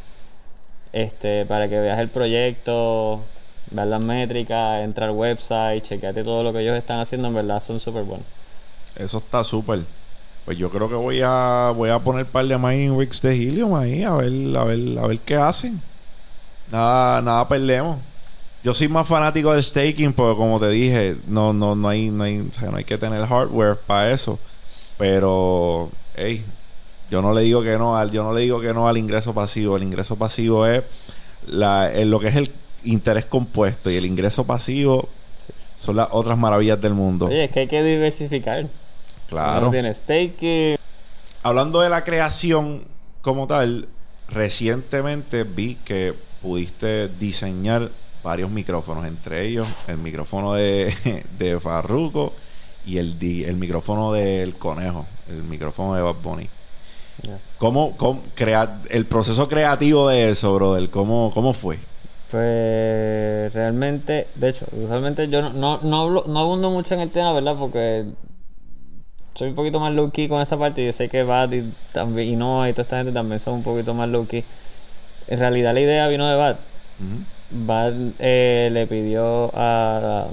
Este, 0.93 1.47
para 1.47 1.69
que 1.69 1.79
veas 1.79 2.01
el 2.01 2.09
proyecto, 2.09 3.23
veas 3.73 3.89
las 3.89 4.03
métricas, 4.03 4.85
entra 4.85 5.07
al 5.07 5.13
website, 5.13 5.83
chequeate 5.83 6.25
todo 6.25 6.43
lo 6.43 6.53
que 6.53 6.61
ellos 6.61 6.77
están 6.77 7.01
haciendo, 7.01 7.29
en 7.29 7.35
verdad 7.35 7.63
son 7.63 7.81
súper 7.81 8.05
buenos. 8.05 8.27
eso 8.97 9.19
está 9.19 9.45
súper. 9.45 9.81
Pues 10.45 10.59
yo 10.59 10.71
creo 10.71 10.89
que 10.89 10.95
voy 10.97 11.21
a 11.25 11.73
voy 11.75 11.91
a 11.91 12.01
poner 12.01 12.27
par 12.27 12.45
de 12.47 12.59
mining 12.59 12.99
rigs 12.99 13.23
de 13.23 13.35
helium 13.35 13.75
ahí 13.77 14.03
a 14.03 14.13
ver 14.15 14.33
a 14.57 14.65
ver 14.65 14.99
a 14.99 15.07
ver 15.07 15.19
qué 15.21 15.37
hacen. 15.37 15.81
Nada 16.71 17.23
nada 17.23 17.47
perdemos. 17.49 17.99
Yo 18.65 18.75
soy 18.75 18.89
más 18.89 19.07
fanático 19.07 19.53
del 19.53 19.63
staking 19.63 20.13
porque 20.13 20.37
como 20.37 20.59
te 20.59 20.69
dije, 20.69 21.17
no 21.29 21.53
no 21.53 21.77
no 21.77 21.89
hay 21.89 22.11
no 22.11 22.25
hay, 22.25 22.41
o 22.41 22.53
sea, 22.53 22.71
no 22.71 22.77
hay 22.77 22.85
que 22.85 22.99
tener 22.99 23.25
hardware 23.27 23.77
para 23.87 24.13
eso. 24.13 24.39
Pero 24.99 25.91
hey, 26.17 26.45
yo 27.11 27.23
no 27.23 27.33
le 27.33 27.43
digo 27.43 27.63
que 27.63 27.79
no 27.79 27.97
al 27.97 28.11
yo 28.11 28.25
no 28.25 28.33
le 28.33 28.41
digo 28.43 28.61
que 28.61 28.75
no 28.75 28.89
al 28.89 28.99
ingreso 28.99 29.33
pasivo. 29.35 29.77
El 29.77 29.85
ingreso 29.85 30.17
pasivo 30.17 30.67
es 30.67 30.83
la 31.47 31.93
es 31.93 32.07
lo 32.07 32.19
que 32.19 32.29
es 32.29 32.37
el 32.37 32.51
interés 32.85 33.25
compuesto 33.25 33.91
y 33.91 33.97
el 33.97 34.07
ingreso 34.07 34.45
pasivo 34.45 35.09
son 35.79 35.97
las 35.97 36.09
otras 36.13 36.39
maravillas 36.39 36.81
del 36.81 36.95
mundo. 36.95 37.27
Oye, 37.27 37.45
es 37.45 37.51
que 37.51 37.61
hay 37.61 37.69
que 37.69 37.83
diversificar. 37.83 38.67
claro. 39.29 39.63
Uno 39.63 39.71
tiene 39.71 39.95
staking, 39.95 40.77
Hablando 41.43 41.81
de 41.81 41.89
la 41.91 42.05
creación 42.05 42.85
como 43.21 43.47
tal, 43.49 43.89
recientemente 44.29 45.45
vi 45.45 45.77
que 45.85 46.15
pudiste 46.41 47.09
diseñar 47.09 47.91
varios 48.23 48.51
micrófonos, 48.51 49.07
entre 49.07 49.47
ellos 49.47 49.67
el 49.89 49.99
micrófono 49.99 50.55
de, 50.55 50.95
de 51.39 51.59
Farruko 51.59 52.33
y 52.87 52.99
el, 52.99 53.17
el 53.47 53.57
micrófono 53.57 54.13
del 54.13 54.55
conejo, 54.57 55.07
el 55.29 55.43
micrófono 55.43 55.95
de 55.95 56.03
Bad 56.03 56.17
Bunny. 56.23 56.49
¿Cómo, 57.59 57.97
cómo 57.97 58.23
crea- 58.35 58.81
el 58.91 59.07
proceso 59.07 59.49
creativo 59.49 60.09
de 60.09 60.31
eso, 60.31 60.55
brother? 60.55 60.91
¿Cómo, 60.91 61.31
cómo 61.33 61.53
fue? 61.53 61.79
Pues 62.33 63.53
realmente, 63.53 64.27
de 64.37 64.49
hecho, 64.49 64.65
usualmente 64.73 65.29
yo 65.29 65.43
no, 65.43 65.51
no, 65.53 65.81
no, 65.83 66.01
hablo, 66.01 66.25
no 66.27 66.41
abundo 66.41 66.71
mucho 66.71 66.95
en 66.95 67.01
el 67.01 67.11
tema, 67.11 67.35
¿verdad? 67.35 67.57
Porque 67.59 68.07
soy 69.35 69.51
un 69.51 69.55
poquito 69.55 69.79
más 69.79 69.93
low 69.93 70.11
key 70.11 70.29
con 70.29 70.41
esa 70.41 70.57
parte 70.57 70.81
y 70.81 70.87
yo 70.87 70.95
sé 70.95 71.11
que 71.11 71.25
Bad 71.25 71.53
y, 71.53 71.71
también, 71.93 72.29
y 72.31 72.37
Noah 72.37 72.71
y 72.71 72.73
toda 72.73 72.85
esta 72.85 72.97
gente 72.97 73.13
también 73.13 73.39
son 73.39 73.57
un 73.57 73.63
poquito 73.63 73.93
más 73.93 74.09
low 74.09 74.27
key. 74.27 74.47
En 75.29 75.39
realidad 75.41 75.75
la 75.75 75.81
idea 75.81 76.09
vino 76.09 76.27
de 76.27 76.37
Bad. 76.37 76.57
Ujú. 77.01 77.67
Bad 77.67 77.95
eh, 78.19 78.71
le 78.73 78.87
pidió 78.87 79.51
a, 79.55 80.29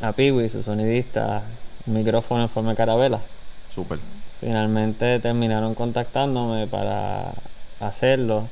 a 0.00 0.12
Peewee, 0.12 0.48
su 0.48 0.62
sonidista, 0.62 1.42
un 1.86 1.92
micrófono 1.92 2.40
en 2.40 2.48
forma 2.48 2.70
de 2.70 2.76
carabela. 2.76 3.20
Súper. 3.68 3.98
Finalmente 4.40 5.18
terminaron 5.20 5.74
contactándome 5.74 6.66
para 6.66 7.34
hacerlo 7.80 8.48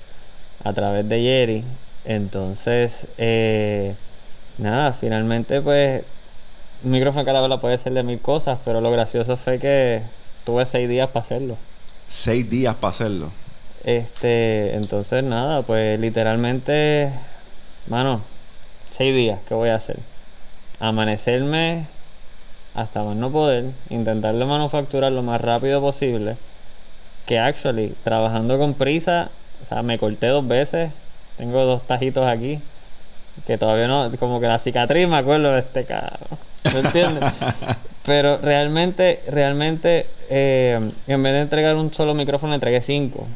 a 0.62 0.74
través 0.74 1.08
de 1.08 1.22
Jerry. 1.22 1.64
Entonces, 2.04 3.06
eh, 3.18 3.94
nada, 4.58 4.92
finalmente 4.92 5.60
pues 5.60 6.04
un 6.84 6.90
micrófono 6.90 7.24
carabela 7.24 7.60
puede 7.60 7.78
ser 7.78 7.94
de 7.94 8.02
mil 8.02 8.20
cosas, 8.20 8.58
pero 8.64 8.80
lo 8.80 8.90
gracioso 8.90 9.36
fue 9.36 9.58
que 9.58 10.02
tuve 10.44 10.66
seis 10.66 10.88
días 10.88 11.08
para 11.08 11.24
hacerlo. 11.24 11.56
Seis 12.08 12.48
días 12.48 12.74
para 12.76 12.90
hacerlo. 12.90 13.32
Este, 13.84 14.74
entonces 14.76 15.24
nada, 15.24 15.62
pues 15.62 15.98
literalmente, 15.98 17.10
mano, 17.86 18.22
seis 18.90 19.14
días, 19.14 19.40
¿qué 19.48 19.54
voy 19.54 19.70
a 19.70 19.76
hacer? 19.76 19.98
Amanecerme 20.80 21.86
hasta 22.74 23.02
más 23.02 23.16
no 23.16 23.30
poder, 23.30 23.66
intentarlo 23.88 24.46
manufacturar 24.46 25.12
lo 25.12 25.22
más 25.22 25.40
rápido 25.40 25.80
posible, 25.80 26.36
que 27.24 27.38
actually, 27.38 27.94
trabajando 28.04 28.58
con 28.58 28.74
prisa, 28.74 29.30
o 29.62 29.66
sea, 29.66 29.82
me 29.82 29.98
corté 29.98 30.26
dos 30.26 30.46
veces, 30.46 30.90
tengo 31.36 31.64
dos 31.64 31.86
tajitos 31.86 32.26
aquí, 32.26 32.60
que 33.46 33.58
todavía 33.58 33.88
no, 33.88 34.10
como 34.18 34.40
que 34.40 34.46
la 34.46 34.58
cicatriz 34.58 35.08
me 35.08 35.16
acuerdo 35.16 35.52
de 35.52 35.60
este 35.60 35.84
cabrón, 35.84 36.38
¿me 36.72 36.80
entiendes? 36.80 37.24
Pero 38.04 38.36
realmente, 38.38 39.22
realmente, 39.28 40.06
eh, 40.28 40.90
en 41.06 41.22
vez 41.22 41.32
de 41.32 41.40
entregar 41.40 41.76
un 41.76 41.92
solo 41.94 42.14
micrófono, 42.14 42.52
entregué 42.52 42.82
cinco. 42.82 43.26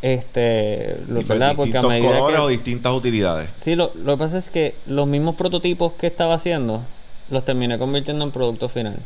Este, 0.00 1.00
lo, 1.08 1.22
¿verdad? 1.22 1.54
Porque 1.56 1.76
a 1.76 1.82
medida 1.82 2.12
colores 2.12 2.36
que... 2.36 2.44
o 2.44 2.48
distintas 2.48 2.92
utilidades. 2.92 3.50
Sí, 3.56 3.74
lo, 3.74 3.90
lo 3.96 4.12
que 4.16 4.18
pasa 4.18 4.38
es 4.38 4.48
que 4.48 4.76
los 4.86 5.08
mismos 5.08 5.34
prototipos 5.34 5.94
que 5.94 6.06
estaba 6.06 6.34
haciendo 6.34 6.82
los 7.30 7.44
terminé 7.44 7.78
convirtiendo 7.78 8.24
en 8.24 8.30
producto 8.30 8.68
final. 8.68 8.98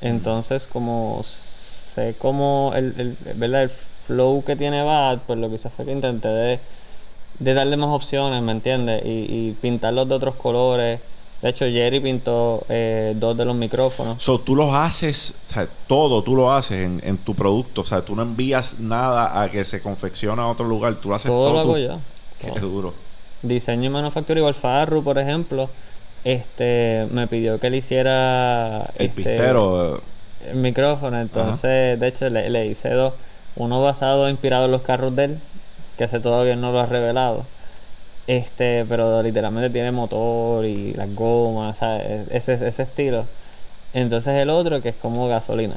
Entonces, 0.00 0.66
como 0.66 1.22
sé 1.24 2.14
cómo 2.18 2.72
el, 2.74 2.94
el, 2.96 3.34
¿verdad? 3.34 3.64
el 3.64 3.70
flow 4.06 4.42
que 4.44 4.56
tiene 4.56 4.82
Bad, 4.82 5.18
pues 5.26 5.38
lo 5.38 5.48
que 5.48 5.56
hice 5.56 5.68
fue 5.68 5.84
que 5.84 5.92
intenté 5.92 6.28
de, 6.28 6.60
de 7.40 7.54
darle 7.54 7.76
más 7.76 7.88
opciones, 7.90 8.40
¿me 8.42 8.52
entiendes? 8.52 9.02
Y, 9.04 9.08
y 9.08 9.56
pintarlos 9.60 10.08
de 10.08 10.14
otros 10.14 10.36
colores. 10.36 11.00
De 11.42 11.48
hecho, 11.48 11.64
Jerry 11.64 12.00
pintó 12.00 12.64
eh, 12.68 13.14
dos 13.16 13.34
de 13.36 13.46
los 13.46 13.56
micrófonos. 13.56 14.22
So, 14.22 14.40
tú 14.40 14.54
los 14.54 14.74
haces, 14.74 15.34
o 15.46 15.52
sea, 15.52 15.66
todo 15.86 16.22
tú 16.22 16.36
lo 16.36 16.52
haces 16.52 16.84
en, 16.84 17.00
en 17.02 17.16
tu 17.16 17.34
producto. 17.34 17.80
O 17.80 17.84
sea, 17.84 18.04
tú 18.04 18.14
no 18.14 18.22
envías 18.22 18.78
nada 18.78 19.42
a 19.42 19.50
que 19.50 19.64
se 19.64 19.80
confeccione 19.80 20.40
a 20.42 20.46
otro 20.46 20.66
lugar. 20.66 20.96
Tú 20.96 21.08
lo 21.08 21.14
haces 21.14 21.30
todo. 21.30 21.44
Todo 21.44 21.54
lo 21.54 21.60
hago 21.60 21.72
tú. 21.74 21.78
yo. 21.78 21.98
Qué 22.38 22.48
todo. 22.60 22.68
duro. 22.68 22.94
Diseño 23.42 23.86
y 23.86 23.88
manufactura 23.88 24.38
igual 24.38 24.54
Farru, 24.54 25.02
por 25.02 25.16
ejemplo. 25.18 25.70
Este 26.24 27.08
me 27.10 27.26
pidió 27.26 27.58
que 27.58 27.70
le 27.70 27.78
hiciera 27.78 28.82
El 28.96 29.06
este, 29.06 29.08
pistero. 29.08 30.02
el 30.46 30.56
micrófono, 30.56 31.18
entonces 31.18 31.98
de 31.98 32.06
hecho 32.06 32.28
le, 32.28 32.50
le 32.50 32.66
hice 32.66 32.90
dos, 32.90 33.14
uno 33.56 33.80
basado 33.80 34.28
inspirado 34.28 34.66
en 34.66 34.70
los 34.72 34.82
carros 34.82 35.16
de 35.16 35.24
él, 35.24 35.40
que 36.00 36.04
ese 36.04 36.18
todavía 36.18 36.56
no 36.56 36.72
lo 36.72 36.80
ha 36.80 36.86
revelado. 36.86 37.44
Este, 38.26 38.86
pero 38.88 39.22
literalmente 39.22 39.68
tiene 39.68 39.92
motor 39.92 40.64
y 40.64 40.94
las 40.94 41.14
gomas, 41.14 41.76
¿sabes? 41.76 42.26
Ese, 42.30 42.54
ese 42.54 42.84
estilo. 42.84 43.26
Entonces 43.92 44.34
el 44.36 44.48
otro 44.48 44.80
que 44.80 44.88
es 44.88 44.96
como 44.96 45.28
gasolina. 45.28 45.74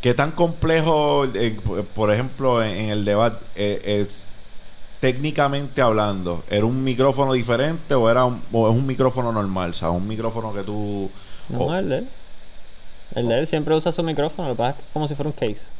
¿Qué 0.00 0.12
tan 0.12 0.32
complejo, 0.32 1.24
eh, 1.26 1.56
por 1.94 2.12
ejemplo, 2.12 2.64
en, 2.64 2.76
en 2.76 2.90
el 2.90 3.04
debate, 3.04 3.44
eh, 3.54 4.00
es 4.02 4.26
técnicamente 5.00 5.82
hablando? 5.82 6.42
¿Era 6.50 6.64
un 6.64 6.82
micrófono 6.82 7.32
diferente 7.32 7.94
o 7.94 8.10
era 8.10 8.24
un, 8.24 8.42
o 8.50 8.68
es 8.68 8.74
un 8.74 8.86
micrófono 8.88 9.30
normal? 9.30 9.70
O 9.70 9.74
sea, 9.74 9.90
un 9.90 10.08
micrófono 10.08 10.52
que 10.52 10.64
tú... 10.64 11.08
No, 11.48 11.78
el 11.78 11.88
de 11.88 11.98
él. 11.98 12.08
El 13.14 13.28
de 13.28 13.38
él 13.38 13.46
siempre 13.46 13.76
usa 13.76 13.92
su 13.92 14.02
micrófono, 14.02 14.48
lo 14.48 14.54
que 14.54 14.58
pasa 14.58 14.70
es 14.70 14.76
que 14.78 14.82
es 14.82 14.92
como 14.92 15.06
si 15.06 15.14
fuera 15.14 15.28
un 15.28 15.34
case. 15.34 15.77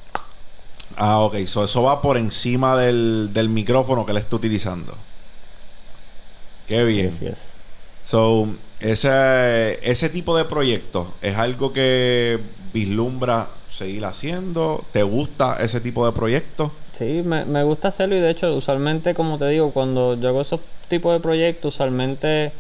Ah, 0.97 1.21
ok. 1.21 1.37
So, 1.47 1.65
eso 1.65 1.83
va 1.83 2.01
por 2.03 2.17
encima 2.17 2.77
del, 2.77 3.31
del 3.33 3.49
micrófono 3.49 4.07
que 4.07 4.13
le 4.13 4.21
está 4.21 4.37
utilizando. 4.37 4.95
Qué 6.67 6.85
bien. 6.85 7.19
So, 8.05 8.49
ese, 8.81 9.79
ese 9.83 10.09
tipo 10.09 10.37
de 10.37 10.45
proyectos 10.45 11.09
es 11.23 11.37
algo 11.37 11.73
que 11.73 12.41
vislumbra 12.73 13.49
seguir 13.71 14.05
haciendo? 14.05 14.85
¿Te 14.93 15.03
gusta 15.03 15.57
ese 15.61 15.81
tipo 15.81 16.05
de 16.05 16.13
proyectos? 16.13 16.73
Sí, 16.93 17.23
me, 17.25 17.45
me 17.45 17.63
gusta 17.63 17.89
hacerlo 17.89 18.17
y 18.17 18.21
de 18.21 18.31
hecho, 18.31 18.55
usualmente, 18.55 19.15
como 19.15 19.39
te 19.39 19.49
digo, 19.49 19.71
cuando 19.71 20.15
yo 20.15 20.29
hago 20.29 20.41
esos 20.41 20.61
tipos 20.89 21.13
de 21.13 21.21
proyectos, 21.21 21.75
usualmente 21.75 22.53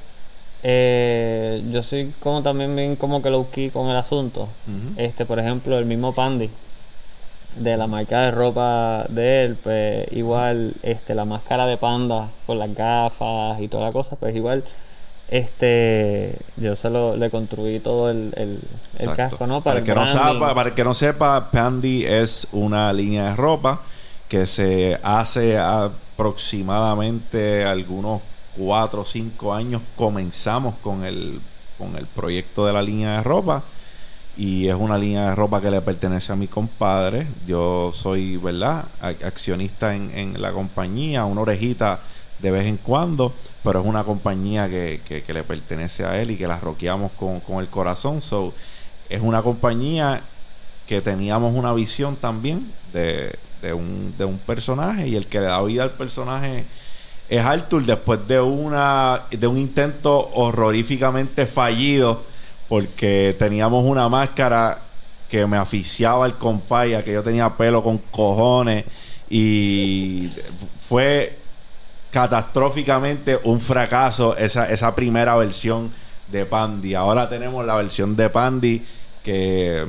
eh, 0.62 1.62
yo 1.72 1.82
soy 1.82 2.12
como 2.20 2.42
también 2.42 2.74
bien 2.74 2.96
como 2.96 3.22
que 3.22 3.30
low 3.30 3.50
key 3.50 3.70
con 3.70 3.88
el 3.88 3.96
asunto. 3.96 4.48
Este, 4.96 5.26
por 5.26 5.38
ejemplo, 5.38 5.78
el 5.78 5.86
mismo 5.86 6.14
Pandy 6.14 6.50
de 7.56 7.76
la 7.76 7.86
marca 7.86 8.22
de 8.22 8.30
ropa 8.30 9.04
de 9.08 9.44
él, 9.44 9.56
pues 9.62 10.06
igual 10.12 10.74
este 10.82 11.14
la 11.14 11.24
máscara 11.24 11.66
de 11.66 11.76
panda 11.76 12.30
con 12.46 12.58
las 12.58 12.74
gafas 12.74 13.60
y 13.60 13.68
toda 13.68 13.86
la 13.86 13.92
cosa, 13.92 14.16
pues 14.16 14.34
igual 14.36 14.64
este 15.28 16.36
yo 16.56 16.76
se 16.76 16.88
lo 16.88 17.16
le 17.16 17.30
construí 17.30 17.80
todo 17.80 18.10
el, 18.10 18.60
el, 18.96 19.14
casco, 19.14 19.46
¿no? 19.46 19.62
Para, 19.62 19.78
el 19.78 19.82
el 19.82 19.86
que 19.86 19.94
no 19.94 20.06
sepa, 20.06 20.54
para 20.54 20.70
el 20.70 20.74
que 20.74 20.84
no 20.84 20.94
sepa, 20.94 21.50
Pandy 21.50 22.06
es 22.06 22.48
una 22.52 22.92
línea 22.92 23.30
de 23.30 23.36
ropa 23.36 23.82
que 24.28 24.46
se 24.46 24.98
hace 25.02 25.58
aproximadamente 25.58 27.64
algunos 27.64 28.20
4 28.58 29.00
o 29.00 29.04
5 29.04 29.54
años. 29.54 29.82
Comenzamos 29.96 30.74
con 30.82 31.04
el, 31.04 31.40
con 31.78 31.96
el 31.96 32.06
proyecto 32.06 32.66
de 32.66 32.72
la 32.72 32.82
línea 32.82 33.18
de 33.18 33.22
ropa. 33.22 33.62
Y 34.38 34.68
es 34.68 34.74
una 34.76 34.96
línea 34.96 35.30
de 35.30 35.34
ropa 35.34 35.60
que 35.60 35.68
le 35.70 35.80
pertenece 35.80 36.32
a 36.32 36.36
mi 36.36 36.46
compadre. 36.46 37.26
Yo 37.46 37.90
soy, 37.92 38.36
¿verdad? 38.36 38.84
Accionista 39.02 39.94
en, 39.96 40.12
en 40.16 40.40
la 40.40 40.52
compañía, 40.52 41.24
una 41.24 41.40
orejita 41.40 42.00
de 42.38 42.52
vez 42.52 42.66
en 42.66 42.76
cuando, 42.76 43.34
pero 43.64 43.80
es 43.80 43.86
una 43.86 44.04
compañía 44.04 44.68
que, 44.68 45.00
que- 45.04 45.24
que 45.24 45.32
le 45.34 45.42
pertenece 45.42 46.04
a 46.04 46.20
él 46.22 46.30
y 46.30 46.36
que 46.36 46.46
la 46.46 46.60
roqueamos 46.60 47.10
con, 47.18 47.40
con 47.40 47.58
el 47.58 47.66
corazón. 47.68 48.22
So, 48.22 48.54
es 49.08 49.20
una 49.20 49.42
compañía 49.42 50.22
que 50.86 51.00
teníamos 51.00 51.52
una 51.56 51.72
visión 51.72 52.14
también 52.14 52.72
de, 52.92 53.34
de 53.60 53.72
un, 53.72 54.14
de 54.16 54.24
un 54.24 54.38
personaje 54.38 55.08
y 55.08 55.16
el 55.16 55.26
que 55.26 55.40
le 55.40 55.46
da 55.46 55.60
vida 55.62 55.82
al 55.82 55.90
personaje 55.92 56.64
es 57.28 57.44
Arthur 57.44 57.84
después 57.84 58.26
de 58.26 58.40
una 58.40 59.24
de 59.30 59.46
un 59.46 59.58
intento 59.58 60.30
horroríficamente 60.32 61.44
fallido 61.46 62.22
porque 62.68 63.34
teníamos 63.38 63.84
una 63.84 64.08
máscara 64.08 64.82
que 65.28 65.46
me 65.46 65.56
aficiaba 65.56 66.26
el 66.26 66.34
compaya 66.34 67.04
que 67.04 67.12
yo 67.12 67.22
tenía 67.22 67.56
pelo 67.56 67.82
con 67.82 67.98
cojones 67.98 68.84
y 69.30 70.30
fue 70.88 71.36
catastróficamente 72.10 73.38
un 73.44 73.60
fracaso 73.60 74.36
esa, 74.36 74.70
esa 74.70 74.94
primera 74.94 75.36
versión 75.36 75.92
de 76.30 76.46
Pandy. 76.46 76.94
Ahora 76.94 77.28
tenemos 77.28 77.64
la 77.66 77.74
versión 77.76 78.16
de 78.16 78.30
Pandy 78.30 78.84
que 79.22 79.86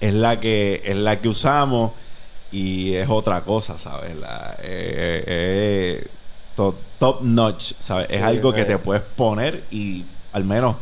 es 0.00 0.14
la 0.14 0.40
que 0.40 0.82
es 0.84 0.96
la 0.96 1.20
que 1.20 1.28
usamos 1.28 1.92
y 2.50 2.94
es 2.94 3.08
otra 3.10 3.42
cosa, 3.44 3.78
¿sabes? 3.78 4.16
La, 4.16 4.56
eh, 4.62 5.24
eh, 5.26 6.06
to- 6.56 6.76
top 6.98 7.20
notch, 7.22 7.72
¿sabes? 7.78 8.08
es 8.10 8.22
algo 8.22 8.52
que 8.54 8.62
eh. 8.62 8.66
te 8.66 8.78
puedes 8.78 9.02
poner 9.02 9.64
y 9.70 10.04
al 10.32 10.44
menos 10.44 10.76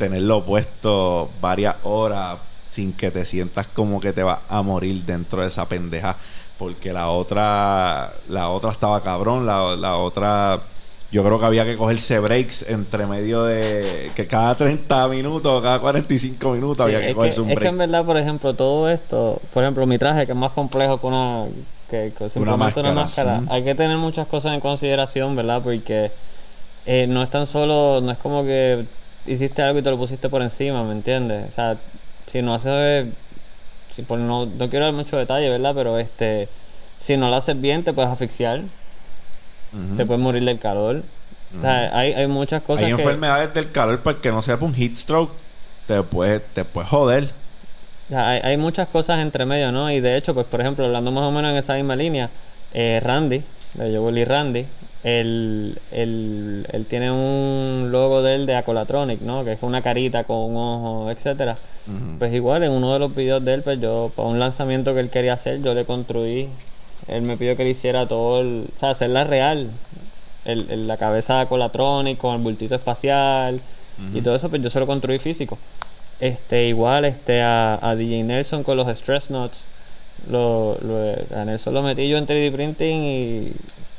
tenerlo 0.00 0.44
puesto 0.46 1.30
varias 1.42 1.76
horas 1.82 2.38
sin 2.70 2.94
que 2.94 3.10
te 3.10 3.24
sientas 3.26 3.66
como 3.68 4.00
que 4.00 4.12
te 4.14 4.22
vas 4.22 4.40
a 4.48 4.62
morir 4.62 5.04
dentro 5.04 5.42
de 5.42 5.48
esa 5.48 5.68
pendeja 5.68 6.16
porque 6.56 6.92
la 6.92 7.10
otra 7.10 8.14
la 8.28 8.48
otra 8.48 8.70
estaba 8.70 9.02
cabrón 9.02 9.44
la, 9.46 9.76
la 9.76 9.96
otra 9.96 10.62
yo 11.12 11.22
creo 11.24 11.38
que 11.38 11.44
había 11.44 11.64
que 11.66 11.76
cogerse 11.76 12.18
breaks 12.20 12.64
entre 12.70 13.04
medio 13.06 13.42
de 13.44 14.10
que 14.14 14.26
cada 14.26 14.54
30 14.56 15.06
minutos 15.08 15.60
cada 15.62 15.80
45 15.80 16.52
minutos 16.52 16.86
Sí, 16.86 16.94
había 16.94 17.08
que 17.08 17.14
cogerse 17.14 17.36
que, 17.36 17.42
un 17.42 17.48
es 17.50 17.58
que 17.58 17.60
break 17.60 17.72
en 17.72 17.78
verdad, 17.78 18.04
por 18.06 18.16
ejemplo, 18.16 18.54
todo 18.54 18.88
esto, 18.88 19.40
por 19.52 19.62
ejemplo, 19.62 19.86
mi 19.86 19.98
traje 19.98 20.24
que 20.24 20.32
es 20.32 20.38
más 20.38 20.52
complejo 20.52 20.98
que 21.00 21.06
una 21.06 21.46
que, 21.90 22.12
que 22.16 22.38
una 22.38 22.56
máscara. 22.56 22.94
máscara, 22.94 23.40
Ujú. 23.40 23.52
hay 23.52 23.64
que 23.64 23.74
tener 23.74 23.98
muchas 23.98 24.26
cosas 24.28 24.54
en 24.54 24.60
consideración, 24.60 25.34
¿verdad? 25.36 25.60
Porque 25.62 26.12
eh, 26.86 27.06
no 27.08 27.22
es 27.22 27.30
tan 27.30 27.46
solo, 27.46 28.00
no 28.00 28.12
es 28.12 28.18
como 28.18 28.44
que 28.44 28.86
hiciste 29.26 29.62
algo 29.62 29.78
y 29.78 29.82
te 29.82 29.90
lo 29.90 29.98
pusiste 29.98 30.28
por 30.28 30.42
encima, 30.42 30.82
¿me 30.84 30.92
entiendes? 30.92 31.48
O 31.50 31.52
sea, 31.52 31.76
si 32.26 32.42
no 32.42 32.54
haces, 32.54 33.06
si 33.90 34.02
por, 34.02 34.18
no, 34.18 34.46
no 34.46 34.70
quiero 34.70 34.86
dar 34.86 34.94
mucho 34.94 35.16
detalle, 35.16 35.48
¿verdad? 35.48 35.72
Pero 35.74 35.98
este, 35.98 36.48
si 37.00 37.16
no 37.16 37.28
lo 37.28 37.36
haces 37.36 37.60
bien, 37.60 37.84
te 37.84 37.92
puedes 37.92 38.10
asfixiar, 38.10 38.62
te 39.96 40.04
puedes 40.04 40.20
morir 40.20 40.44
del 40.44 40.58
calor. 40.58 41.02
O 41.56 41.60
sea, 41.60 41.96
hay, 41.96 42.12
hay 42.12 42.26
muchas 42.28 42.62
cosas 42.62 42.84
hay 42.84 42.94
que... 42.94 43.02
enfermedades 43.02 43.52
del 43.54 43.72
calor 43.72 44.00
para 44.02 44.20
que 44.20 44.30
no 44.30 44.40
sepa 44.40 44.64
un 44.64 44.74
heat 44.74 44.94
stroke 44.94 45.32
te 45.88 46.00
puede 46.04 46.38
te 46.38 46.64
puede 46.64 46.86
joder 46.86 47.24
O 48.06 48.10
sea, 48.10 48.28
hay, 48.28 48.40
hay 48.44 48.56
muchas 48.56 48.86
cosas 48.86 49.18
entre 49.18 49.44
medio, 49.44 49.72
¿no? 49.72 49.90
Y 49.90 49.98
de 49.98 50.16
hecho, 50.16 50.32
pues 50.32 50.46
por 50.46 50.60
ejemplo, 50.60 50.84
hablando 50.84 51.10
más 51.10 51.24
o 51.24 51.32
menos 51.32 51.50
en 51.50 51.56
esa 51.56 51.74
misma 51.74 51.96
línea, 51.96 52.30
eh, 52.72 53.00
Randy, 53.02 53.42
de 53.74 53.96
Joel 53.96 54.18
y 54.18 54.24
Randy, 54.24 54.66
él, 55.04 55.78
él, 55.92 56.66
él 56.72 56.86
tiene 56.86 57.10
un 57.10 57.88
logo 57.90 58.22
de 58.22 58.34
él 58.34 58.46
de 58.46 58.54
Acolatronic, 58.56 59.20
¿no? 59.22 59.44
Que 59.44 59.52
es 59.52 59.62
una 59.62 59.82
carita 59.82 60.24
con 60.24 60.36
un 60.36 60.56
ojo, 60.56 61.10
etcétera. 61.10 61.56
Pues 62.18 62.34
igual, 62.34 62.62
en 62.62 62.72
uno 62.72 62.92
de 62.92 62.98
los 62.98 63.14
videos 63.14 63.42
de 63.44 63.54
él, 63.54 63.62
pues 63.62 63.80
yo, 63.80 64.12
para 64.14 64.28
un 64.28 64.38
lanzamiento 64.38 64.92
que 64.94 65.00
él 65.00 65.10
quería 65.10 65.32
hacer, 65.34 65.62
yo 65.62 65.72
le 65.74 65.84
construí, 65.86 66.48
él 67.08 67.22
me 67.22 67.36
pidió 67.36 67.56
que 67.56 67.64
le 67.64 67.70
hiciera 67.70 68.06
todo 68.06 68.40
el, 68.42 68.66
o 68.76 68.78
sea, 68.78 68.90
hacerla 68.90 69.24
real, 69.24 69.70
el, 70.44 70.70
el- 70.70 70.86
la 70.88 70.96
cabeza 70.98 71.36
de 71.36 71.40
Acolatronic 71.42 72.18
con 72.18 72.36
el 72.36 72.42
bultito 72.42 72.74
espacial 72.74 73.60
y 74.14 74.20
todo 74.22 74.34
eso, 74.36 74.48
pues 74.50 74.60
yo 74.62 74.70
se 74.70 74.80
lo 74.80 74.86
construí 74.86 75.18
físico. 75.18 75.58
Este, 76.20 76.66
igual, 76.68 77.06
este, 77.06 77.40
a, 77.42 77.78
a 77.80 77.96
DJ 77.96 78.22
Nelson 78.24 78.62
con 78.62 78.76
los 78.76 78.86
stress 78.88 79.30
notes, 79.30 79.66
lo, 80.30 80.76
lo- 80.82 81.14
a 81.38 81.44
Nelson 81.46 81.72
lo 81.72 81.82
metí 81.82 82.06
yo 82.08 82.18
en 82.18 82.26
3D 82.26 82.52
printing 82.52 83.02
y 83.02 83.52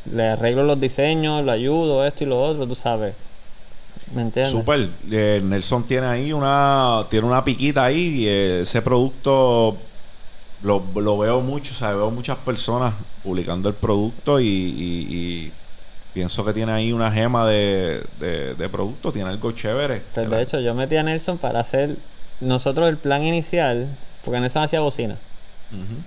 le 0.05 0.27
arreglo 0.29 0.63
los 0.63 0.79
diseños, 0.79 1.43
le 1.45 1.51
ayudo, 1.51 2.05
esto 2.05 2.23
y 2.23 2.27
lo 2.27 2.41
otro, 2.41 2.65
tú 2.67 2.75
sabes. 2.75 3.15
¿Me 4.13 4.23
entiendes? 4.23 4.51
Super. 4.51 4.89
Eh, 5.09 5.41
Nelson 5.43 5.85
tiene 5.87 6.07
ahí 6.07 6.33
una 6.33 7.05
tiene 7.09 7.27
una 7.27 7.43
piquita 7.43 7.85
ahí 7.85 8.23
y 8.23 8.27
eh, 8.27 8.61
ese 8.61 8.81
producto 8.81 9.77
lo, 10.63 10.83
lo 10.95 11.17
veo 11.17 11.41
mucho, 11.41 11.73
o 11.73 11.77
sea, 11.77 11.89
veo 11.93 12.11
muchas 12.11 12.37
personas 12.39 12.93
publicando 13.23 13.69
el 13.69 13.75
producto 13.75 14.39
y, 14.39 14.45
y- 14.47 15.07
y 15.09 15.51
pienso 16.13 16.43
que 16.43 16.51
tiene 16.53 16.71
ahí 16.73 16.91
una 16.91 17.09
gema 17.11 17.47
de, 17.47 18.03
de, 18.19 18.53
de 18.55 18.69
producto, 18.69 19.11
tiene 19.13 19.29
algo 19.29 19.51
chévere. 19.53 20.01
Pues 20.13 20.29
de 20.29 20.41
hecho, 20.41 20.59
yo 20.59 20.73
metí 20.75 20.97
a 20.97 21.03
Nelson 21.03 21.37
para 21.37 21.61
hacer 21.61 21.95
nosotros 22.41 22.89
el 22.89 22.97
plan 22.97 23.23
inicial, 23.23 23.87
porque 24.25 24.39
Nelson 24.41 24.63
hacía 24.63 24.81
bocina. 24.81 25.15
Ujú. 25.71 26.01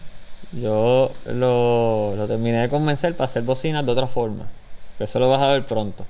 Yo 0.59 1.11
lo, 1.27 2.15
lo 2.17 2.27
terminé 2.27 2.61
de 2.63 2.69
convencer 2.69 3.17
para 3.17 3.27
hacer 3.27 3.43
bocinas 3.43 3.85
de 3.85 3.93
otra 3.93 4.07
forma. 4.07 4.47
Que 4.99 5.05
eso 5.05 5.19
lo 5.19 5.29
vas 5.29 5.43
a 5.43 5.49
ver 5.49 5.65
pronto. 5.65 6.05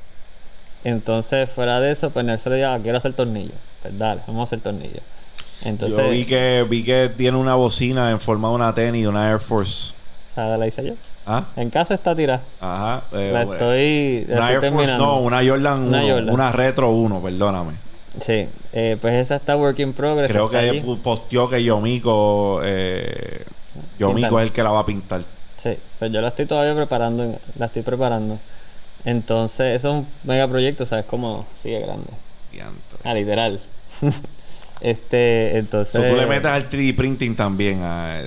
Entonces, 0.84 1.50
fuera 1.50 1.80
de 1.80 1.92
eso, 1.92 2.10
pues 2.10 2.26
Nelson 2.26 2.52
le 2.52 2.58
dijo, 2.58 2.68
"Ah, 2.70 2.78
quiero 2.82 2.98
hacer 2.98 3.14
tornillos. 3.14 3.54
Pues 3.82 3.98
dale, 3.98 4.20
vamos 4.26 4.40
a 4.40 4.44
hacer 4.44 4.60
tornillos. 4.60 5.02
Entonces, 5.62 5.98
Yo 5.98 6.10
vi 6.10 6.24
que 6.26 6.66
vi 6.68 6.84
que 6.84 7.10
tiene 7.16 7.38
una 7.38 7.54
bocina 7.54 8.10
en 8.10 8.20
forma 8.20 8.48
de 8.48 8.54
una 8.54 8.74
tenis, 8.74 9.06
una 9.06 9.30
Air 9.30 9.40
Force. 9.40 9.94
o 10.32 10.34
sea, 10.34 10.56
la 10.58 10.66
hice 10.66 10.84
yo. 10.84 10.94
¿Ah? 11.26 11.46
En 11.56 11.70
casa 11.70 11.94
está 11.94 12.14
tirada. 12.14 12.42
Ajá. 12.60 13.04
eh, 13.12 13.30
La 13.32 13.44
bueno. 13.46 13.52
estoy, 13.54 14.26
la 14.28 14.34
una 14.36 14.52
estoy 14.52 14.54
Air 14.54 14.60
Force, 14.60 14.60
terminando. 14.60 15.04
no, 15.06 15.20
una 15.20 15.42
Jordan 15.46 15.94
1, 15.94 16.32
Una. 16.32 16.52
Retro 16.52 16.90
1, 16.90 17.22
perdóname. 17.22 17.72
Sí, 18.20 18.46
eh, 18.74 18.98
pues 19.00 19.14
esa 19.14 19.36
está 19.36 19.56
work 19.56 19.78
in 19.78 19.92
progress. 19.94 20.30
Creo 20.30 20.50
que 20.50 20.58
allí. 20.58 20.80
posteó 21.02 21.48
que 21.48 21.64
Yomico, 21.64 22.60
eh, 22.62 23.44
Yomico 23.98 24.16
Pintando. 24.16 24.38
es 24.40 24.44
el 24.46 24.52
que 24.52 24.62
la 24.62 24.70
va 24.70 24.80
a 24.80 24.86
pintar. 24.86 25.22
Sí, 25.62 25.76
pues 25.98 26.12
yo 26.12 26.20
la 26.20 26.28
estoy 26.28 26.46
todavía 26.46 26.74
preparando, 26.74 27.38
la 27.58 27.66
estoy 27.66 27.82
preparando. 27.82 28.38
Entonces, 29.04 29.76
eso 29.76 29.88
es 29.88 29.94
un 29.94 30.06
mega 30.24 30.48
proyecto, 30.48 30.86
¿sabes? 30.86 31.04
Como 31.06 31.46
sigue 31.62 31.80
grande. 31.80 32.08
Diantre. 32.52 32.98
Ah, 33.04 33.14
literal. 33.14 33.60
este, 34.80 35.58
entonces. 35.58 35.92
So, 35.94 36.06
tú 36.06 36.14
le 36.16 36.26
metes 36.26 36.50
al 36.50 36.68
3D 36.68 36.96
printing 36.96 37.36
también 37.36 37.80
a, 37.82 38.20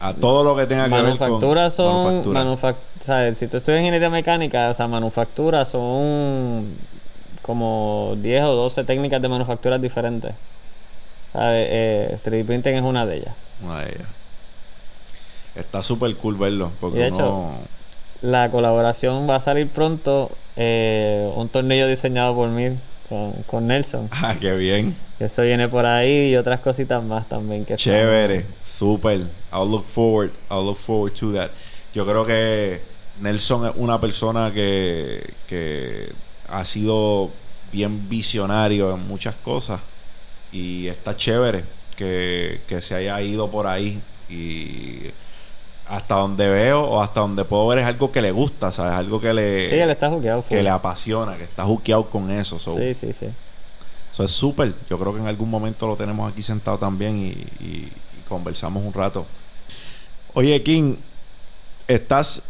a 0.00 0.14
todo 0.14 0.44
lo 0.44 0.56
que 0.56 0.66
tenga 0.66 0.84
que 0.84 0.90
ver 0.90 1.00
con 1.16 1.18
Manufacturas 1.18 1.74
son. 1.74 2.32
manufactura. 2.32 3.34
Si 3.34 3.46
tú 3.46 3.56
estudias 3.58 3.80
ingeniería 3.80 4.10
mecánica, 4.10 4.70
o 4.70 4.74
sea, 4.74 4.86
manufacturas 4.88 5.68
son 5.70 6.76
como 7.42 8.14
10 8.18 8.44
o 8.44 8.54
12 8.56 8.84
técnicas 8.84 9.22
de 9.22 9.28
manufacturas 9.28 9.80
diferentes. 9.80 10.34
¿Sabes? 11.32 11.66
Eh, 11.70 12.18
3D 12.24 12.44
printing 12.46 12.74
es 12.74 12.82
una 12.82 13.06
de 13.06 13.16
ellas. 13.16 13.34
Una 13.62 13.80
de 13.80 13.90
ellas. 13.90 14.08
Está 15.58 15.82
súper 15.82 16.14
cool 16.16 16.36
verlo. 16.36 16.70
Porque 16.80 16.98
de 17.00 17.08
hecho, 17.08 17.50
La 18.22 18.50
colaboración 18.50 19.28
va 19.28 19.36
a 19.36 19.40
salir 19.40 19.68
pronto. 19.68 20.30
eh, 20.56 21.30
un 21.36 21.48
tornillo 21.48 21.86
diseñado 21.86 22.34
por 22.34 22.48
mí 22.48 22.76
con, 23.08 23.32
con 23.46 23.66
Nelson. 23.66 24.08
Ah, 24.12 24.36
qué 24.40 24.54
bien. 24.54 24.96
Eso 25.20 25.42
viene 25.42 25.68
por 25.68 25.84
ahí 25.86 26.30
y 26.32 26.36
otras 26.36 26.60
cositas 26.60 27.02
más 27.02 27.28
también. 27.28 27.64
Que 27.64 27.74
Chévere, 27.76 28.46
súper. 28.62 29.20
I'll 29.52 29.68
look 29.68 29.84
forward, 29.86 30.30
I'll 30.50 30.64
look 30.64 30.76
forward 30.78 31.12
to 31.14 31.32
that. 31.32 31.50
Yo 31.94 32.04
creo 32.06 32.24
que 32.24 32.80
Nelson 33.20 33.66
es 33.66 33.72
una 33.76 34.00
persona 34.00 34.52
que, 34.52 35.34
que 35.48 36.12
ha 36.48 36.64
sido 36.64 37.30
bien 37.72 38.08
visionario 38.08 38.94
en 38.94 39.06
muchas 39.08 39.34
cosas 39.36 39.80
y 40.52 40.86
está 40.86 41.16
chévere 41.16 41.64
que, 41.96 42.60
que 42.68 42.80
se 42.80 42.94
haya 42.94 43.20
ido 43.20 43.50
por 43.50 43.66
ahí 43.66 44.00
y 44.30 45.10
hasta 45.88 46.16
donde 46.16 46.48
veo 46.48 46.82
o 46.82 47.02
hasta 47.02 47.20
donde 47.20 47.44
puedo 47.44 47.66
ver 47.68 47.78
es 47.78 47.86
algo 47.86 48.12
que 48.12 48.20
le 48.20 48.30
gusta, 48.30 48.70
¿sabes? 48.72 48.92
Algo 48.92 49.20
que 49.20 49.32
le, 49.32 49.70
Sí, 49.70 49.76
él 49.76 49.90
está 49.90 50.08
juqueado. 50.10 50.44
que 50.46 50.62
le 50.62 50.68
apasiona, 50.70 51.36
que 51.36 51.44
está 51.44 51.64
juqueado 51.64 52.10
con 52.10 52.30
eso. 52.30 52.58
so, 52.58 52.76
Sí, 52.76 52.94
sí, 52.94 53.12
sí. 53.18 53.26
Eso 54.12 54.24
es 54.24 54.30
súper. 54.30 54.74
Yo 54.90 54.98
creo 54.98 55.12
que 55.14 55.20
en 55.20 55.26
algún 55.26 55.48
momento 55.50 55.86
lo 55.86 55.96
tenemos 55.96 56.30
aquí 56.30 56.42
sentado 56.42 56.78
también 56.78 57.16
y, 57.18 57.28
y- 57.64 57.92
y 58.18 58.22
conversamos 58.28 58.82
un 58.84 58.92
rato. 58.92 59.26
Oye, 60.34 60.62
King, 60.62 60.96
estás 61.86 62.42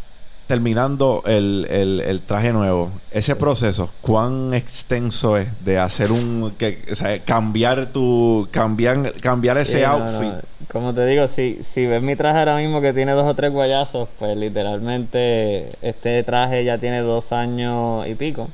terminando 0.49 1.22
el, 1.26 1.66
el- 1.70 2.01
el 2.01 2.20
traje 2.22 2.53
nuevo. 2.53 2.90
Ese 3.12 3.36
proceso, 3.36 3.90
¿cuán 4.01 4.53
extenso 4.55 5.36
es 5.36 5.46
de 5.64 5.78
hacer 5.78 6.11
un... 6.11 6.55
Que, 6.59 6.82
o 6.90 6.94
sea, 6.96 7.20
cambiar 7.20 7.92
tu... 7.92 8.49
Cambiar, 8.51 9.12
cambiar 9.20 9.59
ese 9.59 9.78
Sí, 9.78 9.84
outfit? 9.84 10.32
no. 10.32 10.40
Como 10.72 10.92
te 10.94 11.07
digo, 11.07 11.28
si, 11.28 11.61
si 11.72 11.86
ves 11.86 12.03
mi 12.03 12.16
traje 12.16 12.38
ahora 12.40 12.57
mismo 12.57 12.80
que 12.80 12.92
tiene 12.92 13.12
dos 13.12 13.26
o 13.26 13.34
tres 13.34 13.53
guayazos, 13.53 14.09
pues 14.18 14.36
literalmente 14.36 15.70
este 15.82 16.22
traje 16.24 16.64
ya 16.64 16.78
tiene 16.78 17.01
dos 17.01 17.30
años 17.32 18.07
y 18.09 18.14
pico. 18.14 18.49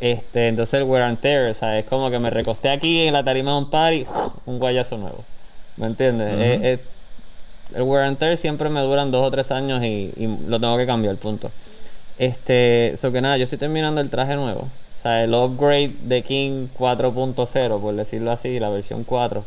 Este, 0.00 0.48
entonces 0.48 0.74
el 0.80 0.84
wear 0.84 1.04
and 1.04 1.20
tear, 1.20 1.50
o 1.50 1.54
sea, 1.54 1.78
es 1.78 1.84
como 1.84 2.10
que 2.10 2.18
me 2.18 2.28
recosté 2.30 2.70
aquí 2.70 3.06
en 3.06 3.12
la 3.12 3.22
tarima 3.22 3.52
de 3.52 3.58
un 3.58 3.70
party, 3.70 4.04
un 4.46 4.58
guayazo 4.58 4.98
nuevo. 4.98 5.24
¿Me 5.76 5.86
entiendes? 5.86 6.28
Eh, 6.36 6.80
el 7.74 7.82
wear 7.82 8.04
and 8.04 8.18
tear 8.18 8.36
siempre 8.38 8.68
me 8.68 8.80
duran 8.80 9.10
dos 9.10 9.26
o 9.26 9.30
tres 9.30 9.50
años 9.50 9.82
y, 9.82 10.12
y 10.16 10.38
lo 10.48 10.58
tengo 10.60 10.76
que 10.76 10.86
cambiar, 10.86 11.16
punto. 11.16 11.50
Este, 12.18 12.94
so 12.96 13.10
que 13.12 13.20
nada, 13.20 13.36
yo 13.36 13.44
estoy 13.44 13.58
terminando 13.58 14.00
el 14.00 14.10
traje 14.10 14.36
nuevo. 14.36 14.62
O 14.62 15.02
sea, 15.02 15.24
el 15.24 15.34
upgrade 15.34 15.94
de 16.02 16.22
King 16.22 16.68
4.0, 16.78 17.80
por 17.80 17.94
decirlo 17.96 18.30
así, 18.30 18.60
la 18.60 18.68
versión 18.68 19.04
4. 19.04 19.44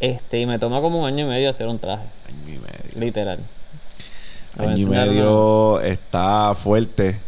Este, 0.00 0.40
y 0.40 0.46
me 0.46 0.58
toma 0.58 0.80
como 0.80 0.98
un 1.00 1.06
año 1.06 1.24
y 1.24 1.28
medio 1.28 1.48
hacer 1.48 1.66
un 1.68 1.78
traje, 1.78 2.04
Año 2.28 2.54
y 2.54 2.58
medio. 2.58 3.00
literal. 3.00 3.38
Voy 4.56 4.66
Año 4.66 4.76
y 4.76 4.86
medio 4.86 5.80
está 5.80 6.54
fuerte. 6.54 7.18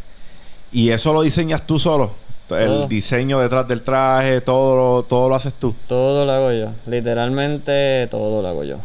¿Y 0.71 0.89
eso 0.89 1.13
lo 1.13 1.21
diseñas 1.23 1.65
tú 1.65 1.79
solo? 1.79 2.11
El 2.49 2.65
Todo. 2.67 2.87
diseño 2.87 3.39
detrás 3.39 3.67
del 3.67 3.81
traje, 3.81 4.39
todo 4.41 4.75
lo, 4.75 5.03
todo 5.03 5.27
lo 5.27 5.35
haces 5.35 5.53
tú. 5.53 5.73
Todo 5.87 6.25
lo 6.25 6.31
hago 6.31 6.51
yo, 6.53 6.69
literalmente 6.85 8.07
todo 8.11 8.41
lo 8.41 8.47
hago 8.47 8.63
yo. 8.63 8.77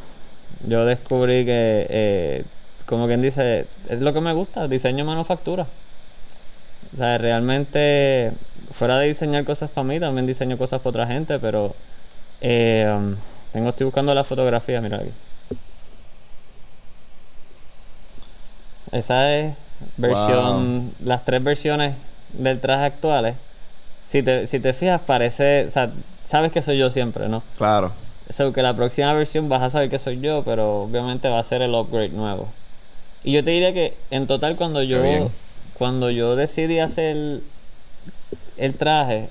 Yo 0.67 0.85
descubrí 0.85 1.45
que, 1.45 1.87
eh, 1.89 2.45
como 2.87 3.07
quien 3.07 3.23
dice, 3.23 3.67
es 3.89 4.01
lo 4.01 4.13
que 4.13 4.21
me 4.21 4.33
gusta, 4.33 4.69
diseño 4.69 5.05
y 5.05 5.07
manufactura. 5.07 5.67
O 6.95 6.97
sea, 6.97 7.19
realmente, 7.19 8.33
fuera 8.73 8.99
de 8.99 9.09
diseñar 9.09 9.45
cosas 9.45 9.71
para 9.71 9.85
mí, 9.85 9.99
también 9.99 10.27
diseño 10.27 10.59
cosas 10.59 10.81
para 10.81 10.91
otra 10.91 11.07
gente, 11.07 11.39
pero 11.39 11.75
eh, 12.41 12.93
um, 12.95 13.17
tengo, 13.53 13.71
estoy 13.71 13.87
buscando 13.87 14.15
la 14.15 14.25
fotografía, 14.25 14.81
mira 14.81 14.99
aquí. 14.99 15.11
Esa 18.93 19.35
es 19.35 19.55
versión, 19.97 20.93
las 21.03 21.25
tres 21.25 21.43
versiones 21.43 21.95
del 22.35 22.61
traje 22.61 22.85
actuales. 22.85 23.37
Si 24.09 24.23
te, 24.23 24.47
si 24.47 24.61
te 24.61 24.75
fijas, 24.75 25.01
parece, 25.01 25.67
o 25.67 25.71
sea, 25.71 25.91
sabes 26.27 26.53
que 26.53 26.61
soy 26.61 26.77
yo 26.77 26.91
siempre, 26.91 27.29
¿no? 27.29 27.43
Claro. 27.57 27.93
So 28.31 28.53
que 28.53 28.63
la 28.63 28.75
próxima 28.75 29.13
versión 29.13 29.49
vas 29.49 29.63
a 29.63 29.71
saber 29.71 29.91
que 29.91 29.99
soy 29.99 30.21
yo, 30.21 30.43
pero 30.45 30.85
obviamente 30.85 31.29
va 31.29 31.39
a 31.39 31.45
ser 31.45 31.63
el 31.63 31.75
upgrade 31.75 32.11
nuevo. 32.11 32.49
Y 33.25 33.33
yo 33.33 33.45
te 33.45 33.51
diría 33.51 33.73
que 33.73 33.95
en 34.11 34.27
total 34.27 34.57
cuando 34.57 34.83
yo 34.83 35.31
cuando 35.79 36.11
yo 36.11 36.37
decidí 36.37 36.79
hacer 36.79 37.41
el 38.57 38.75
traje, 38.75 39.29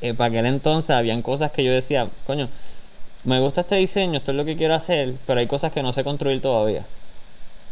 eh, 0.00 0.14
para 0.14 0.28
aquel 0.28 0.46
entonces 0.46 0.90
habían 0.90 1.22
cosas 1.22 1.52
que 1.52 1.62
yo 1.62 1.72
decía, 1.72 2.08
coño, 2.26 2.48
me 3.24 3.38
gusta 3.38 3.60
este 3.62 3.76
diseño, 3.76 4.18
esto 4.18 4.30
es 4.30 4.36
lo 4.36 4.44
que 4.44 4.56
quiero 4.56 4.74
hacer, 4.74 5.14
pero 5.26 5.40
hay 5.40 5.46
cosas 5.46 5.72
que 5.72 5.82
no 5.82 5.92
sé 5.92 6.04
construir 6.04 6.40
todavía. 6.40 6.84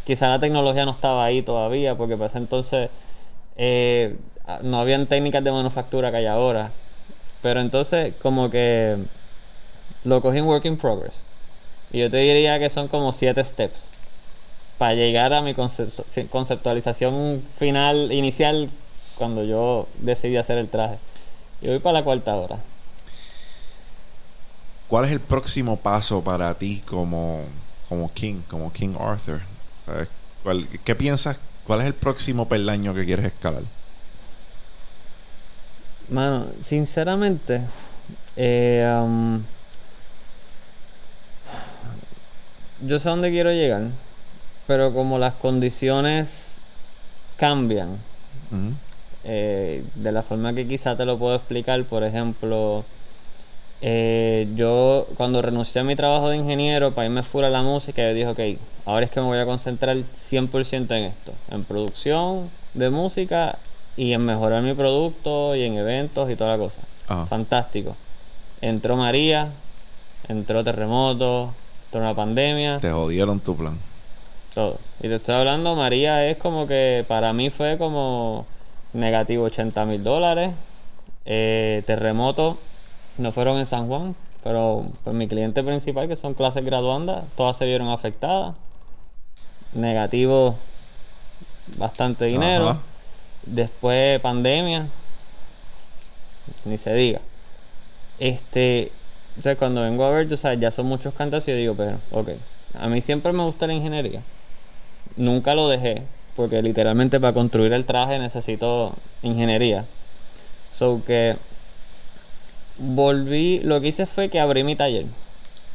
Quizá 0.04 0.28
la 0.28 0.38
tecnología 0.38 0.84
no 0.84 0.92
estaba 0.92 1.24
ahí 1.24 1.42
todavía, 1.42 1.94
porque 1.96 2.16
para 2.16 2.28
ese 2.28 2.38
entonces 2.38 2.90
eh, 3.56 4.16
no 4.62 4.78
habían 4.80 5.06
técnicas 5.06 5.42
de 5.42 5.52
manufactura 5.52 6.10
que 6.10 6.18
hay 6.18 6.26
ahora. 6.26 6.70
Pero 7.42 7.60
entonces 7.60 8.14
como 8.20 8.50
que 8.50 8.96
lo 10.04 10.20
cogí 10.22 10.38
en 10.38 10.44
work 10.46 10.64
in 10.64 10.76
progress. 10.76 11.14
Y 11.92 12.00
yo 12.00 12.10
te 12.10 12.18
diría 12.18 12.58
que 12.58 12.70
son 12.70 12.88
como 12.88 13.12
siete 13.12 13.42
steps 13.42 13.84
para 14.76 14.94
llegar 14.94 15.32
a 15.32 15.42
mi 15.42 15.54
conceptu- 15.54 16.28
conceptualización 16.28 17.42
final, 17.58 18.12
inicial, 18.12 18.68
cuando 19.16 19.42
yo 19.44 19.88
decidí 19.98 20.36
hacer 20.36 20.58
el 20.58 20.68
traje. 20.68 20.98
Y 21.60 21.68
voy 21.68 21.78
para 21.80 21.98
la 22.00 22.04
cuarta 22.04 22.36
hora. 22.36 22.58
¿Cuál 24.86 25.04
es 25.06 25.10
el 25.10 25.20
próximo 25.20 25.76
paso 25.76 26.22
para 26.22 26.54
ti 26.54 26.82
como, 26.86 27.42
como 27.88 28.12
King, 28.14 28.42
como 28.48 28.72
King 28.72 28.94
Arthur? 28.98 29.40
¿Sabes? 29.84 30.08
¿Cuál- 30.42 30.68
¿Qué 30.84 30.94
piensas? 30.94 31.38
¿Cuál 31.66 31.80
es 31.80 31.86
el 31.86 31.94
próximo 31.94 32.48
peldaño 32.48 32.94
que 32.94 33.04
quieres 33.04 33.26
escalar? 33.26 33.62
Mano, 36.08 36.46
sinceramente, 36.64 37.60
eh, 38.36 38.98
um, 39.02 39.42
yo 42.86 42.98
sé 42.98 43.08
a 43.08 43.12
dónde 43.12 43.30
quiero 43.30 43.50
llegar, 43.50 43.88
pero 44.66 44.92
como 44.92 45.18
las 45.18 45.34
condiciones 45.34 46.56
cambian, 47.36 47.98
eh, 49.24 49.84
de 49.94 50.12
la 50.12 50.22
forma 50.22 50.54
que 50.54 50.66
quizá 50.66 50.96
te 50.96 51.04
lo 51.04 51.18
puedo 51.18 51.34
explicar, 51.34 51.82
por 51.84 52.04
ejemplo, 52.04 52.84
eh, 53.80 54.48
yo 54.56 55.06
cuando 55.16 55.40
renuncié 55.42 55.80
a 55.80 55.84
mi 55.84 55.96
trabajo 55.96 56.30
de 56.30 56.36
ingeniero 56.36 56.92
para 56.92 57.06
irme 57.06 57.22
fuera 57.22 57.48
a 57.48 57.50
la 57.50 57.62
música, 57.62 58.02
yo 58.02 58.14
dije, 58.14 58.26
ok, 58.26 58.60
ahora 58.86 59.04
es 59.06 59.10
que 59.10 59.20
me 59.20 59.26
voy 59.26 59.38
a 59.38 59.46
concentrar 59.46 59.96
100% 59.96 60.94
en 60.94 61.04
esto, 61.04 61.32
en 61.50 61.64
producción 61.64 62.50
de 62.74 62.90
música 62.90 63.58
y 63.96 64.12
en 64.12 64.24
mejorar 64.24 64.62
mi 64.62 64.74
producto 64.74 65.56
y 65.56 65.62
en 65.62 65.74
eventos 65.74 66.30
y 66.30 66.36
toda 66.36 66.56
la 66.56 66.58
cosa. 66.58 66.80
Fantástico. 67.28 67.96
Entró 68.60 68.96
María, 68.96 69.52
entró 70.28 70.62
terremoto, 70.64 71.52
entró 71.88 72.00
una 72.00 72.14
pandemia 72.14 72.78
Te 72.78 72.90
jodieron 72.90 73.40
tu 73.40 73.56
plan. 73.56 73.78
todo. 74.54 74.78
Y 75.00 75.08
te 75.08 75.16
estoy 75.16 75.34
hablando, 75.34 75.74
María 75.74 76.26
es 76.26 76.36
como 76.36 76.66
que 76.66 77.04
para 77.08 77.32
mí 77.32 77.50
fue 77.50 77.78
como 77.78 78.46
negativo 78.92 79.44
80 79.44 79.84
mil 79.86 80.02
dólares. 80.02 80.52
Eh, 81.24 81.82
terremoto 81.86 82.58
no 83.16 83.32
fueron 83.32 83.58
en 83.58 83.66
San 83.66 83.86
Juan, 83.88 84.14
pero 84.42 84.86
pues 85.04 85.14
mi 85.14 85.28
cliente 85.28 85.62
principal, 85.62 86.08
que 86.08 86.16
son 86.16 86.34
clases 86.34 86.64
graduandas, 86.64 87.24
todas 87.36 87.56
se 87.56 87.64
vieron 87.64 87.88
afectadas. 87.88 88.54
Negativo 89.72 90.56
bastante 91.76 92.26
dinero. 92.26 92.70
Ajá. 92.70 92.80
Después 93.44 94.20
pandemia, 94.20 94.88
ni 96.64 96.76
se 96.78 96.92
diga. 96.94 97.20
Este, 98.18 98.90
o 99.38 99.42
sea, 99.42 99.56
cuando 99.56 99.82
vengo 99.82 100.04
a 100.04 100.10
ver, 100.10 100.28
tú 100.28 100.36
sabes, 100.36 100.58
ya 100.58 100.70
son 100.70 100.86
muchos 100.86 101.14
cantos 101.14 101.46
y 101.46 101.52
digo, 101.52 101.74
pero, 101.74 101.98
ok, 102.10 102.30
a 102.74 102.88
mí 102.88 103.00
siempre 103.02 103.32
me 103.32 103.44
gusta 103.44 103.66
la 103.66 103.74
ingeniería. 103.74 104.22
Nunca 105.16 105.54
lo 105.54 105.68
dejé, 105.68 106.02
porque 106.34 106.60
literalmente 106.60 107.20
para 107.20 107.32
construir 107.32 107.72
el 107.72 107.84
traje 107.84 108.18
necesito 108.18 108.94
ingeniería. 109.22 109.84
So 110.72 111.02
que 111.04 111.36
volví, 112.78 113.60
lo 113.60 113.80
que 113.80 113.88
hice 113.88 114.06
fue 114.06 114.28
que 114.28 114.40
abrí 114.40 114.64
mi 114.64 114.74
taller. 114.74 115.06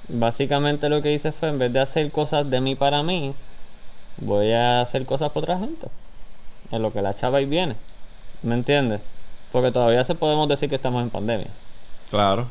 Básicamente 0.09 0.89
lo 0.89 1.01
que 1.01 1.14
hice 1.14 1.32
fue, 1.32 1.49
en 1.49 1.59
vez 1.59 1.72
de 1.72 1.80
hacer 1.80 2.11
cosas 2.11 2.49
de 2.49 2.59
mí 2.59 2.76
para 2.76 3.01
mí, 3.03 3.34
voy 4.18 4.51
a 4.51 4.82
hacer 4.82 5.05
cosas 5.05 5.30
para 5.30 5.41
otra 5.41 5.59
gente. 5.59 5.88
En 6.72 6.82
lo 6.82 6.91
que 6.91 7.01
la 7.01 7.14
chava 7.14 7.39
y 7.39 7.45
viene. 7.45 7.76
¿Me 8.41 8.55
entiendes? 8.55 8.99
Porque 9.51 9.72
todavía 9.72 10.03
se 10.03 10.16
podemos 10.16 10.49
decir 10.49 10.70
que 10.70 10.76
estamos 10.76 11.01
en 11.01 11.09
pandemia. 11.09 11.47
Claro. 12.09 12.47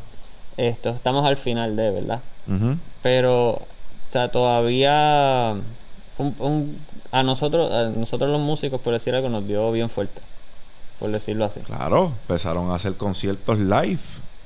Esto, 0.57 0.90
estamos 0.90 1.24
al 1.26 1.36
final 1.36 1.76
de, 1.76 1.90
¿verdad? 1.90 2.20
Pero, 3.03 3.50
o 3.50 3.66
sea, 4.11 4.30
todavía 4.30 5.55
fue 6.16 6.26
un- 6.26 6.36
un- 6.38 6.78
a 7.11 7.22
nosotros, 7.22 7.72
a 7.72 7.84
nosotros 7.90 8.30
los 8.30 8.40
músicos, 8.40 8.80
por 8.80 8.92
decir 8.92 9.14
algo, 9.14 9.28
nos 9.28 9.46
dio 9.46 9.70
bien 9.72 9.88
fuerte. 9.90 10.20
Por 10.98 11.11
decirlo 11.11 11.44
así. 11.44 11.61
Claro. 11.61 12.12
Empezaron 12.22 12.70
a 12.70 12.76
hacer 12.76 12.94
conciertos 12.96 13.59
live. 13.59 13.98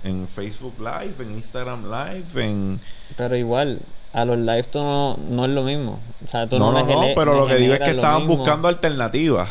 En 0.05 0.29
Facebook 0.29 0.75
Live, 0.79 1.15
en 1.19 1.35
Instagram 1.37 1.85
Live, 1.91 2.45
en... 2.45 2.81
Pero 3.17 3.35
igual, 3.37 3.81
a 4.13 4.25
los 4.25 4.39
live 4.39 4.63
tú 4.65 4.79
no, 4.79 5.17
no 5.17 5.45
es 5.47 5.51
lo 5.51 5.63
mismo. 5.65 5.99
O 6.25 6.31
sea, 6.31 6.47
tú 6.47 6.61
No, 6.61 6.71
no, 6.71 6.85
no, 6.87 7.03
pero 7.17 7.35
lo 7.35 7.47
que 7.49 7.57
digo 7.57 7.75
es 7.75 7.81
que 7.81 7.91
estaban 7.91 8.23
mismo. 8.23 8.37
buscando 8.37 8.69
alternativas. 8.69 9.49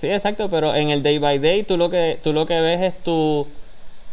Sí, 0.00 0.08
exacto, 0.08 0.48
pero 0.48 0.74
en 0.74 0.88
el 0.88 1.02
day 1.02 1.18
by 1.18 1.38
day 1.38 1.62
tú 1.62 1.76
lo 1.76 1.90
que, 1.90 2.18
tú 2.24 2.32
lo 2.32 2.46
que 2.46 2.58
ves 2.58 2.80
es 2.80 3.02
tu, 3.02 3.46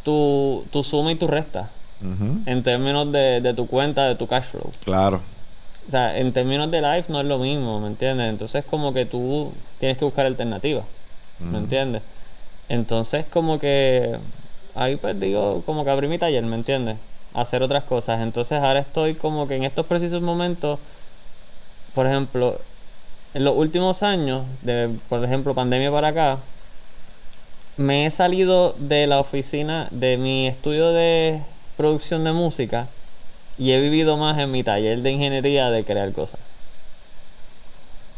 tu, 0.04 0.66
tu 0.72 0.84
suma 0.84 1.12
y 1.12 1.16
tu 1.16 1.28
resta. 1.28 1.70
En 2.02 2.64
términos 2.64 3.12
de, 3.12 3.41
de 3.41 3.54
tu 3.54 3.68
cuenta, 3.68 4.06
de 4.08 4.16
tu 4.16 4.28
cash 4.28 4.46
flow. 4.46 4.72
Claro. 4.84 5.22
O 5.88 5.91
sea, 5.91 6.18
en 6.18 6.34
términos 6.34 6.70
de 6.70 6.82
live 6.82 7.06
no 7.08 7.20
es 7.20 7.26
lo 7.26 7.39
mismo, 7.39 7.80
¿me 7.80 7.88
entiendes? 7.88 8.30
Entonces 8.30 8.64
como 8.66 8.93
que 8.93 9.06
tú 9.06 9.54
tienes 9.80 9.98
que 9.98 10.06
buscar 10.06 10.26
alternativas, 10.26 10.86
¿me 11.39 11.58
entiendes? 11.58 12.02
Entonces 12.70 13.26
como 13.32 13.60
que 13.60 14.18
ahí 14.76 14.98
pues 14.98 15.20
digo, 15.20 15.64
como 15.66 15.84
que 15.84 15.91
abrí 15.91 16.08
mi 16.08 16.18
taller, 16.18 16.43
¿me 16.43 16.56
entiendes? 16.56 16.98
hacer 17.36 17.62
otras 17.62 17.84
cosas. 17.84 18.22
Entonces 18.22 18.60
ahora 18.60 18.80
estoy 18.80 19.16
como 19.16 19.48
que 19.48 19.56
en 19.56 19.64
estos 19.64 19.86
precisos 19.86 20.22
momentos, 20.22 20.80
por 21.93 22.08
ejemplo, 22.08 22.60
en 23.34 23.43
los 23.43 23.56
últimos 23.56 24.02
años, 24.02 24.46
de 24.62 24.89
por 25.10 25.24
ejemplo 25.24 25.54
pandemia 25.54 25.91
para 25.91 26.08
acá, 26.08 26.39
me 27.78 28.06
he 28.06 28.12
salido 28.12 28.74
de 28.74 29.06
la 29.06 29.20
oficina 29.20 29.89
de 29.91 30.18
mi 30.18 30.48
estudio 30.48 30.91
de 30.91 31.41
producción 31.78 32.24
de 32.24 32.32
música 32.34 32.88
y 33.58 33.72
he 33.72 33.80
vivido 33.80 34.18
más 34.18 34.38
en 34.40 34.52
mi 34.52 34.64
taller 34.64 35.02
de 35.02 35.12
ingeniería 35.12 35.70
de 35.70 35.84
crear 35.84 36.12
cosas. 36.12 36.40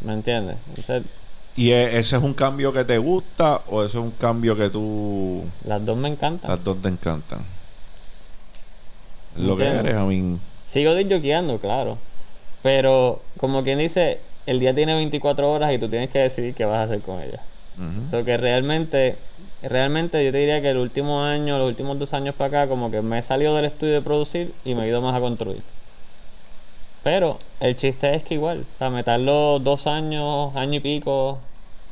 ¿Me 0.01 0.14
entiendes? 0.14 0.58
Entonces, 0.70 1.03
¿Y 1.55 1.72
e- 1.72 1.97
ese 1.97 2.18
es 2.18 2.24
un 2.24 2.34
cambio 2.34 2.72
que 2.72 2.86
te 2.86 2.97
gusta 2.99 3.62
o 3.70 3.84
ese 3.84 3.97
es 3.97 4.03
un 4.03 4.12
cambio 4.12 4.55
que 4.55 4.70
tú... 4.70 5.43
las 5.66 5.84
dos 5.84 5.97
me 5.97 6.08
encantan. 6.08 6.49
Las 6.51 6.64
dos 6.64 6.82
te 6.82 6.89
encantan? 6.89 7.39
Lo 9.38 9.58
que 9.58 9.64
Entiendo. 9.64 9.89
eres, 9.89 9.95
a 9.95 10.03
mí... 10.05 10.38
Sigo 10.68 10.93
disjoqueando, 10.95 11.58
claro. 11.60 11.97
Pero 12.62 13.22
como 13.39 13.64
quien 13.64 13.80
dice, 13.80 14.20
el 14.45 14.60
día 14.60 14.76
tiene 14.76 14.93
24 14.95 15.51
horas 15.51 15.74
y 15.74 15.80
tú 15.80 15.89
tienes 15.89 16.10
que 16.10 16.20
decidir 16.20 16.53
qué 16.53 16.66
vas 16.66 16.78
a 16.78 16.84
hacer 16.84 17.01
con 17.01 17.22
ella. 17.22 17.41
Ujú. 17.78 18.09
So 18.09 18.25
que 18.25 18.38
realmente, 18.38 19.17
realmente 19.61 20.23
yo 20.25 20.32
te 20.32 20.39
diría 20.39 20.61
que 20.61 20.71
el 20.71 20.78
último 20.78 21.23
año, 21.23 21.57
los 21.59 21.67
últimos 21.67 21.99
dos 21.99 22.13
años 22.13 22.34
para 22.36 22.61
acá, 22.61 22.69
como 22.69 22.89
que 22.89 23.01
me 23.01 23.19
he 23.19 23.21
salido 23.21 23.55
del 23.55 23.65
estudio 23.65 23.93
de 23.93 24.01
producir 24.01 24.53
y 24.65 24.73
me 24.73 24.86
he 24.86 24.88
ido 24.88 25.01
más 25.01 25.15
a 25.15 25.19
construir. 25.19 25.61
Pero 27.03 27.39
el 27.59 27.78
chiste 27.78 28.15
es 28.15 28.23
que 28.23 28.34
igual, 28.34 28.65
o 28.73 28.78
sea, 28.78 28.89
me 28.89 29.03
tardo 29.03 29.59
dos 29.59 29.88
años, 29.88 30.55
año 30.55 30.78
y 30.78 30.80
pico 30.80 31.39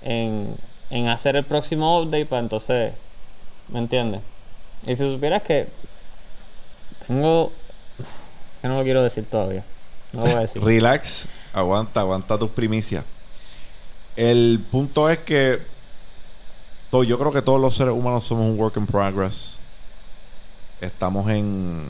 en, 0.01 0.55
en 0.89 1.07
hacer 1.07 1.35
el 1.35 1.43
próximo 1.43 2.01
update 2.01 2.25
para 2.25 2.41
entonces, 2.41 2.93
¿me 3.69 3.79
entiendes? 3.79 4.21
Y 4.87 4.95
si 4.95 5.09
supieras 5.09 5.43
que 5.43 5.67
tengo, 7.07 7.51
que 8.61 8.67
no 8.67 8.77
lo 8.77 8.83
quiero 8.83 9.03
decir 9.03 9.25
todavía, 9.25 9.63
no 10.11 10.21
lo 10.21 10.27
voy 10.27 10.35
a 10.35 10.39
decir. 10.41 10.61
Relax, 10.63 11.27
aguanta, 11.53 12.01
aguanta 12.01 12.37
tus 12.37 12.49
primicias. 12.49 13.05
El 14.15 14.63
punto 14.71 15.09
es 15.09 15.19
que 15.19 15.74
yo 17.03 17.17
creo 17.19 17.31
que 17.31 17.41
todos 17.41 17.59
los 17.59 17.75
seres 17.75 17.93
humanos 17.93 18.23
somos 18.25 18.47
un 18.47 18.59
work 18.59 18.77
in 18.77 18.85
progress. 18.85 19.57
Estamos 20.81 21.29
en, 21.29 21.87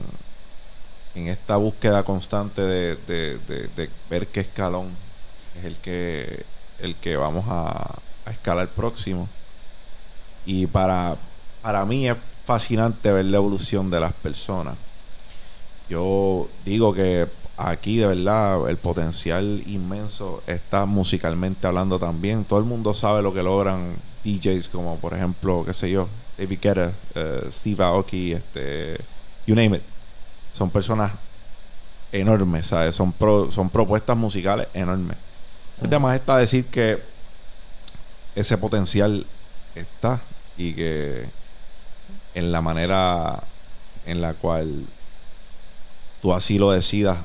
en 1.15 1.27
esta 1.27 1.57
búsqueda 1.57 2.03
constante 2.03 2.61
de, 2.61 2.95
de- 2.95 3.37
de- 3.39 3.67
de 3.75 3.89
ver 4.09 4.27
qué 4.27 4.41
escalón 4.41 4.89
es 5.57 5.65
el 5.65 5.77
que, 5.79 6.45
el 6.79 6.95
que 6.95 7.17
vamos 7.17 7.45
a, 7.47 7.95
a 8.25 8.31
escalar 8.31 8.67
próximo. 8.69 9.27
Y 10.45 10.67
para, 10.67 11.17
para 11.61 11.85
mí 11.85 12.07
es 12.07 12.15
fascinante 12.45 13.11
ver 13.11 13.25
la 13.25 13.37
evolución 13.37 13.89
de 13.89 13.99
las 13.99 14.13
personas. 14.13 14.75
Yo 15.89 16.47
digo 16.63 16.93
que 16.93 17.27
aquí 17.57 17.97
de 17.97 18.07
verdad 18.07 18.69
el 18.69 18.77
potencial 18.77 19.63
inmenso 19.65 20.43
está 20.45 20.85
musicalmente 20.85 21.65
hablando 21.67 21.97
también. 21.99 22.43
Todo 22.45 22.59
el 22.59 22.65
mundo 22.65 22.93
sabe 22.93 23.21
lo 23.23 23.33
que 23.33 23.41
logran 23.43 23.95
DJs 24.25 24.67
como 24.69 24.97
por 24.97 25.13
ejemplo, 25.13 25.63
qué 25.65 25.73
sé 25.73 25.89
yo, 25.91 26.09
David 26.37 26.59
Guetta, 26.61 26.91
eh, 27.13 27.47
Steve 27.51 27.83
Aoki, 27.83 28.33
este, 28.33 28.97
you 29.47 29.55
name 29.55 29.77
it. 29.77 29.83
Son 30.51 30.69
personas 30.69 31.11
enormes, 32.11 32.67
¿sabes? 32.67 32.95
Son, 32.95 33.11
pro- 33.11 33.51
son 33.51 33.69
propuestas 33.69 34.17
musicales 34.17 34.67
enormes. 34.73 35.17
Además 35.81 36.15
está 36.15 36.37
decir 36.37 36.65
que 36.65 37.01
ese 38.35 38.57
potencial 38.57 39.25
está 39.75 40.21
y 40.57 40.73
que 40.73 41.25
en 42.33 42.51
la 42.51 42.61
manera 42.61 43.43
en 44.05 44.21
la 44.21 44.33
cual 44.33 44.85
tú 46.21 46.33
así 46.33 46.57
lo 46.57 46.71
decidas 46.71 47.17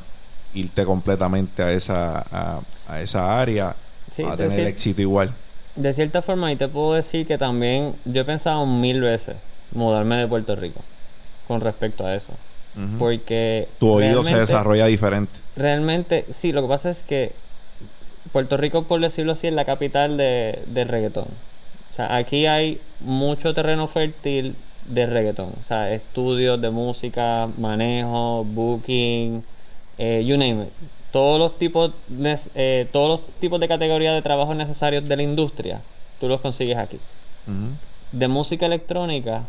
irte 0.54 0.84
completamente 0.84 1.62
a 1.62 1.72
esa 1.72 2.24
a, 2.32 2.60
a 2.88 3.00
esa 3.00 3.40
área 3.40 3.76
Sí, 4.14 4.22
a 4.24 4.36
te 4.36 4.48
tener 4.48 4.66
éxito 4.66 5.00
igual 5.00 5.32
De 5.80 5.94
cierta 5.94 6.20
forma, 6.20 6.52
y 6.52 6.56
te 6.56 6.68
puedo 6.68 6.92
decir 6.92 7.26
que 7.26 7.38
también 7.38 7.94
yo 8.04 8.20
he 8.20 8.24
pensado 8.24 8.66
mil 8.66 9.00
veces 9.00 9.36
mudarme 9.72 10.16
de 10.16 10.26
Puerto 10.26 10.54
Rico 10.54 10.80
con 11.48 11.60
respecto 11.60 12.06
a 12.06 12.14
eso. 12.14 12.32
Porque 12.98 13.66
tu 13.78 13.90
oído 13.90 14.22
se 14.22 14.38
desarrolla 14.38 14.86
diferente 14.86 15.40
Realmente, 15.56 16.24
sí, 16.30 16.52
lo 16.52 16.62
que 16.62 16.68
pasa 16.68 16.88
es 16.90 17.02
que 17.02 17.32
Puerto 18.32 18.56
Rico, 18.56 18.84
por 18.84 19.00
decirlo 19.00 19.32
así, 19.32 19.48
es 19.48 19.52
la 19.52 19.64
capital 19.64 20.16
de, 20.16 20.62
del 20.66 20.88
reggaetón. 20.88 21.26
O 21.92 21.94
sea, 21.94 22.14
aquí 22.14 22.46
hay 22.46 22.80
mucho 23.00 23.54
terreno 23.54 23.88
fértil 23.88 24.54
de 24.86 25.06
reggaetón. 25.06 25.52
O 25.60 25.64
sea, 25.64 25.92
estudios 25.92 26.60
de 26.60 26.70
música, 26.70 27.48
manejo, 27.58 28.44
booking, 28.44 29.42
eh, 29.98 30.22
you 30.24 30.36
name 30.36 30.64
it. 30.64 30.99
Todos 31.12 31.38
los 31.38 31.58
tipos, 31.58 31.92
eh, 32.54 32.88
todos 32.92 33.20
los 33.20 33.38
tipos 33.40 33.58
de 33.58 33.66
categorías 33.66 34.14
de 34.14 34.22
trabajo 34.22 34.54
necesarios 34.54 35.08
de 35.08 35.16
la 35.16 35.22
industria, 35.22 35.80
tú 36.20 36.28
los 36.28 36.40
consigues 36.40 36.76
aquí. 36.76 36.98
De 38.12 38.28
música 38.28 38.66
electrónica, 38.66 39.44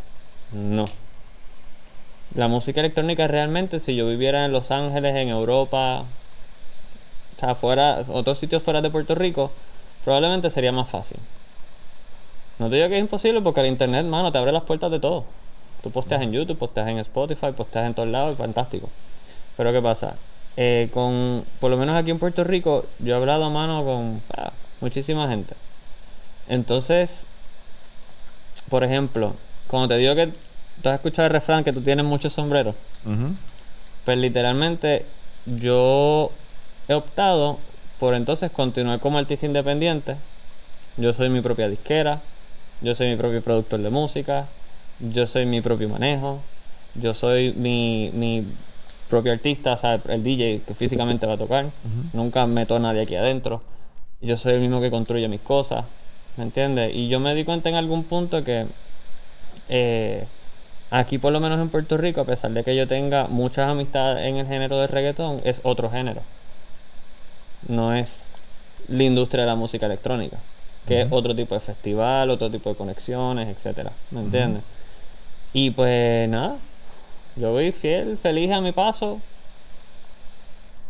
no. 0.51 0.86
La 2.34 2.47
música 2.47 2.80
electrónica 2.80 3.28
realmente, 3.28 3.80
si 3.80 3.95
yo 3.95 4.07
viviera 4.07 4.45
en 4.45 4.51
Los 4.51 4.72
Ángeles, 4.72 5.16
en 5.16 5.30
Europa, 5.30 6.05
o 7.36 7.39
sea, 7.39 7.55
fuera, 7.55 8.05
otros 8.07 8.39
sitios 8.39 8.64
fuera 8.64 8.82
de 8.82 8.89
Puerto 8.89 9.16
Rico, 9.16 9.51
probablemente 10.03 10.49
sería 10.49 10.72
más 10.72 10.89
fácil. 10.89 11.18
No 12.57 12.70
te 12.70 12.78
digo 12.78 12.88
que 12.89 12.95
es 12.95 13.01
imposible 13.01 13.41
porque 13.41 13.62
el 13.62 13.68
internet, 13.68 14.05
mano, 14.05 14.32
te 14.32 14.38
abre 14.38 14.51
las 14.51 14.64
puertas 14.64 14.89
de 14.91 14.99
todo. 14.99 15.26
Tú 15.84 15.91
posteas 15.91 16.22
en 16.22 16.32
YouTube, 16.32 16.57
posteas 16.57 16.88
en 16.88 16.99
Spotify, 16.99 17.51
posteas 17.55 17.88
en 17.88 17.93
todos 17.93 18.09
lados, 18.09 18.36
fantástico. 18.36 18.89
Pero 19.57 19.74
¿qué 19.74 19.82
pasa? 19.82 20.16
Eh, 20.58 20.89
con, 20.93 21.45
por 21.60 21.72
lo 21.72 21.78
menos 21.78 21.95
aquí 21.95 22.12
en 22.12 22.20
Puerto 22.20 22.43
Rico, 22.43 22.89
yo 22.99 23.14
he 23.14 23.18
hablado 23.18 23.45
a 23.45 23.49
mano 23.49 23.86
con 23.86 24.22
ah, 24.38 24.52
muchísima 24.82 25.28
gente. 25.30 25.56
Entonces, 26.47 27.26
por 28.70 28.84
ejemplo, 28.84 29.36
cuando 29.68 29.88
te 29.88 29.97
digo 29.97 30.16
que 30.16 30.34
tú 30.82 30.89
has 30.89 30.95
escuchado 30.95 31.28
el 31.28 31.34
refrán 31.34 31.64
que 31.64 31.72
tú 31.72 31.82
tienes 31.82 32.06
muchos 32.06 32.34
sombreros, 32.34 32.76
pues 34.04 34.18
literalmente 34.18 35.06
yo 35.45 36.32
he 36.88 36.93
optado 36.93 37.60
por 37.97 38.14
entonces 38.16 38.52
continuar 38.52 38.99
como 38.99 39.18
artista 39.18 39.45
independiente. 39.45 40.18
Yo 40.97 41.14
soy 41.14 41.30
mi 41.30 41.41
propia 41.41 41.70
disquera, 41.70 42.22
yo 42.82 42.95
soy 42.95 43.10
mi 43.10 43.16
propio 43.16 43.41
productor 43.41 43.82
de 43.82 43.89
música, 43.89 44.49
yo 44.99 45.26
soy 45.28 45.45
mi 45.45 45.62
propio 45.62 45.88
manejo, 45.88 46.43
yo 46.95 47.14
soy 47.14 47.54
mi, 47.54 48.12
mi 48.14 48.45
propio 49.12 49.34
artista, 49.34 49.74
o 49.74 49.78
sea, 49.78 50.01
el 50.07 50.24
DJ 50.24 50.62
que 50.66 50.74
físicamente 50.74 51.28
va 51.28 51.34
a 51.34 51.38
tocar. 51.38 51.70
Nunca 52.14 52.47
meto 52.47 52.76
a 52.78 52.80
nadie 52.80 53.01
aquí 53.01 53.16
adentro. 53.16 53.62
Yo 54.22 54.38
soy 54.38 54.53
el 54.53 54.62
mismo 54.62 54.80
que 54.82 54.89
construye 54.89 55.28
mis 55.28 55.41
cosas, 55.41 55.86
¿me 56.38 56.43
entiendes? 56.43 56.95
Y 56.95 57.09
yo 57.09 57.20
me 57.20 57.36
di 57.36 57.43
cuenta 57.43 57.70
en 57.70 57.76
algún 57.76 58.03
punto 58.05 58.43
que 58.43 58.68
eh, 59.68 60.26
aquí 60.91 61.18
por 61.18 61.34
lo 61.34 61.39
menos 61.39 61.59
en 61.59 61.70
Puerto 61.70 61.97
Rico, 61.97 62.22
a 62.22 62.26
pesar 62.26 62.51
de 62.51 62.64
que 62.64 62.76
yo 62.76 62.88
tenga 62.88 63.28
muchas 63.28 63.70
amistades 63.70 64.26
en 64.28 64.38
el 64.38 64.47
género 64.47 64.78
de 64.78 64.88
reggaetón, 64.88 65.41
es 65.43 65.59
otro 65.64 65.89
género. 65.91 66.22
No 67.68 67.93
es 67.93 68.24
la 68.88 69.03
industria 69.03 69.41
de 69.43 69.47
la 69.47 69.55
música 69.55 69.88
electrónica, 69.88 70.38
que 70.88 71.01
es 71.01 71.07
otro 71.12 71.36
tipo 71.36 71.53
de 71.53 71.62
festival, 71.62 72.30
otro 72.30 72.49
tipo 72.49 72.70
de 72.70 72.76
conexiones, 72.76 73.49
etcétera, 73.49 73.91
¿me 74.12 74.22
entiendes? 74.22 74.64
Y 75.53 75.72
pues 75.72 76.30
nada, 76.30 76.57
yo 77.36 77.51
voy 77.51 77.71
fiel, 77.71 78.17
feliz 78.17 78.51
a 78.51 78.61
mi 78.61 78.71
paso, 78.71 79.19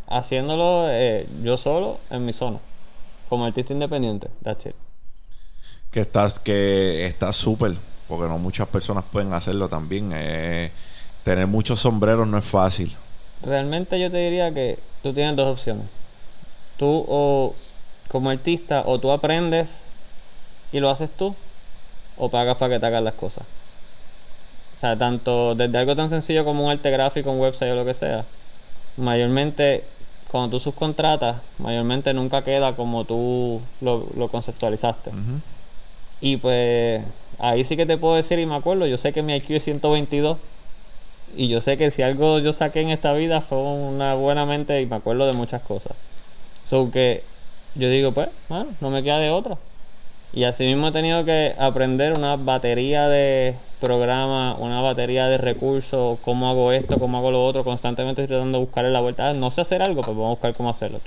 haciéndolo 0.07 0.87
eh, 0.89 1.27
yo 1.43 1.57
solo 1.57 1.99
en 2.09 2.25
mi 2.25 2.33
zona, 2.33 2.59
como 3.29 3.45
artista 3.45 3.73
independiente, 3.73 4.29
that's 4.43 4.65
it. 4.65 4.75
que 5.91 6.01
estás 6.01 6.39
que 6.39 7.05
está 7.05 7.33
súper 7.33 7.75
porque 8.07 8.27
no 8.27 8.37
muchas 8.37 8.67
personas 8.67 9.03
pueden 9.11 9.33
hacerlo 9.33 9.69
también 9.69 10.11
Eh, 10.13 10.71
tener 11.23 11.47
muchos 11.47 11.79
sombreros 11.79 12.27
no 12.27 12.37
es 12.37 12.45
fácil 12.45 12.95
Realmente 13.43 13.99
yo 13.99 14.11
te 14.11 14.17
diría 14.17 14.53
que 14.53 14.79
tú 15.01 15.13
tienes 15.13 15.35
dos 15.35 15.47
opciones. 15.47 15.85
Tú 16.77 17.05
o 17.07 17.55
como 18.07 18.29
artista 18.29 18.83
o 18.85 18.99
tú 18.99 19.11
aprendes 19.11 19.83
y 20.71 20.79
lo 20.79 20.89
haces 20.89 21.09
tú 21.11 21.35
o 22.17 22.29
pagas 22.29 22.57
para 22.57 22.75
que 22.75 22.79
te 22.79 22.85
hagan 22.85 23.03
las 23.03 23.15
cosas. 23.15 23.45
O 24.81 24.83
sea, 24.83 24.97
tanto 24.97 25.53
desde 25.53 25.77
algo 25.77 25.95
tan 25.95 26.09
sencillo 26.09 26.43
como 26.43 26.65
un 26.65 26.71
arte 26.71 26.89
gráfico, 26.89 27.29
un 27.29 27.39
website 27.39 27.71
o 27.71 27.75
lo 27.75 27.85
que 27.85 27.93
sea. 27.93 28.25
Mayormente 28.97 29.83
cuando 30.31 30.49
tú 30.49 30.59
subcontratas, 30.59 31.35
mayormente 31.59 32.15
nunca 32.15 32.43
queda 32.43 32.75
como 32.75 33.05
tú 33.05 33.61
lo, 33.79 34.07
lo 34.17 34.29
conceptualizaste. 34.29 35.11
Y 36.19 36.37
pues 36.37 37.03
ahí 37.37 37.63
sí 37.63 37.77
que 37.77 37.85
te 37.85 37.99
puedo 37.99 38.15
decir 38.15 38.39
y 38.39 38.47
me 38.47 38.55
acuerdo, 38.55 38.87
yo 38.87 38.97
sé 38.97 39.13
que 39.13 39.21
mi 39.21 39.35
IQ 39.35 39.57
es 39.57 39.65
122 39.65 40.37
y 41.37 41.47
yo 41.47 41.61
sé 41.61 41.77
que 41.77 41.91
si 41.91 42.01
algo 42.01 42.39
yo 42.39 42.51
saqué 42.51 42.81
en 42.81 42.89
esta 42.89 43.13
vida 43.13 43.41
fue 43.41 43.59
una 43.59 44.15
buena 44.15 44.47
mente 44.47 44.81
y 44.81 44.87
me 44.87 44.95
acuerdo 44.95 45.27
de 45.27 45.33
muchas 45.33 45.61
cosas. 45.61 45.93
So 46.63 46.89
que 46.89 47.21
yo 47.75 47.87
digo, 47.87 48.13
pues, 48.13 48.29
mano, 48.49 48.71
no 48.81 48.89
me 48.89 49.03
queda 49.03 49.19
de 49.19 49.29
otra. 49.29 49.59
Y 50.33 50.45
así 50.45 50.65
mismo 50.65 50.87
he 50.87 50.91
tenido 50.91 51.23
que 51.23 51.53
aprender 51.59 52.17
una 52.17 52.35
batería 52.35 53.07
de 53.09 53.55
programas, 53.81 54.55
una 54.59 54.79
batería 54.79 55.27
de 55.27 55.37
recursos, 55.37 56.19
cómo 56.23 56.49
hago 56.49 56.71
esto, 56.71 56.97
cómo 56.99 57.17
hago 57.17 57.31
lo 57.31 57.43
otro. 57.43 57.65
Constantemente 57.65 58.21
estoy 58.21 58.35
tratando 58.35 58.59
de 58.59 58.63
buscarle 58.63 58.91
la 58.91 59.01
vuelta. 59.01 59.29
Ah, 59.29 59.33
no 59.33 59.51
sé 59.51 59.61
hacer 59.61 59.81
algo, 59.81 60.01
pues 60.01 60.15
vamos 60.15 60.27
a 60.27 60.29
buscar 60.29 60.53
cómo 60.53 60.69
hacerlo. 60.69 61.01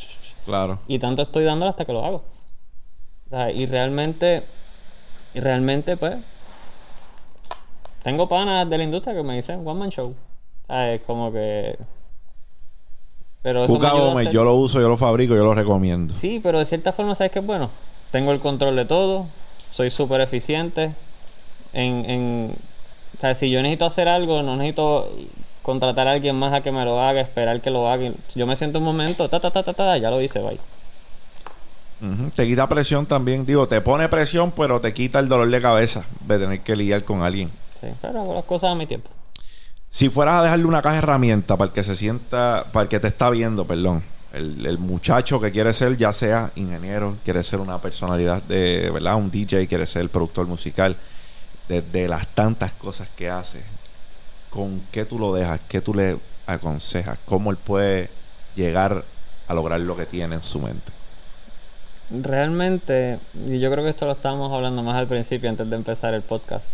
Claro. 0.45 0.81
Y 0.89 0.99
tanto 0.99 1.23
estoy 1.23 1.45
dándolo 1.45 1.71
hasta 1.71 1.87
que 1.87 1.93
lo 1.93 2.05
hago. 2.05 2.23
O 3.27 3.31
sea, 3.31 3.51
y 3.51 3.65
realmente, 3.65 4.43
y 5.33 5.41
realmente, 5.41 5.97
pues, 5.97 6.17
tengo 8.03 8.29
panas 8.29 8.69
de 8.69 8.77
la 8.77 8.85
industria 8.85 9.15
que 9.15 9.23
me 9.23 9.37
dicen 9.37 9.63
one 9.65 9.79
man 9.79 9.91
show. 9.91 10.09
O 10.09 10.67
sea, 10.67 10.93
es 10.93 11.03
como 11.05 11.33
que. 11.33 11.79
Pero 13.41 13.65
eso 13.65 13.75
Cuca 13.75 13.93
Gómez, 13.93 14.31
yo 14.31 14.43
lo 14.43 14.55
uso, 14.57 14.81
yo 14.81 14.89
lo 14.89 14.97
fabrico, 14.97 15.35
yo 15.35 15.45
lo 15.45 15.55
recomiendo. 15.55 16.15
Sí, 16.15 16.41
pero 16.43 16.59
de 16.59 16.67
cierta 16.67 16.93
forma, 16.93 17.15
¿sabes 17.15 17.31
qué 17.31 17.39
es 17.39 17.47
bueno? 17.47 17.71
Tengo 18.11 18.33
el 18.33 18.41
control 18.41 18.75
de 18.77 18.85
todo, 18.85 19.27
soy 19.71 19.91
súper 19.91 20.21
eficiente. 20.21 20.95
En, 21.75 22.09
en, 22.09 22.57
o 23.17 23.21
sea, 23.21 23.35
si 23.35 23.51
yo 23.51 23.61
necesito 23.61 23.85
hacer 23.85 24.09
algo, 24.09 24.43
no 24.43 24.57
necesito 24.57 25.11
contratar 25.63 26.09
a 26.09 26.13
alguien 26.13 26.37
más 26.37 26.53
a 26.53 26.63
que 26.63 26.73
me 26.73 26.85
lo 26.85 27.01
haga, 27.01 27.21
esperar 27.21 27.61
que 27.61 27.71
lo 27.71 27.89
haga. 27.91 28.13
Yo 28.35 28.47
me 28.47 28.57
siento 28.57 28.79
un 28.79 28.85
momento, 28.85 29.29
ta, 29.29 29.41
ta, 29.41 29.51
ta, 29.51 29.63
ta, 29.63 29.73
ta, 29.73 29.99
ya 29.99 30.11
lo 30.11 30.23
hice, 30.23 30.41
bye. 30.41 30.59
Te 32.35 32.47
quita 32.47 32.69
presión 32.69 33.07
también, 33.07 33.47
digo, 33.47 33.67
te 33.67 33.81
pone 33.81 34.09
presión, 34.09 34.53
pero 34.53 34.81
te 34.81 34.93
quita 34.93 35.21
el 35.21 35.29
dolor 35.29 35.49
de 35.49 35.61
cabeza 35.61 36.05
de 36.21 36.39
tener 36.39 36.61
que 36.61 36.77
lidiar 36.77 37.05
con 37.05 37.23
alguien. 37.23 37.51
Sí, 37.81 37.89
pero 38.03 38.21
hago 38.21 38.35
las 38.35 38.45
cosas 38.45 38.73
a 38.73 38.75
mi 38.75 38.87
tiempo. 38.87 39.09
Si 39.89 40.11
fueras 40.11 40.37
a 40.37 40.43
dejarle 40.43 40.67
una 40.67 40.83
caja 40.83 40.97
de 40.97 40.99
herramientas 40.99 41.57
para 41.57 41.69
el 41.69 41.73
que 41.73 41.85
se 41.85 41.97
sienta, 41.97 42.67
para 42.73 42.83
el 42.83 42.89
que 42.89 43.01
te 43.01 43.09
está 43.09 43.31
viendo, 43.31 43.65
perdón, 43.65 44.03
el, 44.35 44.67
el 44.67 44.79
muchacho 44.79 45.41
que 45.41 45.51
quiere 45.51 45.73
ser, 45.73 45.97
ya 45.97 46.13
sea 46.13 46.51
ingeniero, 46.57 47.17
quiere 47.25 47.43
ser 47.43 47.61
una 47.61 47.81
personalidad 47.81 48.43
de, 48.43 48.91
¿verdad? 48.93 49.15
Un 49.15 49.31
DJ, 49.31 49.67
quiere 49.67 49.87
ser 49.87 50.11
productor 50.11 50.47
musical, 50.47 50.97
de, 51.69 51.83
de 51.83 52.09
las 52.09 52.27
tantas 52.29 52.73
cosas 52.73 53.09
que 53.17 53.31
hace, 53.31 53.63
¿con 54.51 54.83
qué 54.93 55.05
tú 55.05 55.19
lo 55.19 55.35
dejas? 55.35 55.61
¿Qué 55.69 55.81
tú 55.81 55.95
le 55.95 56.19
aconsejas? 56.47 57.19
¿Cómo 57.27 57.51
él 57.51 57.57
puede 57.57 58.11
llegar 58.55 59.05
a 59.49 59.55
lograr 59.55 59.81
lo 59.81 59.97
que 59.97 60.07
tiene 60.07 60.37
en 60.37 60.43
su 60.43 60.61
mente? 60.61 60.93
Realmente, 62.11 63.19
y 63.49 63.59
yo 63.59 63.71
creo 63.71 63.83
que 63.83 63.91
esto 63.91 64.07
lo 64.07 64.13
estábamos 64.13 64.53
hablando 64.53 64.83
más 64.83 64.97
al 64.97 65.07
principio 65.07 65.49
antes 65.49 65.69
de 65.69 65.77
empezar 65.77 66.15
el 66.15 66.23
podcast. 66.23 66.67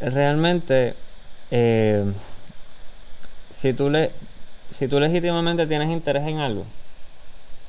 Realmente, 0.00 0.94
eh, 1.50 2.04
si 3.52 3.72
tú 3.72 3.88
le, 3.90 4.10
si 4.70 4.88
tú 4.88 4.98
legítimamente 4.98 5.66
tienes 5.66 5.88
interés 5.90 6.26
en 6.26 6.38
algo, 6.40 6.62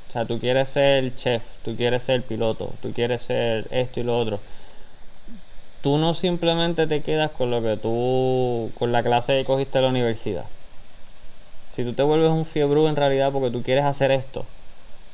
o 0.10 0.12
sea, 0.12 0.26
tú 0.26 0.40
quieres 0.40 0.70
ser 0.70 1.16
chef, 1.16 1.44
tú 1.64 1.76
quieres 1.76 2.04
ser 2.04 2.24
piloto, 2.24 2.74
tú 2.82 2.92
quieres 2.92 3.22
ser 3.22 3.68
esto 3.72 4.00
y 4.00 4.04
lo 4.04 4.18
otro, 4.18 4.40
tú 5.82 5.98
no 5.98 6.14
simplemente 6.14 6.88
te 6.88 7.02
quedas 7.02 7.32
con 7.32 7.52
lo 7.52 7.62
que 7.62 7.78
tú, 7.78 8.72
con 8.78 8.92
la 8.92 9.04
clase 9.04 9.40
que 9.40 9.46
cogiste 9.46 9.80
en 9.80 9.84
la 9.84 9.90
universidad. 9.90 10.46
Si 11.76 11.84
tú 11.84 11.94
te 11.94 12.04
vuelves 12.04 12.32
un 12.32 12.46
fiebre 12.46 12.86
en 12.88 12.96
realidad 12.96 13.32
porque 13.32 13.50
tú 13.50 13.64
quieres 13.64 13.86
hacer 13.86 14.12
esto, 14.12 14.46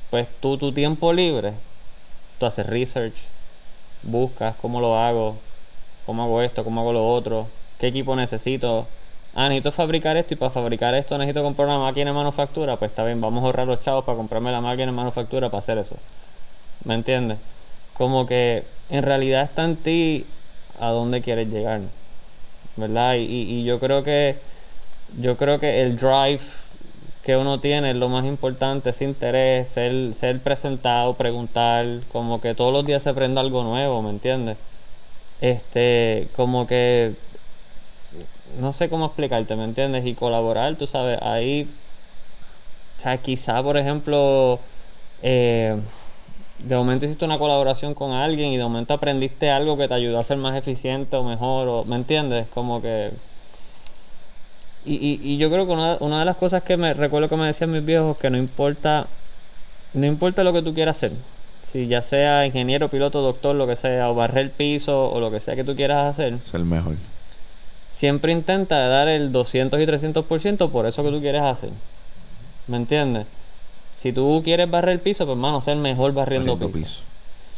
pues 0.10 0.28
tú 0.42 0.58
tu 0.58 0.72
tiempo 0.72 1.14
libre, 1.14 1.54
tú 2.40 2.46
haces 2.46 2.66
research, 2.66 3.16
buscas 4.04 4.56
cómo 4.62 4.82
lo 4.82 4.98
hago, 4.98 5.36
cómo 6.06 6.24
hago 6.24 6.42
esto, 6.42 6.64
cómo 6.64 6.82
hago 6.82 6.94
lo 6.94 7.08
otro, 7.08 7.48
qué 7.80 7.88
equipo 7.88 8.16
necesito. 8.16 8.88
Ah, 9.36 9.50
necesito 9.50 9.72
fabricar 9.72 10.18
esto 10.18 10.34
y 10.34 10.38
para 10.38 10.50
fabricar 10.50 10.96
esto 10.96 11.16
necesito 11.18 11.44
comprar 11.44 11.68
una 11.68 11.78
máquina 11.78 12.10
de 12.12 12.18
manufactura. 12.18 12.78
Pues 12.78 12.90
está 12.90 13.04
bien, 13.04 13.22
vamos 13.22 13.44
a 13.44 13.48
ahorrar 13.48 13.68
los 13.68 13.82
chavos 13.82 14.04
para 14.04 14.18
comprarme 14.18 14.52
la 14.52 14.62
máquina 14.62 14.88
de 14.88 14.94
manufactura 14.94 15.50
para 15.50 15.60
hacer 15.60 15.78
eso. 15.78 15.96
¿Me 16.84 16.96
entiendes? 16.96 17.38
Como 17.94 18.26
que 18.26 18.64
en 18.90 19.04
realidad 19.04 19.44
está 19.44 19.64
en 19.64 19.76
ti 19.78 20.26
a 20.80 20.90
dónde 20.90 21.22
quieres 21.22 21.50
llegar. 21.50 21.82
¿Verdad? 22.76 23.16
Y, 23.18 23.64
yo 23.64 23.80
creo 23.80 24.04
que 24.04 24.36
yo 25.20 25.38
creo 25.38 25.60
que 25.60 25.82
el 25.82 25.96
drive 25.98 26.42
que 27.24 27.36
uno 27.36 27.60
tiene 27.60 27.92
es 27.92 27.96
lo 27.96 28.10
más 28.10 28.26
importante, 28.26 28.92
ese 28.92 29.04
interés, 29.04 29.70
ser, 29.70 30.14
ser 30.14 30.42
presentado, 30.42 31.16
preguntar, 31.16 32.02
como 32.12 32.40
que 32.40 32.56
todos 32.56 32.72
los 32.72 32.86
días 32.86 33.04
se 33.04 33.10
aprende 33.10 33.40
algo 33.42 33.64
nuevo, 33.64 34.02
¿me 34.02 34.12
entiendes? 34.12 34.58
Este, 35.42 36.30
como 36.36 36.68
que 36.68 37.16
no 38.60 38.74
sé 38.74 38.90
cómo 38.90 39.06
explicarte, 39.06 39.56
¿me 39.56 39.64
entiendes? 39.64 40.06
Y 40.06 40.14
colaborar, 40.14 40.76
tú 40.76 40.88
sabes, 40.88 41.20
ahí, 41.22 41.68
o 42.98 43.02
sea, 43.02 43.18
quizá, 43.18 43.62
por 43.62 43.78
ejemplo, 43.78 44.60
eh, 45.22 45.76
de 46.60 46.76
momento 46.76 47.06
hiciste 47.06 47.26
una 47.26 47.38
colaboración 47.38 47.94
con 47.94 48.12
alguien 48.12 48.52
y 48.52 48.58
de 48.58 48.64
momento 48.64 48.94
aprendiste 48.94 49.50
algo 49.52 49.78
que 49.78 49.88
te 49.88 49.94
ayudó 49.94 50.18
a 50.20 50.24
ser 50.24 50.38
más 50.38 50.56
eficiente 50.56 51.16
o 51.16 51.24
mejor, 51.24 51.68
o, 51.68 51.84
¿me 51.86 51.96
entiendes? 51.96 52.48
Como 52.54 52.82
que... 52.82 53.12
Y, 54.86 54.94
y, 54.96 55.20
y 55.34 55.38
yo 55.38 55.50
creo 55.52 55.68
que 55.68 55.74
una, 55.74 55.98
una 56.00 56.20
de 56.20 56.26
las 56.26 56.38
cosas 56.38 56.64
que 56.64 56.78
me 56.78 56.94
recuerdo 56.94 57.28
que 57.28 57.36
me 57.36 57.46
decían 57.46 57.72
mis 57.72 57.84
viejos, 57.84 58.18
que 58.18 58.30
no 58.30 58.38
importa, 58.38 59.08
no 59.94 60.06
importa 60.06 60.44
lo 60.44 60.54
que 60.54 60.62
tú 60.62 60.74
quieras 60.74 60.98
hacer, 60.98 61.12
si 61.72 61.88
ya 61.88 62.02
sea 62.02 62.46
ingeniero, 62.46 62.90
piloto, 62.90 63.22
doctor, 63.22 63.54
lo 63.56 63.68
que 63.68 63.76
sea, 63.76 64.10
o 64.10 64.16
barrer 64.16 64.46
el 64.46 64.52
piso, 64.52 65.10
o 65.12 65.20
lo 65.20 65.30
que 65.30 65.42
sea 65.42 65.56
que 65.56 65.66
tú 65.66 65.76
quieras 65.76 66.06
hacer, 66.10 66.36
Es 66.42 66.54
el 66.54 66.64
mejor. 66.64 66.96
siempre 67.92 68.32
intenta 68.32 68.88
dar 68.88 69.10
el 69.10 69.34
200 69.34 69.78
y 69.82 69.86
300% 69.86 70.70
por 70.72 70.86
eso 70.86 71.04
que 71.04 71.10
tú 71.12 71.20
quieres 71.20 71.42
hacer. 71.42 71.72
¿Me 72.68 72.78
entiendes? 72.78 73.26
Si 73.98 74.14
tú 74.14 74.42
quieres 74.44 74.70
barrer 74.70 74.92
el 74.94 75.00
piso, 75.00 75.26
pues 75.26 75.36
hermano, 75.36 75.62
ser 75.62 75.78
mejor 75.78 76.14
barriendo, 76.14 76.54
Barriendo 76.54 76.78
piso. 76.80 76.90
piso. 76.96 77.04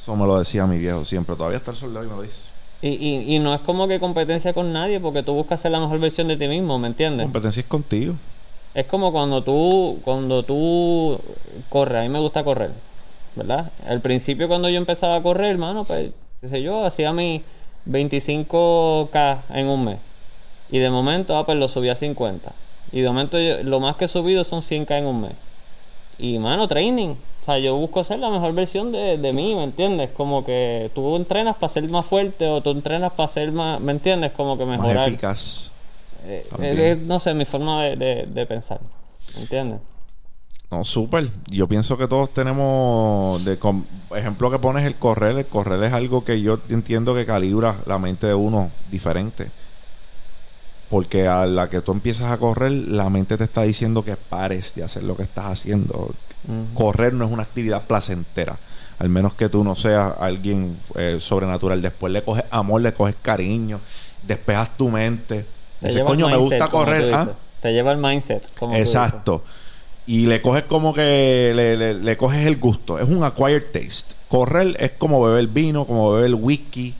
Eso 0.01 0.15
me 0.15 0.25
lo 0.25 0.39
decía 0.39 0.65
mi 0.65 0.77
viejo 0.77 1.03
siempre. 1.05 1.35
Todavía 1.35 1.57
está 1.57 1.71
el 1.71 1.77
soldado 1.77 2.05
y 2.05 2.09
me 2.09 2.15
lo 2.15 2.21
dice. 2.21 2.49
Y, 2.81 2.89
y, 2.91 3.35
y 3.35 3.39
no 3.39 3.53
es 3.53 3.59
como 3.61 3.87
que 3.89 3.99
competencia 3.99 4.53
con 4.53 4.71
nadie, 4.71 4.99
porque 5.01 5.21
tú 5.21 5.33
buscas 5.33 5.59
ser 5.59 5.71
la 5.71 5.81
mejor 5.81 5.99
versión 5.99 6.29
de 6.29 6.37
ti 6.37 6.47
mismo, 6.47 6.79
¿me 6.79 6.87
entiendes? 6.87 7.25
Competencia 7.25 7.59
es 7.59 7.65
contigo. 7.67 8.15
Es 8.73 8.85
como 8.85 9.11
cuando 9.11 9.43
tú, 9.43 9.99
cuando 10.05 10.43
tú 10.43 11.19
corres, 11.69 11.97
a 11.99 12.01
mí 12.03 12.09
me 12.09 12.19
gusta 12.19 12.43
correr, 12.45 12.71
¿verdad? 13.35 13.71
Al 13.85 13.99
principio 13.99 14.47
cuando 14.47 14.69
yo 14.69 14.77
empezaba 14.77 15.15
a 15.15 15.21
correr, 15.21 15.51
hermano, 15.51 15.83
pues, 15.83 16.11
qué 16.39 16.47
sé 16.47 16.61
yo, 16.61 16.85
hacía 16.85 17.11
mi 17.11 17.43
25k 17.85 19.39
en 19.53 19.67
un 19.67 19.85
mes. 19.85 19.97
Y 20.71 20.79
de 20.79 20.89
momento, 20.89 21.35
ah, 21.37 21.45
pues 21.45 21.57
lo 21.57 21.67
subí 21.67 21.89
a 21.89 21.95
50. 21.95 22.53
Y 22.91 23.01
de 23.01 23.07
momento 23.09 23.39
yo- 23.39 23.61
lo 23.63 23.79
más 23.79 23.95
que 23.97 24.05
he 24.05 24.07
subido 24.07 24.43
son 24.43 24.61
100k 24.61 24.97
en 24.99 25.05
un 25.07 25.21
mes. 25.21 25.31
Y 26.19 26.37
mano, 26.39 26.67
training. 26.67 27.09
O 27.41 27.45
sea, 27.45 27.57
yo 27.59 27.75
busco 27.77 28.03
ser 28.03 28.19
la 28.19 28.29
mejor 28.29 28.53
versión 28.53 28.91
de, 28.91 29.17
de 29.17 29.33
mí, 29.33 29.55
¿me 29.55 29.63
entiendes? 29.63 30.11
Como 30.11 30.43
que 30.45 30.91
tú 30.93 31.15
entrenas 31.15 31.55
para 31.55 31.71
ser 31.73 31.89
más 31.89 32.05
fuerte 32.05 32.47
o 32.47 32.61
tú 32.61 32.71
entrenas 32.71 33.13
para 33.13 33.29
ser 33.29 33.51
más, 33.51 33.79
¿me 33.79 33.91
entiendes? 33.93 34.31
Como 34.33 34.57
que 34.57 34.65
Más 34.65 34.79
mejorar. 34.79 35.07
eficaz. 35.07 35.71
Eh, 36.25 36.43
eh, 36.59 37.01
no 37.01 37.19
sé, 37.19 37.33
mi 37.33 37.45
forma 37.45 37.83
de, 37.85 37.95
de- 37.95 38.25
de 38.27 38.45
pensar. 38.45 38.79
¿Entiendes? 39.37 39.79
No, 40.69 40.83
súper. 40.83 41.29
Yo 41.49 41.67
pienso 41.67 41.97
que 41.97 42.07
todos 42.07 42.31
tenemos, 42.31 43.43
de 43.45 43.57
com- 43.57 43.85
ejemplo 44.15 44.51
que 44.51 44.59
pones 44.59 44.85
el 44.85 44.95
correr, 44.95 45.37
el 45.37 45.45
correr 45.47 45.81
es 45.83 45.93
algo 45.93 46.23
que 46.23 46.41
yo 46.41 46.59
entiendo 46.69 47.15
que 47.15 47.25
calibra 47.25 47.77
la 47.87 47.97
mente 47.97 48.27
de 48.27 48.35
uno 48.35 48.69
diferente. 48.91 49.49
Porque 50.89 51.27
a 51.27 51.45
la 51.45 51.69
que 51.69 51.81
tú 51.81 51.91
empiezas 51.91 52.31
a 52.31 52.37
correr, 52.37 52.71
la 52.71 53.09
mente 53.09 53.37
te 53.37 53.43
está 53.43 53.61
diciendo 53.63 54.03
que 54.03 54.15
pares 54.15 54.73
de 54.75 54.83
hacer 54.83 55.03
lo 55.03 55.15
que 55.15 55.23
estás 55.23 55.45
haciendo. 55.45 56.13
Correr 56.73 57.13
no 57.13 57.25
es 57.25 57.31
una 57.31 57.43
actividad 57.43 57.83
placentera. 57.83 58.57
Al 58.97 59.09
menos 59.09 59.33
que 59.33 59.49
tú 59.49 59.63
no 59.63 59.75
seas 59.75 60.13
alguien 60.19 60.77
eh, 60.95 61.17
sobrenatural. 61.19 61.81
Después 61.81 62.11
le 62.11 62.23
coges 62.23 62.43
amor, 62.49 62.81
le 62.81 62.93
coges 62.93 63.15
cariño, 63.21 63.79
despejas 64.25 64.75
tu 64.77 64.89
mente. 64.89 65.45
Te 65.79 65.87
Dices, 65.87 66.01
coño, 66.03 66.27
me 66.27 66.37
gusta 66.37 66.67
correr. 66.69 67.13
¿ah? 67.13 67.29
Te 67.61 67.71
lleva 67.71 67.91
al 67.91 67.97
mindset. 67.97 68.51
Como 68.57 68.75
Exacto. 68.75 69.43
Y 70.07 70.25
le 70.25 70.41
coges 70.41 70.63
como 70.63 70.93
que 70.93 71.51
le, 71.55 71.77
le- 71.77 71.93
le 71.93 72.17
coges 72.17 72.47
el 72.47 72.57
gusto. 72.57 72.97
Es 72.97 73.07
un 73.07 73.23
acquired 73.23 73.65
taste. 73.71 74.15
Correr 74.27 74.75
es 74.79 74.91
como 74.91 75.21
beber 75.21 75.47
vino, 75.47 75.85
como 75.85 76.13
beber 76.13 76.33
whisky. 76.35 76.95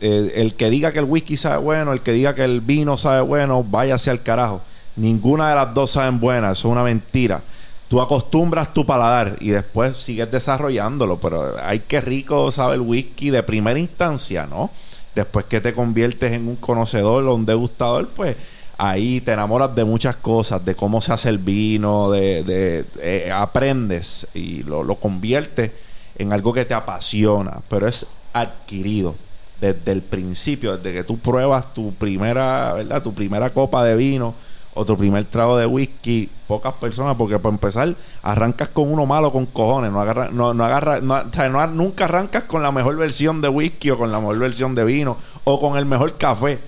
El 0.00 0.54
que 0.54 0.70
diga 0.70 0.92
que 0.92 0.98
el 1.00 1.04
whisky 1.04 1.36
sabe 1.36 1.58
bueno, 1.62 1.92
el 1.92 2.00
que 2.00 2.12
diga 2.12 2.34
que 2.34 2.44
el 2.44 2.60
vino 2.60 2.96
sabe 2.96 3.20
bueno, 3.20 3.62
váyase 3.64 4.10
al 4.10 4.22
carajo. 4.22 4.62
Ninguna 4.96 5.50
de 5.50 5.54
las 5.54 5.74
dos 5.74 5.92
saben 5.92 6.20
buenas, 6.20 6.58
eso 6.58 6.68
es 6.68 6.72
una 6.72 6.82
mentira. 6.82 7.42
Tú 7.88 8.00
acostumbras 8.00 8.72
tu 8.72 8.86
paladar 8.86 9.36
y 9.40 9.50
después 9.50 9.96
sigues 9.96 10.30
desarrollándolo, 10.30 11.18
pero 11.20 11.56
hay 11.62 11.80
que 11.80 12.00
rico 12.00 12.50
sabe 12.52 12.74
el 12.76 12.80
whisky 12.82 13.30
de 13.30 13.42
primera 13.42 13.78
instancia, 13.78 14.46
¿no? 14.46 14.70
Después 15.14 15.46
que 15.46 15.60
te 15.60 15.74
conviertes 15.74 16.32
en 16.32 16.46
un 16.48 16.56
conocedor 16.56 17.24
o 17.26 17.34
un 17.34 17.44
degustador, 17.46 18.08
pues 18.10 18.36
ahí 18.78 19.20
te 19.20 19.32
enamoras 19.32 19.74
de 19.74 19.84
muchas 19.84 20.16
cosas, 20.16 20.64
de 20.64 20.74
cómo 20.76 21.00
se 21.00 21.12
hace 21.12 21.28
el 21.28 21.38
vino, 21.38 22.10
de, 22.10 22.44
de- 22.44 22.84
eh, 23.00 23.30
aprendes 23.32 24.26
y 24.34 24.62
lo, 24.62 24.82
lo 24.84 24.94
conviertes 24.94 25.72
en 26.16 26.32
algo 26.32 26.52
que 26.52 26.64
te 26.64 26.74
apasiona, 26.74 27.60
pero 27.68 27.88
es 27.88 28.06
adquirido 28.32 29.16
desde 29.60 29.92
el 29.92 30.02
principio, 30.02 30.76
desde 30.76 30.92
que 30.92 31.04
tú 31.04 31.18
pruebas 31.18 31.72
tu 31.72 31.92
primera, 31.94 32.72
¿verdad? 32.74 33.02
Tu 33.02 33.12
primera 33.12 33.50
copa 33.50 33.84
de 33.84 33.94
vino 33.96 34.34
o 34.72 34.84
tu 34.84 34.96
primer 34.96 35.24
trago 35.24 35.56
de 35.58 35.66
whisky, 35.66 36.30
pocas 36.46 36.74
personas, 36.74 37.16
porque 37.16 37.38
para 37.38 37.52
empezar, 37.52 37.94
arrancas 38.22 38.68
con 38.68 38.90
uno 38.90 39.04
malo 39.04 39.32
con 39.32 39.46
cojones, 39.46 39.90
no 39.90 40.00
agarra, 40.00 40.30
no, 40.30 40.54
no 40.54 40.64
agarra, 40.64 41.00
no, 41.00 41.16
o 41.16 41.32
sea, 41.32 41.66
nunca 41.66 42.04
arrancas 42.04 42.44
con 42.44 42.62
la 42.62 42.70
mejor 42.70 42.96
versión 42.96 43.40
de 43.40 43.48
whisky 43.48 43.90
o 43.90 43.98
con 43.98 44.12
la 44.12 44.20
mejor 44.20 44.38
versión 44.38 44.74
de 44.74 44.84
vino 44.84 45.16
o 45.44 45.60
con 45.60 45.76
el 45.76 45.86
mejor 45.86 46.16
café. 46.16 46.60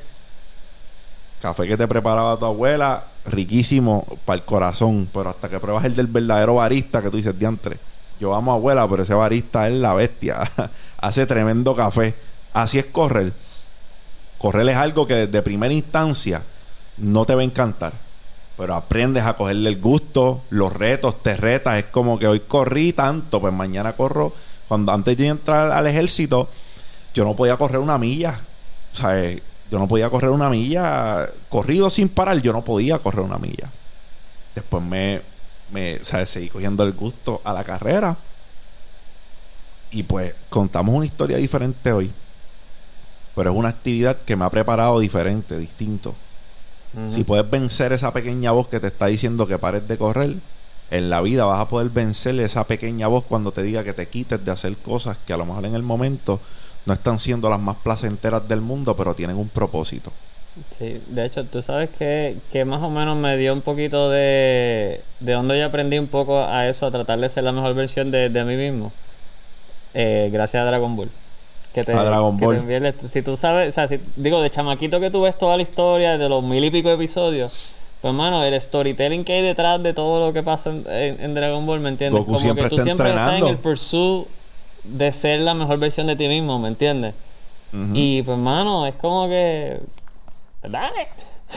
Café 1.41 1.67
que 1.67 1.77
te 1.77 1.89
preparaba 1.89 2.37
tu 2.39 2.45
abuela, 2.45 3.05
riquísimo 3.25 4.07
para 4.25 4.37
el 4.37 4.45
corazón, 4.45 5.09
pero 5.13 5.31
hasta 5.31 5.49
que 5.49 5.59
pruebas 5.61 5.85
el 5.85 5.95
del 5.95 6.09
verdadero 6.09 6.57
barista 6.57 7.03
que 7.03 7.11
tú 7.11 7.17
dices, 7.17 7.39
diantre, 7.39 7.79
yo 8.21 8.35
amo 8.35 8.53
abuela, 8.53 8.87
pero 8.89 9.05
ese 9.05 9.15
barista 9.15 9.69
es 9.69 9.75
la 9.75 9.95
bestia, 9.95 10.43
hace 10.99 11.27
tremendo 11.27 11.75
café. 11.75 12.15
Así 12.53 12.79
es 12.79 12.87
correr. 12.87 13.33
Correr 14.39 14.69
es 14.69 14.77
algo 14.77 15.07
que 15.07 15.27
desde 15.27 15.43
primera 15.43 15.73
instancia 15.73 16.43
no 16.99 17.25
te 17.25 17.35
va 17.35 17.43
a 17.43 17.45
encantar. 17.45 17.93
Pero 18.57 18.75
aprendes 18.75 19.25
a 19.25 19.35
cogerle 19.35 19.71
el 19.71 19.81
gusto, 19.81 20.43
los 20.51 20.73
retos, 20.73 21.23
te 21.23 21.37
retas. 21.37 21.79
Es 21.79 21.85
como 21.85 22.19
que 22.19 22.27
hoy 22.27 22.41
corrí 22.41 22.93
tanto, 22.93 23.41
pues 23.41 23.53
mañana 23.53 23.97
corro. 23.97 24.33
Cuando 24.69 24.93
antes 24.93 25.17
de 25.17 25.29
entrar 25.29 25.71
al 25.73 25.87
ejército, 25.87 26.49
yo 27.15 27.25
no 27.25 27.35
podía 27.35 27.57
correr 27.57 27.79
una 27.79 27.99
milla. 27.99 28.41
O 28.93 28.97
sea, 28.97 29.19
eh, 29.19 29.43
yo 29.71 29.79
no 29.79 29.89
podía 29.89 30.11
correr 30.11 30.31
una 30.31 30.51
milla. 30.51 31.31
Corrido 31.49 31.89
sin 31.89 32.09
parar, 32.09 32.41
yo 32.43 32.53
no 32.53 32.63
podía 32.63 32.99
correr 32.99 33.25
una 33.25 33.39
milla. 33.39 33.71
Después 34.55 34.83
me, 34.83 35.23
me 35.71 36.05
sea, 36.05 36.27
seguí 36.27 36.49
cogiendo 36.49 36.85
el 36.85 36.93
gusto 36.93 37.41
a 37.45 37.53
la 37.53 37.65
carrera. 37.65 38.17
Y 39.91 40.03
pues 40.03 40.35
contamos 40.51 40.95
una 40.95 41.07
historia 41.07 41.37
diferente 41.37 41.93
hoy. 41.93 42.13
Pero 43.35 43.51
es 43.51 43.57
una 43.57 43.71
actividad 43.71 44.19
que 44.19 44.37
me 44.37 44.45
ha 44.45 44.51
preparado 44.51 44.99
diferente, 45.01 45.59
distinto. 45.59 46.15
Si 47.09 47.25
puedes 47.25 47.49
vencer 47.51 47.95
esa 47.95 48.13
pequeña 48.13 48.53
voz 48.53 48.69
que 48.69 48.79
te 48.79 48.89
está 48.89 49.07
diciendo 49.07 49.47
que 49.47 49.59
pares 49.59 49.89
de 49.89 49.97
correr, 49.97 50.35
en 50.91 51.09
la 51.09 51.23
vida 51.23 51.47
vas 51.47 51.61
a 51.61 51.69
poder 51.69 51.89
vencer 51.89 52.39
esa 52.41 52.67
pequeña 52.67 53.09
voz 53.09 53.25
cuando 53.25 53.51
te 53.51 53.63
diga 53.63 53.83
que 53.83 53.95
te 53.95 54.09
quites 54.09 54.45
de 54.45 54.51
hacer 54.51 54.77
cosas 54.77 55.17
que 55.27 55.33
a 55.33 55.39
lo 55.39 55.47
mejor 55.47 55.65
en 55.65 55.75
el 55.75 55.83
momento 55.83 56.39
no 56.85 56.93
están 56.93 57.19
siendo 57.19 57.49
las 57.49 57.61
más 57.61 57.77
placenteras 57.77 58.47
del 58.47 58.61
mundo, 58.61 58.95
pero 58.95 59.15
tienen 59.15 59.39
un 59.39 59.49
propósito. 59.49 60.13
Sí, 60.79 61.01
de 61.07 61.25
hecho, 61.25 61.47
tú 61.47 61.63
sabes 61.63 61.89
que, 61.99 62.37
que 62.53 62.67
más 62.67 62.83
o 62.83 62.91
menos 62.91 63.17
me 63.17 63.39
dio 63.39 63.55
un 63.55 63.63
poquito 63.63 64.11
de, 64.11 65.01
de 65.21 65.33
donde 65.33 65.59
yo 65.59 65.65
aprendí 65.65 65.99
un 65.99 66.09
poco 66.09 66.45
a 66.45 66.69
eso, 66.69 66.85
a 66.85 66.91
tratar 66.91 67.19
de 67.19 67.29
ser 67.31 67.45
la 67.45 67.53
mejor 67.53 67.75
versión 67.75 68.11
de, 68.11 68.29
de 68.29 68.45
mí 68.45 68.57
mismo. 68.57 68.93
Eh, 69.95 70.29
gracias 70.31 70.63
a 70.63 70.67
Dragon 70.67 70.95
Ball. 70.95 71.11
Que 71.73 71.83
te, 71.85 71.93
A 71.93 72.05
Dragon 72.05 72.37
Ball. 72.37 72.95
si 73.07 73.23
tú 73.23 73.35
sabes, 73.37 73.71
o 73.71 73.73
sea, 73.73 73.89
si- 73.89 73.99
digo, 74.17 74.41
de 74.43 74.51
chamaquito 74.51 75.01
que 75.01 75.11
tú 75.11 75.23
ves 75.23 75.39
toda 75.39 75.57
la 75.57 75.63
historia 75.63 76.19
de 76.19 76.29
los 76.29 76.43
mil 76.43 76.63
y 76.63 76.71
pico 76.71 76.91
episodios, 76.91 77.75
pues 78.03 78.11
hermano, 78.13 78.45
el 78.45 78.61
storytelling 78.61 79.25
que 79.25 79.33
hay 79.35 79.43
detrás 79.43 79.83
de 79.83 79.95
todo 79.95 80.27
lo 80.27 80.33
que 80.35 80.43
pasa 80.43 80.69
en, 80.71 80.85
en- 80.89 81.21
en 81.21 81.35
Dragon 81.35 81.65
Ball, 81.65 81.81
¿me 81.81 81.89
entiendes? 81.89 82.19
Goku 82.21 82.33
Como 82.33 82.41
siempre 82.41 82.65
que 82.65 82.69
tú 82.71 82.75
está 82.77 82.85
siempre 82.85 83.09
estás 83.11 83.35
en 83.39 83.47
el 83.47 83.57
pursuit 83.59 84.27
de 84.85 85.13
ser 85.13 85.41
la 85.41 85.55
mejor 85.55 85.79
versión 85.79 86.07
de 86.09 86.17
ti 86.17 86.29
mismo, 86.29 86.59
¿me 86.59 86.69
entiendes? 86.69 87.15
Y 87.95 88.23
pues 88.23 88.37
hermano, 88.37 88.85
es 88.87 88.95
como 88.97 89.29
que... 89.29 89.81
Dale. 90.63 91.09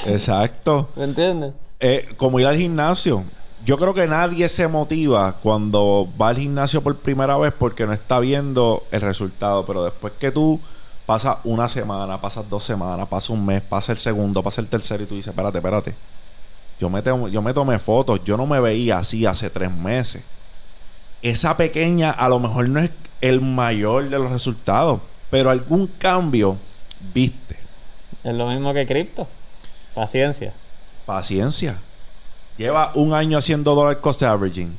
Exacto. 0.05 0.88
¿Me 0.95 1.03
entiendes? 1.03 1.51
Eh, 1.82 2.07
como 2.16 2.39
ir 2.39 2.47
al 2.47 2.55
gimnasio. 2.55 3.26
Yo 3.66 3.78
creo 3.78 3.93
que 3.93 4.05
nadie 4.07 4.47
se 4.47 4.68
motiva 4.68 5.34
cuando 5.41 6.07
va 6.22 6.30
al 6.30 6.38
gimnasio 6.38 6.84
por 6.84 6.97
primera 6.97 7.36
vez 7.38 7.51
porque 7.57 7.86
no 7.86 7.93
está 7.93 8.20
viendo 8.20 8.86
el 8.91 9.01
resultado. 9.01 9.66
Pero 9.66 9.84
después 9.84 10.13
que 10.20 10.30
tú 10.32 10.59
pasas 11.05 11.38
una 11.43 11.68
semana, 11.68 12.22
pasas 12.22 12.47
dos 12.47 12.63
semanas, 12.63 13.07
pasa 13.07 13.34
un 13.34 13.43
mes, 13.45 13.61
pasa 13.61 13.91
el 13.91 13.97
segundo, 13.97 14.43
pasa 14.43 14.61
el 14.61 14.68
tercero 14.68 15.03
y 15.03 15.07
tú 15.07 15.16
dices, 15.16 15.30
espérate, 15.30 15.57
espérate. 15.57 15.95
Yo 16.80 16.89
me, 16.89 17.01
tomo- 17.01 17.28
yo 17.30 17.41
me 17.41 17.53
tomé 17.53 17.80
fotos, 17.80 18.22
yo 18.24 18.38
no 18.38 18.45
me 18.45 18.59
veía 18.59 18.99
así 18.99 19.26
hace 19.26 19.49
tres 19.49 19.72
meses. 19.72 20.24
Esa 21.22 21.57
pequeña 21.57 22.11
a 22.11 22.30
lo 22.30 22.39
mejor 22.39 22.70
no 22.70 22.80
es 22.82 22.91
el 23.22 23.41
mayor 23.41 24.09
de 24.09 24.20
los 24.20 24.30
resultados, 24.30 24.99
pero 25.32 25.49
algún 25.49 25.88
cambio 25.88 26.57
viste. 27.13 27.57
Es 28.24 28.36
lo 28.36 28.47
mismo 28.47 28.74
que 28.74 28.86
cripto. 28.86 29.28
Paciencia. 29.95 30.53
Paciencia. 31.05 31.80
Lleva 32.58 32.91
un 32.95 33.14
año 33.14 33.38
haciendo 33.38 33.76
dollar 33.76 33.99
cost 34.01 34.24
averaging. 34.24 34.76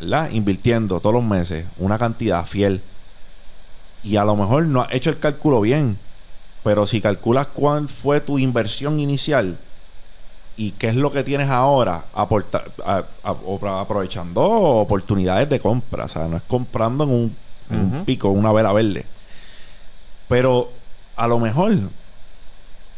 ¿Verdad? 0.00 0.30
Invirtiendo 0.30 0.98
todos 1.00 1.14
los 1.14 1.24
meses 1.24 1.66
una 1.78 1.98
cantidad 1.98 2.44
fiel. 2.46 2.82
Y 4.02 4.16
a 4.16 4.24
lo 4.24 4.34
mejor 4.36 4.66
no 4.66 4.82
has 4.82 4.92
hecho 4.94 5.10
el 5.10 5.18
cálculo 5.18 5.60
bien. 5.60 5.98
Pero 6.64 6.86
si 6.86 7.00
calculas 7.00 7.48
cuál 7.48 7.88
fue 7.88 8.20
tu 8.20 8.38
inversión 8.38 9.00
inicial 9.00 9.58
y 10.56 10.72
qué 10.72 10.88
es 10.88 10.94
lo 10.94 11.10
que 11.10 11.24
tienes 11.24 11.48
ahora, 11.50 12.04
aporta- 12.14 12.64
a- 12.84 13.04
a- 13.24 13.32
o- 13.32 13.66
aprovechando 13.80 14.42
oportunidades 14.42 15.48
de 15.48 15.60
compra. 15.60 16.04
O 16.04 16.08
sea, 16.08 16.26
no 16.28 16.36
es 16.36 16.42
comprando 16.44 17.04
en 17.04 17.10
un, 17.10 17.36
en 17.70 17.80
un 17.96 18.04
pico, 18.04 18.28
una 18.30 18.52
vela 18.52 18.72
verde. 18.72 19.06
Pero 20.28 20.70
a 21.16 21.26
lo 21.26 21.38
mejor 21.38 21.76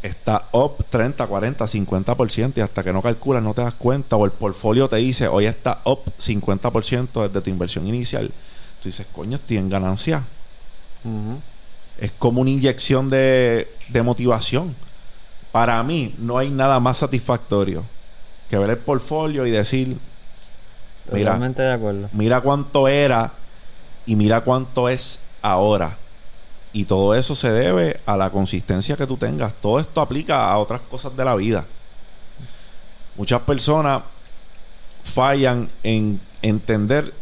está 0.05 0.49
up 0.53 0.85
30, 0.91 1.27
40, 1.27 1.65
50% 1.65 2.53
y 2.57 2.61
hasta 2.61 2.83
que 2.83 2.93
no 2.93 3.01
calculas 3.01 3.43
no 3.43 3.55
te 3.55 3.63
das 3.63 3.73
cuenta 3.75 4.17
o 4.17 4.27
el 4.27 4.33
portfolio 4.33 4.87
te 4.87 4.97
dice 4.97 5.29
hoy 5.29 5.47
está 5.47 5.81
up 5.85 6.03
50% 6.19 7.27
desde 7.27 7.41
tu 7.41 7.51
inversión 7.51 7.87
inicial. 7.89 8.31
Tú 8.83 8.91
dices, 8.91 9.07
coño, 9.13 9.37
estoy 9.37 9.57
en 9.57 9.71
ganancia. 9.71 10.25
Es 11.99 12.11
como 12.19 12.43
una 12.43 12.51
inyección 12.51 13.09
de, 13.09 13.73
de 13.89 14.03
motivación. 14.03 14.77
Para 15.53 15.83
mí 15.83 16.15
no 16.19 16.37
hay 16.37 16.51
nada 16.51 16.81
más 16.81 16.99
satisfactorio 16.99 17.85
que 18.51 18.59
ver 18.59 18.71
el 18.71 18.79
portfolio 18.79 19.47
y 19.47 19.51
decir, 19.51 19.97
Mira. 21.13 21.33
Totalmente 21.33 21.63
de 21.63 21.73
acuerdo. 21.73 22.09
mira 22.13 22.41
cuánto 22.41 22.89
era 22.89 23.33
y 24.07 24.17
mira 24.17 24.43
cuánto 24.43 24.89
es 24.89 25.21
ahora. 25.43 25.99
Y 26.75 26.85
todo 26.85 27.15
eso 27.15 27.35
se 27.37 27.51
debe 27.53 28.01
a 28.05 28.17
la 28.17 28.31
consistencia 28.31 28.97
que 28.97 29.07
tú 29.07 29.17
tengas. 29.17 29.55
Todo 29.55 29.79
esto 29.79 30.01
aplica 30.01 30.51
a 30.51 30.59
otras 30.59 30.81
cosas 30.83 31.17
de 31.17 31.25
la 31.25 31.37
vida. 31.37 31.65
Muchas 33.17 33.41
personas 33.43 34.03
fallan 35.05 35.71
en 35.85 36.21
entender 36.43 37.15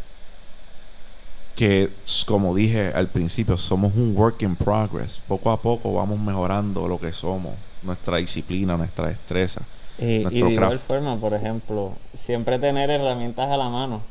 que, 1.55 1.91
como 2.25 2.55
dije 2.55 2.91
al 2.95 3.09
principio, 3.09 3.55
somos 3.55 3.93
un 3.95 4.17
work 4.17 4.41
in 4.41 4.55
progress. 4.55 5.21
Poco 5.27 5.51
a 5.51 5.61
poco 5.61 5.93
vamos 5.93 6.19
mejorando 6.19 6.87
lo 6.87 6.99
que 6.99 7.13
somos, 7.13 7.53
nuestra 7.83 8.17
disciplina, 8.17 8.75
nuestra 8.75 9.07
destreza. 9.07 9.61
Y, 9.99 10.23
de 10.23 10.35
igual 10.35 10.55
craft. 10.55 10.87
forma, 10.87 11.15
por 11.17 11.35
ejemplo, 11.35 11.93
siempre 12.25 12.57
tener 12.57 12.89
herramientas 12.89 13.51
a 13.51 13.57
la 13.57 13.69
mano. 13.69 14.01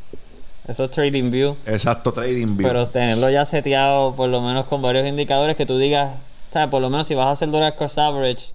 Eso 0.67 0.85
es 0.85 0.91
Trading 0.93 1.31
View. 1.31 1.57
Exacto, 1.67 2.13
trading 2.13 2.57
view. 2.57 2.69
Pero 2.69 2.87
tenerlo 2.87 3.29
ya 3.31 3.45
seteado, 3.45 4.15
por 4.15 4.29
lo 4.29 4.41
menos 4.41 4.67
con 4.67 4.81
varios 4.81 5.07
indicadores 5.07 5.57
que 5.57 5.67
tú 5.67 5.77
digas, 5.77 6.13
o 6.51 6.53
sea, 6.53 6.71
por 6.71 6.81
lo 6.81 6.89
menos 6.89 7.07
si 7.09 7.15
vas 7.15 7.27
a 7.27 7.31
hacer 7.33 7.51
dollar 7.51 7.75
cost 7.75 7.99
average, 7.99 8.53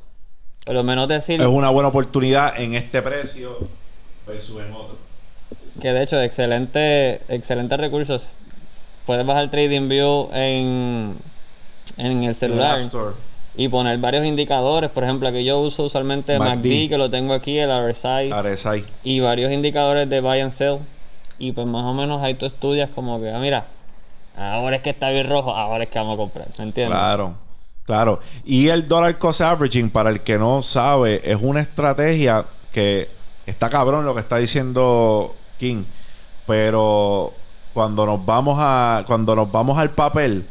por 0.65 0.75
lo 0.75 0.83
menos 0.83 1.07
decir 1.07 1.41
es 1.41 1.47
una 1.47 1.69
buena 1.69 1.89
oportunidad 1.89 2.59
en 2.59 2.75
este 2.75 3.01
precio 3.01 3.57
versus 4.25 4.57
en 4.61 4.73
otro. 4.73 4.97
que 5.81 5.91
de 5.91 6.03
hecho, 6.03 6.21
excelente, 6.21 7.21
excelentes 7.27 7.77
recursos. 7.77 8.31
Puedes 9.05 9.25
bajar 9.25 9.49
Trading 9.51 9.87
View 9.89 10.29
en, 10.33 11.15
en 11.97 12.23
el 12.23 12.35
celular. 12.35 12.79
En 12.79 12.89
y 13.57 13.69
poner 13.69 13.97
varios 13.97 14.25
indicadores. 14.25 14.91
Por 14.91 15.03
ejemplo, 15.03 15.31
que 15.31 15.43
yo 15.43 15.59
uso 15.59 15.83
usualmente 15.83 16.37
MACD. 16.37 16.49
MACD, 16.49 16.89
que 16.89 16.97
lo 16.97 17.09
tengo 17.09 17.33
aquí, 17.33 17.57
el 17.57 17.69
RSI, 17.69 18.31
RSI. 18.31 18.85
y 19.03 19.19
varios 19.19 19.51
indicadores 19.51 20.07
de 20.09 20.21
buy 20.21 20.39
and 20.39 20.51
sell. 20.51 20.79
Y 21.39 21.51
pues 21.51 21.67
más 21.67 21.83
o 21.83 21.93
menos 21.93 22.21
ahí 22.23 22.33
tú 22.33 22.45
estudias 22.45 22.89
como 22.89 23.19
que, 23.19 23.31
ah, 23.31 23.39
mira, 23.39 23.65
ahora 24.35 24.77
es 24.77 24.81
que 24.81 24.89
está 24.91 25.09
bien 25.09 25.29
rojo, 25.29 25.51
ahora 25.55 25.83
es 25.83 25.89
que 25.89 25.99
vamos 25.99 26.15
a 26.15 26.17
comprar. 26.17 26.47
¿Me 26.57 26.63
entiendes? 26.65 26.97
Claro, 26.97 27.33
claro. 27.85 28.19
Y 28.45 28.67
el 28.69 28.87
dollar 28.87 29.17
cost 29.17 29.41
averaging, 29.41 29.89
para 29.89 30.09
el 30.09 30.21
que 30.21 30.37
no 30.37 30.61
sabe, 30.61 31.21
es 31.23 31.37
una 31.41 31.61
estrategia 31.61 32.45
que 32.71 33.09
está 33.45 33.69
cabrón 33.69 34.05
lo 34.05 34.13
que 34.13 34.21
está 34.21 34.37
diciendo 34.37 35.35
King. 35.59 35.83
Pero 36.45 37.33
cuando 37.73 38.05
nos 38.05 38.25
vamos 38.25 38.57
a, 38.59 39.03
cuando 39.05 39.35
nos 39.35 39.51
vamos 39.51 39.77
al 39.77 39.91
papel, 39.91 40.45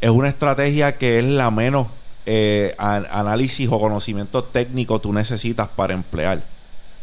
es 0.00 0.10
una 0.10 0.28
estrategia 0.28 0.96
que 0.98 1.18
es 1.18 1.24
la 1.24 1.50
menos 1.50 1.88
eh, 2.26 2.74
an- 2.78 3.06
análisis 3.10 3.68
o 3.70 3.78
conocimiento 3.78 4.42
técnico 4.44 5.00
tú 5.00 5.12
necesitas 5.12 5.68
para 5.68 5.92
emplear. 5.94 6.42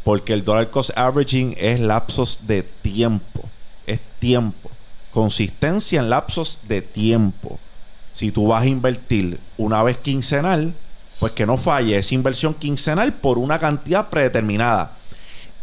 Porque 0.04 0.34
el 0.34 0.44
dollar 0.44 0.72
cost 0.72 0.92
averaging 0.98 1.56
es 1.58 1.80
lapsos 1.80 2.42
de 2.48 2.64
tiempo. 2.64 3.44
Es 3.86 4.00
tiempo. 4.20 4.72
Consistencia 5.12 6.00
en 6.00 6.10
lapsos 6.10 6.60
de 6.68 6.82
tiempo. 6.82 7.60
Si 8.12 8.32
tú 8.32 8.48
vas 8.48 8.64
a 8.64 8.68
invertir 8.68 9.40
una 9.58 9.84
vez 9.84 9.98
quincenal, 9.98 10.74
pues 11.20 11.34
que 11.34 11.46
no 11.46 11.58
falle 11.58 11.98
esa 11.98 12.16
inversión 12.16 12.54
quincenal 12.54 13.14
por 13.14 13.38
una 13.38 13.60
cantidad 13.60 14.10
predeterminada. 14.10 14.98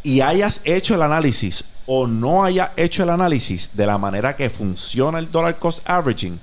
Y 0.03 0.21
hayas 0.21 0.61
hecho 0.65 0.95
el 0.95 1.03
análisis 1.03 1.65
o 1.87 2.07
no 2.07 2.45
hayas 2.45 2.71
hecho 2.77 3.03
el 3.03 3.11
análisis 3.11 3.71
de 3.75 3.87
la 3.87 3.99
manera 3.99 4.37
que 4.37 4.51
funciona 4.51 5.19
el 5.19 5.31
dollar 5.31 5.59
cost 5.59 5.81
averaging, 5.89 6.39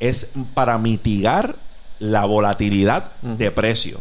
es 0.00 0.30
para 0.54 0.76
mitigar 0.76 1.56
la 2.00 2.24
volatilidad 2.24 3.12
de 3.22 3.50
precio. 3.50 4.00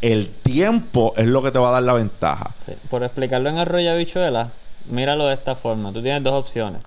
El 0.00 0.28
tiempo 0.28 1.12
es 1.16 1.26
lo 1.26 1.42
que 1.42 1.50
te 1.50 1.58
va 1.58 1.68
a 1.68 1.72
dar 1.72 1.82
la 1.82 1.92
ventaja. 1.92 2.54
Por 2.90 3.02
explicarlo 3.02 3.48
en 3.48 3.58
arroyo 3.58 3.92
habichuela, 3.92 4.52
míralo 4.86 5.26
de 5.26 5.34
esta 5.34 5.56
forma. 5.56 5.92
Tú 5.92 6.02
tienes 6.02 6.22
dos 6.22 6.32
opciones. 6.32 6.82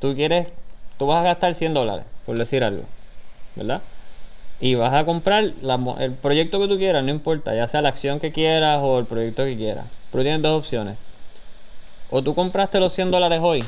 Tú 0.00 0.14
quieres, 0.14 0.48
tú 0.98 1.06
vas 1.06 1.20
a 1.20 1.28
gastar 1.28 1.54
100 1.54 1.74
dólares, 1.74 2.04
por 2.26 2.36
decir 2.36 2.64
algo, 2.64 2.84
¿verdad? 3.54 3.82
Y 4.60 4.74
vas 4.74 4.92
a 4.92 5.04
comprar 5.04 5.52
la 5.60 5.78
el 5.98 6.12
proyecto 6.12 6.60
que 6.60 6.68
tú 6.68 6.78
quieras, 6.78 7.02
no 7.04 7.10
importa, 7.10 7.54
ya 7.54 7.68
sea 7.68 7.82
la 7.82 7.88
acción 7.88 8.20
que 8.20 8.32
quieras 8.32 8.78
o 8.80 8.98
el 8.98 9.06
proyecto 9.06 9.44
que 9.44 9.56
quieras. 9.56 9.86
Pero 10.10 10.24
tienes 10.24 10.42
dos 10.42 10.58
opciones. 10.58 10.96
O 12.10 12.22
tú 12.22 12.34
compraste 12.34 12.78
los 12.78 12.92
100 12.92 13.10
dólares 13.10 13.40
hoy 13.42 13.64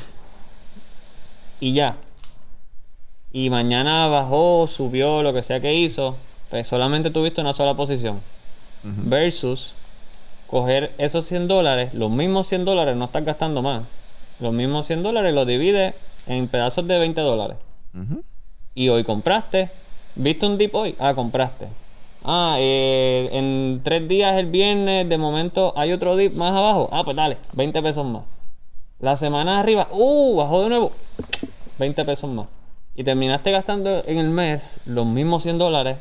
y 1.59 1.73
ya. 1.73 1.97
Y 3.31 3.49
mañana 3.49 4.07
bajó, 4.07 4.67
subió, 4.67 5.21
lo 5.23 5.33
que 5.33 5.43
sea 5.43 5.59
que 5.59 5.73
hizo, 5.73 6.15
pues 6.49 6.67
solamente 6.67 7.09
tuviste 7.09 7.41
una 7.41 7.53
sola 7.53 7.73
posición. 7.73 8.21
Versus 8.85 9.73
coger 10.47 10.93
esos 10.99 11.25
100 11.25 11.47
dólares, 11.47 11.93
los 11.93 12.11
mismos 12.11 12.47
100 12.47 12.65
dólares, 12.65 12.95
no 12.95 13.05
estás 13.05 13.25
gastando 13.25 13.61
más. 13.61 13.83
Los 14.39 14.53
mismos 14.53 14.85
100 14.85 15.01
dólares 15.01 15.33
los 15.33 15.47
divides 15.47 15.95
en 16.27 16.47
pedazos 16.47 16.87
de 16.87 16.99
20 16.99 17.21
dólares. 17.21 17.57
Y 18.75 18.89
hoy 18.89 19.03
compraste. 19.03 19.71
¿Viste 20.15 20.45
un 20.45 20.57
dip 20.57 20.73
hoy? 20.75 20.95
Ah, 20.99 21.13
compraste. 21.13 21.67
Ah, 22.23 22.57
eh, 22.59 23.27
en 23.31 23.81
tres 23.83 24.07
días 24.07 24.37
el 24.37 24.47
viernes, 24.47 25.07
de 25.07 25.17
momento 25.17 25.73
hay 25.75 25.91
otro 25.91 26.15
dip 26.15 26.33
más 26.33 26.51
abajo. 26.51 26.89
Ah, 26.91 27.03
pues 27.03 27.15
dale, 27.17 27.37
20 27.53 27.81
pesos 27.81 28.05
más. 28.05 28.23
La 28.99 29.17
semana 29.17 29.59
arriba, 29.59 29.87
uh, 29.91 30.35
bajó 30.35 30.63
de 30.63 30.69
nuevo. 30.69 30.91
20 31.79 32.05
pesos 32.05 32.29
más. 32.29 32.47
Y 32.95 33.03
terminaste 33.03 33.51
gastando 33.51 34.03
en 34.05 34.17
el 34.17 34.29
mes 34.29 34.79
los 34.85 35.05
mismos 35.05 35.43
100 35.43 35.57
dólares, 35.57 35.97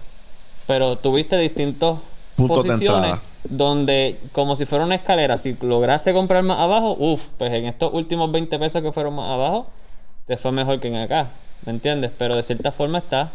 pero 0.66 0.96
tuviste 0.96 1.36
distintos 1.38 1.98
Puntos 2.36 2.64
de 2.64 2.70
posiciones 2.70 3.18
donde, 3.48 4.20
como 4.32 4.56
si 4.56 4.66
fuera 4.66 4.84
una 4.84 4.94
escalera, 4.96 5.38
si 5.38 5.56
lograste 5.60 6.12
comprar 6.12 6.42
más 6.42 6.58
abajo, 6.58 6.96
uff, 6.98 7.22
pues 7.38 7.52
en 7.52 7.66
estos 7.66 7.92
últimos 7.92 8.32
20 8.32 8.58
pesos 8.58 8.82
que 8.82 8.90
fueron 8.92 9.14
más 9.14 9.30
abajo, 9.30 9.68
te 10.26 10.36
fue 10.36 10.50
mejor 10.52 10.80
que 10.80 10.88
en 10.88 10.96
acá. 10.96 11.30
¿Me 11.64 11.72
entiendes? 11.72 12.10
Pero 12.18 12.34
de 12.36 12.42
cierta 12.42 12.72
forma 12.72 12.98
estás 12.98 13.30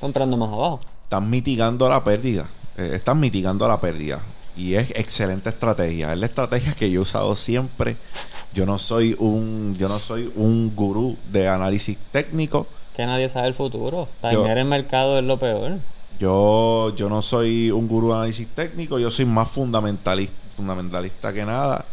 comprando 0.00 0.36
más 0.36 0.50
abajo. 0.52 0.80
Estás 1.04 1.22
mitigando 1.22 1.88
la 1.88 2.02
pérdida. 2.04 2.48
Eh, 2.76 2.92
estás 2.94 3.16
mitigando 3.16 3.66
la 3.66 3.80
pérdida. 3.80 4.20
Y 4.56 4.74
es 4.74 4.90
excelente 4.90 5.48
estrategia. 5.48 6.12
Es 6.12 6.18
la 6.18 6.26
estrategia 6.26 6.74
que 6.74 6.90
yo 6.90 7.00
he 7.00 7.02
usado 7.02 7.34
siempre. 7.36 7.96
Yo 8.52 8.66
no 8.66 8.78
soy 8.78 9.16
un, 9.18 9.74
yo 9.78 9.88
no 9.88 9.98
soy 9.98 10.30
un 10.36 10.74
gurú 10.74 11.16
de 11.30 11.48
análisis 11.48 11.96
técnico. 12.12 12.66
Que 12.96 13.06
nadie 13.06 13.28
sabe 13.28 13.48
el 13.48 13.54
futuro. 13.54 14.08
Yo- 14.30 14.46
en 14.46 14.68
mercado 14.68 15.18
es 15.18 15.24
lo 15.24 15.38
peor. 15.38 15.78
Yo, 16.20 16.94
yo 16.96 17.08
no 17.08 17.22
soy 17.22 17.70
un 17.70 17.88
gurú 17.88 18.08
de 18.08 18.16
análisis 18.16 18.46
técnico, 18.48 18.98
yo 18.98 19.10
soy 19.10 19.24
más 19.24 19.50
fundamentalista, 19.50 20.36
fundamentalista 20.54 21.32
que 21.32 21.46
nada. 21.46 21.86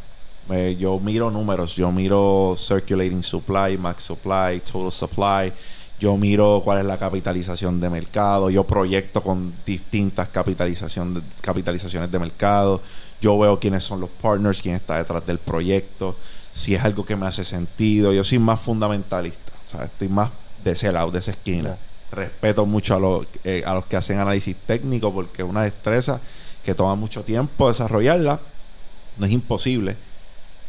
Eh, 0.49 0.75
yo 0.77 0.99
miro 0.99 1.31
números, 1.31 1.75
yo 1.75 1.89
miro 1.93 2.53
circulating 2.57 3.23
supply, 3.23 3.77
max 3.77 4.03
supply, 4.03 4.59
total 4.69 4.91
supply. 4.91 5.53
Yo 5.97 6.17
miro 6.17 6.61
cuál 6.63 6.79
es 6.79 6.85
la 6.85 6.97
capitalización 6.97 7.79
de 7.79 7.89
mercado. 7.89 8.49
Yo 8.49 8.65
proyecto 8.65 9.23
con 9.23 9.53
distintas 9.65 10.27
capitalización 10.27 11.23
capitalizaciones 11.41 12.11
de 12.11 12.19
mercado. 12.19 12.81
Yo 13.21 13.39
veo 13.39 13.57
quiénes 13.57 13.85
son 13.85 14.01
los 14.01 14.09
partners, 14.09 14.61
quién 14.61 14.75
está 14.75 14.97
detrás 14.97 15.25
del 15.25 15.39
proyecto, 15.39 16.17
si 16.51 16.75
es 16.75 16.83
algo 16.83 17.05
que 17.05 17.15
me 17.15 17.27
hace 17.27 17.45
sentido. 17.45 18.11
Yo 18.11 18.25
soy 18.25 18.39
más 18.39 18.59
fundamentalista. 18.59 19.53
O 19.65 19.69
sea, 19.69 19.85
estoy 19.85 20.09
más 20.09 20.31
de 20.65 20.71
ese 20.71 20.91
lado, 20.91 21.11
de 21.11 21.19
esa 21.19 21.31
esquina. 21.31 21.77
Respeto 22.11 22.65
mucho 22.65 22.95
a 22.95 22.99
los, 22.99 23.27
eh, 23.43 23.63
a 23.65 23.73
los 23.73 23.85
que 23.85 23.97
hacen 23.97 24.19
análisis 24.19 24.55
técnico 24.65 25.13
porque 25.13 25.41
es 25.41 25.47
una 25.47 25.63
destreza 25.63 26.21
que 26.63 26.75
toma 26.75 26.95
mucho 26.95 27.23
tiempo 27.23 27.67
desarrollarla. 27.67 28.39
No 29.17 29.25
es 29.25 29.31
imposible, 29.31 29.97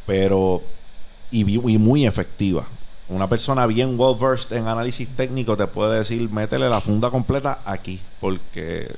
pero 0.07 0.63
y, 1.31 1.41
y 1.41 1.79
muy 1.79 2.07
efectiva. 2.07 2.67
Una 3.09 3.29
persona 3.29 3.67
bien 3.67 3.99
well 3.99 4.17
versed 4.19 4.57
en 4.57 4.69
análisis 4.69 5.09
técnico 5.17 5.57
te 5.57 5.67
puede 5.67 5.99
decir, 5.99 6.29
métele 6.31 6.69
la 6.69 6.81
funda 6.81 7.11
completa 7.11 7.61
aquí, 7.65 8.01
porque 8.21 8.95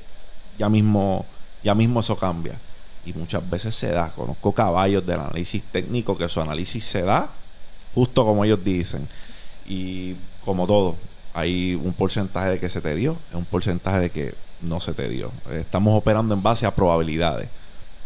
ya 0.57 0.69
mismo, 0.69 1.25
ya 1.63 1.73
mismo 1.75 2.01
eso 2.01 2.15
cambia. 2.15 2.59
Y 3.05 3.13
muchas 3.13 3.49
veces 3.49 3.73
se 3.73 3.89
da. 3.89 4.11
Conozco 4.13 4.51
caballos 4.51 5.05
del 5.05 5.19
análisis 5.19 5.63
técnico 5.63 6.17
que 6.17 6.29
su 6.29 6.39
análisis 6.39 6.83
se 6.83 7.01
da 7.01 7.29
justo 7.93 8.25
como 8.25 8.43
ellos 8.45 8.63
dicen. 8.63 9.07
Y 9.65 10.15
como 10.43 10.67
todo, 10.67 10.95
hay 11.33 11.75
un 11.75 11.93
porcentaje 11.93 12.49
de 12.49 12.59
que 12.59 12.69
se 12.69 12.81
te 12.81 12.95
dio, 12.95 13.17
es 13.29 13.35
un 13.35 13.45
porcentaje 13.45 13.99
de 13.99 14.09
que 14.09 14.35
no 14.61 14.79
se 14.79 14.93
te 14.93 15.07
dio. 15.09 15.31
Estamos 15.51 15.97
operando 15.97 16.33
en 16.33 16.43
base 16.43 16.65
a 16.65 16.75
probabilidades, 16.75 17.49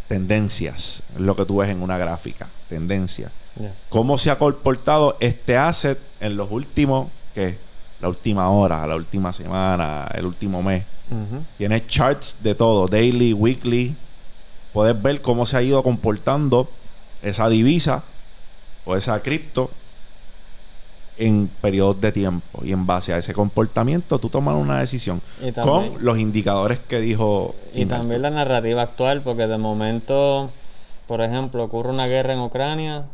tendencias, 0.08 1.04
es 1.16 1.22
lo 1.22 1.36
que 1.36 1.46
tú 1.46 1.58
ves 1.58 1.70
en 1.70 1.82
una 1.82 1.98
gráfica, 1.98 2.50
tendencias. 2.70 3.32
Ya. 3.56 3.74
¿Cómo 3.90 4.18
se 4.18 4.30
ha 4.32 4.38
comportado 4.38 5.18
este 5.20 5.58
asset 5.58 6.00
en 6.20 6.38
los 6.38 6.52
últimos, 6.52 7.10
que 7.34 7.58
La 8.02 8.10
última 8.10 8.50
hora, 8.50 8.86
la 8.86 8.96
última 8.96 9.32
semana, 9.32 10.08
el 10.14 10.26
último 10.26 10.62
mes. 10.62 10.84
Ujú. 11.10 11.44
Tienes 11.58 11.88
charts 11.88 12.38
de 12.42 12.54
todo, 12.54 12.88
daily, 12.88 13.32
weekly. 13.34 13.96
Puedes 14.74 15.02
ver 15.02 15.22
cómo 15.22 15.46
se 15.46 15.58
ha 15.58 15.62
ido 15.62 15.82
comportando 15.82 16.70
esa 17.22 17.48
divisa 17.48 18.04
o 18.84 18.96
esa 18.96 19.22
cripto 19.22 19.72
en 21.18 21.50
periodos 21.62 22.00
de 22.02 22.12
tiempo. 22.12 22.62
Y 22.64 22.72
en 22.72 22.86
base 22.86 23.14
a 23.14 23.18
ese 23.18 23.34
comportamiento, 23.34 24.20
tú 24.20 24.30
tomas 24.30 24.56
una 24.56 24.80
decisión 24.80 25.22
también- 25.54 25.94
con 25.94 26.04
los 26.06 26.18
indicadores 26.20 26.80
que 26.80 27.00
dijo. 27.00 27.56
Y 27.74 27.82
Inverto. 27.84 28.02
también 28.02 28.22
la 28.22 28.30
narrativa 28.32 28.82
actual, 28.82 29.22
porque 29.22 29.48
de 29.48 29.58
momento, 29.58 30.50
por 31.08 31.22
ejemplo, 31.22 31.64
ocurre 31.64 31.90
una 31.92 32.08
guerra 32.08 32.34
en 32.34 32.40
Ucrania 32.42 33.06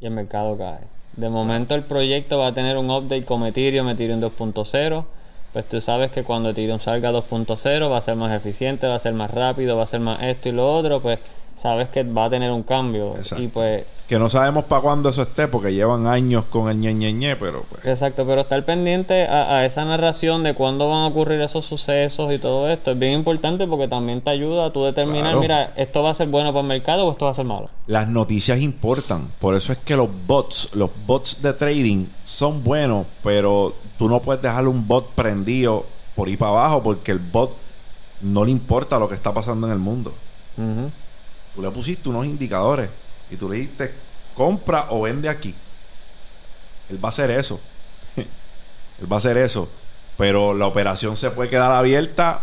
y 0.00 0.06
el 0.06 0.12
mercado 0.12 0.56
cae. 0.58 0.80
De 1.16 1.30
momento 1.30 1.74
el 1.74 1.82
proyecto 1.84 2.38
va 2.38 2.48
a 2.48 2.52
tener 2.54 2.76
un 2.76 2.90
update 2.90 3.24
con 3.24 3.44
Ethereum, 3.46 3.88
Ethereum 3.88 4.20
2.0. 4.20 5.06
Pues 5.54 5.66
tú 5.66 5.80
sabes 5.80 6.10
que 6.10 6.22
cuando 6.22 6.50
Ethereum 6.50 6.78
salga 6.80 7.10
2.0 7.10 7.88
va 7.88 7.96
a 7.96 8.02
ser 8.02 8.16
más 8.16 8.30
eficiente, 8.32 8.86
va 8.86 8.96
a 8.96 8.98
ser 8.98 9.14
más 9.14 9.30
rápido, 9.30 9.74
va 9.78 9.84
a 9.84 9.86
ser 9.86 10.00
más 10.00 10.22
esto 10.22 10.50
y 10.50 10.52
lo 10.52 10.70
otro, 10.70 11.00
pues 11.00 11.18
sabes 11.56 11.88
que 11.88 12.02
va 12.04 12.26
a 12.26 12.30
tener 12.30 12.52
un 12.52 12.62
cambio. 12.62 13.16
Exacto. 13.16 13.42
Y 13.42 13.48
pues 13.48 13.84
Que 14.06 14.18
no 14.20 14.28
sabemos 14.28 14.64
para 14.64 14.82
cuándo 14.82 15.08
eso 15.08 15.22
esté, 15.22 15.48
porque 15.48 15.74
llevan 15.74 16.06
años 16.06 16.44
con 16.44 16.68
el 16.70 16.78
ñe, 16.78 16.94
ñe, 16.94 17.12
ñe, 17.12 17.34
pero 17.34 17.64
pues. 17.68 17.84
Exacto, 17.84 18.24
pero 18.24 18.42
estar 18.42 18.64
pendiente 18.64 19.26
a, 19.26 19.56
a 19.56 19.66
esa 19.66 19.84
narración 19.84 20.44
de 20.44 20.54
cuándo 20.54 20.88
van 20.88 21.02
a 21.02 21.06
ocurrir 21.08 21.40
esos 21.40 21.64
sucesos 21.66 22.32
y 22.32 22.38
todo 22.38 22.68
esto 22.68 22.92
es 22.92 22.98
bien 23.00 23.12
importante 23.14 23.66
porque 23.66 23.88
también 23.88 24.20
te 24.20 24.30
ayuda 24.30 24.66
a 24.66 24.70
tú 24.70 24.84
determinar, 24.84 25.24
Claro. 25.32 25.40
mira, 25.40 25.72
esto 25.76 26.02
va 26.04 26.10
a 26.10 26.14
ser 26.14 26.28
bueno 26.28 26.50
para 26.50 26.60
el 26.60 26.66
mercado 26.68 27.04
o 27.06 27.10
esto 27.10 27.24
va 27.24 27.32
a 27.32 27.34
ser 27.34 27.46
malo. 27.46 27.68
Las 27.88 28.08
noticias 28.08 28.60
importan. 28.60 29.32
Por 29.40 29.56
eso 29.56 29.72
es 29.72 29.78
que 29.78 29.96
los 29.96 30.08
bots, 30.26 30.70
los 30.74 30.90
bots 31.06 31.42
de 31.42 31.52
trading 31.54 32.06
son 32.22 32.62
buenos, 32.62 33.06
pero 33.24 33.74
tú 33.98 34.08
no 34.08 34.20
puedes 34.22 34.40
dejar 34.40 34.68
un 34.68 34.86
bot 34.86 35.08
prendido 35.16 35.84
por 36.14 36.28
ir 36.28 36.38
para 36.38 36.50
abajo 36.52 36.82
porque 36.84 37.10
el 37.10 37.18
bot 37.18 37.52
no 38.20 38.44
le 38.44 38.52
importa 38.52 38.98
lo 39.00 39.08
que 39.08 39.14
está 39.16 39.34
pasando 39.34 39.66
en 39.66 39.72
el 39.72 39.78
mundo. 39.80 40.14
Ujú. 40.56 40.90
Tú 41.56 41.62
le 41.62 41.70
pusiste 41.70 42.08
unos 42.08 42.26
indicadores 42.26 42.90
y 43.30 43.36
tú 43.36 43.48
le 43.50 43.56
dijiste 43.56 43.92
compra 44.34 44.86
o 44.90 45.00
vende 45.02 45.28
aquí. 45.28 45.54
Él 46.90 47.02
va 47.02 47.08
a 47.08 47.10
hacer 47.10 47.30
eso. 47.30 47.58
él 48.16 49.10
va 49.10 49.16
a 49.16 49.18
hacer 49.18 49.36
eso. 49.38 49.68
Pero 50.18 50.54
la 50.54 50.66
operación 50.66 51.16
se 51.16 51.30
puede 51.30 51.48
quedar 51.50 51.72
abierta 51.72 52.42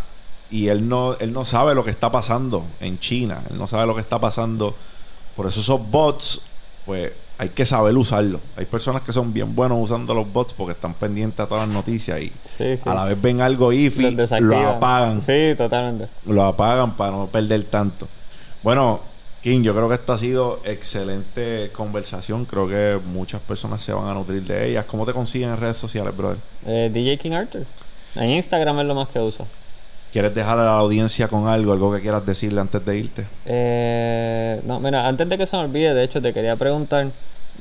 y 0.50 0.68
él 0.68 0.88
no, 0.88 1.14
él 1.18 1.32
no 1.32 1.44
sabe 1.44 1.74
lo 1.74 1.84
que 1.84 1.90
está 1.90 2.10
pasando 2.10 2.64
en 2.80 2.98
China. 2.98 3.42
Él 3.50 3.58
no 3.58 3.66
sabe 3.66 3.86
lo 3.86 3.94
que 3.94 4.00
está 4.00 4.18
pasando. 4.20 4.74
Por 5.36 5.46
eso 5.46 5.60
esos 5.60 5.80
bots, 5.90 6.42
pues 6.84 7.12
hay 7.38 7.48
que 7.48 7.66
saber 7.66 7.96
usarlos. 7.96 8.40
Hay 8.56 8.64
personas 8.66 9.02
que 9.02 9.12
son 9.12 9.32
bien 9.32 9.54
buenos 9.56 9.78
usando 9.80 10.14
los 10.14 10.32
bots 10.32 10.52
porque 10.52 10.72
están 10.72 10.94
pendientes 10.94 11.40
a 11.40 11.46
todas 11.48 11.66
las 11.66 11.74
noticias 11.74 12.20
y 12.20 12.26
Sí, 12.58 12.76
sí. 12.76 12.80
a 12.84 12.94
la 12.94 13.04
vez 13.04 13.20
ven 13.20 13.40
algo 13.40 13.72
iffy, 13.72 14.16
lo 14.40 14.68
apagan 14.68 15.22
Sí, 15.24 15.54
totalmente. 15.56 16.08
lo 16.26 16.44
apagan 16.44 16.96
para 16.96 17.10
no 17.12 17.26
perder 17.26 17.64
tanto. 17.64 18.06
Bueno, 18.64 19.00
King, 19.42 19.62
yo 19.62 19.74
creo 19.74 19.90
que 19.90 19.94
esta 19.96 20.14
ha 20.14 20.18
sido 20.18 20.60
excelente 20.64 21.70
conversación. 21.72 22.46
Creo 22.46 22.66
que 22.66 22.98
muchas 23.04 23.42
personas 23.42 23.82
se 23.82 23.92
van 23.92 24.08
a 24.08 24.14
nutrir 24.14 24.42
de 24.42 24.70
ellas. 24.70 24.86
¿Cómo 24.86 25.04
te 25.04 25.12
consiguen 25.12 25.50
en 25.50 25.58
redes 25.58 25.76
sociales, 25.76 26.16
brother? 26.16 26.38
Eh, 26.66 26.90
DJ 26.90 27.18
King 27.18 27.32
Arthur. 27.32 27.66
En 28.14 28.30
Instagram 28.30 28.80
es 28.80 28.86
lo 28.86 28.94
más 28.94 29.08
que 29.08 29.18
uso. 29.18 29.46
¿Quieres 30.14 30.34
dejar 30.34 30.58
a 30.58 30.64
la 30.64 30.78
audiencia 30.78 31.28
con 31.28 31.46
algo, 31.46 31.74
algo 31.74 31.92
que 31.92 32.00
quieras 32.00 32.24
decirle 32.24 32.58
antes 32.58 32.82
de 32.82 32.96
irte? 32.96 33.26
Eh, 33.44 34.62
no, 34.64 34.80
mira, 34.80 35.06
antes 35.06 35.28
de 35.28 35.36
que 35.36 35.44
se 35.44 35.56
me 35.58 35.64
olvide, 35.64 35.92
de 35.92 36.02
hecho, 36.02 36.22
te 36.22 36.32
quería 36.32 36.56
preguntar. 36.56 37.10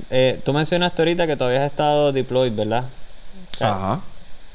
eh, 0.10 0.40
tú 0.46 0.54
mencionaste 0.54 1.02
ahorita 1.02 1.28
que 1.28 1.36
todavía 1.36 1.66
has 1.66 1.72
estado 1.72 2.14
deployed, 2.14 2.56
¿verdad? 2.56 2.86
Ajá. 3.60 4.00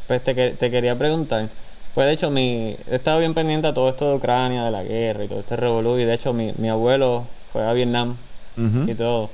Pues 0.07 0.25
te, 0.25 0.33
te 0.53 0.71
quería 0.71 0.97
preguntar. 0.97 1.51
Pues 1.99 2.07
de 2.07 2.13
hecho, 2.15 2.31
mi, 2.31 2.77
he 2.89 2.95
estado 2.95 3.19
bien 3.19 3.35
pendiente 3.35 3.67
a 3.67 3.75
todo 3.75 3.89
esto 3.89 4.09
de 4.09 4.15
Ucrania, 4.15 4.63
de 4.63 4.71
la 4.71 4.85
guerra 4.85 5.25
y 5.25 5.27
todo 5.27 5.41
este 5.41 5.57
revolú. 5.57 5.99
Y 5.99 6.05
de 6.05 6.15
hecho, 6.15 6.33
mi, 6.33 6.53
mi 6.57 6.69
abuelo 6.69 7.25
fue 7.53 7.67
a 7.67 7.73
Vietnam 7.73 8.15
y 8.87 8.95
todo. 8.95 9.31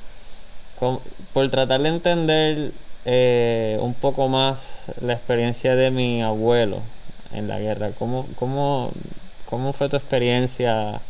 Por 1.35 1.51
tratar 1.51 1.82
de 1.82 1.91
entender 1.91 2.73
eh, 3.05 3.78
un 3.82 3.93
poco 3.93 4.28
más 4.28 4.91
la 5.03 5.12
experiencia 5.12 5.77
de 5.77 5.91
mi 5.91 6.23
abuelo 6.23 6.78
en 7.35 7.49
la 7.49 7.59
guerra. 7.59 7.91
¿Cómo, 7.99 8.27
cómo, 8.36 8.93
cómo 9.45 9.74
fue 9.74 9.91
tu 9.91 9.97
experiencia? 9.97 11.03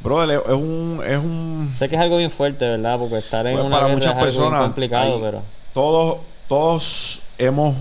Brother, 0.00 0.40
es 0.46 0.48
un, 0.54 1.02
es 1.06 1.18
un... 1.18 1.74
Sé 1.78 1.90
que 1.90 1.96
es 1.96 2.00
algo 2.00 2.16
bien 2.16 2.30
fuerte, 2.30 2.66
¿verdad? 2.66 2.98
Porque 2.98 3.18
estar 3.18 3.46
en 3.46 3.52
Pues, 3.52 3.66
una 3.66 3.76
para 3.76 3.86
guerra 3.88 3.96
muchas 3.98 4.12
es 4.12 4.16
algo 4.16 4.24
personas, 4.24 4.62
complicado, 4.62 5.16
hay- 5.16 5.20
pero... 5.20 5.42
Todos, 5.74 6.16
todos 6.48 7.20
hemos 7.36 7.74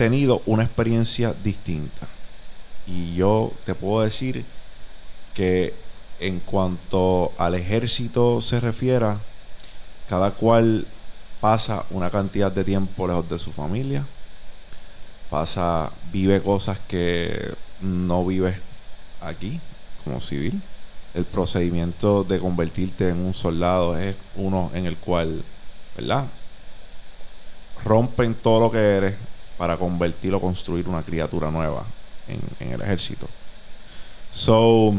tenido 0.00 0.40
una 0.46 0.62
experiencia 0.62 1.34
distinta. 1.34 2.08
Y 2.86 3.16
yo 3.16 3.52
te 3.66 3.74
puedo 3.74 4.02
decir 4.02 4.46
que 5.34 5.74
en 6.18 6.40
cuanto 6.40 7.32
al 7.36 7.54
ejército 7.54 8.40
se 8.40 8.60
refiera, 8.60 9.20
cada 10.08 10.30
cual 10.30 10.86
pasa 11.42 11.84
una 11.90 12.08
cantidad 12.10 12.50
de 12.50 12.64
tiempo 12.64 13.06
lejos 13.06 13.28
de 13.28 13.38
su 13.38 13.52
familia, 13.52 14.06
pasa, 15.28 15.90
vive 16.10 16.40
cosas 16.40 16.78
que 16.88 17.52
no 17.82 18.24
vives 18.24 18.56
aquí 19.20 19.60
como 20.02 20.18
civil. 20.18 20.62
El 21.12 21.26
procedimiento 21.26 22.24
de 22.24 22.38
convertirte 22.38 23.10
en 23.10 23.18
un 23.18 23.34
soldado 23.34 23.98
es 23.98 24.16
uno 24.34 24.70
en 24.72 24.86
el 24.86 24.96
cual, 24.96 25.44
¿verdad? 25.94 26.24
Rompen 27.84 28.34
todo 28.34 28.60
lo 28.60 28.70
que 28.70 28.78
eres 28.78 29.29
para 29.60 29.76
convertirlo, 29.76 30.40
construir 30.40 30.88
una 30.88 31.02
criatura 31.02 31.50
nueva 31.50 31.84
en, 32.26 32.72
el 32.72 32.80
ejército. 32.80 33.28
So, 34.32 34.94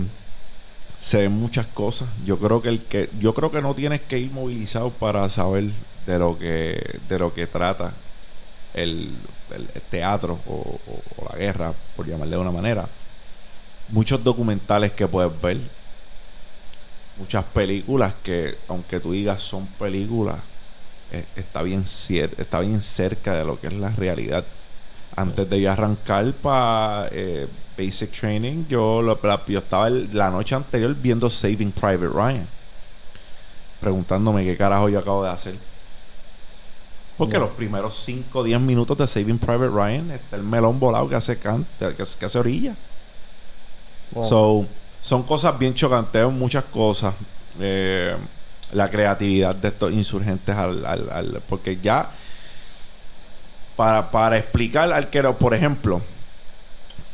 se 0.99 1.17
ven 1.17 1.31
muchas 1.31 1.65
cosas. 1.65 2.07
Yo 2.23 2.38
creo 2.38 2.61
que 2.61 2.69
el 2.69 2.85
que, 2.85 3.09
yo 3.19 3.33
creo 3.33 3.49
que 3.49 3.59
no 3.59 3.73
tienes 3.73 4.01
que 4.01 4.19
ir 4.19 4.29
movilizado 4.29 4.91
para 4.91 5.27
saber 5.29 5.71
de 6.05 6.19
lo 6.19 6.38
que, 6.38 6.99
de 7.09 7.17
lo 7.17 7.33
que 7.33 7.47
trata 7.47 7.93
el, 8.75 9.15
teatro 9.89 10.39
o, 10.45 10.53
o- 10.53 11.01
o 11.17 11.29
la 11.31 11.39
guerra, 11.39 11.73
por 11.95 12.05
llamarle 12.05 12.35
de 12.35 12.41
una 12.43 12.51
manera. 12.51 12.88
Muchos 13.89 14.23
documentales 14.23 14.91
que 14.91 15.07
puedes 15.07 15.41
ver, 15.41 15.57
muchas 17.17 17.45
películas 17.45 18.13
que, 18.21 18.59
aunque 18.67 18.99
tú 18.99 19.11
digas 19.13 19.41
son 19.41 19.65
películas, 19.65 20.38
eh, 21.11 21.25
está 21.35 21.61
bien 21.63 21.85
está 22.38 22.59
bien 22.59 22.81
cerca 22.81 23.35
de 23.35 23.45
lo 23.45 23.59
que 23.59 23.67
es 23.67 23.73
la 23.73 23.89
realidad. 23.89 24.45
Antes 25.15 25.49
de 25.49 25.59
yo 25.61 25.71
arrancar 25.71 26.31
para 26.33 27.09
Basic 27.77 28.11
Training, 28.11 28.65
yo, 28.69 29.01
lo- 29.01 29.19
la- 29.23 29.41
yo 29.47 29.59
estaba 29.59 29.88
el- 29.88 30.09
la 30.15 30.29
noche 30.29 30.55
anterior 30.55 30.95
viendo 30.95 31.29
Saving 31.29 31.71
Private 31.71 32.07
Ryan, 32.07 32.47
preguntándome 33.79 34.43
qué 34.43 34.55
carajo 34.55 34.89
yo 34.89 34.99
acabo 34.99 35.23
de 35.23 35.29
hacer. 35.31 35.55
Porque 37.17 37.38
los 37.38 37.51
primeros 37.51 37.95
5 38.03 38.39
o 38.39 38.43
10 38.43 38.59
minutos 38.59 38.97
de 38.97 39.05
Saving 39.07 39.38
Private 39.38 39.69
Ryan 39.69 40.11
está 40.11 40.38
el 40.38 40.43
melón 40.43 40.79
volado 40.79 41.07
que 41.09 41.15
hace, 41.15 41.38
can- 41.38 41.67
que, 41.77 41.93
que 41.95 42.25
hace 42.25 42.39
orilla. 42.39 42.75
Wow. 44.11 44.23
So, 44.23 44.65
son 45.01 45.23
cosas 45.23 45.57
bien 45.57 45.73
chocantes, 45.73 46.25
muchas 46.31 46.63
cosas. 46.65 47.13
Eh, 47.59 48.15
la 48.72 48.89
creatividad 48.89 49.56
de 49.56 49.68
estos 49.69 49.91
insurgentes 49.91 50.56
al, 50.56 50.85
al- 50.85 51.10
al- 51.11 51.41
porque 51.48 51.80
ya 51.81 52.11
para, 53.76 54.11
para 54.11 54.38
explicar 54.38 54.91
al 54.91 55.10
que 55.10 55.23
por 55.23 55.53
ejemplo, 55.53 56.02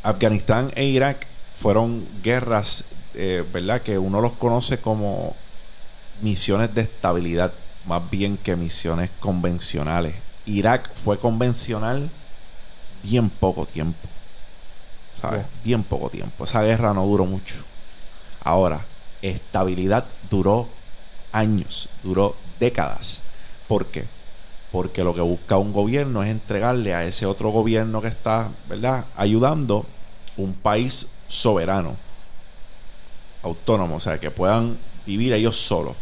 Afganistán 0.04 0.72
e 0.76 0.86
Irak 0.86 1.28
fueron 1.60 2.08
guerras, 2.22 2.86
eh, 3.14 3.44
¿verdad? 3.52 3.82
Que 3.82 3.98
uno 3.98 4.22
los 4.22 4.34
conoce 4.34 4.80
como 4.80 5.36
misiones 6.22 6.74
de 6.74 6.82
estabilidad, 6.82 7.54
más 7.86 8.10
bien 8.10 8.38
que 8.38 8.56
misiones 8.56 9.10
convencionales. 9.20 10.16
Irak 10.46 10.92
fue 11.04 11.20
convencional 11.20 12.10
bien 13.04 13.30
poco 13.30 13.66
tiempo. 13.66 14.08
¿Sabes? 15.20 15.46
Bien 15.64 15.84
poco 15.84 16.10
tiempo. 16.10 16.44
Esa 16.44 16.62
guerra 16.62 16.94
no 16.94 17.06
duró 17.06 17.26
mucho. 17.26 17.56
Ahora, 18.44 18.86
estabilidad 19.22 20.06
duró 20.30 20.70
años, 21.38 21.90
duró 22.04 22.36
décadas. 22.60 23.22
¿Por 23.68 23.88
qué? 23.88 24.06
Porque 24.72 25.04
lo 25.04 25.14
que 25.14 25.22
busca 25.22 25.58
un 25.58 25.72
gobierno 25.74 26.24
es 26.24 26.30
entregarle 26.30 26.94
a 26.94 27.04
ese 27.04 27.26
otro 27.26 27.50
gobierno 27.50 28.02
que 28.02 28.08
está, 28.10 28.52
¿verdad?, 28.68 29.06
ayudando 29.16 29.86
un 30.36 30.54
país 30.54 31.08
soberano, 31.28 31.96
autónomo, 33.44 33.96
o 33.96 34.00
sea, 34.00 34.20
que 34.20 34.32
puedan 34.32 34.78
vivir 35.06 35.34
ellos 35.34 35.58
solos 35.58 35.96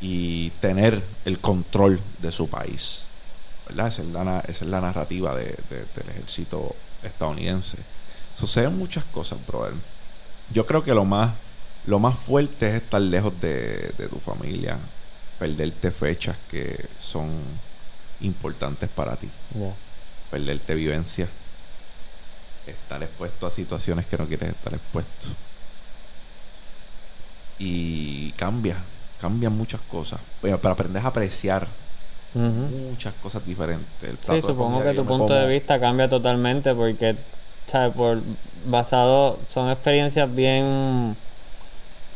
y 0.00 0.50
tener 0.60 1.02
el 1.24 1.38
control 1.38 2.00
de 2.20 2.32
su 2.32 2.48
país. 2.48 3.06
¿Verdad? 3.68 3.86
Esa 3.88 4.02
es 4.02 4.08
la, 4.08 4.40
esa 4.40 4.64
es 4.64 4.70
la 4.70 4.80
narrativa 4.80 5.34
de- 5.34 5.56
de- 5.70 5.86
del 5.94 6.08
ejército 6.10 6.74
estadounidense. 7.02 7.78
Suceden 8.34 8.76
muchas 8.76 9.04
cosas, 9.06 9.38
brother. 9.46 9.74
Yo 10.52 10.66
creo 10.66 10.84
que 10.84 10.92
lo 10.92 11.04
más, 11.04 11.32
lo 11.86 11.98
más 11.98 12.18
fuerte 12.18 12.68
es 12.68 12.74
estar 12.74 13.00
lejos 13.00 13.38
de, 13.40 13.92
de 13.98 14.08
tu 14.08 14.18
familia, 14.18 14.78
perderte 15.38 15.90
fechas 15.90 16.36
que 16.50 16.86
son 16.98 17.30
importantes 18.20 18.88
para 18.88 19.16
ti, 19.16 19.28
perderte 20.30 20.74
vivencias, 20.74 21.28
estar 22.66 23.02
expuesto 23.02 23.46
a 23.46 23.50
situaciones 23.50 24.06
que 24.06 24.16
no 24.16 24.26
quieres 24.26 24.50
estar 24.50 24.72
expuesto. 24.72 25.28
Y 27.58 28.32
cambia, 28.32 28.78
cambian 29.20 29.56
muchas 29.56 29.80
cosas. 29.82 30.20
Pero, 30.40 30.58
pero 30.58 30.72
aprendes 30.72 31.04
a 31.04 31.08
apreciar 31.08 31.68
muchas 32.34 33.12
cosas 33.14 33.44
diferentes. 33.46 33.86
El 34.02 34.18
Sí, 34.18 34.42
supongo 34.42 34.82
que 34.82 34.94
tu 34.94 35.04
punto 35.04 35.34
de 35.34 35.46
vista 35.46 35.78
cambia 35.78 36.08
totalmente 36.08 36.74
porque, 36.74 37.16
¿sabes? 37.66 37.94
Por 37.94 38.22
basado, 38.64 39.38
son 39.48 39.70
experiencias 39.70 40.34
bien... 40.34 41.16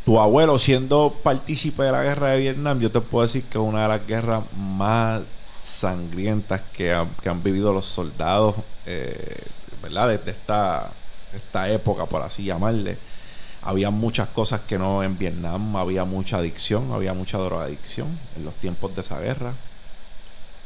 Tu 0.09 0.19
abuelo, 0.19 0.59
siendo 0.59 1.19
partícipe 1.23 1.83
de 1.83 1.93
la 1.93 2.03
guerra 2.03 2.29
de 2.29 2.39
Vietnam, 2.39 2.81
yo 2.81 2.91
te 2.91 2.99
puedo 3.03 3.27
decir 3.27 3.43
que 3.45 3.59
es 3.59 3.63
una 3.63 3.83
de 3.83 3.89
las 3.89 4.07
guerras 4.07 4.43
más 4.57 5.21
sangrientas 5.61 6.63
que, 6.73 6.95
han- 6.95 7.11
que 7.23 7.29
han 7.29 7.43
vivido 7.43 7.75
los 7.75 7.85
soldados, 7.85 8.55
eh, 8.87 9.37
¿verdad? 9.83 10.09
Desde 10.09 10.31
esta, 10.31 10.93
esta 11.35 11.69
época, 11.69 12.07
por 12.07 12.23
así 12.23 12.43
llamarle. 12.45 12.97
Había 13.61 13.91
muchas 13.91 14.29
cosas 14.29 14.61
que 14.61 14.79
no 14.79 15.03
en 15.03 15.19
Vietnam, 15.19 15.77
había 15.77 16.05
mucha 16.05 16.39
adicción, 16.39 16.91
había 16.95 17.13
mucha 17.13 17.37
drogadicción 17.37 18.19
en 18.35 18.47
los 18.47 18.55
tiempos 18.55 18.95
de 18.95 19.03
esa 19.03 19.21
guerra. 19.21 19.53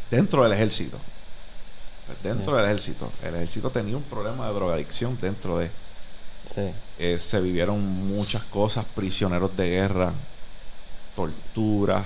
Dentro 0.08 0.44
del 0.44 0.52
ejército. 0.52 0.98
Dentro 2.22 2.52
Ya. 2.54 2.58
del 2.62 2.66
ejército. 2.66 3.10
El 3.24 3.34
ejército 3.34 3.70
tenía 3.70 3.96
un 3.96 4.04
problema 4.04 4.46
de 4.46 4.54
drogadicción 4.54 5.18
dentro 5.20 5.58
de... 5.58 5.68
Sí. 6.46 6.70
Eh, 6.98 7.18
se 7.18 7.40
vivieron 7.40 7.80
muchas 7.80 8.42
cosas, 8.44 8.84
prisioneros 8.84 9.56
de 9.56 9.70
guerra, 9.70 10.12
torturas. 11.16 12.04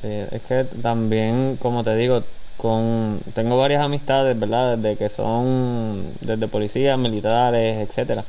Sí, 0.00 0.08
es 0.08 0.42
que 0.42 0.64
también, 0.64 1.56
como 1.60 1.84
te 1.84 1.94
digo, 1.96 2.24
con 2.56 3.20
tengo 3.34 3.56
varias 3.56 3.82
amistades, 3.82 4.38
¿verdad? 4.38 4.76
Desde 4.76 4.96
que 4.96 5.08
son 5.08 6.12
desde 6.20 6.46
policías, 6.48 6.98
militares, 6.98 7.76
etcétera. 7.78 8.24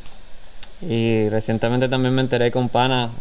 Y 0.81 1.29
recientemente 1.29 1.87
también 1.89 2.15
me 2.15 2.21
enteré 2.21 2.51
que 2.51 2.57
un 2.57 2.69
pana 2.69 3.11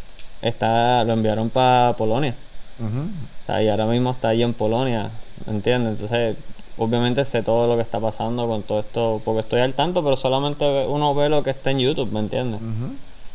está, 0.41 1.05
lo 1.05 1.13
enviaron 1.13 1.51
para 1.51 1.97
Polonia. 1.97 2.35
O 2.81 3.47
sea, 3.47 3.63
y 3.63 3.69
ahora 3.69 3.87
mismo 3.87 4.11
está 4.13 4.29
allí 4.29 4.43
en 4.43 4.55
Polonia, 4.55 5.11
¿me 5.47 5.53
entiendes? 5.53 6.01
Entonces, 6.01 6.37
obviamente 6.77 7.25
sé 7.25 7.43
todo 7.43 7.67
lo 7.67 7.77
que 7.77 7.83
está 7.83 8.01
pasando 8.01 8.47
con 8.47 8.67
todo 8.67 8.81
esto, 8.81 9.23
porque 9.25 9.41
estoy 9.41 9.61
al 9.61 9.75
tanto, 9.75 10.03
pero 10.03 10.17
solamente 10.17 10.87
uno 10.87 11.15
ve 11.15 11.29
lo 11.29 11.43
que 11.43 11.51
está 11.51 11.71
en 11.71 11.79
YouTube, 11.81 12.11
¿me 12.13 12.21
entiendes? 12.21 12.61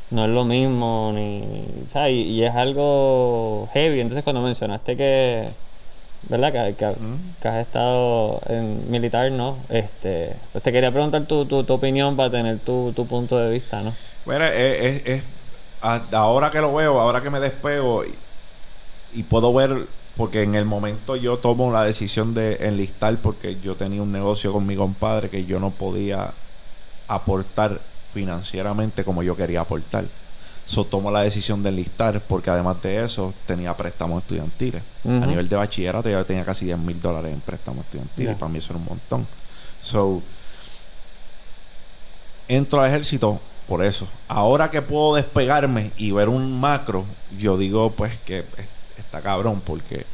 No 0.10 0.24
es 0.26 0.30
lo 0.32 0.46
mismo, 0.46 1.12
ni, 1.14 1.86
¿sabes? 1.90 2.12
Y, 2.14 2.22
y 2.22 2.44
es 2.44 2.54
algo 2.56 3.68
heavy. 3.74 4.00
Entonces, 4.00 4.24
cuando 4.24 4.42
mencionaste 4.42 4.96
que, 4.96 5.50
¿verdad? 6.24 6.52
Que, 6.76 6.76
que, 6.76 7.48
has 7.48 7.56
estado 7.58 8.42
en 8.48 8.90
militar, 8.90 9.32
¿no? 9.32 9.66
Este, 9.70 10.40
pues 10.52 10.64
te 10.64 10.72
quería 10.72 10.92
preguntar 10.92 11.28
tu, 11.28 11.46
tu, 11.48 11.64
tu 11.64 11.74
opinión 11.74 12.16
para 12.16 12.32
tener 12.32 12.60
tu, 12.60 12.94
tu 12.94 13.08
punto 13.08 13.38
de 13.38 13.50
vista, 13.52 13.82
¿no? 13.82 13.92
Bueno, 14.26 14.46
es, 14.46 15.04
es- 15.04 15.08
es- 15.08 15.28
ahora 16.14 16.50
que 16.52 16.62
lo 16.62 16.74
veo, 16.74 17.00
ahora 17.00 17.22
que 17.22 17.30
me 17.30 17.40
despego 17.40 18.04
y, 18.06 18.18
y 19.12 19.24
puedo 19.24 19.54
ver, 19.54 19.88
porque 20.16 20.44
en 20.44 20.56
el 20.56 20.66
momento 20.66 21.16
yo 21.16 21.38
tomo 21.40 21.72
la 21.72 21.84
decisión 21.84 22.34
de 22.34 22.56
enlistar 22.68 23.18
porque 23.18 23.60
yo 23.62 23.76
tenía 23.76 24.02
un 24.02 24.12
negocio 24.12 24.54
con 24.54 24.66
mi 24.66 24.76
compadre 24.76 25.30
que 25.30 25.46
yo 25.46 25.60
no 25.60 25.72
podía 25.72 26.34
aportar 27.08 27.82
financieramente 28.14 29.04
como 29.04 29.24
yo 29.24 29.36
quería 29.36 29.62
aportar. 29.62 30.06
So 30.64 30.86
tomo 30.86 31.12
la 31.12 31.22
decisión 31.22 31.62
de 31.62 31.70
enlistar 31.70 32.22
porque 32.22 32.50
además 32.50 32.82
de 32.82 33.04
eso 33.04 33.34
tenía 33.46 33.76
préstamos 33.76 34.24
estudiantiles. 34.24 34.82
A 35.04 35.26
nivel 35.28 35.48
de 35.48 35.56
bachillerato 35.56 36.10
ya 36.10 36.24
tenía 36.24 36.44
casi 36.44 36.66
10 36.66 36.80
mil 36.80 37.00
dólares 37.00 37.34
en 37.34 37.42
préstamos 37.42 37.86
estudiantiles 37.86 38.32
y 38.32 38.36
para 38.36 38.52
mí 38.52 38.58
eso 38.58 38.72
era 38.72 38.80
un 38.80 38.86
montón. 38.86 39.28
So 39.82 40.24
entro 42.48 42.82
al 42.82 42.90
ejército 42.90 43.42
por 43.68 43.84
eso. 43.84 44.08
Ahora 44.28 44.72
que 44.72 44.82
puedo 44.82 45.16
despegarme 45.16 45.92
y 45.98 46.12
ver 46.12 46.30
un 46.30 46.60
macro, 46.60 47.06
yo 47.38 47.58
digo 47.58 47.92
pues 47.92 48.18
que 48.22 48.46
está 49.16 49.22
cabrón 49.22 49.62
porque 49.62 50.06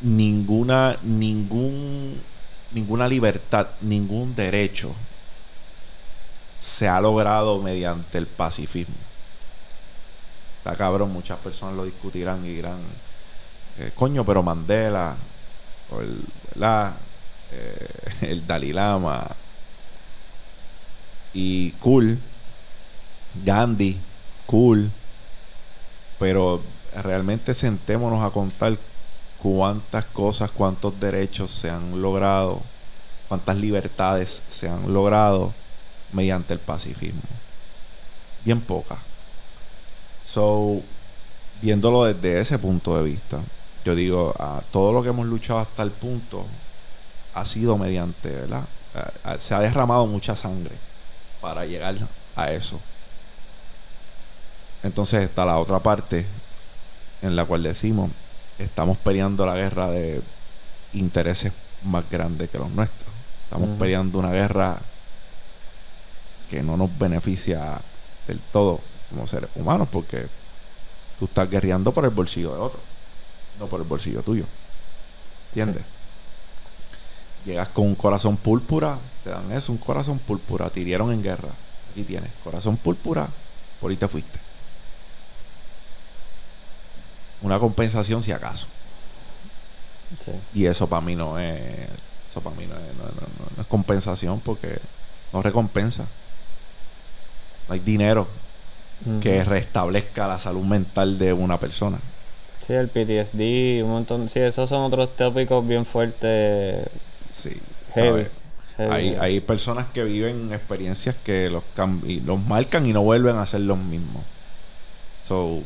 ninguna 0.00 0.98
ningún 1.02 2.20
ninguna 2.72 3.06
libertad, 3.06 3.68
ningún 3.80 4.34
derecho 4.34 4.92
se 6.58 6.88
ha 6.88 7.00
logrado 7.00 7.62
mediante 7.62 8.18
el 8.18 8.26
pacifismo. 8.26 8.96
está 10.58 10.76
cabrón, 10.76 11.12
muchas 11.12 11.38
personas 11.38 11.76
lo 11.76 11.84
discutirán 11.84 12.44
y 12.44 12.54
dirán, 12.54 12.80
eh, 13.78 13.92
coño, 13.94 14.24
pero 14.24 14.42
Mandela, 14.42 15.16
o 15.90 16.00
el. 16.00 16.24
Eh, 17.52 17.88
el 18.22 18.46
Dalai 18.46 18.72
Lama, 18.72 19.28
y 21.32 21.70
cool, 21.72 22.18
Gandhi, 23.44 24.00
cool, 24.46 24.90
pero 26.18 26.62
realmente 27.02 27.54
sentémonos 27.54 28.24
a 28.24 28.30
contar 28.30 28.78
cuántas 29.38 30.04
cosas, 30.06 30.50
cuántos 30.50 30.98
derechos 30.98 31.50
se 31.50 31.70
han 31.70 32.00
logrado, 32.00 32.62
cuántas 33.28 33.56
libertades 33.56 34.42
se 34.48 34.68
han 34.68 34.92
logrado 34.92 35.54
mediante 36.12 36.54
el 36.54 36.60
pacifismo. 36.60 37.22
Bien 38.44 38.60
pocas. 38.60 38.98
So, 40.24 40.80
viéndolo 41.60 42.04
desde 42.04 42.40
ese 42.40 42.58
punto 42.58 42.96
de 42.96 43.04
vista, 43.04 43.40
yo 43.84 43.94
digo, 43.94 44.34
a 44.38 44.62
todo 44.70 44.92
lo 44.92 45.02
que 45.02 45.10
hemos 45.10 45.26
luchado 45.26 45.60
hasta 45.60 45.82
el 45.82 45.92
punto 45.92 46.46
ha 47.34 47.44
sido 47.44 47.76
mediante, 47.76 48.30
¿verdad? 48.30 48.64
se 49.38 49.54
ha 49.54 49.60
derramado 49.60 50.06
mucha 50.06 50.34
sangre 50.34 50.74
para 51.40 51.66
llegar 51.66 51.96
a 52.34 52.50
eso. 52.50 52.80
Entonces 54.82 55.22
está 55.22 55.44
la 55.44 55.58
otra 55.58 55.78
parte 55.80 56.26
en 57.26 57.36
la 57.36 57.44
cual 57.44 57.62
decimos, 57.62 58.10
estamos 58.58 58.96
peleando 58.98 59.44
la 59.44 59.54
guerra 59.54 59.90
de 59.90 60.22
intereses 60.92 61.52
más 61.84 62.08
grandes 62.10 62.48
que 62.50 62.58
los 62.58 62.70
nuestros. 62.70 63.12
Estamos 63.44 63.70
peleando 63.78 64.18
una 64.18 64.30
guerra 64.30 64.78
que 66.48 66.62
no 66.62 66.76
nos 66.76 66.96
beneficia 66.98 67.80
del 68.26 68.40
todo 68.40 68.80
como 69.10 69.26
seres 69.26 69.50
humanos 69.54 69.88
porque 69.90 70.26
tú 71.18 71.26
estás 71.26 71.48
guerreando 71.48 71.92
por 71.92 72.04
el 72.04 72.10
bolsillo 72.10 72.52
de 72.52 72.58
otro, 72.58 72.80
no 73.58 73.66
por 73.66 73.80
el 73.80 73.86
bolsillo 73.86 74.22
tuyo. 74.22 74.44
¿Entiendes? 75.48 75.84
Llegas 77.44 77.68
con 77.68 77.86
un 77.86 77.94
corazón 77.94 78.36
púrpura, 78.36 78.98
te 79.22 79.30
dan 79.30 79.52
eso, 79.52 79.70
un 79.72 79.78
corazón 79.78 80.18
púrpura, 80.18 80.68
te 80.70 80.80
hirieron 80.80 81.12
en 81.12 81.22
guerra. 81.22 81.50
Aquí 81.92 82.02
tienes, 82.02 82.30
corazón 82.42 82.76
púrpura, 82.76 83.28
por 83.80 83.90
ahí 83.90 83.96
te 83.96 84.08
fuiste. 84.08 84.45
Una 87.42 87.58
compensación 87.58 88.22
si 88.22 88.32
acaso. 88.32 88.66
Y 90.54 90.66
eso 90.66 90.88
para 90.88 91.00
mí 91.00 91.14
no 91.14 91.38
es. 91.38 91.60
Eso 92.30 92.40
para 92.40 92.56
mí 92.56 92.66
no 92.66 92.74
es, 92.74 93.56
no 93.56 93.62
es 93.62 93.66
compensación 93.66 94.40
porque 94.40 94.78
no 95.32 95.42
recompensa. 95.42 96.06
No 97.68 97.74
hay 97.74 97.80
dinero 97.80 98.28
que 99.20 99.44
restablezca 99.44 100.26
la 100.26 100.38
salud 100.38 100.64
mental 100.64 101.18
de 101.18 101.32
una 101.32 101.58
persona. 101.60 101.98
Sí, 102.66 102.72
el 102.72 102.88
PTSD, 102.88 103.84
un 103.84 103.90
montón. 103.90 104.28
Sí, 104.28 104.40
esos 104.40 104.68
son 104.68 104.82
otros 104.82 105.14
tópicos 105.16 105.66
bien 105.66 105.84
fuertes. 105.84 106.88
Sí. 107.32 107.60
Heavy. 107.94 108.26
Hay, 108.78 109.16
hay 109.18 109.40
personas 109.40 109.86
que 109.94 110.04
viven 110.04 110.52
experiencias 110.52 111.16
que 111.16 111.48
los, 111.48 111.62
y 112.06 112.20
los 112.20 112.38
marcan 112.40 112.86
y 112.86 112.92
no 112.92 113.02
vuelven 113.02 113.36
a 113.36 113.46
ser 113.46 113.60
los 113.60 113.78
mismos. 113.78 114.22
So, 115.22 115.62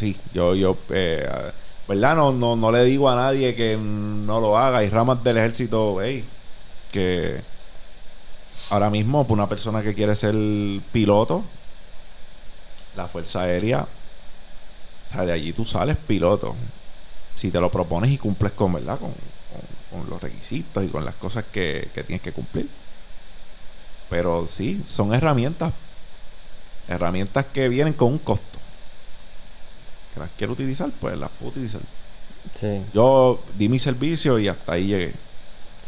sí, 0.00 0.16
yo, 0.32 0.54
yo, 0.54 0.78
eh, 0.90 1.52
¿verdad? 1.86 2.16
No, 2.16 2.32
no, 2.32 2.56
no 2.56 2.72
le 2.72 2.84
digo 2.84 3.10
a 3.10 3.14
nadie 3.14 3.54
que 3.54 3.76
no 3.76 4.40
lo 4.40 4.56
haga. 4.56 4.78
Hay 4.78 4.88
ramas 4.88 5.22
del 5.22 5.36
ejército, 5.36 6.00
hey, 6.02 6.24
que 6.90 7.42
ahora 8.70 8.88
mismo, 8.88 9.26
por 9.26 9.36
una 9.36 9.48
persona 9.48 9.82
que 9.82 9.94
quiere 9.94 10.16
ser 10.16 10.34
piloto, 10.90 11.44
la 12.96 13.08
Fuerza 13.08 13.42
Aérea, 13.42 13.86
o 15.08 15.12
sea, 15.12 15.24
de 15.24 15.32
allí 15.32 15.52
tú 15.52 15.64
sales 15.64 15.96
piloto. 15.96 16.56
Si 17.34 17.50
te 17.50 17.60
lo 17.60 17.70
propones 17.70 18.10
y 18.10 18.18
cumples 18.18 18.52
con, 18.52 18.72
¿verdad? 18.72 18.98
Con, 18.98 19.14
los 20.08 20.22
requisitos 20.22 20.84
y 20.84 20.88
con 20.88 21.04
las 21.04 21.16
cosas 21.16 21.44
que, 21.52 21.90
tienes 22.06 22.22
que 22.22 22.32
cumplir. 22.32 22.68
Pero 24.08 24.46
sí, 24.46 24.82
son 24.86 25.12
herramientas. 25.12 25.72
Herramientas 26.88 27.46
que 27.46 27.68
vienen 27.68 27.92
con 27.92 28.12
un 28.12 28.18
costo. 28.18 28.60
Que 30.14 30.20
las 30.20 30.30
quiero 30.36 30.52
utilizar, 30.52 30.90
pues 31.00 31.18
las 31.18 31.30
puedo 31.30 31.50
utilizar. 31.50 31.80
Sí. 32.54 32.80
Yo 32.94 33.40
di 33.56 33.68
mi 33.68 33.78
servicio 33.78 34.38
y 34.38 34.48
hasta 34.48 34.72
ahí 34.72 34.86
llegué. 34.86 35.12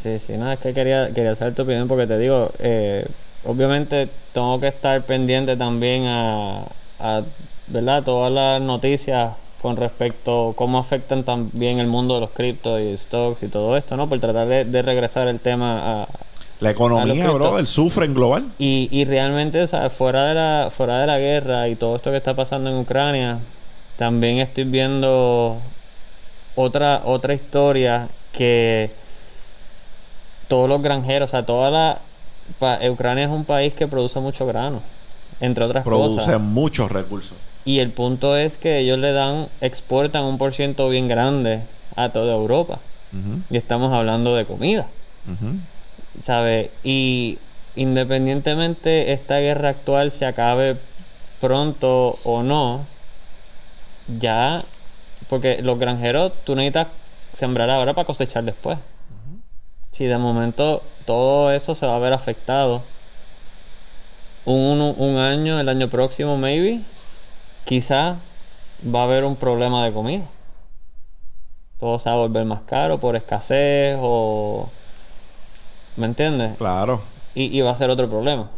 Sí, 0.02 0.18
sí, 0.26 0.32
nada, 0.32 0.54
es 0.54 0.60
que 0.60 0.74
quería, 0.74 1.12
quería 1.14 1.36
saber 1.36 1.54
tu 1.54 1.62
opinión 1.62 1.86
porque 1.86 2.06
te 2.06 2.18
digo, 2.18 2.50
eh, 2.58 3.06
obviamente 3.44 4.08
tengo 4.32 4.58
que 4.58 4.68
estar 4.68 5.00
pendiente 5.04 5.56
también 5.56 6.06
a, 6.06 6.64
a 6.98 7.22
¿verdad? 7.68 8.02
todas 8.02 8.32
las 8.32 8.60
noticias 8.60 9.32
con 9.62 9.76
respecto 9.76 10.50
a 10.50 10.54
cómo 10.54 10.78
afectan 10.78 11.22
también 11.22 11.78
el 11.78 11.86
mundo 11.86 12.16
de 12.16 12.20
los 12.22 12.30
criptos 12.30 12.80
y 12.80 12.98
stocks 12.98 13.44
y 13.44 13.48
todo 13.48 13.76
esto, 13.76 13.96
¿no? 13.96 14.08
Por 14.08 14.18
tratar 14.18 14.48
de, 14.48 14.82
regresar 14.82 15.28
el 15.28 15.38
tema 15.38 16.02
a... 16.02 16.08
La 16.58 16.70
economía, 16.70 17.30
brother, 17.30 17.66
sufre 17.66 18.06
en 18.06 18.14
global. 18.14 18.52
Y, 18.58 18.88
y 18.90 19.04
realmente, 19.04 19.62
o 19.62 19.66
sea, 19.66 19.88
fuera 19.90 20.26
de, 20.26 20.34
la, 20.34 20.70
fuera 20.76 21.00
de 21.00 21.06
la 21.06 21.18
guerra 21.18 21.68
y 21.68 21.76
todo 21.76 21.96
esto 21.96 22.10
que 22.10 22.16
está 22.16 22.34
pasando 22.34 22.70
en 22.70 22.76
Ucrania, 22.76 23.38
también 24.02 24.38
estoy 24.38 24.64
viendo 24.64 25.60
otra, 26.56 27.02
otra 27.04 27.34
historia 27.34 28.08
que 28.32 28.90
todos 30.48 30.68
los 30.68 30.82
granjeros, 30.82 31.30
o 31.30 31.30
sea, 31.30 31.46
toda 31.46 31.70
la... 31.70 32.00
Ucrania 32.90 33.26
es 33.26 33.30
un 33.30 33.44
país 33.44 33.72
que 33.74 33.86
produce 33.86 34.18
mucho 34.18 34.44
grano 34.44 34.82
entre 35.38 35.64
otras 35.64 35.84
cosas. 35.84 36.24
Producen 36.24 36.42
muchos 36.42 36.90
recursos. 36.90 37.38
Y 37.64 37.78
el 37.78 37.92
punto 37.92 38.36
es 38.36 38.58
que 38.58 38.78
ellos 38.78 38.98
le 38.98 39.12
dan, 39.12 39.46
exportan 39.60 40.24
un 40.24 40.36
por 40.36 40.52
ciento 40.52 40.88
bien 40.88 41.06
grande 41.06 41.60
a 41.94 42.08
toda 42.08 42.34
Europa. 42.34 42.80
Y 43.50 43.56
estamos 43.56 43.92
hablando 43.92 44.34
de 44.34 44.44
comida. 44.46 44.88
¿Sabe? 46.24 46.72
Y 46.82 47.38
independientemente 47.76 49.12
esta 49.12 49.38
guerra 49.38 49.68
actual 49.68 50.10
se 50.10 50.26
acabe 50.26 50.76
pronto 51.40 52.16
o 52.24 52.42
no, 52.42 52.84
ya, 54.06 54.58
porque 55.28 55.62
los 55.62 55.78
granjeros 55.78 56.32
tú 56.44 56.54
necesitas 56.54 56.88
sembrar 57.32 57.70
ahora 57.70 57.94
para 57.94 58.06
cosechar 58.06 58.44
después. 58.44 58.78
Si 59.92 60.04
de 60.06 60.18
momento 60.18 60.82
todo 61.04 61.52
eso 61.52 61.74
se 61.74 61.86
va 61.86 61.96
a 61.96 61.98
ver 61.98 62.12
afectado 62.12 62.82
un, 64.44 64.80
un 64.80 65.16
año, 65.18 65.60
el 65.60 65.68
año 65.68 65.88
próximo, 65.88 66.36
maybe, 66.38 66.80
quizá 67.64 68.16
va 68.84 69.00
a 69.00 69.04
haber 69.04 69.24
un 69.24 69.36
problema 69.36 69.84
de 69.84 69.92
comida. 69.92 70.24
Todo 71.78 71.98
se 71.98 72.08
va 72.08 72.14
a 72.14 72.18
volver 72.18 72.44
más 72.44 72.60
caro 72.62 72.98
por 73.00 73.16
escasez 73.16 73.96
o... 74.00 74.70
¿Me 75.96 76.06
entiendes? 76.06 76.56
Claro. 76.56 77.02
Y, 77.34 77.60
va 77.60 77.70
a 77.70 77.76
ser 77.76 77.90
otro 77.90 78.08
problema. 78.08 78.50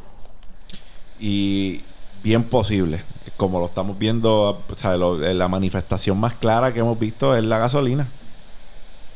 Y 1.18 1.82
bien 2.22 2.44
posible. 2.44 3.02
Como 3.36 3.58
lo 3.58 3.66
estamos 3.66 3.98
viendo, 3.98 4.62
la 5.20 5.48
manifestación 5.48 6.18
más 6.18 6.34
clara 6.34 6.72
que 6.72 6.80
hemos 6.80 6.98
visto 6.98 7.36
es 7.36 7.44
la 7.44 7.58
gasolina. 7.58 8.08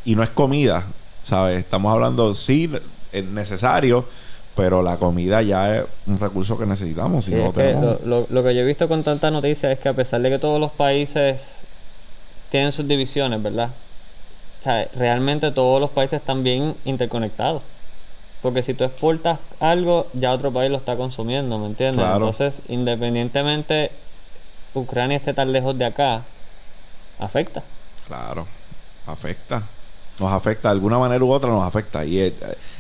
Y 0.05 0.17
no 0.17 0.23
es 0.23 0.31
comida, 0.31 0.87
¿sabes? 1.23 1.59
Estamos 1.59 1.93
hablando, 1.93 2.35
sí, 2.35 2.71
es 3.13 3.25
necesario, 3.25 4.07
pero 4.55 4.83
la 4.83 4.97
comida 4.97 5.43
ya 5.43 5.77
es 5.77 5.85
un 6.07 6.19
recurso 6.19 6.59
que 6.59 6.67
necesitamos. 6.67 7.29
lo, 7.29 8.27
que 8.27 8.55
yo 8.55 8.61
he 8.61 8.65
visto 8.65 8.89
con 8.89 9.03
tanta 9.03 9.31
noticia 9.31 9.71
es 9.71 9.79
que 9.79 9.89
a 9.89 9.95
pesar 9.95 10.21
de 10.23 10.31
que 10.31 10.39
todos 10.39 10.61
los 10.61 10.73
países 10.73 11.63
tienen 12.51 12.73
sus 12.73 12.89
divisiones, 12.89 13.43
¿verdad? 13.43 13.71
O 14.61 14.63
sea, 14.63 14.89
realmente 14.95 15.53
todos 15.53 15.81
los 15.81 15.91
países 15.91 16.21
están 16.21 16.43
bien 16.43 16.75
interconectados. 16.85 17.63
Porque 18.43 18.63
si 18.63 18.75
tú 18.75 18.85
exportas 18.85 19.41
algo, 19.59 20.07
ya 20.13 20.33
otro 20.33 20.53
país 20.53 20.71
lo 20.71 20.77
está 20.77 20.97
consumiendo, 20.97 21.59
¿me 21.59 21.67
entiendes? 21.67 22.07
Entonces, 22.07 22.63
independientemente 22.69 23.91
Ucrania 24.75 25.17
esté 25.17 25.35
tan 25.35 25.53
lejos 25.53 25.77
de 25.77 25.87
acá, 25.87 26.23
afecta. 27.19 27.65
Claro, 28.07 28.47
afecta 29.07 29.65
nos 30.19 30.33
afecta 30.33 30.69
de 30.69 30.73
alguna 30.73 30.99
manera 30.99 31.25
u 31.25 31.31
otra, 31.31 31.51
nos 31.51 31.67
afecta. 31.67 32.05
Y 32.05 32.19
eh, 32.19 32.35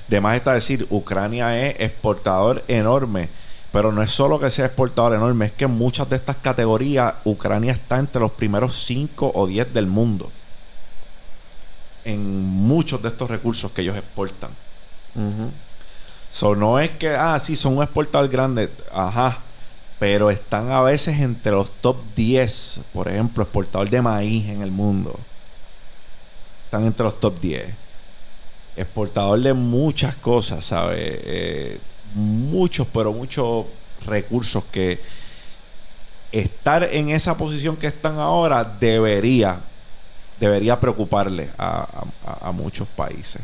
además 0.08 0.36
está 0.36 0.54
decir, 0.54 0.86
Ucrania 0.90 1.68
es 1.68 1.80
exportador 1.80 2.64
enorme. 2.68 3.28
Pero 3.70 3.92
no 3.92 4.02
es 4.02 4.10
solo 4.10 4.40
que 4.40 4.50
sea 4.50 4.66
exportador 4.66 5.14
enorme, 5.14 5.46
es 5.46 5.52
que 5.52 5.66
en 5.66 5.72
muchas 5.72 6.08
de 6.08 6.16
estas 6.16 6.36
categorías 6.36 7.14
Ucrania 7.24 7.72
está 7.72 7.98
entre 7.98 8.20
los 8.20 8.32
primeros 8.32 8.82
5 8.84 9.32
o 9.34 9.46
10 9.46 9.74
del 9.74 9.86
mundo. 9.86 10.32
En 12.04 12.42
muchos 12.42 13.02
de 13.02 13.08
estos 13.08 13.28
recursos 13.28 13.70
que 13.72 13.82
ellos 13.82 13.96
exportan. 13.96 14.52
No 16.54 16.78
es 16.78 16.90
que, 16.90 17.10
ah, 17.10 17.38
sí, 17.40 17.56
son 17.56 17.76
un 17.78 17.82
exportador 17.82 18.28
grande. 18.28 18.70
Ajá. 18.92 19.38
Pero 19.98 20.30
están 20.30 20.70
a 20.70 20.80
veces 20.82 21.20
entre 21.20 21.50
los 21.52 21.70
top 21.80 21.96
10, 22.14 22.80
por 22.92 23.08
ejemplo, 23.08 23.42
exportador 23.42 23.90
de 23.90 24.00
maíz 24.00 24.48
en 24.48 24.62
el 24.62 24.70
mundo 24.70 25.18
están 26.68 26.84
entre 26.84 27.02
los 27.04 27.18
top 27.18 27.40
10. 27.40 27.74
Exportador 28.76 29.40
de 29.40 29.54
muchas 29.54 30.14
cosas, 30.16 30.66
¿sabes? 30.66 30.98
Eh, 31.00 31.80
muchos, 32.14 32.86
pero 32.92 33.10
muchos 33.12 33.64
recursos 34.04 34.62
que, 34.70 35.00
estar 36.30 36.84
en 36.84 37.08
esa 37.08 37.38
posición 37.38 37.76
que 37.76 37.86
están 37.86 38.18
ahora 38.18 38.62
debería, 38.62 39.60
debería 40.38 40.78
preocuparle 40.78 41.48
a- 41.56 42.04
a 42.42 42.52
muchos 42.52 42.86
países. 42.86 43.40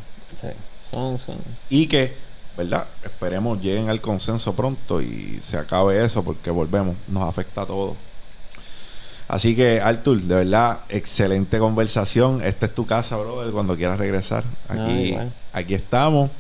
Y 1.71 1.87
que, 1.87 2.17
¿verdad? 2.57 2.87
Esperemos 3.03 3.61
lleguen 3.61 3.91
al 3.91 4.01
consenso 4.01 4.55
pronto 4.55 5.01
y 5.01 5.39
se 5.43 5.57
acabe 5.57 6.05
eso 6.05 6.23
porque 6.23 6.51
volvemos, 6.51 6.97
nos 7.09 7.25
afecta 7.25 7.63
a 7.63 7.67
todos. 7.67 7.97
Así 9.27 9.57
que, 9.57 9.81
Artur, 9.81 10.21
de 10.21 10.35
verdad, 10.35 10.81
excelente 10.89 11.59
conversación. 11.59 12.43
Esta 12.45 12.67
es 12.67 12.75
tu 12.75 12.87
casa, 12.87 13.17
brother, 13.17 13.53
cuando 13.53 13.77
quieras 13.77 13.99
regresar. 13.99 14.45
No, 14.69 14.85
Aquí, 14.85 15.17
aquí 15.53 15.75
estamos. 15.75 16.31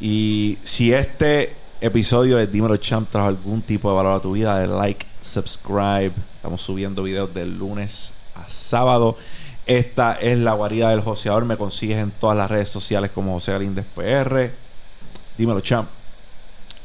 Y 0.00 0.58
si 0.62 0.92
este 0.92 1.54
episodio 1.80 2.36
de 2.36 2.46
Dímelo 2.48 2.76
Champ 2.76 3.08
trajo 3.08 3.28
algún 3.28 3.62
tipo 3.62 3.88
de 3.88 3.96
valor 3.96 4.16
a 4.16 4.20
tu 4.20 4.32
vida, 4.32 4.58
dale 4.58 4.74
like, 4.74 5.06
subscribe. 5.20 6.12
Estamos 6.36 6.60
subiendo 6.60 7.02
videos 7.02 7.32
de 7.32 7.46
lunes 7.46 8.12
a 8.34 8.48
sábado. 8.48 9.16
Esta 9.68 10.14
es 10.14 10.38
la 10.38 10.54
guarida 10.54 10.88
del 10.88 11.02
joseador. 11.02 11.44
Me 11.44 11.58
consigues 11.58 11.98
en 11.98 12.10
todas 12.10 12.34
las 12.34 12.50
redes 12.50 12.70
sociales 12.70 13.10
como 13.10 13.34
José 13.34 13.52
Galíndez 13.52 13.84
PR. 13.94 14.50
Dímelo, 15.36 15.60
champ. 15.60 15.90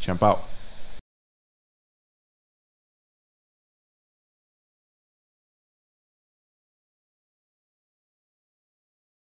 Champ 0.02 0.22
out. 0.22 0.53